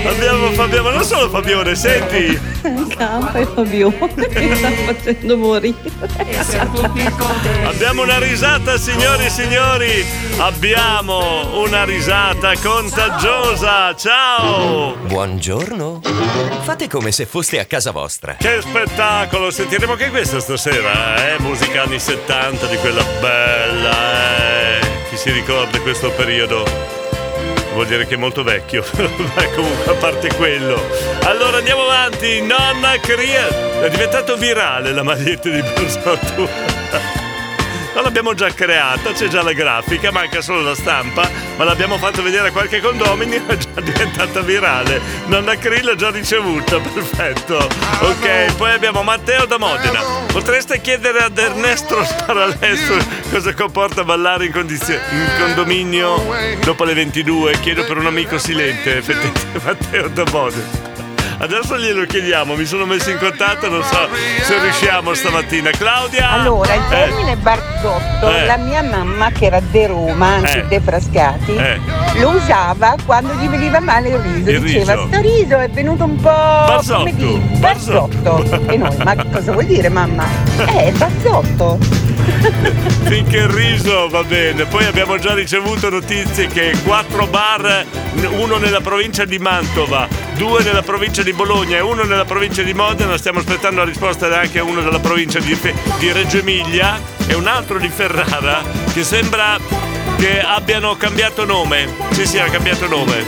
Abbiamo 0.07 0.51
Fabione, 0.51 0.81
ma 0.81 0.95
non 0.95 1.03
solo 1.03 1.29
Fabione, 1.29 1.75
senti. 1.75 2.39
Campa 2.95 3.39
e 3.39 3.45
Fabione 3.45 3.97
mi 4.17 4.55
sta 4.55 4.69
facendo 4.85 5.37
morire. 5.37 5.91
Abbiamo 7.65 8.03
una 8.03 8.19
risata, 8.19 8.77
signori 8.77 9.25
e 9.25 9.29
signori. 9.29 10.05
Abbiamo 10.37 11.61
una 11.61 11.83
risata 11.83 12.53
contagiosa. 12.61 13.95
Ciao. 13.95 14.95
Buongiorno. 14.95 16.01
Fate 16.61 16.87
come 16.87 17.11
se 17.11 17.25
foste 17.25 17.59
a 17.59 17.65
casa 17.65 17.91
vostra. 17.91 18.35
Che 18.35 18.61
spettacolo! 18.61 19.51
Sentiremo 19.51 19.93
anche 19.93 20.09
questo 20.09 20.39
stasera, 20.39 21.33
eh? 21.33 21.39
Musica 21.39 21.83
anni 21.83 21.99
70 21.99 22.65
di 22.67 22.77
quella 22.77 23.03
bella, 23.23 24.79
eh? 24.79 24.79
Chi 25.09 25.15
si 25.15 25.31
ricorda 25.31 25.79
questo 25.79 26.11
periodo? 26.11 26.65
Vuol 27.71 27.87
dire 27.87 28.05
che 28.05 28.15
è 28.15 28.17
molto 28.17 28.43
vecchio, 28.43 28.83
ma 28.97 29.45
comunque 29.55 29.93
a 29.93 29.95
parte 29.95 30.27
quello. 30.35 30.77
Allora 31.23 31.57
andiamo 31.57 31.83
avanti, 31.83 32.41
nonna 32.41 32.99
Cria. 32.99 33.81
È 33.81 33.89
diventato 33.89 34.35
virale 34.35 34.91
la 34.91 35.03
maglietta 35.03 35.49
di 35.49 35.61
Bersotto. 35.61 37.12
Non 37.93 38.03
l'abbiamo 38.03 38.33
già 38.33 38.51
creata, 38.51 39.11
c'è 39.11 39.27
già 39.27 39.43
la 39.43 39.53
grafica, 39.53 40.11
manca 40.11 40.41
solo 40.41 40.61
la 40.61 40.73
stampa, 40.73 41.29
ma 41.57 41.63
l'abbiamo 41.63 41.97
fatto 41.97 42.23
vedere 42.23 42.47
a 42.47 42.51
qualche 42.51 42.81
condominio, 42.81 43.43
è 43.47 43.55
già 43.55 43.79
diventata 43.79 44.41
virale. 44.41 44.99
Nonna 45.27 45.55
Krill 45.55 45.85
l'ha 45.85 45.95
già 45.95 46.09
ricevuta, 46.09 46.79
perfetto. 46.81 47.57
Ok, 48.01 48.55
poi 48.55 48.71
abbiamo 48.71 49.03
Matteo 49.03 49.45
da 49.45 49.59
Modena. 49.59 50.01
Potreste 50.31 50.81
chiedere 50.81 51.19
ad 51.19 51.37
Ernesto 51.37 52.03
Sparalesso 52.03 52.97
cosa 53.29 53.53
comporta 53.53 54.03
ballare 54.03 54.45
in, 54.45 54.51
condizio- 54.51 54.99
in 55.11 55.29
condominio 55.39 56.23
dopo 56.63 56.83
le 56.85 56.95
22? 56.95 57.59
Chiedo 57.59 57.83
per 57.85 57.97
un 57.97 58.07
amico 58.07 58.39
silente, 58.39 58.97
effettivamente 58.97 59.59
Matteo 59.63 60.07
da 60.07 60.23
Modena. 60.31 60.92
Adesso 61.37 61.77
glielo 61.77 62.05
chiediamo, 62.05 62.55
mi 62.55 62.65
sono 62.65 62.85
messo 62.85 63.09
in 63.09 63.17
contatto, 63.17 63.67
non 63.69 63.83
so 63.83 64.07
se 64.43 64.59
riusciamo 64.59 65.13
stamattina. 65.13 65.71
Claudia! 65.71 66.29
Allora, 66.31 66.73
il 66.73 66.81
Eh, 66.85 66.89
termine 66.89 67.35
barzotto, 67.35 68.29
Eh. 68.29 68.45
la 68.45 68.57
mia 68.57 68.81
mamma, 68.81 69.29
che 69.31 69.45
era 69.45 69.59
de 69.59 69.87
Roma, 69.87 70.27
anche 70.35 70.59
Eh. 70.59 70.67
de 70.67 70.79
Frascati, 70.79 71.55
Eh. 71.55 71.79
lo 72.19 72.29
usava 72.29 72.95
quando 73.05 73.33
gli 73.33 73.47
veniva 73.47 73.79
male 73.79 74.09
il 74.09 74.17
riso. 74.19 74.49
Il 74.51 74.61
Diceva, 74.61 74.93
riso. 74.93 75.07
sto 75.07 75.21
riso 75.21 75.57
è 75.59 75.69
venuto 75.69 76.03
un 76.05 76.15
po'... 76.15 76.29
Barzotto. 76.31 76.97
come 76.99 77.15
dire, 77.15 77.39
barzotto. 77.59 78.69
e 78.69 78.77
noi, 78.77 78.95
ma 79.03 79.15
cosa 79.31 79.51
vuol 79.51 79.65
dire 79.65 79.89
mamma? 79.89 80.25
Eh, 80.77 80.91
barzotto. 80.95 81.77
Finché 83.03 83.37
il 83.37 83.49
riso 83.49 84.07
va 84.09 84.23
bene. 84.23 84.63
Poi 84.65 84.85
abbiamo 84.85 85.17
già 85.19 85.33
ricevuto 85.33 85.89
notizie 85.89 86.47
che 86.47 86.73
quattro 86.85 87.27
bar, 87.27 87.85
uno 88.37 88.57
nella 88.57 88.79
provincia 88.79 89.25
di 89.25 89.37
Mantova, 89.39 90.07
due 90.33 90.63
nella 90.63 90.81
provincia 90.81 91.23
di 91.23 91.33
Bologna 91.33 91.77
e 91.77 91.81
uno 91.81 92.03
nella 92.03 92.25
provincia 92.25 92.61
di 92.61 92.73
Modena. 92.73 93.17
Stiamo 93.17 93.39
aspettando 93.39 93.79
la 93.79 93.85
risposta 93.85 94.39
anche 94.39 94.59
a 94.59 94.63
uno 94.63 94.81
della 94.81 94.99
provincia 94.99 95.39
di, 95.39 95.55
Fe- 95.55 95.73
di 95.99 96.11
Reggio 96.11 96.39
Emilia 96.39 96.99
e 97.27 97.33
un 97.33 97.47
altro 97.47 97.79
di 97.79 97.89
Ferrara 97.89 98.61
che 98.93 99.03
sembra 99.03 99.57
che 100.17 100.41
abbiano 100.41 100.95
cambiato 100.95 101.45
nome. 101.45 101.87
Sì, 102.11 102.25
sì, 102.25 102.39
ha 102.39 102.49
cambiato 102.49 102.87
nome. 102.87 103.23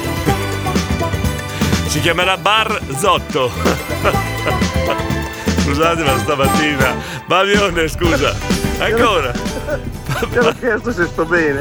Si 1.88 2.00
chiamerà 2.00 2.38
Bar 2.38 2.80
Zotto. 2.98 3.52
Scusate, 5.64 6.04
ma 6.04 6.18
stamattina. 6.20 6.96
Bavione, 7.26 7.88
scusa. 7.88 8.36
Ancora. 8.80 9.32
Ti 9.32 10.38
ho 10.38 10.54
chiesto 10.60 10.92
se 10.92 11.06
sto 11.06 11.26
bene. 11.26 11.60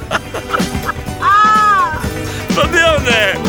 Fabione! 2.81 3.39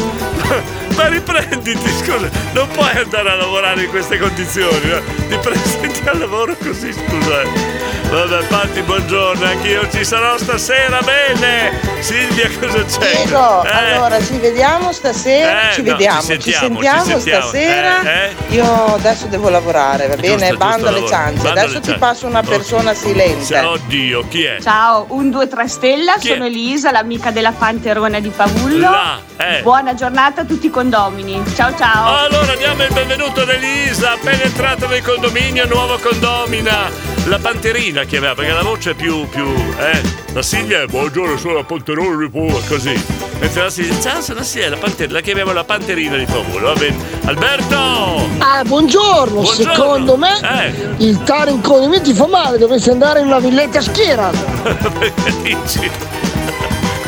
Ma 0.94 1.06
riprenditi, 1.08 1.88
scusa, 1.88 2.28
non 2.52 2.68
puoi 2.68 2.94
andare 2.94 3.30
a 3.30 3.34
lavorare 3.36 3.84
in 3.84 3.88
queste 3.88 4.18
condizioni, 4.18 4.90
eh? 4.90 5.02
ti 5.28 5.38
presenti 5.38 6.06
al 6.06 6.18
lavoro 6.18 6.54
così, 6.56 6.92
scusa. 6.92 7.71
Eh. 8.12 8.26
Vabbè, 8.26 8.46
Patti, 8.46 8.82
buongiorno, 8.82 9.44
anch'io 9.44 9.88
ci 9.90 10.04
sarò 10.04 10.36
stasera, 10.36 11.00
bene! 11.00 11.80
Silvia, 12.00 12.50
cosa 12.60 12.84
c'è? 12.84 13.22
Diego, 13.24 13.64
Eh, 13.64 13.70
allora 13.70 14.22
ci 14.22 14.36
vediamo 14.38 14.92
stasera, 14.92 15.70
Eh, 15.70 15.74
ci 15.74 15.82
no, 15.82 15.90
vediamo, 15.92 16.20
ci 16.20 16.38
ci 16.40 16.52
sentiamo, 16.52 16.74
sentiamo, 16.80 17.04
ci 17.04 17.10
sentiamo. 17.10 17.42
stasera. 17.46 18.02
Eh, 18.02 18.24
eh. 18.50 18.54
Io 18.54 18.94
adesso 18.94 19.26
devo 19.26 19.48
lavorare, 19.48 20.08
va 20.08 20.16
bene? 20.16 20.36
Giusto, 20.36 20.56
Bando 20.56 20.76
giusto, 20.88 20.88
alle 20.98 21.08
ciance. 21.08 21.42
Bando 21.42 21.60
adesso 21.60 21.78
ti 21.80 21.84
ciance. 21.84 21.98
passo 21.98 22.26
una 22.26 22.42
persona 22.42 22.94
silente. 22.94 23.58
Oddio, 23.58 24.24
chi 24.28 24.44
è? 24.44 24.58
Ciao, 24.60 25.06
un 25.10 25.30
2 25.30 25.48
3 25.48 25.68
stella, 25.68 26.14
Chi 26.18 26.28
è? 26.28 26.32
sono 26.32 26.44
Elisa, 26.46 26.90
l'amica 26.90 27.30
della 27.30 27.52
Panterona 27.52 28.20
di 28.20 28.28
Pavullo. 28.28 28.90
Là, 28.90 29.20
eh. 29.38 29.60
Buona 29.62 29.94
giornata 29.94 30.42
a 30.42 30.44
tutti 30.44 30.66
i 30.66 30.70
condomini. 30.70 31.42
Ciao 31.54 31.74
ciao. 31.78 32.16
Allora 32.18 32.54
diamo 32.56 32.82
il 32.82 32.92
benvenuto 32.92 33.40
ad 33.42 33.48
Elisa, 33.48 34.12
appena 34.12 34.42
entrata 34.42 34.86
nel 34.86 35.02
condominio, 35.02 35.66
nuova 35.66 35.98
condomina. 35.98 37.11
La 37.26 37.38
panterina 37.38 38.02
chiamava, 38.02 38.34
perché 38.34 38.52
la 38.52 38.62
voce 38.62 38.90
è 38.90 38.94
più, 38.94 39.28
più, 39.28 39.44
eh. 39.78 40.00
La 40.32 40.42
Silvia 40.42 40.82
è 40.82 40.86
buongiorno, 40.86 41.36
sono 41.38 41.54
la 41.54 41.62
panterona 41.62 42.26
di 42.26 42.30
così. 42.66 43.00
Mentre 43.38 43.62
la 43.62 43.70
Silvia, 43.70 44.00
ciao, 44.00 44.20
sono 44.20 44.42
Silvia, 44.42 44.70
la 44.70 44.76
panterina, 44.76 45.14
la 45.14 45.20
chiamiamo 45.20 45.52
la 45.52 45.62
panterina 45.62 46.16
di 46.16 46.24
Pavolo, 46.24 46.66
va 46.66 46.72
bene. 46.74 46.96
Alberto! 47.24 48.28
Ah, 48.38 48.64
buongiorno. 48.64 49.40
Buongiorno. 49.40 49.72
secondo 49.72 50.16
me 50.16 50.30
Eh. 50.40 50.74
il 51.04 51.20
stare 51.22 51.52
in 51.52 51.60
condominio 51.60 52.00
ti 52.02 52.12
fa 52.12 52.26
male, 52.26 52.58
dovresti 52.58 52.90
andare 52.90 53.20
in 53.20 53.26
una 53.26 53.38
villetta 53.38 53.80
schiera. 53.80 54.28
Perché 54.62 55.34
dici? 55.42 55.90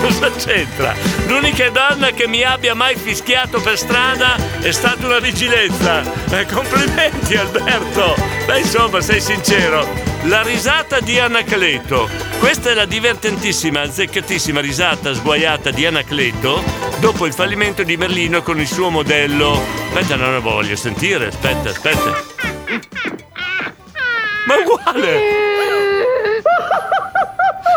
Cosa 0.05 0.31
c'entra? 0.33 0.95
L'unica 1.29 1.71
donna 1.71 2.11
che 2.11 2.29
mi 2.29 2.43
abbia 2.43 2.75
mai 2.75 2.95
fischiato 2.95 3.59
per 3.63 3.79
strada 3.79 4.37
è 4.61 4.71
stata 4.71 5.07
una 5.07 5.19
vigilenza. 5.19 6.03
Eh, 6.29 6.45
complimenti 6.45 7.35
Alberto! 7.35 8.15
Beh, 8.45 8.59
insomma, 8.59 9.01
sei 9.01 9.19
sincero. 9.19 9.89
La 10.25 10.43
risata 10.43 11.01
di 11.01 11.19
Anacleto. 11.19 12.11
Questa 12.39 12.69
è 12.69 12.75
la 12.75 12.85
divertentissima, 12.85 13.81
azzeccatissima 13.81 14.61
risata 14.61 15.15
sguaiata 15.15 15.71
di 15.71 15.87
Anacleto 15.87 16.63
dopo 17.01 17.25
il 17.25 17.33
fallimento 17.33 17.83
di 17.83 17.97
Berlino 17.97 18.43
con 18.43 18.61
il 18.61 18.69
suo 18.69 18.91
modello. 18.91 19.59
Aspetta, 19.87 20.17
non 20.17 20.35
la 20.35 20.41
voglio 20.41 20.77
sentire. 20.77 21.29
Aspetta, 21.29 21.71
aspetta. 21.71 22.13
Ma 24.45 24.55
uguale! 24.57 25.74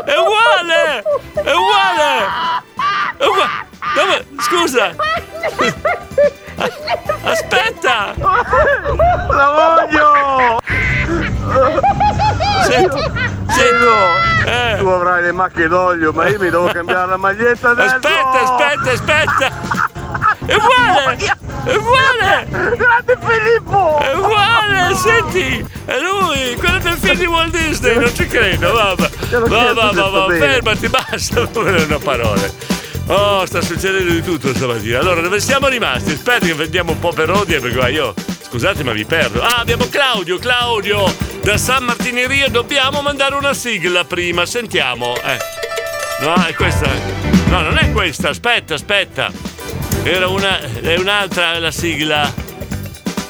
È 0.07 0.15
uguale! 0.15 1.03
È 1.33 1.51
uguale! 1.51 2.27
È 3.17 3.25
uguale! 3.25 3.65
Dove? 3.93 4.25
Scusa! 4.39 4.95
Aspetta! 7.23 8.13
La 9.27 9.49
voglio! 9.51 10.59
Senti, 12.63 13.11
Diego, 13.47 13.95
tu 14.77 14.87
avrai 14.87 15.23
le 15.23 15.33
macchie 15.33 15.67
d'olio, 15.67 16.13
ma 16.13 16.29
io 16.29 16.39
mi 16.39 16.49
devo 16.49 16.67
cambiare 16.67 17.09
la 17.09 17.17
maglietta 17.17 17.71
adesso! 17.71 17.95
Aspetta, 17.95 18.39
aspetta, 18.43 18.91
aspetta! 18.91 19.66
È 20.47 20.55
uguale! 20.55 21.37
È 21.65 21.75
uguale! 21.75 22.47
Grande 22.77 23.17
Filippo! 23.21 23.99
È 23.99 24.13
uguale, 24.15 24.95
senti! 24.95 25.65
È 25.83 25.99
lui, 25.99 26.55
quello 26.55 26.79
del 26.79 26.93
film 26.93 27.17
di 27.17 27.25
Walt 27.25 27.57
Disney, 27.57 27.97
non 27.97 28.15
ci 28.15 28.25
credo, 28.27 28.71
vabbè. 28.71 29.09
Va, 29.47 29.73
va, 29.73 30.25
fermati, 30.29 30.87
basta, 30.87 31.49
non 31.53 31.67
erano 31.67 31.99
parole. 31.99 32.53
Oh, 33.07 33.45
sta 33.45 33.61
succedendo 33.61 34.11
di 34.11 34.21
tutto 34.21 34.53
stamattina. 34.53 34.99
Allora, 34.99 35.19
dove 35.19 35.41
siamo 35.41 35.67
rimasti? 35.67 36.11
Aspetta 36.11 36.45
che 36.45 36.53
vediamo 36.53 36.93
un 36.93 36.99
po' 36.99 37.11
per 37.11 37.29
ordine, 37.29 37.59
perché 37.59 37.75
qua 37.75 37.89
io. 37.89 38.13
Scusate, 38.41 38.83
ma 38.85 38.93
vi 38.93 39.03
perdo. 39.03 39.41
Ah, 39.41 39.57
abbiamo 39.57 39.87
Claudio, 39.89 40.37
Claudio! 40.39 41.13
Da 41.41 41.57
San 41.57 41.83
Martineria 41.83 42.47
dobbiamo 42.47 43.01
mandare 43.01 43.35
una 43.35 43.53
sigla 43.53 44.05
prima, 44.05 44.45
sentiamo. 44.45 45.13
Eh. 45.15 45.37
No, 46.21 46.35
è 46.45 46.53
questa. 46.53 46.89
No, 47.49 47.61
non 47.61 47.77
è 47.77 47.91
questa, 47.91 48.29
aspetta, 48.29 48.75
aspetta. 48.75 49.46
Era 50.03 50.27
una. 50.27 50.59
è 50.59 50.95
un'altra 50.97 51.59
la 51.59 51.71
sigla. 51.71 52.33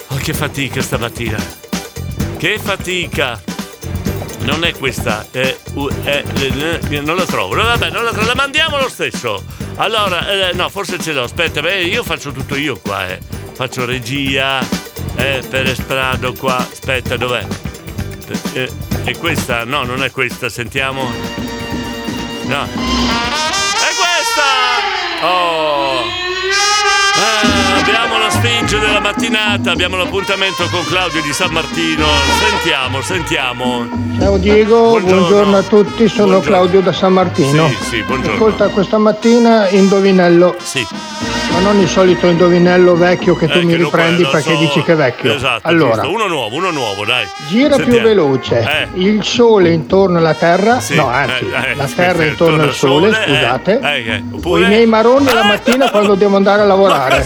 Oh, 0.10 0.16
che 0.18 0.34
fatica 0.34 0.82
stamattina. 0.82 1.38
Che 2.38 2.60
fatica. 2.62 3.42
Non 4.42 4.64
è 4.64 4.74
questa. 4.74 5.26
È, 5.32 5.56
u- 5.74 5.90
è- 6.04 6.24
eh, 6.90 7.00
non 7.02 7.16
la 7.16 7.26
trovo. 7.26 7.56
Vabbè, 7.56 7.90
non 7.90 8.04
la 8.04 8.12
trovo. 8.12 8.28
La 8.28 8.36
mandiamo 8.36 8.78
lo 8.78 8.90
stesso. 8.90 9.44
Allora, 9.78 10.28
eh, 10.50 10.54
no, 10.54 10.70
forse 10.70 11.00
ce 11.00 11.14
l'ho. 11.14 11.24
Aspetta, 11.24 11.62
beh, 11.62 11.84
io 11.84 12.04
faccio 12.04 12.32
tutto 12.32 12.56
io 12.56 12.78
qua, 12.80 13.08
eh. 13.08 13.20
Faccio 13.54 13.86
regia. 13.86 14.60
Eh, 15.16 15.42
per 15.50 15.66
Esprado 15.66 16.34
qua. 16.34 16.58
Aspetta, 16.58 17.18
dov'è? 17.18 17.46
Eh, 18.54 18.70
è 19.04 19.18
questa? 19.18 19.64
No, 19.66 19.84
non 19.84 20.04
è 20.04 20.12
questa. 20.12 20.48
Sentiamo. 20.50 21.12
No. 22.46 22.64
È 22.64 23.92
questa! 23.98 25.26
Oh! 25.28 26.17
Abbiamo 27.98 28.20
la 28.20 28.30
sfinge 28.30 28.78
della 28.78 29.00
mattinata, 29.00 29.72
abbiamo 29.72 29.98
l'appuntamento 29.98 30.68
con 30.70 30.86
Claudio 30.86 31.20
di 31.24 31.34
San 31.34 31.52
Martino. 31.52 32.06
Sentiamo, 32.48 33.02
sentiamo. 33.02 33.88
Ciao 34.20 34.38
Diego, 34.38 35.00
buongiorno, 35.00 35.58
a 35.58 35.64
tutti, 35.64 36.08
sono 36.08 36.40
Claudio 36.40 36.82
da 36.82 36.94
San 36.94 37.14
Martino. 37.14 37.68
Sì, 37.70 37.78
sì, 37.82 38.04
buongiorno. 38.04 38.36
Ascolta, 38.36 38.68
questa 38.70 39.00
mattina 39.00 39.68
indovinello. 39.70 40.56
Sì. 40.62 40.86
Ma 41.52 41.60
non 41.60 41.80
il 41.80 41.88
solito 41.88 42.28
indovinello 42.28 42.96
vecchio 42.96 43.36
che 43.36 43.48
tu 43.48 43.58
Eh, 43.58 43.64
mi 43.64 43.72
che 43.76 43.84
riprendi 43.84 44.22
lo 44.24 44.30
perché 44.30 44.54
so. 44.54 44.60
dici 44.60 44.84
che 44.84 44.94
è 44.94 44.96
vecchio. 44.96 45.34
Esatto, 45.34 45.68
allora, 45.68 45.94
giusto. 46.04 46.12
uno 46.12 46.28
nuovo, 46.28 46.56
uno 46.56 46.70
nuovo, 46.72 47.04
dai. 47.06 47.26
gira 47.48 47.76
più 47.76 47.86
Sentiamo. 47.86 48.08
veloce. 48.08 48.60
Eh. 48.60 48.88
Il 49.02 49.24
sole 49.24 49.72
intorno 49.72 50.20
alla 50.20 50.36
Terra, 50.36 50.80
Sì, 50.80 50.96
no, 50.96 51.08
anzi, 51.08 51.46
eh, 51.50 51.72
eh, 51.72 51.76
la 51.76 51.86
Terra 51.88 52.26
intorno 52.26 52.62
al 52.64 52.74
sole, 52.74 53.10
eh, 53.10 53.14
scusate. 53.26 53.80
eh, 53.82 54.08
eh, 54.12 54.24
oppure- 54.32 54.66
i 54.66 54.68
miei 54.68 54.86
maroni 54.86 55.26
la 55.34 55.44
mattina 55.44 55.90
quando 55.90 56.14
devo 56.16 56.36
andare 56.36 56.62
a 56.62 56.66
lavorare. 56.66 57.26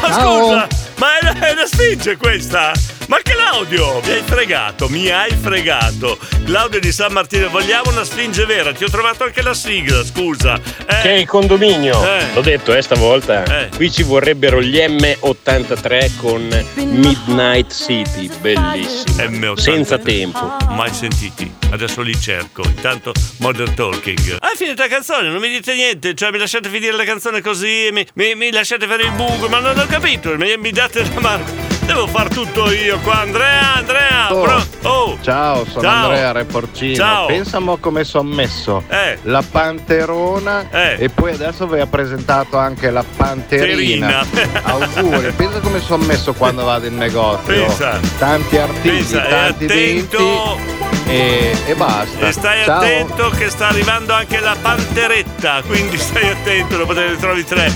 Ma 0.00 0.10
Ciao. 0.10 0.38
scusa, 0.44 0.66
ma 0.96 1.06
è 1.18 1.54
la 1.54 1.66
sfinge 1.66 2.16
questa? 2.16 2.72
Ma 3.10 3.18
Claudio, 3.24 4.00
mi 4.04 4.12
hai 4.12 4.22
fregato, 4.24 4.88
mi 4.88 5.08
hai 5.08 5.32
fregato. 5.34 6.16
Claudio 6.44 6.78
di 6.78 6.92
San 6.92 7.12
Martino, 7.12 7.48
vogliamo 7.48 7.90
una 7.90 8.04
sfinge 8.04 8.44
vera? 8.46 8.72
Ti 8.72 8.84
ho 8.84 8.88
trovato 8.88 9.24
anche 9.24 9.42
la 9.42 9.52
sigla, 9.52 10.04
scusa. 10.04 10.54
Eh, 10.54 10.84
Che 11.02 11.10
è 11.10 11.14
il 11.14 11.26
condominio. 11.26 12.00
Eh. 12.04 12.26
L'ho 12.32 12.40
detto 12.40 12.72
eh, 12.72 12.80
stavolta. 12.82 13.42
Eh. 13.62 13.68
Qui 13.74 13.90
ci 13.90 14.04
vorrebbero 14.04 14.62
gli 14.62 14.76
M83 14.76 16.10
con 16.18 16.46
Midnight 16.76 17.72
City, 17.74 18.30
bellissimo. 18.40 19.24
M83. 19.54 19.58
Senza 19.58 19.98
tempo. 19.98 20.56
Mai 20.68 20.94
sentiti. 20.94 21.52
Adesso 21.70 22.02
li 22.02 22.14
cerco. 22.16 22.62
Intanto 22.64 23.12
Modern 23.38 23.74
Talking. 23.74 24.36
Ah, 24.38 24.52
è 24.52 24.56
finita 24.56 24.84
la 24.84 24.88
canzone, 24.88 25.28
non 25.30 25.40
mi 25.40 25.48
dite 25.48 25.74
niente. 25.74 26.14
Cioè, 26.14 26.30
mi 26.30 26.38
lasciate 26.38 26.68
finire 26.68 26.92
la 26.92 27.02
canzone 27.04 27.40
così 27.40 27.86
e 27.86 27.92
mi, 27.92 28.06
mi- 28.14 28.36
mi 28.36 28.52
lasciate 28.52 28.86
fare 28.86 29.02
il 29.02 29.10
buco. 29.10 29.48
Ma 29.48 29.58
non 29.58 29.76
ho 29.76 29.86
capito. 29.86 30.36
Mi, 30.36 30.56
mi 30.58 30.70
date 30.70 31.02
la 31.12 31.20
mano. 31.20 31.79
Devo 31.92 32.06
far 32.06 32.28
tutto 32.28 32.70
io 32.70 33.00
qua. 33.00 33.20
Andrea, 33.22 33.74
Andrea. 33.74 34.32
Oh. 34.32 34.42
pro- 34.42 34.66
oh. 34.82 35.18
Ciao, 35.22 35.64
sono 35.64 35.82
Ciao. 35.82 36.04
Andrea 36.04 36.30
Reporcino. 36.30 36.94
Ciao. 36.94 37.26
Pensa 37.26 37.58
mo 37.58 37.78
come 37.78 38.04
sono 38.04 38.28
messo. 38.28 38.84
Eh. 38.88 39.18
La 39.22 39.42
panterona 39.42 40.70
e 40.70 41.08
poi 41.08 41.32
adesso 41.32 41.66
vi 41.66 41.80
ha 41.80 41.86
presentato 41.86 42.58
anche 42.58 42.90
la 42.90 43.04
panterina. 43.16 44.24
Terina. 44.24 44.62
Auguri, 44.70 45.32
pensa 45.32 45.58
come 45.58 45.80
sono 45.80 46.04
messo 46.04 46.32
quando 46.32 46.62
vado 46.64 46.86
in 46.86 46.96
negozio. 46.96 47.66
Pensa. 47.66 47.98
Tanti 48.18 48.56
artigli, 48.56 48.98
Pensa, 48.98 49.22
tanti 49.22 49.66
denti 49.66 50.16
e, 51.06 51.56
e 51.66 51.74
basta. 51.74 52.28
E 52.28 52.32
stai 52.32 52.64
Ciao. 52.64 52.76
attento 52.78 53.30
che 53.30 53.50
sta 53.50 53.66
arrivando 53.66 54.12
anche 54.12 54.38
la 54.38 54.56
panteretta, 54.60 55.62
quindi 55.66 55.98
stai 55.98 56.28
attento, 56.28 56.76
dopo 56.76 56.94
te 56.94 57.08
ne 57.08 57.16
trovi 57.16 57.44
tre. 57.44 57.72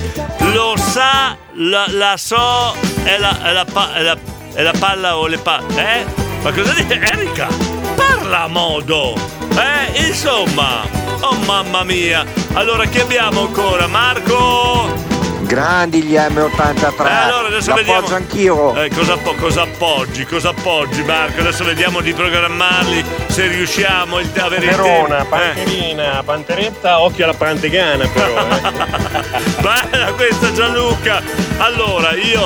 Lo 0.53 0.75
sa, 0.77 1.37
la, 1.57 1.87
la 1.89 2.17
so, 2.17 2.75
è 3.05 3.17
la, 3.19 3.43
è, 3.43 3.53
la 3.53 3.65
è, 3.95 4.03
la, 4.03 4.19
è 4.55 4.63
la 4.63 4.75
palla 4.79 5.17
o 5.17 5.27
le 5.27 5.39
palle. 5.39 6.01
Eh? 6.01 6.05
Ma 6.43 6.53
cosa 6.53 6.73
dite? 6.73 6.99
Erika, 7.01 7.49
parla 7.95 8.43
a 8.43 8.49
modo! 8.49 9.15
Eh? 9.57 10.07
Insomma, 10.07 10.83
oh 11.21 11.37
mamma 11.47 11.85
mia! 11.85 12.25
Allora 12.55 12.85
chi 12.87 13.01
abbiamo 13.01 13.43
ancora? 13.43 13.87
Marco! 13.87 15.14
Grandi 15.45 16.03
gli 16.03 16.15
M83. 16.15 17.07
Eh, 17.07 17.11
allora 17.13 17.47
adesso 17.49 17.71
L'appoggio 17.71 17.93
vediamo. 18.01 18.15
anch'io. 18.17 18.75
Eh, 18.83 18.91
cosa, 18.91 19.17
cosa 19.39 19.63
appoggi? 19.63 20.25
Cosa 20.25 20.49
appoggi, 20.51 21.03
Marco? 21.05 21.41
Adesso 21.41 21.65
vediamo 21.65 22.01
di 22.01 22.13
programmarli 22.13 23.05
se 23.27 23.47
riusciamo 23.49 24.19
il- 24.21 24.31
a 24.37 24.45
avere 24.45 24.65
il 24.65 24.71
Verona, 24.71 25.17
tempo. 25.17 25.35
Eh. 25.37 25.39
panterina, 25.39 26.23
panteretta, 26.25 27.01
occhio 27.01 27.25
alla 27.25 27.35
pantegana 27.35 28.07
però. 28.09 28.37
Eh. 28.39 28.63
Bella 29.91 30.13
questa 30.13 30.53
Gianluca! 30.53 31.23
Allora, 31.59 32.13
io 32.15 32.43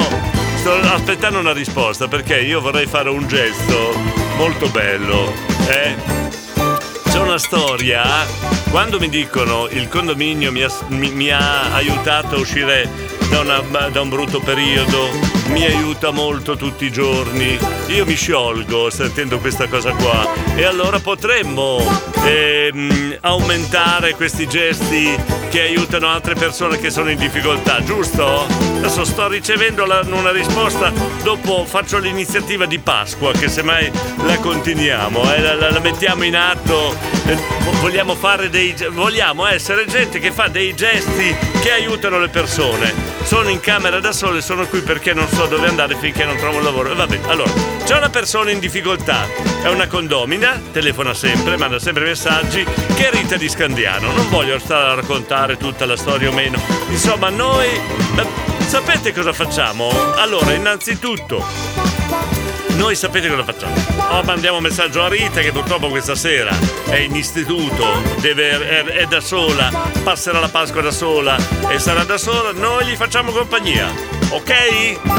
sto 0.56 0.72
aspettando 0.92 1.38
una 1.38 1.52
risposta 1.52 2.08
perché 2.08 2.38
io 2.40 2.60
vorrei 2.60 2.86
fare 2.86 3.08
un 3.10 3.26
gesto 3.26 3.92
molto 4.36 4.68
bello. 4.68 5.32
Eh? 5.68 5.94
C'è 7.18 7.24
una 7.24 7.38
storia, 7.38 8.04
quando 8.70 9.00
mi 9.00 9.08
dicono 9.08 9.66
il 9.70 9.88
condominio 9.88 10.52
mi 10.52 10.62
ha, 10.62 10.70
mi- 10.90 11.10
mi 11.10 11.30
ha 11.32 11.72
aiutato 11.74 12.36
a 12.36 12.38
uscire 12.38 12.88
da, 13.28 13.40
una- 13.40 13.88
da 13.88 14.00
un 14.00 14.08
brutto 14.08 14.38
periodo, 14.38 15.08
mi 15.48 15.64
aiuta 15.64 16.10
molto 16.10 16.56
tutti 16.56 16.84
i 16.86 16.92
giorni. 16.92 17.58
Io 17.88 18.04
mi 18.04 18.14
sciolgo 18.14 18.90
sentendo 18.90 19.38
questa 19.38 19.66
cosa 19.66 19.92
qua 19.92 20.26
e 20.54 20.64
allora 20.64 20.98
potremmo 20.98 21.80
ehm, 22.24 23.18
aumentare 23.20 24.14
questi 24.14 24.46
gesti 24.46 25.14
che 25.48 25.62
aiutano 25.62 26.08
altre 26.08 26.34
persone 26.34 26.78
che 26.78 26.90
sono 26.90 27.10
in 27.10 27.18
difficoltà, 27.18 27.82
giusto? 27.82 28.46
Adesso 28.76 29.04
sto 29.04 29.28
ricevendo 29.28 29.86
la- 29.86 30.04
una 30.10 30.30
risposta, 30.30 30.92
dopo 31.22 31.64
faccio 31.64 31.98
l'iniziativa 31.98 32.66
di 32.66 32.78
Pasqua 32.78 33.32
che 33.32 33.48
semmai 33.48 33.90
la 34.24 34.36
continuiamo, 34.36 35.32
eh, 35.34 35.40
la, 35.40 35.54
la- 35.54 35.70
la 35.70 35.80
mettiamo 35.80 36.24
in 36.24 36.36
atto, 36.36 36.94
eh, 37.26 37.36
vogliamo 37.80 38.16
dei 38.50 38.74
vogliamo 38.90 39.46
essere 39.46 39.86
gente 39.86 40.18
che 40.18 40.30
fa 40.30 40.48
dei 40.48 40.74
gesti 40.74 41.34
che 41.62 41.72
aiutano 41.72 42.18
le 42.18 42.28
persone. 42.28 42.92
Sono 43.22 43.48
in 43.48 43.60
camera 43.60 44.00
da 44.00 44.12
sole, 44.12 44.40
sono 44.40 44.66
qui 44.66 44.80
perché 44.80 45.12
non 45.14 45.26
so 45.38 45.46
dove 45.46 45.68
andare 45.68 45.94
finché 45.94 46.24
non 46.24 46.36
trovo 46.36 46.56
un 46.56 46.64
lavoro. 46.64 46.90
E 46.90 47.20
allora, 47.28 47.52
c'è 47.84 47.96
una 47.96 48.08
persona 48.08 48.50
in 48.50 48.58
difficoltà, 48.58 49.24
è 49.62 49.68
una 49.68 49.86
condomina, 49.86 50.60
telefona 50.72 51.14
sempre, 51.14 51.56
manda 51.56 51.78
sempre 51.78 52.04
messaggi, 52.04 52.66
che 52.96 53.08
è 53.08 53.12
Rita 53.12 53.36
di 53.36 53.48
Scandiano. 53.48 54.10
Non 54.10 54.28
voglio 54.30 54.58
stare 54.58 54.90
a 54.90 54.94
raccontare 54.94 55.56
tutta 55.56 55.86
la 55.86 55.96
storia 55.96 56.30
o 56.30 56.32
meno. 56.32 56.60
Insomma, 56.88 57.28
noi... 57.28 57.66
eh, 57.68 58.26
sapete 58.66 59.12
cosa 59.12 59.32
facciamo? 59.32 59.92
Allora, 60.16 60.54
innanzitutto, 60.54 61.46
noi 62.70 62.96
sapete 62.96 63.28
cosa 63.28 63.44
facciamo? 63.44 63.74
Oh, 64.10 64.24
mandiamo 64.24 64.56
un 64.56 64.64
messaggio 64.64 65.04
a 65.04 65.08
Rita 65.08 65.40
che 65.40 65.52
purtroppo 65.52 65.86
questa 65.86 66.16
sera 66.16 66.50
è 66.88 66.96
in 66.96 67.14
istituto, 67.14 68.02
deve- 68.18 68.68
è, 68.68 68.84
è 68.84 69.06
da 69.06 69.20
sola, 69.20 69.70
passerà 70.02 70.40
la 70.40 70.48
Pasqua 70.48 70.82
da 70.82 70.90
sola 70.90 71.36
e 71.68 71.78
sarà 71.78 72.02
da 72.02 72.18
sola, 72.18 72.50
noi 72.50 72.86
gli 72.86 72.96
facciamo 72.96 73.30
compagnia. 73.30 74.17
Ok? 74.30 74.52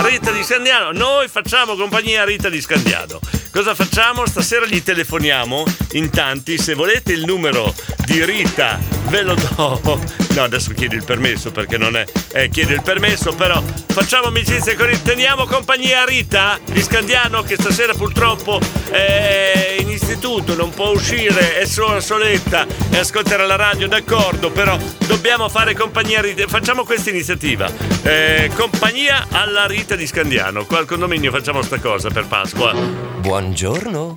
Rita 0.06 0.32
di 0.32 0.44
Scandiano, 0.44 0.92
noi 0.92 1.28
facciamo 1.28 1.76
compagnia 1.76 2.22
a 2.22 2.26
Rita 2.26 2.48
di 2.48 2.62
Scandiano. 2.62 3.20
Cosa 3.52 3.74
facciamo? 3.74 4.28
Stasera 4.28 4.68
gli 4.68 4.84
telefoniamo 4.84 5.64
in 5.94 6.12
tanti, 6.12 6.60
se 6.60 6.76
volete 6.76 7.14
il 7.14 7.26
numero 7.26 7.74
di 8.06 8.24
Rita 8.24 8.80
ve 9.08 9.24
lo 9.24 9.34
do. 9.34 10.00
No, 10.36 10.44
adesso 10.44 10.72
chiedo 10.74 10.94
il 10.94 11.04
permesso 11.04 11.52
perché 11.52 11.78
non 11.78 11.98
è. 11.98 12.06
Eh, 12.34 12.50
chiedo 12.50 12.74
il 12.74 12.84
permesso, 12.84 13.34
però 13.34 13.62
facciamo 13.88 14.28
amicizia 14.28 14.76
con 14.76 14.86
Rita. 14.86 15.10
Teniamo 15.10 15.46
compagnia 15.48 16.04
a 16.04 16.06
Rita 16.06 16.60
di 16.64 16.82
Scandiano 16.82 17.42
che 17.42 17.56
stasera 17.56 17.94
purtroppo 17.96 18.60
è 18.92 19.78
in 19.80 19.90
istituto, 19.90 20.56
non 20.56 20.70
può 20.70 20.90
uscire, 20.90 21.58
è 21.58 21.66
sola 21.66 22.00
soletta 22.00 22.68
e 22.92 22.98
ascolterà 23.00 23.48
la 23.48 23.56
radio, 23.56 23.88
d'accordo, 23.88 24.52
però 24.52 24.78
dobbiamo 25.08 25.50
fare 25.50 25.74
compagnia 25.74 26.20
a 26.20 26.22
Rita. 26.22 26.48
Facciamo 26.48 26.84
questa 26.84 27.10
iniziativa. 27.10 27.68
Eh, 28.04 28.52
compagnia 28.56 28.99
alla 29.08 29.66
Rita 29.66 29.96
di 29.96 30.06
Scandiano. 30.06 30.66
Qua 30.66 30.80
al 30.80 30.86
condominio 30.86 31.32
facciamo 31.32 31.62
sta 31.62 31.80
cosa 31.80 32.10
per 32.10 32.26
Pasqua. 32.26 32.74
Buongiorno. 32.74 34.16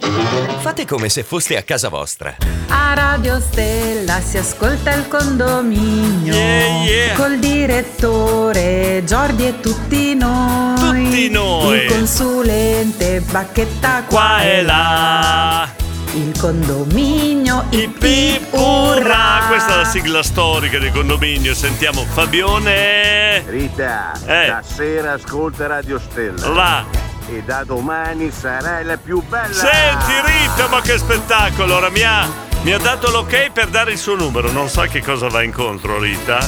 Fate 0.61 0.87
come 0.87 1.09
se 1.09 1.23
foste 1.23 1.57
a 1.57 1.63
casa 1.63 1.89
vostra. 1.89 2.37
A 2.69 2.95
Radio 2.95 3.39
Stella 3.41 4.21
si 4.21 4.39
ascolta 4.39 4.93
il 4.93 5.07
condominio 5.09 6.35
col 7.15 7.39
direttore 7.39 9.03
Giordi 9.05 9.47
e 9.47 9.61
tutti 9.61 10.15
noi. 10.15 11.05
Tutti 11.05 11.29
noi. 11.29 11.79
Il 11.79 11.87
consulente 11.87 13.21
Bacchetta 13.21 14.05
Qua 14.09 14.43
e 14.43 14.63
là. 14.63 15.82
Il 16.15 16.39
condominio 16.39 17.65
ip 17.71 18.03
ip. 18.03 18.51
Questa 18.51 19.73
è 19.73 19.77
la 19.77 19.85
sigla 19.85 20.23
storica 20.23 20.79
del 20.79 20.93
condominio. 20.93 21.55
Sentiamo 21.55 22.05
Fabione. 22.05 23.43
Rita, 23.47 24.13
Eh. 24.27 24.45
stasera 24.61 25.13
ascolta 25.13 25.67
Radio 25.67 25.99
Stella. 25.99 26.49
Va. 26.51 26.85
E 27.31 27.43
da 27.47 27.65
domani 27.65 28.31
sarai 28.31 28.85
la 28.85 28.99
più 28.99 29.23
bella. 29.27 29.55
Senti 29.55 30.13
Rita, 30.25 30.69
ma 30.69 30.81
che 30.83 30.99
spettacolo! 30.99 31.77
Ora 31.77 31.89
mi 31.89 32.03
ha, 32.03 32.29
mi 32.63 32.73
ha 32.73 32.79
dato 32.79 33.11
l'ok 33.11 33.51
per 33.51 33.69
dare 33.69 33.93
il 33.93 33.99
suo 33.99 34.15
numero. 34.15 34.51
Non 34.53 34.69
so 34.69 34.83
che 34.83 35.03
cosa 35.03 35.29
va 35.29 35.43
incontro, 35.43 35.99
Rita. 35.99 36.39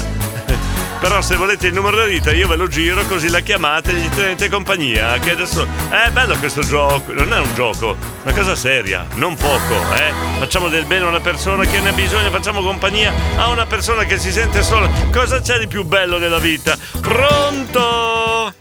Però 1.05 1.21
se 1.21 1.37
volete 1.37 1.67
il 1.67 1.75
numero 1.75 2.03
di 2.03 2.13
Rita 2.13 2.33
io 2.33 2.49
ve 2.49 2.57
lo 2.57 2.67
giro 2.67 3.03
così 3.03 3.29
la 3.29 3.41
chiamate 3.41 3.91
e 3.91 3.95
gli 3.97 4.09
tenete 4.09 4.49
compagnia. 4.49 5.19
Che 5.19 5.33
adesso. 5.33 5.67
È 5.91 6.09
bello 6.11 6.35
questo 6.39 6.63
gioco. 6.63 7.13
Non 7.13 7.31
è 7.31 7.41
un 7.41 7.53
gioco, 7.55 7.95
una 8.23 8.33
cosa 8.33 8.55
seria, 8.57 9.05
non 9.17 9.35
poco, 9.37 9.75
eh. 9.99 10.39
Facciamo 10.39 10.69
del 10.69 10.87
bene 10.87 11.05
a 11.05 11.09
una 11.09 11.21
persona 11.21 11.67
che 11.67 11.79
ne 11.81 11.91
ha 11.91 11.93
bisogno, 11.93 12.31
facciamo 12.31 12.63
compagnia 12.63 13.13
a 13.37 13.51
una 13.51 13.67
persona 13.67 14.05
che 14.05 14.17
si 14.17 14.33
sente 14.33 14.63
sola. 14.63 14.89
Cosa 15.13 15.43
c'è 15.43 15.59
di 15.59 15.67
più 15.67 15.85
bello 15.85 16.17
nella 16.17 16.39
vita? 16.39 16.75
Pronto? 17.03 18.55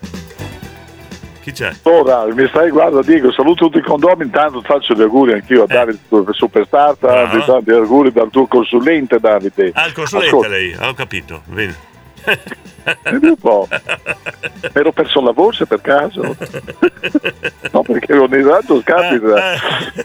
Chi 1.44 1.52
c'è? 1.54 1.72
Ora, 1.84 2.26
mi 2.26 2.46
stai, 2.50 2.72
guarda 2.72 3.02
Diego, 3.04 3.32
saluto 3.32 3.68
tutti 3.70 3.78
i 3.78 3.84
condomini, 3.84 4.26
intanto 4.26 4.62
faccio 4.64 4.94
gli 4.96 5.02
auguri 5.02 5.32
anch'io 5.32 5.64
a 5.64 5.68
Davide 5.68 5.98
Superstar, 6.32 6.98
tanti, 7.00 7.38
Ah. 7.38 7.44
tanti 7.46 7.72
auguri 7.72 8.12
dal 8.12 8.30
tuo 8.30 8.48
consulente 8.48 9.18
Davide. 9.22 9.72
Ah, 9.76 9.86
il 9.86 9.94
consulente 9.94 10.28
Ascolta, 10.36 10.50
lei, 10.50 10.76
ho 10.78 10.94
capito. 10.94 11.42
Bene. 11.46 11.92
Vedi 13.04 13.28
un 13.28 13.38
po'. 13.38 13.68
Mi 13.70 14.70
ero 14.74 14.92
perso 14.92 15.22
la 15.22 15.34
borsa 15.34 15.66
per 15.66 15.82
caso? 15.82 16.22
no, 17.72 17.82
perché 17.82 18.14
ogni 18.14 18.44
tanto 18.44 18.82
capita. 18.84 19.56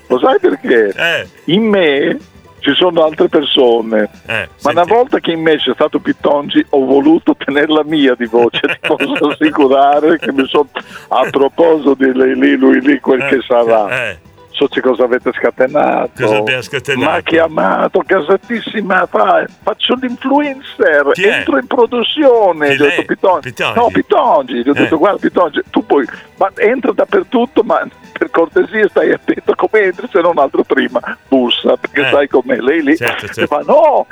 Lo 0.07 0.19
sai 0.19 0.39
perché? 0.41 0.93
Eh. 0.95 1.29
In 1.47 1.65
me 1.65 2.19
ci 2.61 2.75
sono 2.75 3.05
altre 3.05 3.29
persone, 3.29 4.11
Eh, 4.27 4.49
ma 4.63 4.71
una 4.73 4.85
volta 4.85 5.21
che 5.21 5.33
in 5.33 5.41
me 5.41 5.57
c'è 5.57 5.73
stato 5.75 6.01
Pittongi 6.01 6.65
ho 6.71 6.85
voluto 6.85 7.37
tenere 7.37 7.73
la 7.73 7.85
mia 7.85 8.15
di 8.15 8.27
voce, 8.27 8.61
ti 8.61 8.79
posso 8.81 9.29
assicurare 9.31 10.19
che 10.19 10.33
mi 10.33 10.47
sono 10.47 10.69
a 11.09 11.29
proposito 11.31 11.95
di 11.95 12.13
lei 12.13 12.35
lì, 12.35 12.57
lui 12.57 12.81
lì, 12.81 12.99
quel 13.01 13.25
che 13.29 13.39
sarà. 13.47 14.17
Eh, 14.59 14.67
So 14.67 14.67
che 14.67 14.81
cosa 14.81 15.05
avete 15.05 15.31
scatenato. 15.33 16.11
Cosa 16.21 16.37
abbiamo 16.39 16.63
scatenato? 16.63 17.11
Ma 17.11 17.17
ha 17.17 17.21
chiamato, 17.21 18.03
casatissima, 18.05 19.07
fa, 19.07 19.45
faccio 19.63 19.95
l'influencer, 19.95 21.11
Chi 21.13 21.23
è? 21.25 21.37
entro 21.39 21.59
in 21.59 21.67
produzione. 21.69 22.75
Gli 22.75 22.83
ho 22.83 22.87
detto? 22.87 23.05
Pitongi. 23.05 23.49
Pitongi? 23.53 23.79
No, 23.79 23.89
Pitongi. 23.93 24.55
Gli 24.65 24.69
ho 24.69 24.73
Eh. 24.73 24.81
detto, 24.81 24.99
guarda 24.99 25.19
Pitongi, 25.19 25.61
tu 25.71 25.87
puoi, 25.87 26.05
ma 26.39 26.51
entra 26.57 26.91
dappertutto, 26.93 27.63
ma 27.63 27.87
per 28.13 28.31
cortesia 28.31 28.89
stai 28.89 29.13
attento 29.13 29.55
come 29.57 29.81
entri, 29.85 30.09
se 30.11 30.21
non 30.21 30.39
altro 30.39 30.63
prima 30.65 31.01
bussa, 31.29 31.77
perché 31.77 32.07
Eh. 32.07 32.11
sai 32.11 32.29
com'è. 32.29 32.57
Lei 32.59 32.83
lì 32.83 32.97
Certo, 32.97 33.27
certo. 33.27 33.47
fa, 33.47 33.63
no, 33.67 34.07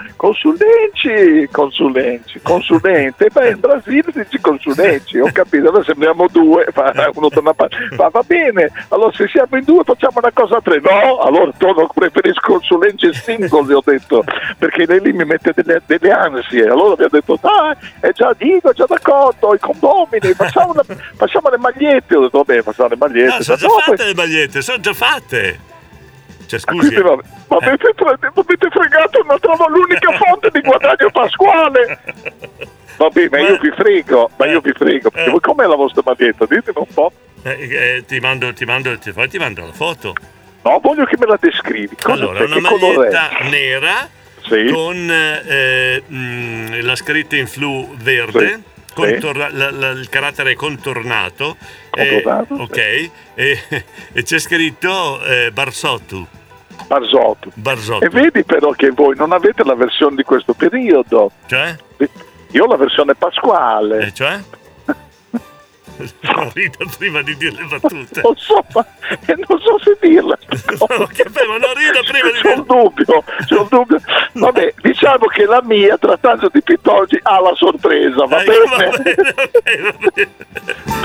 consulenti, 0.61 1.49
consulenti, 1.51 2.41
consulente. 2.43 3.29
Beh, 3.33 3.51
in 3.51 3.61
Brasile 3.61 4.13
si 4.13 4.19
dice 4.23 4.41
consulenti, 4.41 5.19
ho 5.19 5.29
capito, 5.33 5.69
adesso 5.69 5.85
sembriamo 5.85 6.27
due, 6.31 6.67
fa 6.73 6.93
uno 7.15 7.29
da 7.29 7.41
una 7.41 7.55
parte, 7.55 7.77
fa 7.95 8.09
va 8.09 8.23
bene, 8.27 8.71
allora 8.89 9.13
se 9.15 9.27
siamo 9.29 9.57
in 9.57 9.65
due 9.65 9.83
facciamo 9.85 10.19
una 10.19 10.31
cosa 10.33 10.57
a 10.57 10.61
tre, 10.61 10.81
no, 10.81 11.19
allora 11.19 11.51
torno, 11.57 11.87
preferisco 11.93 12.53
consulenti 12.53 13.13
singoli, 13.15 13.73
ho 13.73 13.83
detto, 13.85 14.25
perché 14.59 14.87
lei 14.87 15.01
lì 15.01 15.13
mi 15.13 15.25
mette 15.25 15.53
delle, 15.55 15.83
delle 15.87 16.11
ansie, 16.13 16.67
allora 16.69 16.95
mi 16.99 17.05
ha 17.05 17.09
detto, 17.11 17.39
dai, 17.41 17.75
è 18.01 18.13
già 18.13 18.35
dico, 18.37 18.71
è 18.71 18.75
già 18.75 18.85
d'accordo, 18.87 19.55
i 19.55 19.59
condomini, 19.59 20.33
facciamo, 20.35 20.73
una- 20.73 20.85
facciamo 21.17 21.49
le 21.51 21.59
magliette, 21.59 22.17
ho 22.17 22.21
detto, 22.23 22.43
vabbè, 22.43 22.63
facciamo 22.63 22.89
le 22.91 22.97
magliette, 22.97 23.25
Ah, 23.53 23.57
No, 23.67 23.86
fatte 23.91 24.05
le 24.05 24.15
magliette, 24.15 24.63
sono 24.63 24.81
già 24.81 24.93
fatte. 24.93 25.61
Cioè, 26.47 26.61
Ah, 26.61 26.63
scusi. 26.63 26.89
quindi 26.95 27.03
va- 27.03 27.19
ma 27.49 27.57
avete, 27.57 27.93
fre- 27.97 28.17
mi 28.21 28.29
avete 28.35 28.69
fregato, 28.71 29.23
non 29.27 29.39
trovo 29.41 29.67
l'unica 29.69 30.13
fonte 30.17 30.49
di 30.53 30.61
guadagno 30.61 31.11
pasquale. 31.11 31.99
Vabbè, 32.97 33.29
ma 33.31 33.39
io 33.41 33.59
vi 33.61 33.71
frego, 33.77 34.31
ma 34.37 34.47
io 34.47 34.61
vi 34.61 34.73
frego, 34.73 35.11
voi 35.29 35.41
com'è 35.41 35.67
la 35.67 35.75
vostra 35.75 36.03
maglietta? 36.05 36.47
Ditemi 36.47 36.79
un 36.79 36.95
po'. 36.95 37.13
Eh, 37.43 37.69
eh, 37.97 38.05
ti 38.07 38.19
mando, 38.21 38.53
ti 38.53 38.65
mando, 38.65 38.97
ti, 38.99 39.13
ti 39.29 39.39
mando 39.39 39.67
la 39.67 39.73
foto. 39.73 40.15
No, 40.63 40.81
voglio 40.83 41.05
che 41.05 41.17
me 41.19 41.27
la 41.27 41.37
descrivi. 41.39 41.95
Cosa 42.01 42.13
Allora, 42.23 42.45
una 42.45 42.61
maglietta 42.61 43.29
nera 43.51 44.09
Sì. 44.49 44.69
con 44.73 44.97
eh, 45.11 46.03
mm, 46.11 46.81
la 46.81 46.95
scritta 46.97 47.37
in 47.37 47.47
flu 47.47 47.95
verde. 47.97 48.49
Sì. 48.49 48.63
Contorna- 49.03 49.49
la- 49.51 49.71
la- 49.71 49.91
il 49.91 50.09
carattere 50.09 50.53
è 50.53 50.55
contornato, 50.55 51.57
eh, 51.93 52.23
Contornato, 52.23 52.55
ok, 52.63 52.77
e, 52.77 53.11
e 54.13 54.23
c'è 54.23 54.39
scritto 54.39 55.23
eh, 55.23 55.51
Barsotto. 55.53 56.27
Barzotto. 56.87 57.51
Barzotto. 57.55 58.05
E 58.05 58.09
vedi 58.09 58.45
però 58.45 58.71
che 58.71 58.91
voi 58.91 59.17
non 59.17 59.33
avete 59.33 59.65
la 59.65 59.75
versione 59.75 60.15
di 60.17 60.23
questo 60.23 60.53
periodo. 60.55 61.31
Cioè? 61.47 61.75
Io 62.53 62.65
ho 62.65 62.67
la 62.69 62.77
versione 62.77 63.15
pasquale. 63.15 64.07
E 64.07 64.13
cioè? 64.13 64.39
Rita 66.55 66.85
prima 66.99 67.23
di 67.23 67.37
dire 67.37 67.57
le 67.57 67.79
battute. 67.79 68.21
Non 68.23 68.37
so, 68.37 68.65
ma 68.73 68.87
e 69.27 69.35
non 69.49 69.61
so 69.61 69.79
se 69.79 69.97
dirla. 70.01 70.37
che 70.39 71.25
ma 71.47 71.57
non 71.59 71.75
rida 71.75 72.01
prima 72.07 72.31
di 72.31 72.41
C'ho 72.43 72.55
un 72.55 72.65
dubbio, 72.67 73.25
c'ho 73.49 73.61
un 73.63 73.69
dubbio. 73.69 74.01
Vabbè, 74.33 74.75
diciamo 74.83 75.27
che 75.27 75.45
la 75.47 75.61
mia, 75.63 75.97
trattando 75.97 76.49
di 76.53 76.63
Pitoggi, 76.63 77.19
ha 77.23 77.41
la 77.41 77.55
sorpresa, 77.55 78.25
va 78.27 78.43
bene? 78.43 79.15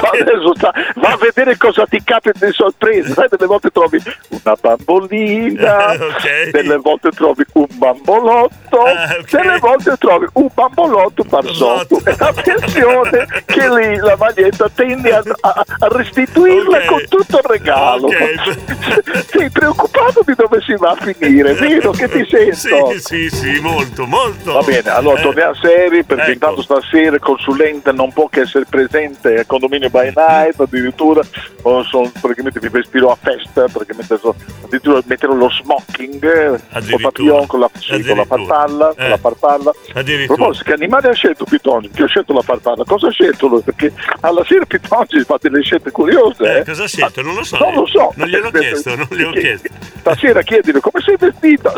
Ma 0.02 0.10
adesso 0.20 0.56
sta, 0.56 0.74
va 0.96 1.10
a 1.10 1.18
vedere 1.18 1.58
cosa 1.58 1.86
ti 1.86 2.02
capita 2.04 2.46
di 2.46 2.52
sorpresa. 2.52 3.14
Sai, 3.14 3.28
delle 3.30 3.46
volte 3.46 3.70
trovi 3.70 4.02
una 4.30 4.56
bambolina, 4.60 5.96
delle 6.52 6.78
volte 6.78 7.12
trovi 7.12 7.46
un 7.54 7.68
bambolotto, 7.74 8.84
delle 9.30 9.58
volte 9.60 9.96
trovi 9.98 10.28
un 10.34 10.50
bambolotto 10.54 11.24
barzotto. 11.24 12.02
E 12.04 12.16
attenzione 12.18 13.28
che 13.46 13.70
lì 13.70 13.98
la 13.98 14.16
maglietta 14.18 14.70
intendi 14.84 15.10
a, 15.10 15.22
a- 15.42 15.66
a 15.80 15.88
restituirla 15.90 16.78
Ok. 16.78 16.86
con 16.86 17.06
tutto 17.10 17.38
il 17.38 17.44
regalo. 17.46 18.08
Sei 19.28 19.50
preoccupato 19.50 20.22
di 20.26 20.34
dove 20.36 20.62
si 20.62 20.74
va 20.76 20.92
a 20.92 20.96
finire, 20.96 21.54
vero 21.54 21.92
che 21.92 22.10
ti 22.10 22.26
sento? 22.30 22.92
Sì, 23.00 23.30
sì, 23.30 23.30
sì, 23.30 23.60
molto, 23.62 24.06
molto. 24.06 24.54
Va 24.54 24.62
bene, 24.62 24.90
allora 24.90 25.20
Eh, 25.20 25.24
torniamo 25.24 25.54
seri 25.56 26.04
perché 26.04 26.24
ecco. 26.24 26.32
intanto 26.32 26.62
stasera 26.62 27.16
il 27.16 27.22
consulente 27.22 27.92
non 27.92 28.12
può 28.12 28.28
che 28.28 28.42
essere 28.42 28.66
presente 28.70 29.40
al 29.40 29.46
condominio 29.46 29.90
by 29.90 30.12
night, 30.16 30.60
addirittura 30.60 31.22
oh, 31.64 31.84
son- 31.84 32.12
praticamente 32.20 32.60
mi 32.62 32.70
vestirò 32.70 33.12
a 33.12 33.18
festa, 33.22 33.66
praticamente 33.72 34.18
so- 34.18 34.36
addirittura 34.64 35.02
metterò 35.06 35.34
lo 35.34 35.50
smoking, 35.50 36.24
eh, 36.24 36.46
col 36.48 36.60
Addirittura. 36.72 37.10
papillon, 37.10 37.46
con 37.48 37.60
la, 37.60 37.70
sì, 37.78 38.04
con 38.04 38.18
la 38.18 38.26
farfalla, 38.26 38.94
con 38.96 39.06
Eh. 39.06 39.10
la 39.10 39.18
farfalla. 39.18 39.70
A 39.94 40.00
Addirittura. 40.00 40.36
proposito, 40.38 40.64
che 40.66 40.74
animale 40.74 41.10
ha 41.10 41.14
scelto 41.14 41.46
Pitongi? 41.46 41.90
Che 41.90 42.04
ho 42.04 42.08
scelto 42.08 42.34
la 42.34 42.42
farfalla, 42.42 42.84
cosa 42.86 43.08
ha 43.08 43.12
scelto 43.12 43.48
lui? 43.48 43.62
Perché 43.62 43.92
alla 44.22 44.44
sera 44.48 44.66
Pitongi 44.80 45.24
fa 45.24 45.38
delle 45.40 45.62
scelte 45.62 45.92
curiose. 45.92 46.44
Eh, 46.44 46.60
eh. 46.60 46.64
cosa 46.64 46.88
scelto? 46.88 47.22
Non 47.22 47.36
lo 47.36 47.44
so. 47.44 47.58
Non 47.58 47.74
lo 47.74 47.86
so. 47.88 48.14
Non 48.16 48.28
gliel'ho 48.28 48.52
chiesto, 48.52 48.96
non 48.96 49.08
gliel'ho 49.10 49.32
chiesto. 49.32 49.68
Stasera 50.00 50.42
chiedile 50.42 50.80
come 50.80 51.02
sei 51.04 51.16
vestita. 51.18 51.74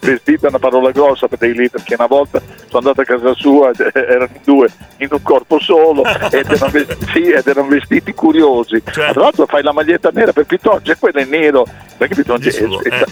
Vestita 0.00 0.46
è 0.46 0.48
una 0.50 0.58
parola 0.58 0.90
grossa 0.90 1.26
per 1.26 1.38
dei 1.38 1.54
lì, 1.54 1.68
perché 1.68 1.94
una 1.94 2.06
volta 2.06 2.40
sono 2.40 2.78
andato 2.78 3.00
a 3.00 3.04
casa 3.04 3.34
sua 3.34 3.70
erano 3.92 4.28
in 4.32 4.40
due 4.44 4.68
in 4.98 5.08
un 5.10 5.22
corpo 5.22 5.58
solo 5.58 6.04
ed 6.30 6.50
erano 6.50 6.70
vestiti, 6.70 7.06
sì, 7.12 7.30
ed 7.30 7.46
erano 7.46 7.68
vestiti 7.68 8.14
curiosi. 8.14 8.82
Cioè? 8.84 9.12
Tra 9.12 9.22
l'altro 9.22 9.46
fai 9.46 9.62
la 9.62 9.72
maglietta 9.72 10.10
nera 10.12 10.32
per 10.32 10.44
Pitongi 10.44 10.90
e 10.90 10.96
quello 10.96 11.18
è 11.18 11.24
nero. 11.24 11.66
Perché 11.96 12.14
Pitongi 12.14 12.48
è, 12.48 12.52
è- 12.52 13.02
eh. 13.02 13.06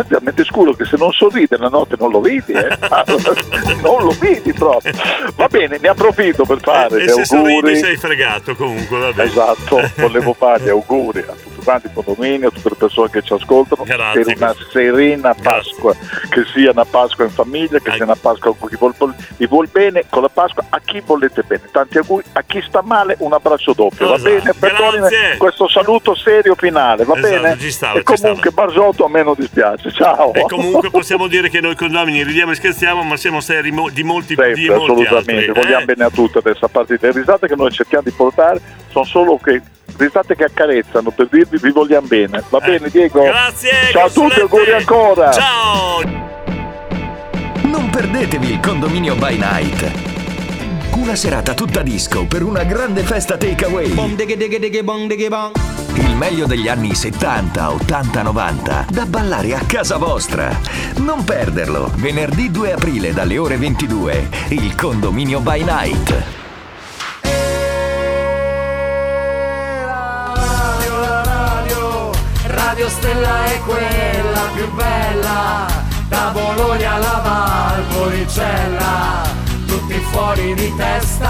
È 0.00 0.04
talmente 0.06 0.44
scuro 0.44 0.72
che 0.72 0.84
se 0.84 0.96
non 0.96 1.12
sorride 1.12 1.56
la 1.56 1.68
notte 1.68 1.96
non 1.98 2.10
lo 2.10 2.20
vedi, 2.20 2.52
eh. 2.52 2.68
non 3.82 4.02
lo 4.04 4.14
vedi 4.18 4.52
proprio. 4.52 4.92
Va 5.36 5.46
bene, 5.48 5.78
ne 5.80 5.88
approfitto 5.88 6.44
per 6.44 6.58
fare 6.60 7.00
E 7.00 7.04
gli 7.04 7.08
se 7.08 7.24
sorridi 7.24 7.54
auguri. 7.54 7.76
sei 7.76 7.96
fregato 7.96 8.54
comunque, 8.54 8.98
vabbè. 8.98 9.22
Esatto, 9.22 9.80
volevo 9.96 10.32
fare 10.32 10.64
gli 10.64 10.68
auguri 10.70 11.20
a 11.20 11.32
tutti 11.32 11.64
quanti 11.64 11.86
il 11.86 11.92
condominio, 11.94 12.48
a 12.48 12.50
tutte 12.50 12.68
le 12.70 12.74
persone 12.76 13.10
che 13.10 13.22
ci 13.22 13.32
ascoltano 13.32 13.84
Grazie. 13.84 14.24
per 14.24 14.36
una 14.36 14.54
serena 14.70 15.34
Pasqua, 15.34 15.94
che 16.28 16.44
sia 16.52 16.70
una 16.72 16.84
Pasqua 16.84 17.24
in 17.24 17.30
famiglia, 17.30 17.78
che 17.78 17.92
sia 17.92 18.04
una 18.04 18.16
Pasqua 18.16 18.54
con 18.56 18.68
chi 18.68 18.76
vuol, 18.76 18.94
vi 19.36 19.46
vuol 19.46 19.68
bene, 19.68 20.04
con 20.08 20.22
la 20.22 20.28
Pasqua 20.28 20.64
a 20.68 20.80
chi 20.84 21.00
volete 21.04 21.42
bene. 21.42 21.62
Tanti 21.70 21.98
auguri, 21.98 22.24
a 22.32 22.42
chi 22.42 22.60
sta 22.66 22.82
male 22.82 23.14
un 23.18 23.32
abbraccio 23.32 23.72
doppio, 23.74 24.08
va 24.08 24.14
Esatto. 24.14 24.30
bene? 24.30 24.54
Perdonami 24.58 24.98
Grazie. 24.98 25.36
questo 25.38 25.68
saluto 25.68 26.14
serio 26.14 26.54
finale, 26.56 27.04
va 27.04 27.16
Esatto, 27.16 27.28
bene? 27.42 27.70
stava, 27.70 27.98
e 27.98 28.02
comunque 28.02 28.50
Barzotto 28.50 29.04
a 29.04 29.08
me 29.08 29.22
non 29.22 29.34
dispiace, 29.36 29.81
ciao. 29.90 30.32
E 30.32 30.42
comunque 30.42 30.90
possiamo 30.90 31.26
dire 31.26 31.48
che 31.48 31.60
noi 31.60 31.74
condomini 31.74 32.22
ridiamo 32.22 32.52
e 32.52 32.54
scherziamo, 32.54 33.02
ma 33.02 33.16
siamo 33.16 33.40
seri 33.40 33.70
mo- 33.70 33.90
di 33.90 34.02
molti, 34.02 34.34
di 34.34 34.42
Sempre, 34.42 34.68
molti 34.68 34.84
assolutamente, 34.92 35.32
altri. 35.48 35.52
vogliamo 35.62 35.82
eh? 35.82 35.84
bene 35.84 36.04
a 36.04 36.10
tutte 36.10 36.38
adesso, 36.38 36.64
a 36.64 36.68
parte 36.68 36.98
le 37.00 37.12
risate 37.12 37.46
che 37.48 37.56
noi 37.56 37.70
cerchiamo 37.70 38.04
di 38.04 38.12
portare, 38.12 38.60
sono 38.90 39.04
solo 39.04 39.38
che 39.42 39.60
risate 39.96 40.34
che 40.36 40.44
accarezzano 40.44 41.10
per 41.10 41.28
dirvi 41.28 41.58
vi 41.58 41.70
vogliamo 41.70 42.06
bene. 42.06 42.42
Va 42.48 42.58
bene 42.60 42.88
Diego? 42.90 43.22
Eh, 43.24 43.28
Grazie, 43.28 43.70
Ciao 43.90 44.06
a 44.06 44.10
tutti, 44.10 44.40
auguri 44.40 44.72
ancora. 44.72 45.30
Ciao! 45.32 46.00
Non 47.62 47.90
perdetevi 47.90 48.50
il 48.52 48.60
condominio 48.60 49.14
by 49.16 49.36
night. 49.36 50.11
Una 50.94 51.16
serata 51.16 51.54
tutta 51.54 51.82
disco 51.82 52.26
per 52.26 52.42
una 52.42 52.64
grande 52.64 53.02
festa 53.02 53.36
takeaway. 53.36 53.92
Il 55.94 56.16
meglio 56.16 56.46
degli 56.46 56.68
anni 56.68 56.94
70, 56.94 57.72
80, 57.72 58.22
90 58.22 58.86
da 58.90 59.06
ballare 59.06 59.54
a 59.54 59.60
casa 59.66 59.96
vostra. 59.96 60.56
Non 60.96 61.24
perderlo. 61.24 61.90
Venerdì 61.96 62.50
2 62.50 62.72
aprile 62.72 63.12
dalle 63.12 63.38
ore 63.38 63.56
22. 63.56 64.28
Il 64.48 64.74
condominio 64.74 65.40
by 65.40 65.64
night. 65.64 66.40
radio, 69.82 71.00
la 71.00 71.22
radio, 71.22 72.10
Radio 72.46 72.88
Stella 72.88 73.44
è 73.44 73.58
quella 73.60 74.50
più 74.54 74.72
bella, 74.74 75.66
da 76.08 76.30
Bologna 76.32 76.94
alla 76.94 77.20
Valpolicella, 77.24 79.22
tutti 79.82 79.98
fuori 80.10 80.54
di 80.54 80.72
testa, 80.76 81.28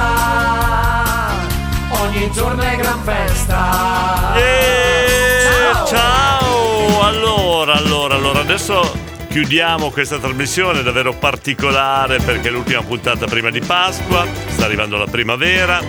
ogni 1.89 2.31
giorno 2.33 2.61
è 2.63 2.77
gran 2.77 3.03
festa. 3.03 4.35
Eh, 4.37 5.85
Ciao! 5.87 7.01
Allora, 7.03 7.75
allora, 7.75 8.15
allora, 8.15 8.41
adesso 8.41 8.95
chiudiamo 9.29 9.91
questa 9.91 10.19
trasmissione 10.19 10.83
davvero 10.83 11.15
particolare 11.15 12.19
perché 12.19 12.49
è 12.49 12.51
l'ultima 12.51 12.83
puntata 12.83 13.27
prima 13.27 13.49
di 13.51 13.61
Pasqua, 13.61 14.27
sta 14.49 14.67
arrivando 14.67 14.99
la 14.99 15.07
primavera, 15.07 15.81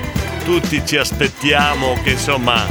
tutti 0.45 0.81
ci 0.85 0.95
aspettiamo 0.98 1.98
che 2.02 2.11
insomma 2.11 2.65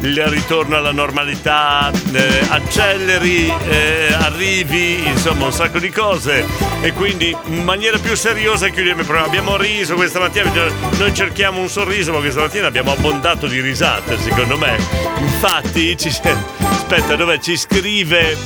il 0.00 0.24
ritorno 0.26 0.76
alla 0.76 0.92
normalità 0.92 1.90
eh, 2.12 2.46
acceleri, 2.48 3.52
eh, 3.68 4.12
arrivi, 4.12 5.06
insomma 5.06 5.46
un 5.46 5.52
sacco 5.52 5.78
di 5.78 5.90
cose 5.90 6.46
e 6.80 6.92
quindi 6.92 7.36
in 7.46 7.64
maniera 7.64 7.98
più 7.98 8.14
seriosa 8.14 8.68
chiudiamo 8.68 9.00
il 9.00 9.06
programma. 9.06 9.28
Abbiamo 9.28 9.56
riso 9.56 9.94
questa 9.94 10.20
mattina, 10.20 10.50
noi 10.98 11.14
cerchiamo 11.14 11.60
un 11.60 11.68
sorriso 11.68 12.12
ma 12.12 12.18
questa 12.18 12.40
mattina 12.40 12.66
abbiamo 12.66 12.92
abbondato 12.92 13.46
di 13.46 13.60
risate 13.60 14.18
secondo 14.18 14.56
me. 14.56 14.76
Infatti 15.18 15.96
ci 15.96 16.08
aspetta 16.60 17.16
dove 17.16 17.40
ci 17.40 17.56
scrive 17.56 18.36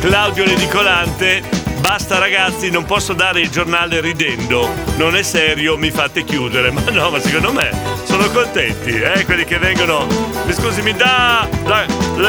Claudio 0.00 0.44
Ledicolante 0.44 1.61
Basta 1.92 2.16
ragazzi, 2.16 2.70
non 2.70 2.86
posso 2.86 3.12
dare 3.12 3.42
il 3.42 3.50
giornale 3.50 4.00
ridendo, 4.00 4.66
non 4.96 5.14
è 5.14 5.22
serio, 5.22 5.76
mi 5.76 5.90
fate 5.90 6.24
chiudere. 6.24 6.70
Ma 6.70 6.80
no, 6.90 7.10
ma 7.10 7.20
secondo 7.20 7.52
me 7.52 7.70
sono 8.04 8.30
contenti, 8.30 8.98
eh, 8.98 9.26
quelli 9.26 9.44
che 9.44 9.58
vengono. 9.58 10.06
Mi 10.46 10.54
scusi, 10.54 10.80
mi 10.80 10.94
dà 10.94 11.46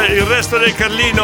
il 0.10 0.22
resto 0.24 0.58
del 0.58 0.76
Carlino. 0.76 1.24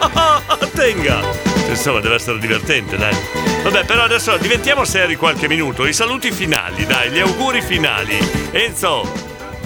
Tenga. 0.72 1.20
Insomma, 1.68 2.00
deve 2.00 2.14
essere 2.14 2.38
divertente, 2.38 2.96
dai. 2.96 3.14
Vabbè, 3.62 3.84
però 3.84 4.04
adesso 4.04 4.34
diventiamo 4.38 4.86
seri 4.86 5.16
qualche 5.16 5.46
minuto. 5.46 5.84
I 5.84 5.92
saluti 5.92 6.30
finali, 6.32 6.86
dai, 6.86 7.10
gli 7.10 7.18
auguri 7.18 7.60
finali. 7.60 8.16
Enzo, 8.50 9.06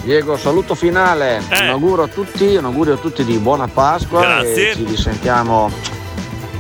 Diego, 0.02 0.36
saluto 0.36 0.74
finale. 0.74 1.40
Eh. 1.48 1.60
Un 1.60 1.68
augurio 1.68 2.02
a 2.02 2.08
tutti, 2.08 2.56
un 2.56 2.64
augurio 2.64 2.94
a 2.94 2.98
tutti 2.98 3.24
di 3.24 3.38
buona 3.38 3.68
Pasqua. 3.68 4.22
Grazie. 4.22 4.74
Ci 4.74 4.86
risentiamo 4.86 5.91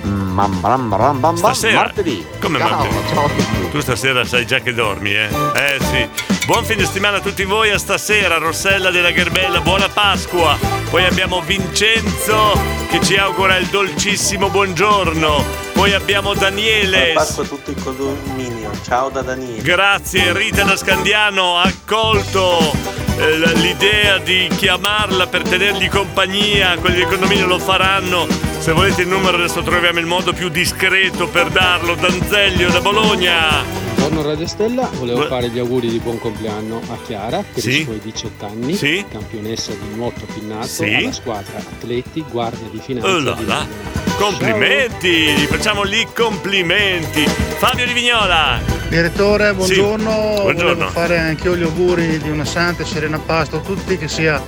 bam, 0.02 0.60
bam, 0.60 0.88
bam, 0.88 1.20
bam, 1.20 1.36
Stasera. 1.36 1.80
martedì. 1.80 2.24
Come 2.40 2.58
ciao, 2.58 2.68
martedì? 2.68 3.08
ciao 3.12 3.24
a 3.24 3.28
tutti. 3.28 3.70
Tu 3.70 3.80
stasera 3.80 4.24
sai 4.24 4.46
già 4.46 4.58
che 4.58 4.74
dormi, 4.74 5.14
eh? 5.14 5.28
Eh 5.54 5.78
sì. 5.80 6.08
Buon 6.46 6.64
fine 6.64 6.84
settimana 6.84 7.18
a 7.18 7.20
tutti 7.20 7.44
voi, 7.44 7.70
a 7.70 7.78
stasera, 7.78 8.36
Rossella 8.38 8.90
della 8.90 9.12
Gerbella, 9.12 9.60
buona 9.60 9.88
Pasqua. 9.88 10.58
Poi 10.90 11.04
abbiamo 11.04 11.40
Vincenzo 11.40 12.58
che 12.90 13.00
ci 13.00 13.16
augura 13.16 13.56
il 13.56 13.66
dolcissimo 13.68 14.50
buongiorno. 14.50 15.44
Poi 15.72 15.94
abbiamo 15.94 16.34
Daniele. 16.34 17.12
Passo 17.14 17.42
a 17.42 17.44
tutto 17.44 17.70
il 17.70 17.82
condominio. 17.82 18.70
Ciao 18.84 19.08
da 19.08 19.22
Daniele. 19.22 19.62
Grazie, 19.62 20.32
Rita 20.32 20.64
da 20.64 20.76
Scandiano 20.76 21.56
ha 21.58 21.62
accolto 21.62 22.72
eh, 23.16 23.36
l'idea 23.54 24.18
di 24.18 24.48
chiamarla 24.54 25.26
per 25.28 25.42
tenergli 25.42 25.88
compagnia, 25.88 26.76
quelli 26.78 26.96
del 26.96 27.06
condominio 27.06 27.46
lo 27.46 27.58
faranno. 27.58 28.26
Se 28.62 28.70
volete 28.70 29.02
il 29.02 29.08
numero 29.08 29.36
adesso 29.38 29.60
troviamo 29.62 29.98
il 29.98 30.06
modo 30.06 30.32
più 30.32 30.48
discreto 30.48 31.26
per 31.28 31.48
darlo. 31.50 31.96
Danzeglio 31.96 32.70
da 32.70 32.80
Bologna. 32.80 33.64
Buongiorno 33.96 34.22
Radio 34.22 34.46
Stella, 34.46 34.88
volevo 34.94 35.22
Bu- 35.22 35.26
fare 35.26 35.48
gli 35.48 35.58
auguri 35.58 35.88
di 35.88 35.98
buon 35.98 36.18
compleanno 36.20 36.80
a 36.88 36.96
Chiara 37.04 37.38
per 37.42 37.60
Sì. 37.60 37.80
i 37.80 37.84
suoi 37.84 37.98
18 38.00 38.46
anni, 38.46 38.74
Sì. 38.76 39.04
campionessa 39.10 39.72
di 39.72 39.94
nuoto 39.96 40.24
pinnato 40.32 40.66
Sì. 40.68 40.94
alla 40.94 41.12
squadra 41.12 41.58
atleti 41.58 42.24
guardia 42.30 42.68
di 42.70 42.78
finanza 42.80 43.08
Oh 43.10 43.18
là 43.18 43.32
di 43.32 43.46
là. 43.46 43.66
Complimenti, 44.16 45.08
gli 45.34 45.46
facciamo 45.46 45.82
lì 45.82 46.06
complimenti. 46.14 47.24
Fabio 47.26 47.84
di 47.86 47.92
Vignola. 47.92 48.60
Direttore, 48.88 49.54
buongiorno. 49.54 50.10
Sì, 50.36 50.40
buongiorno. 50.42 50.74
Volevo 50.74 50.90
fare 50.90 51.18
anche 51.18 51.48
io 51.48 51.56
gli 51.56 51.62
auguri 51.64 52.18
di 52.18 52.30
una 52.30 52.44
santa 52.44 52.82
e 52.82 52.86
serena 52.86 53.18
Pasqua 53.18 53.58
a 53.58 53.62
tutti, 53.62 53.96
che 53.98 54.06
sia 54.08 54.40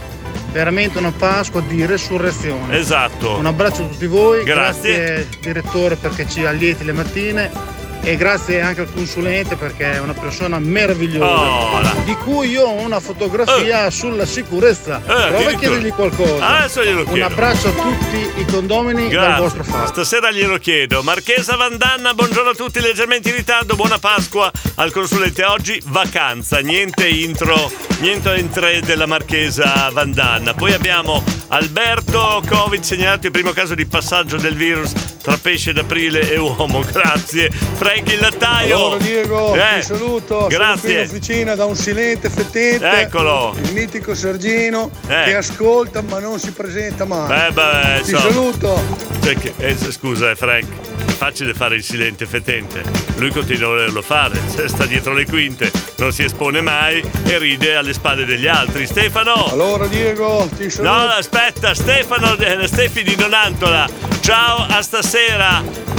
veramente 0.55 0.99
una 0.99 1.11
Pasqua 1.11 1.61
di 1.61 1.85
resurrezione. 1.85 2.79
Esatto. 2.79 3.37
Un 3.37 3.47
abbraccio 3.47 3.83
a 3.83 3.87
tutti 3.89 4.07
voi, 4.07 4.45
Grazie. 4.45 5.27
direttore 5.41 5.97
perché 5.97 6.29
ci 6.29 6.47
allieti 6.47 6.85
le 6.85 6.93
mattine 6.93 7.74
e 8.07 8.17
grazie 8.17 8.61
anche 8.61 8.83
al 8.83 8.93
consulente 8.93 9.57
perché 9.57 9.93
è 9.95 9.99
una 9.99 10.13
persona 10.13 10.59
meravigliosa 10.59 11.23
Oh, 11.25 12.03
di 12.05 12.15
cui 12.17 12.51
io 12.51 12.65
ho 12.65 12.73
una 12.83 13.01
fotografia 13.01 13.91
sulla 13.91 14.27
sicurezza. 14.27 14.99
Prova 14.99 15.51
a 15.51 15.55
chiedergli 15.55 15.91
qualcosa. 15.93 16.47
Adesso 16.59 16.85
glielo 16.85 17.01
Un 17.01 17.07
chiedo. 17.07 17.25
abbraccio 17.27 17.69
a 17.69 17.73
tutti 17.73 18.41
i 18.41 18.45
condomini 18.45 19.03
dal 19.09 19.11
Grazie. 19.11 19.41
vostro 19.43 19.65
Fabio. 19.65 19.87
Stasera 19.87 20.31
glielo 20.31 20.59
chiedo. 20.59 21.03
Marchesa 21.03 21.57
Vandanna, 21.57 22.13
buongiorno 22.15 22.51
a 22.51 22.55
tutti, 22.55 22.81
leggermente 22.81 23.31
in 23.31 23.37
ritardo, 23.37 23.75
buona 23.75 23.99
Pasqua 23.99 24.51
al 24.77 24.93
consulente. 24.93 25.43
Oggi 25.45 25.81
vacanza, 25.87 26.59
niente 26.59 27.09
intro, 27.09 27.71
niente 28.01 28.35
entrée 28.35 28.81
della 28.83 29.07
Marchesa 29.07 29.89
Vandanna. 29.93 30.53
Poi 30.53 30.73
abbiamo 30.75 31.23
Alberto, 31.49 32.43
Covid 32.47 32.83
segnalato 32.83 33.27
il 33.27 33.33
primo 33.33 33.53
caso 33.53 33.75
di 33.75 33.87
passaggio 33.87 34.37
del 34.37 34.55
virus 34.55 34.93
tra 35.25 35.39
pesce 35.39 35.73
d'aprile 35.73 36.31
e 36.31 36.37
uomo. 36.37 36.81
Grazie. 36.93 37.51
Frank 37.51 38.13
il 38.13 38.21
lattaio. 38.21 38.77
Allora 38.77 38.97
Diego, 38.99 39.55
Eh, 39.55 39.79
ti 39.81 39.87
saluto. 39.87 40.47
Grazie. 40.51 40.77
Sono 40.77 40.81
qui 40.81 40.93
in 40.93 41.01
officina 41.09 41.55
da 41.55 41.65
un 41.65 41.77
silente 41.77 42.29
fettente. 42.29 42.91
Eccolo. 43.01 43.57
Il 43.63 43.73
mitico 43.73 44.15
Sergino 44.15 44.91
Eh. 45.09 45.23
che 45.25 45.37
ascolta 45.37 46.03
ma 46.03 46.19
non 46.19 46.39
si 46.39 46.51
presenta 46.53 47.07
mai. 47.07 47.47
Eh, 47.49 47.53
beh, 47.53 48.03
ti 48.03 48.11
insomma. 48.11 48.21
saluto. 48.33 48.83
Che- 49.23 49.55
eh, 49.57 49.77
scusa, 49.91 50.31
eh, 50.31 50.37
Frank, 50.37 50.67
è 51.07 51.11
facile 51.13 51.55
fare 51.55 51.77
il 51.77 51.83
silente 51.83 52.27
fetente. 52.27 52.83
Lui 53.17 53.31
continua 53.31 53.69
a 53.69 53.71
volerlo 53.71 54.03
fare, 54.03 54.39
sta 54.67 54.85
dietro 54.85 55.15
le 55.15 55.25
quinte, 55.25 55.71
non 55.97 56.13
si 56.13 56.23
espone 56.25 56.61
mai 56.61 57.03
e 57.25 57.39
ride 57.39 57.77
alle 57.77 57.95
spalle 57.95 58.27
degli 58.27 58.47
altri. 58.47 58.87
Stefano! 58.87 59.47
Allora 59.51 59.87
Diego, 59.87 60.47
ti 60.55 60.69
saluto. 60.69 60.95
No, 60.95 61.09
aspetta, 61.09 61.73
Stefano, 61.73 62.37
eh, 62.37 62.67
Stefi 62.67 63.03
di 63.03 63.17
Nonantola. 63.17 63.89
Ciao, 64.21 64.67
a 64.69 64.83
stasera. 64.83 65.13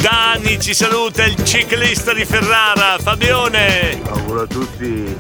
Dani 0.02 0.60
ci 0.60 0.74
saluta, 0.74 1.24
il 1.24 1.42
ciclista 1.46 2.12
di 2.12 2.26
Ferrara. 2.26 2.98
Fabione. 3.00 4.02
Auguro 4.10 4.42
a 4.42 4.46
tutti 4.46 5.18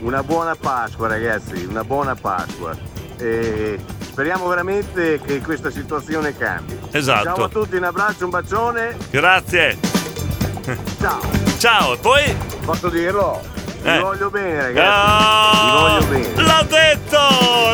una 0.00 0.22
buona 0.22 0.54
Pasqua 0.54 1.08
ragazzi, 1.08 1.64
una 1.64 1.82
buona 1.82 2.14
Pasqua. 2.14 2.76
E 3.16 3.78
speriamo 4.02 4.46
veramente 4.48 5.18
che 5.24 5.40
questa 5.40 5.70
situazione 5.70 6.36
cambi. 6.36 6.78
Esatto. 6.90 7.24
Ciao 7.24 7.44
a 7.44 7.48
tutti, 7.48 7.76
un 7.76 7.84
abbraccio, 7.84 8.24
un 8.24 8.30
bacione. 8.30 8.98
Grazie. 9.10 9.78
Ciao. 11.00 11.20
Ciao, 11.56 11.94
e 11.94 11.96
poi? 11.96 12.36
Posso 12.66 12.90
dirlo? 12.90 13.61
Vi 13.82 13.88
Eh. 13.88 13.98
voglio 13.98 14.30
bene 14.30 14.56
ragazzi. 14.62 14.88
Ah, 14.90 15.60
Vi 15.64 15.80
voglio 15.80 16.06
bene. 16.06 16.42
L'ha 16.46 16.66
detto! 16.68 17.18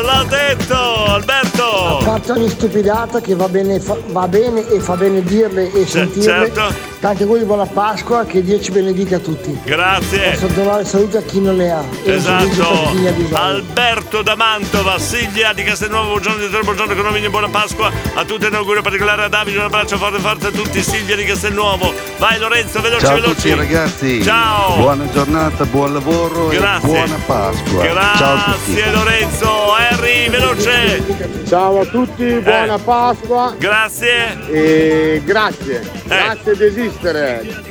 L'ha 0.03 0.25
detto! 0.27 1.05
Alberto! 1.05 1.99
Fatto 2.01 2.33
ogni 2.33 2.49
stupidata 2.49 3.21
che 3.21 3.35
va 3.35 3.47
bene, 3.47 3.79
fa- 3.79 3.97
va 4.07 4.27
bene 4.27 4.67
e 4.67 4.79
fa 4.79 4.95
bene 4.95 5.21
dirle 5.21 5.71
e 5.71 5.85
sentirle. 5.85 6.51
certo. 6.51 6.87
Tanti 6.99 7.21
auguri 7.23 7.43
buona 7.45 7.65
Pasqua, 7.65 8.25
che 8.25 8.43
Dio 8.43 8.59
ci 8.59 8.71
benedica 8.71 9.17
a 9.17 9.19
tutti. 9.19 9.57
Grazie. 9.63 10.31
Posso 10.31 10.47
donare 10.47 10.83
saluti 10.83 11.15
a 11.17 11.21
chi 11.21 11.39
non 11.39 11.59
ha. 11.61 11.81
E 12.03 12.17
chi 12.17 12.23
ne 12.23 12.37
ha 12.37 12.41
Esatto. 12.41 13.35
Alberto 13.37 14.21
da 14.21 14.35
Mantova, 14.35 14.97
Silvia 14.99 15.53
di 15.53 15.63
Castelnuovo, 15.63 16.09
buongiorno 16.09 16.45
di 16.45 16.57
buongiorno 16.61 16.91
Economini, 16.91 17.29
buona 17.29 17.47
Pasqua 17.47 17.89
a 18.15 18.25
tutti, 18.25 18.45
un 18.47 18.55
augurio 18.55 18.81
particolare 18.81 19.23
a 19.23 19.27
Davide, 19.29 19.59
un 19.59 19.65
abbraccio 19.65 19.97
forte 19.97 20.19
forte 20.19 20.47
a 20.47 20.51
tutti, 20.51 20.81
Silvia 20.81 21.15
di 21.15 21.23
Castelnuovo, 21.23 21.93
vai 22.19 22.37
Lorenzo, 22.37 22.81
veloci 22.81 23.05
Ciao 23.05 23.15
veloci. 23.15 23.33
tutti 23.35 23.53
ragazzi. 23.55 24.23
Ciao. 24.23 24.75
Buona 24.77 25.09
giornata, 25.09 25.65
buon 25.65 25.93
lavoro 25.93 26.47
Grazie. 26.47 26.87
e 26.87 26.91
buona 26.91 27.23
Pasqua. 27.25 27.83
Ciao 28.17 28.33
a 28.35 28.53
tutti. 28.53 28.73
Grazie 28.73 28.91
Lorenzo, 28.91 29.73
Harry, 29.73 30.29
veloce. 30.29 31.03
Ciao 31.47 31.79
a 31.79 31.85
tutti, 31.85 32.25
buona 32.39 32.77
Pasqua. 32.77 33.55
Grazie. 33.57 34.37
E 34.49 35.21
grazie. 35.23 35.89
Grazie 36.05 36.55
di 36.55 36.63
esistere. 36.63 37.67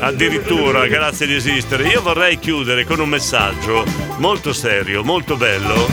Addirittura, 0.00 0.86
grazie 0.86 1.26
di 1.26 1.34
esistere. 1.36 1.86
Io 1.88 2.02
vorrei 2.02 2.38
chiudere 2.38 2.84
con 2.84 3.00
un 3.00 3.08
messaggio 3.08 3.84
molto 4.18 4.52
serio, 4.52 5.02
molto 5.04 5.36
bello. 5.36 5.86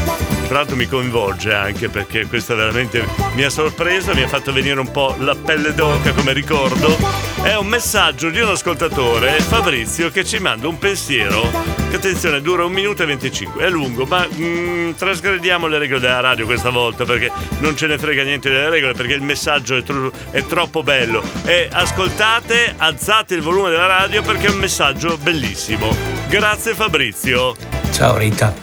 Tra 0.47 0.57
l'altro 0.57 0.75
mi 0.75 0.87
coinvolge 0.87 1.53
anche 1.53 1.89
perché 1.89 2.27
questa 2.27 2.53
veramente 2.53 3.03
mi 3.33 3.43
ha 3.43 3.49
sorpreso, 3.49 4.13
mi 4.13 4.21
ha 4.21 4.27
fatto 4.27 4.53
venire 4.53 4.79
un 4.79 4.91
po' 4.91 5.15
la 5.19 5.35
pelle 5.35 5.73
d'oca 5.73 6.11
come 6.13 6.33
ricordo. 6.33 7.34
È 7.45 7.55
un 7.55 7.67
messaggio 7.67 8.31
di 8.31 8.39
un 8.39 8.49
ascoltatore, 8.49 9.39
Fabrizio, 9.39 10.09
che 10.09 10.25
ci 10.25 10.39
manda 10.39 10.67
un 10.67 10.79
pensiero 10.79 11.47
che 11.91 11.97
attenzione 11.97 12.41
dura 12.41 12.65
un 12.65 12.71
minuto 12.71 13.03
e 13.03 13.05
25. 13.05 13.63
È 13.63 13.69
lungo, 13.69 14.05
ma 14.05 14.27
mm, 14.27 14.93
trasgrediamo 14.93 15.67
le 15.67 15.77
regole 15.77 15.99
della 15.99 16.21
radio 16.21 16.47
questa 16.47 16.71
volta 16.71 17.05
perché 17.05 17.31
non 17.59 17.77
ce 17.77 17.85
ne 17.85 17.99
frega 17.99 18.23
niente 18.23 18.49
delle 18.49 18.71
regole 18.71 18.93
perché 18.93 19.13
il 19.13 19.21
messaggio 19.21 19.77
è, 19.77 19.83
tro- 19.83 20.11
è 20.31 20.43
troppo 20.47 20.81
bello. 20.81 21.21
E 21.43 21.69
ascoltate, 21.71 22.73
alzate 22.77 23.35
il 23.35 23.41
volume 23.41 23.69
della 23.69 23.85
radio 23.85 24.23
perché 24.23 24.47
è 24.47 24.49
un 24.49 24.57
messaggio 24.57 25.15
bellissimo. 25.15 25.95
Grazie 26.27 26.73
Fabrizio. 26.73 27.55
Ciao 27.91 28.17
Rita, 28.17 28.55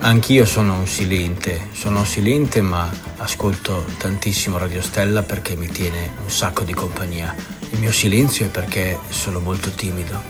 anch'io 0.00 0.44
sono 0.44 0.74
un 0.74 0.86
silente, 0.86 1.68
sono 1.72 2.04
silente 2.04 2.60
ma 2.60 2.86
ascolto 3.16 3.86
tantissimo 3.96 4.58
Radio 4.58 4.82
Stella 4.82 5.22
perché 5.22 5.56
mi 5.56 5.68
tiene 5.68 6.12
un 6.22 6.30
sacco 6.30 6.64
di 6.64 6.74
compagnia. 6.74 7.59
Il 7.70 7.78
mio 7.78 7.92
silenzio 7.92 8.46
è 8.46 8.48
perché 8.48 8.98
sono 9.08 9.40
molto 9.40 9.70
timido. 9.70 10.20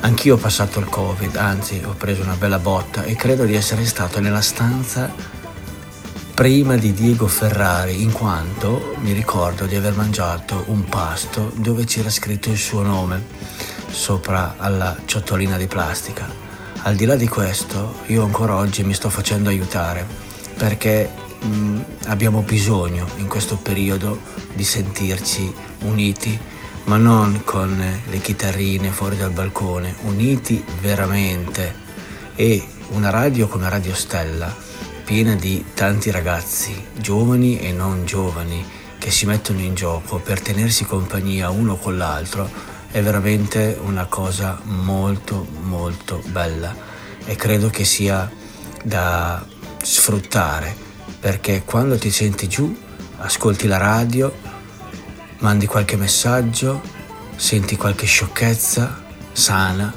Anch'io 0.00 0.34
ho 0.34 0.38
passato 0.38 0.80
il 0.80 0.86
Covid, 0.86 1.36
anzi 1.36 1.80
ho 1.84 1.94
preso 1.94 2.22
una 2.22 2.34
bella 2.34 2.58
botta 2.58 3.04
e 3.04 3.14
credo 3.14 3.44
di 3.44 3.54
essere 3.54 3.84
stato 3.84 4.20
nella 4.20 4.40
stanza 4.40 5.12
prima 6.34 6.76
di 6.76 6.92
Diego 6.92 7.28
Ferrari 7.28 8.02
in 8.02 8.10
quanto 8.10 8.96
mi 9.00 9.12
ricordo 9.12 9.66
di 9.66 9.76
aver 9.76 9.94
mangiato 9.94 10.64
un 10.68 10.84
pasto 10.84 11.52
dove 11.54 11.84
c'era 11.84 12.10
scritto 12.10 12.50
il 12.50 12.56
suo 12.56 12.82
nome 12.82 13.22
sopra 13.90 14.54
alla 14.56 14.96
ciotolina 15.04 15.56
di 15.56 15.66
plastica. 15.66 16.28
Al 16.82 16.96
di 16.96 17.04
là 17.04 17.14
di 17.14 17.28
questo, 17.28 18.00
io 18.06 18.24
ancora 18.24 18.56
oggi 18.56 18.82
mi 18.82 18.94
sto 18.94 19.08
facendo 19.08 19.50
aiutare 19.50 20.04
perché 20.56 21.10
mh, 21.42 21.84
abbiamo 22.06 22.42
bisogno 22.42 23.06
in 23.16 23.26
questo 23.26 23.56
periodo 23.56 24.20
di 24.54 24.64
sentirci 24.64 25.52
uniti, 25.80 26.38
ma 26.84 26.96
non 26.96 27.42
con 27.44 27.76
le 28.08 28.18
chitarrine 28.18 28.90
fuori 28.90 29.16
dal 29.16 29.32
balcone, 29.32 29.94
uniti 30.02 30.64
veramente. 30.80 31.80
E 32.34 32.64
una 32.90 33.10
radio 33.10 33.46
come 33.48 33.68
Radio 33.68 33.94
Stella, 33.94 34.54
piena 35.04 35.34
di 35.34 35.64
tanti 35.74 36.10
ragazzi, 36.10 36.74
giovani 36.96 37.58
e 37.58 37.72
non 37.72 38.04
giovani, 38.04 38.64
che 38.98 39.10
si 39.10 39.26
mettono 39.26 39.60
in 39.60 39.74
gioco 39.74 40.18
per 40.18 40.40
tenersi 40.40 40.84
compagnia 40.84 41.50
uno 41.50 41.76
con 41.76 41.96
l'altro, 41.96 42.48
è 42.90 43.02
veramente 43.02 43.78
una 43.82 44.04
cosa 44.04 44.60
molto 44.64 45.46
molto 45.62 46.22
bella 46.26 46.74
e 47.24 47.36
credo 47.36 47.70
che 47.70 47.84
sia 47.84 48.30
da 48.84 49.44
sfruttare 49.82 50.90
perché 51.22 51.62
quando 51.64 51.96
ti 51.96 52.10
senti 52.10 52.48
giù 52.48 52.76
ascolti 53.18 53.68
la 53.68 53.76
radio 53.76 54.34
mandi 55.38 55.66
qualche 55.66 55.94
messaggio 55.94 56.82
senti 57.36 57.76
qualche 57.76 58.06
sciocchezza 58.06 59.04
sana 59.30 59.94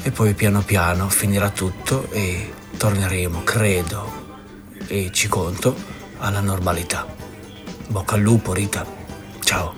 e 0.00 0.10
poi 0.10 0.32
piano 0.32 0.62
piano 0.62 1.10
finirà 1.10 1.50
tutto 1.50 2.10
e 2.10 2.54
torneremo 2.78 3.42
credo 3.44 4.24
e 4.86 5.10
ci 5.12 5.28
conto 5.28 5.76
alla 6.18 6.40
normalità. 6.40 7.06
Bocca 7.88 8.14
al 8.14 8.20
lupo 8.22 8.52
Rita. 8.54 8.86
Ciao. 9.40 9.74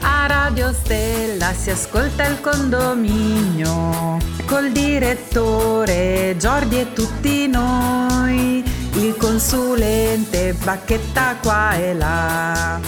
A 0.00 0.26
Radio 0.26 0.72
Stella 0.72 1.52
si 1.52 1.70
ascolta 1.70 2.24
il 2.26 2.40
condominio. 2.40 4.18
Col 4.46 4.70
direttore 4.72 6.36
Giordi 6.38 6.78
e 6.78 6.92
tutti 6.92 7.48
noi, 7.48 8.62
il 8.94 9.16
consulente 9.16 10.52
Bacchetta 10.54 11.36
qua 11.42 11.74
e 11.74 11.94
là. 11.94 12.78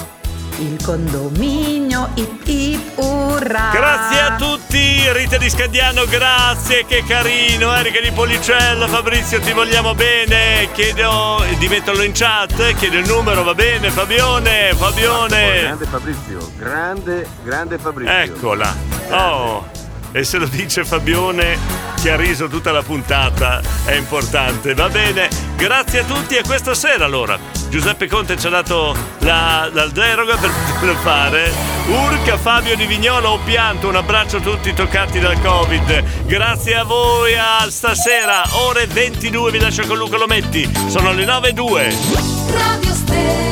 Il 0.58 0.82
condominio 0.82 2.08
ip 2.14 2.46
ip 2.46 2.98
urra. 2.98 3.70
Grazie 3.72 4.20
a 4.20 4.36
tutti, 4.36 5.02
Rita 5.12 5.36
di 5.36 5.50
Scandiano, 5.50 6.06
grazie, 6.06 6.86
che 6.86 7.04
carino, 7.06 7.74
Erika 7.74 8.00
di 8.00 8.10
Policello, 8.10 8.86
Fabrizio 8.88 9.38
ti 9.40 9.52
vogliamo 9.52 9.94
bene, 9.94 10.70
chiedo 10.72 11.44
di 11.58 11.68
metterlo 11.68 12.02
in 12.02 12.12
chat, 12.14 12.74
chiedo 12.76 12.96
il 12.96 13.06
numero, 13.06 13.42
va 13.42 13.52
bene, 13.52 13.90
Fabione, 13.90 14.72
Fabione. 14.74 15.60
Grande 15.60 15.86
Fabrizio, 15.86 16.50
grande, 16.56 17.28
grande 17.42 17.78
Fabrizio. 17.78 18.14
Eccola. 18.14 18.74
Oh, 19.10 19.66
e 20.16 20.24
se 20.24 20.38
lo 20.38 20.46
dice 20.46 20.82
Fabione 20.82 21.58
che 22.00 22.10
ha 22.10 22.16
riso 22.16 22.48
tutta 22.48 22.72
la 22.72 22.82
puntata, 22.82 23.60
è 23.84 23.92
importante. 23.96 24.72
Va 24.72 24.88
bene, 24.88 25.28
grazie 25.56 26.00
a 26.00 26.04
tutti 26.04 26.36
e 26.36 26.42
questa 26.42 26.72
sera 26.72 27.04
allora. 27.04 27.38
Giuseppe 27.68 28.06
Conte 28.06 28.38
ci 28.38 28.46
ha 28.46 28.50
dato 28.50 28.96
la, 29.18 29.68
la 29.70 29.86
deroga 29.88 30.36
per 30.36 30.50
poterlo 30.50 30.94
fare. 31.02 31.52
Urca 31.88 32.38
Fabio 32.38 32.74
di 32.76 32.86
Vignola 32.86 33.28
ho 33.28 33.38
pianto, 33.40 33.88
un 33.88 33.96
abbraccio 33.96 34.38
a 34.38 34.40
tutti 34.40 34.72
toccati 34.72 35.18
dal 35.18 35.38
Covid. 35.38 36.24
Grazie 36.24 36.76
a 36.76 36.84
voi 36.84 37.34
a 37.36 37.66
stasera, 37.68 38.42
ore 38.52 38.86
22, 38.86 39.50
vi 39.50 39.58
lascio 39.58 39.86
con 39.86 39.98
Luca 39.98 40.16
Lometti. 40.16 40.66
Sono 40.86 41.12
le 41.12 41.26
9.02. 41.26 42.54
Radio 42.54 42.94
Stella 42.94 43.45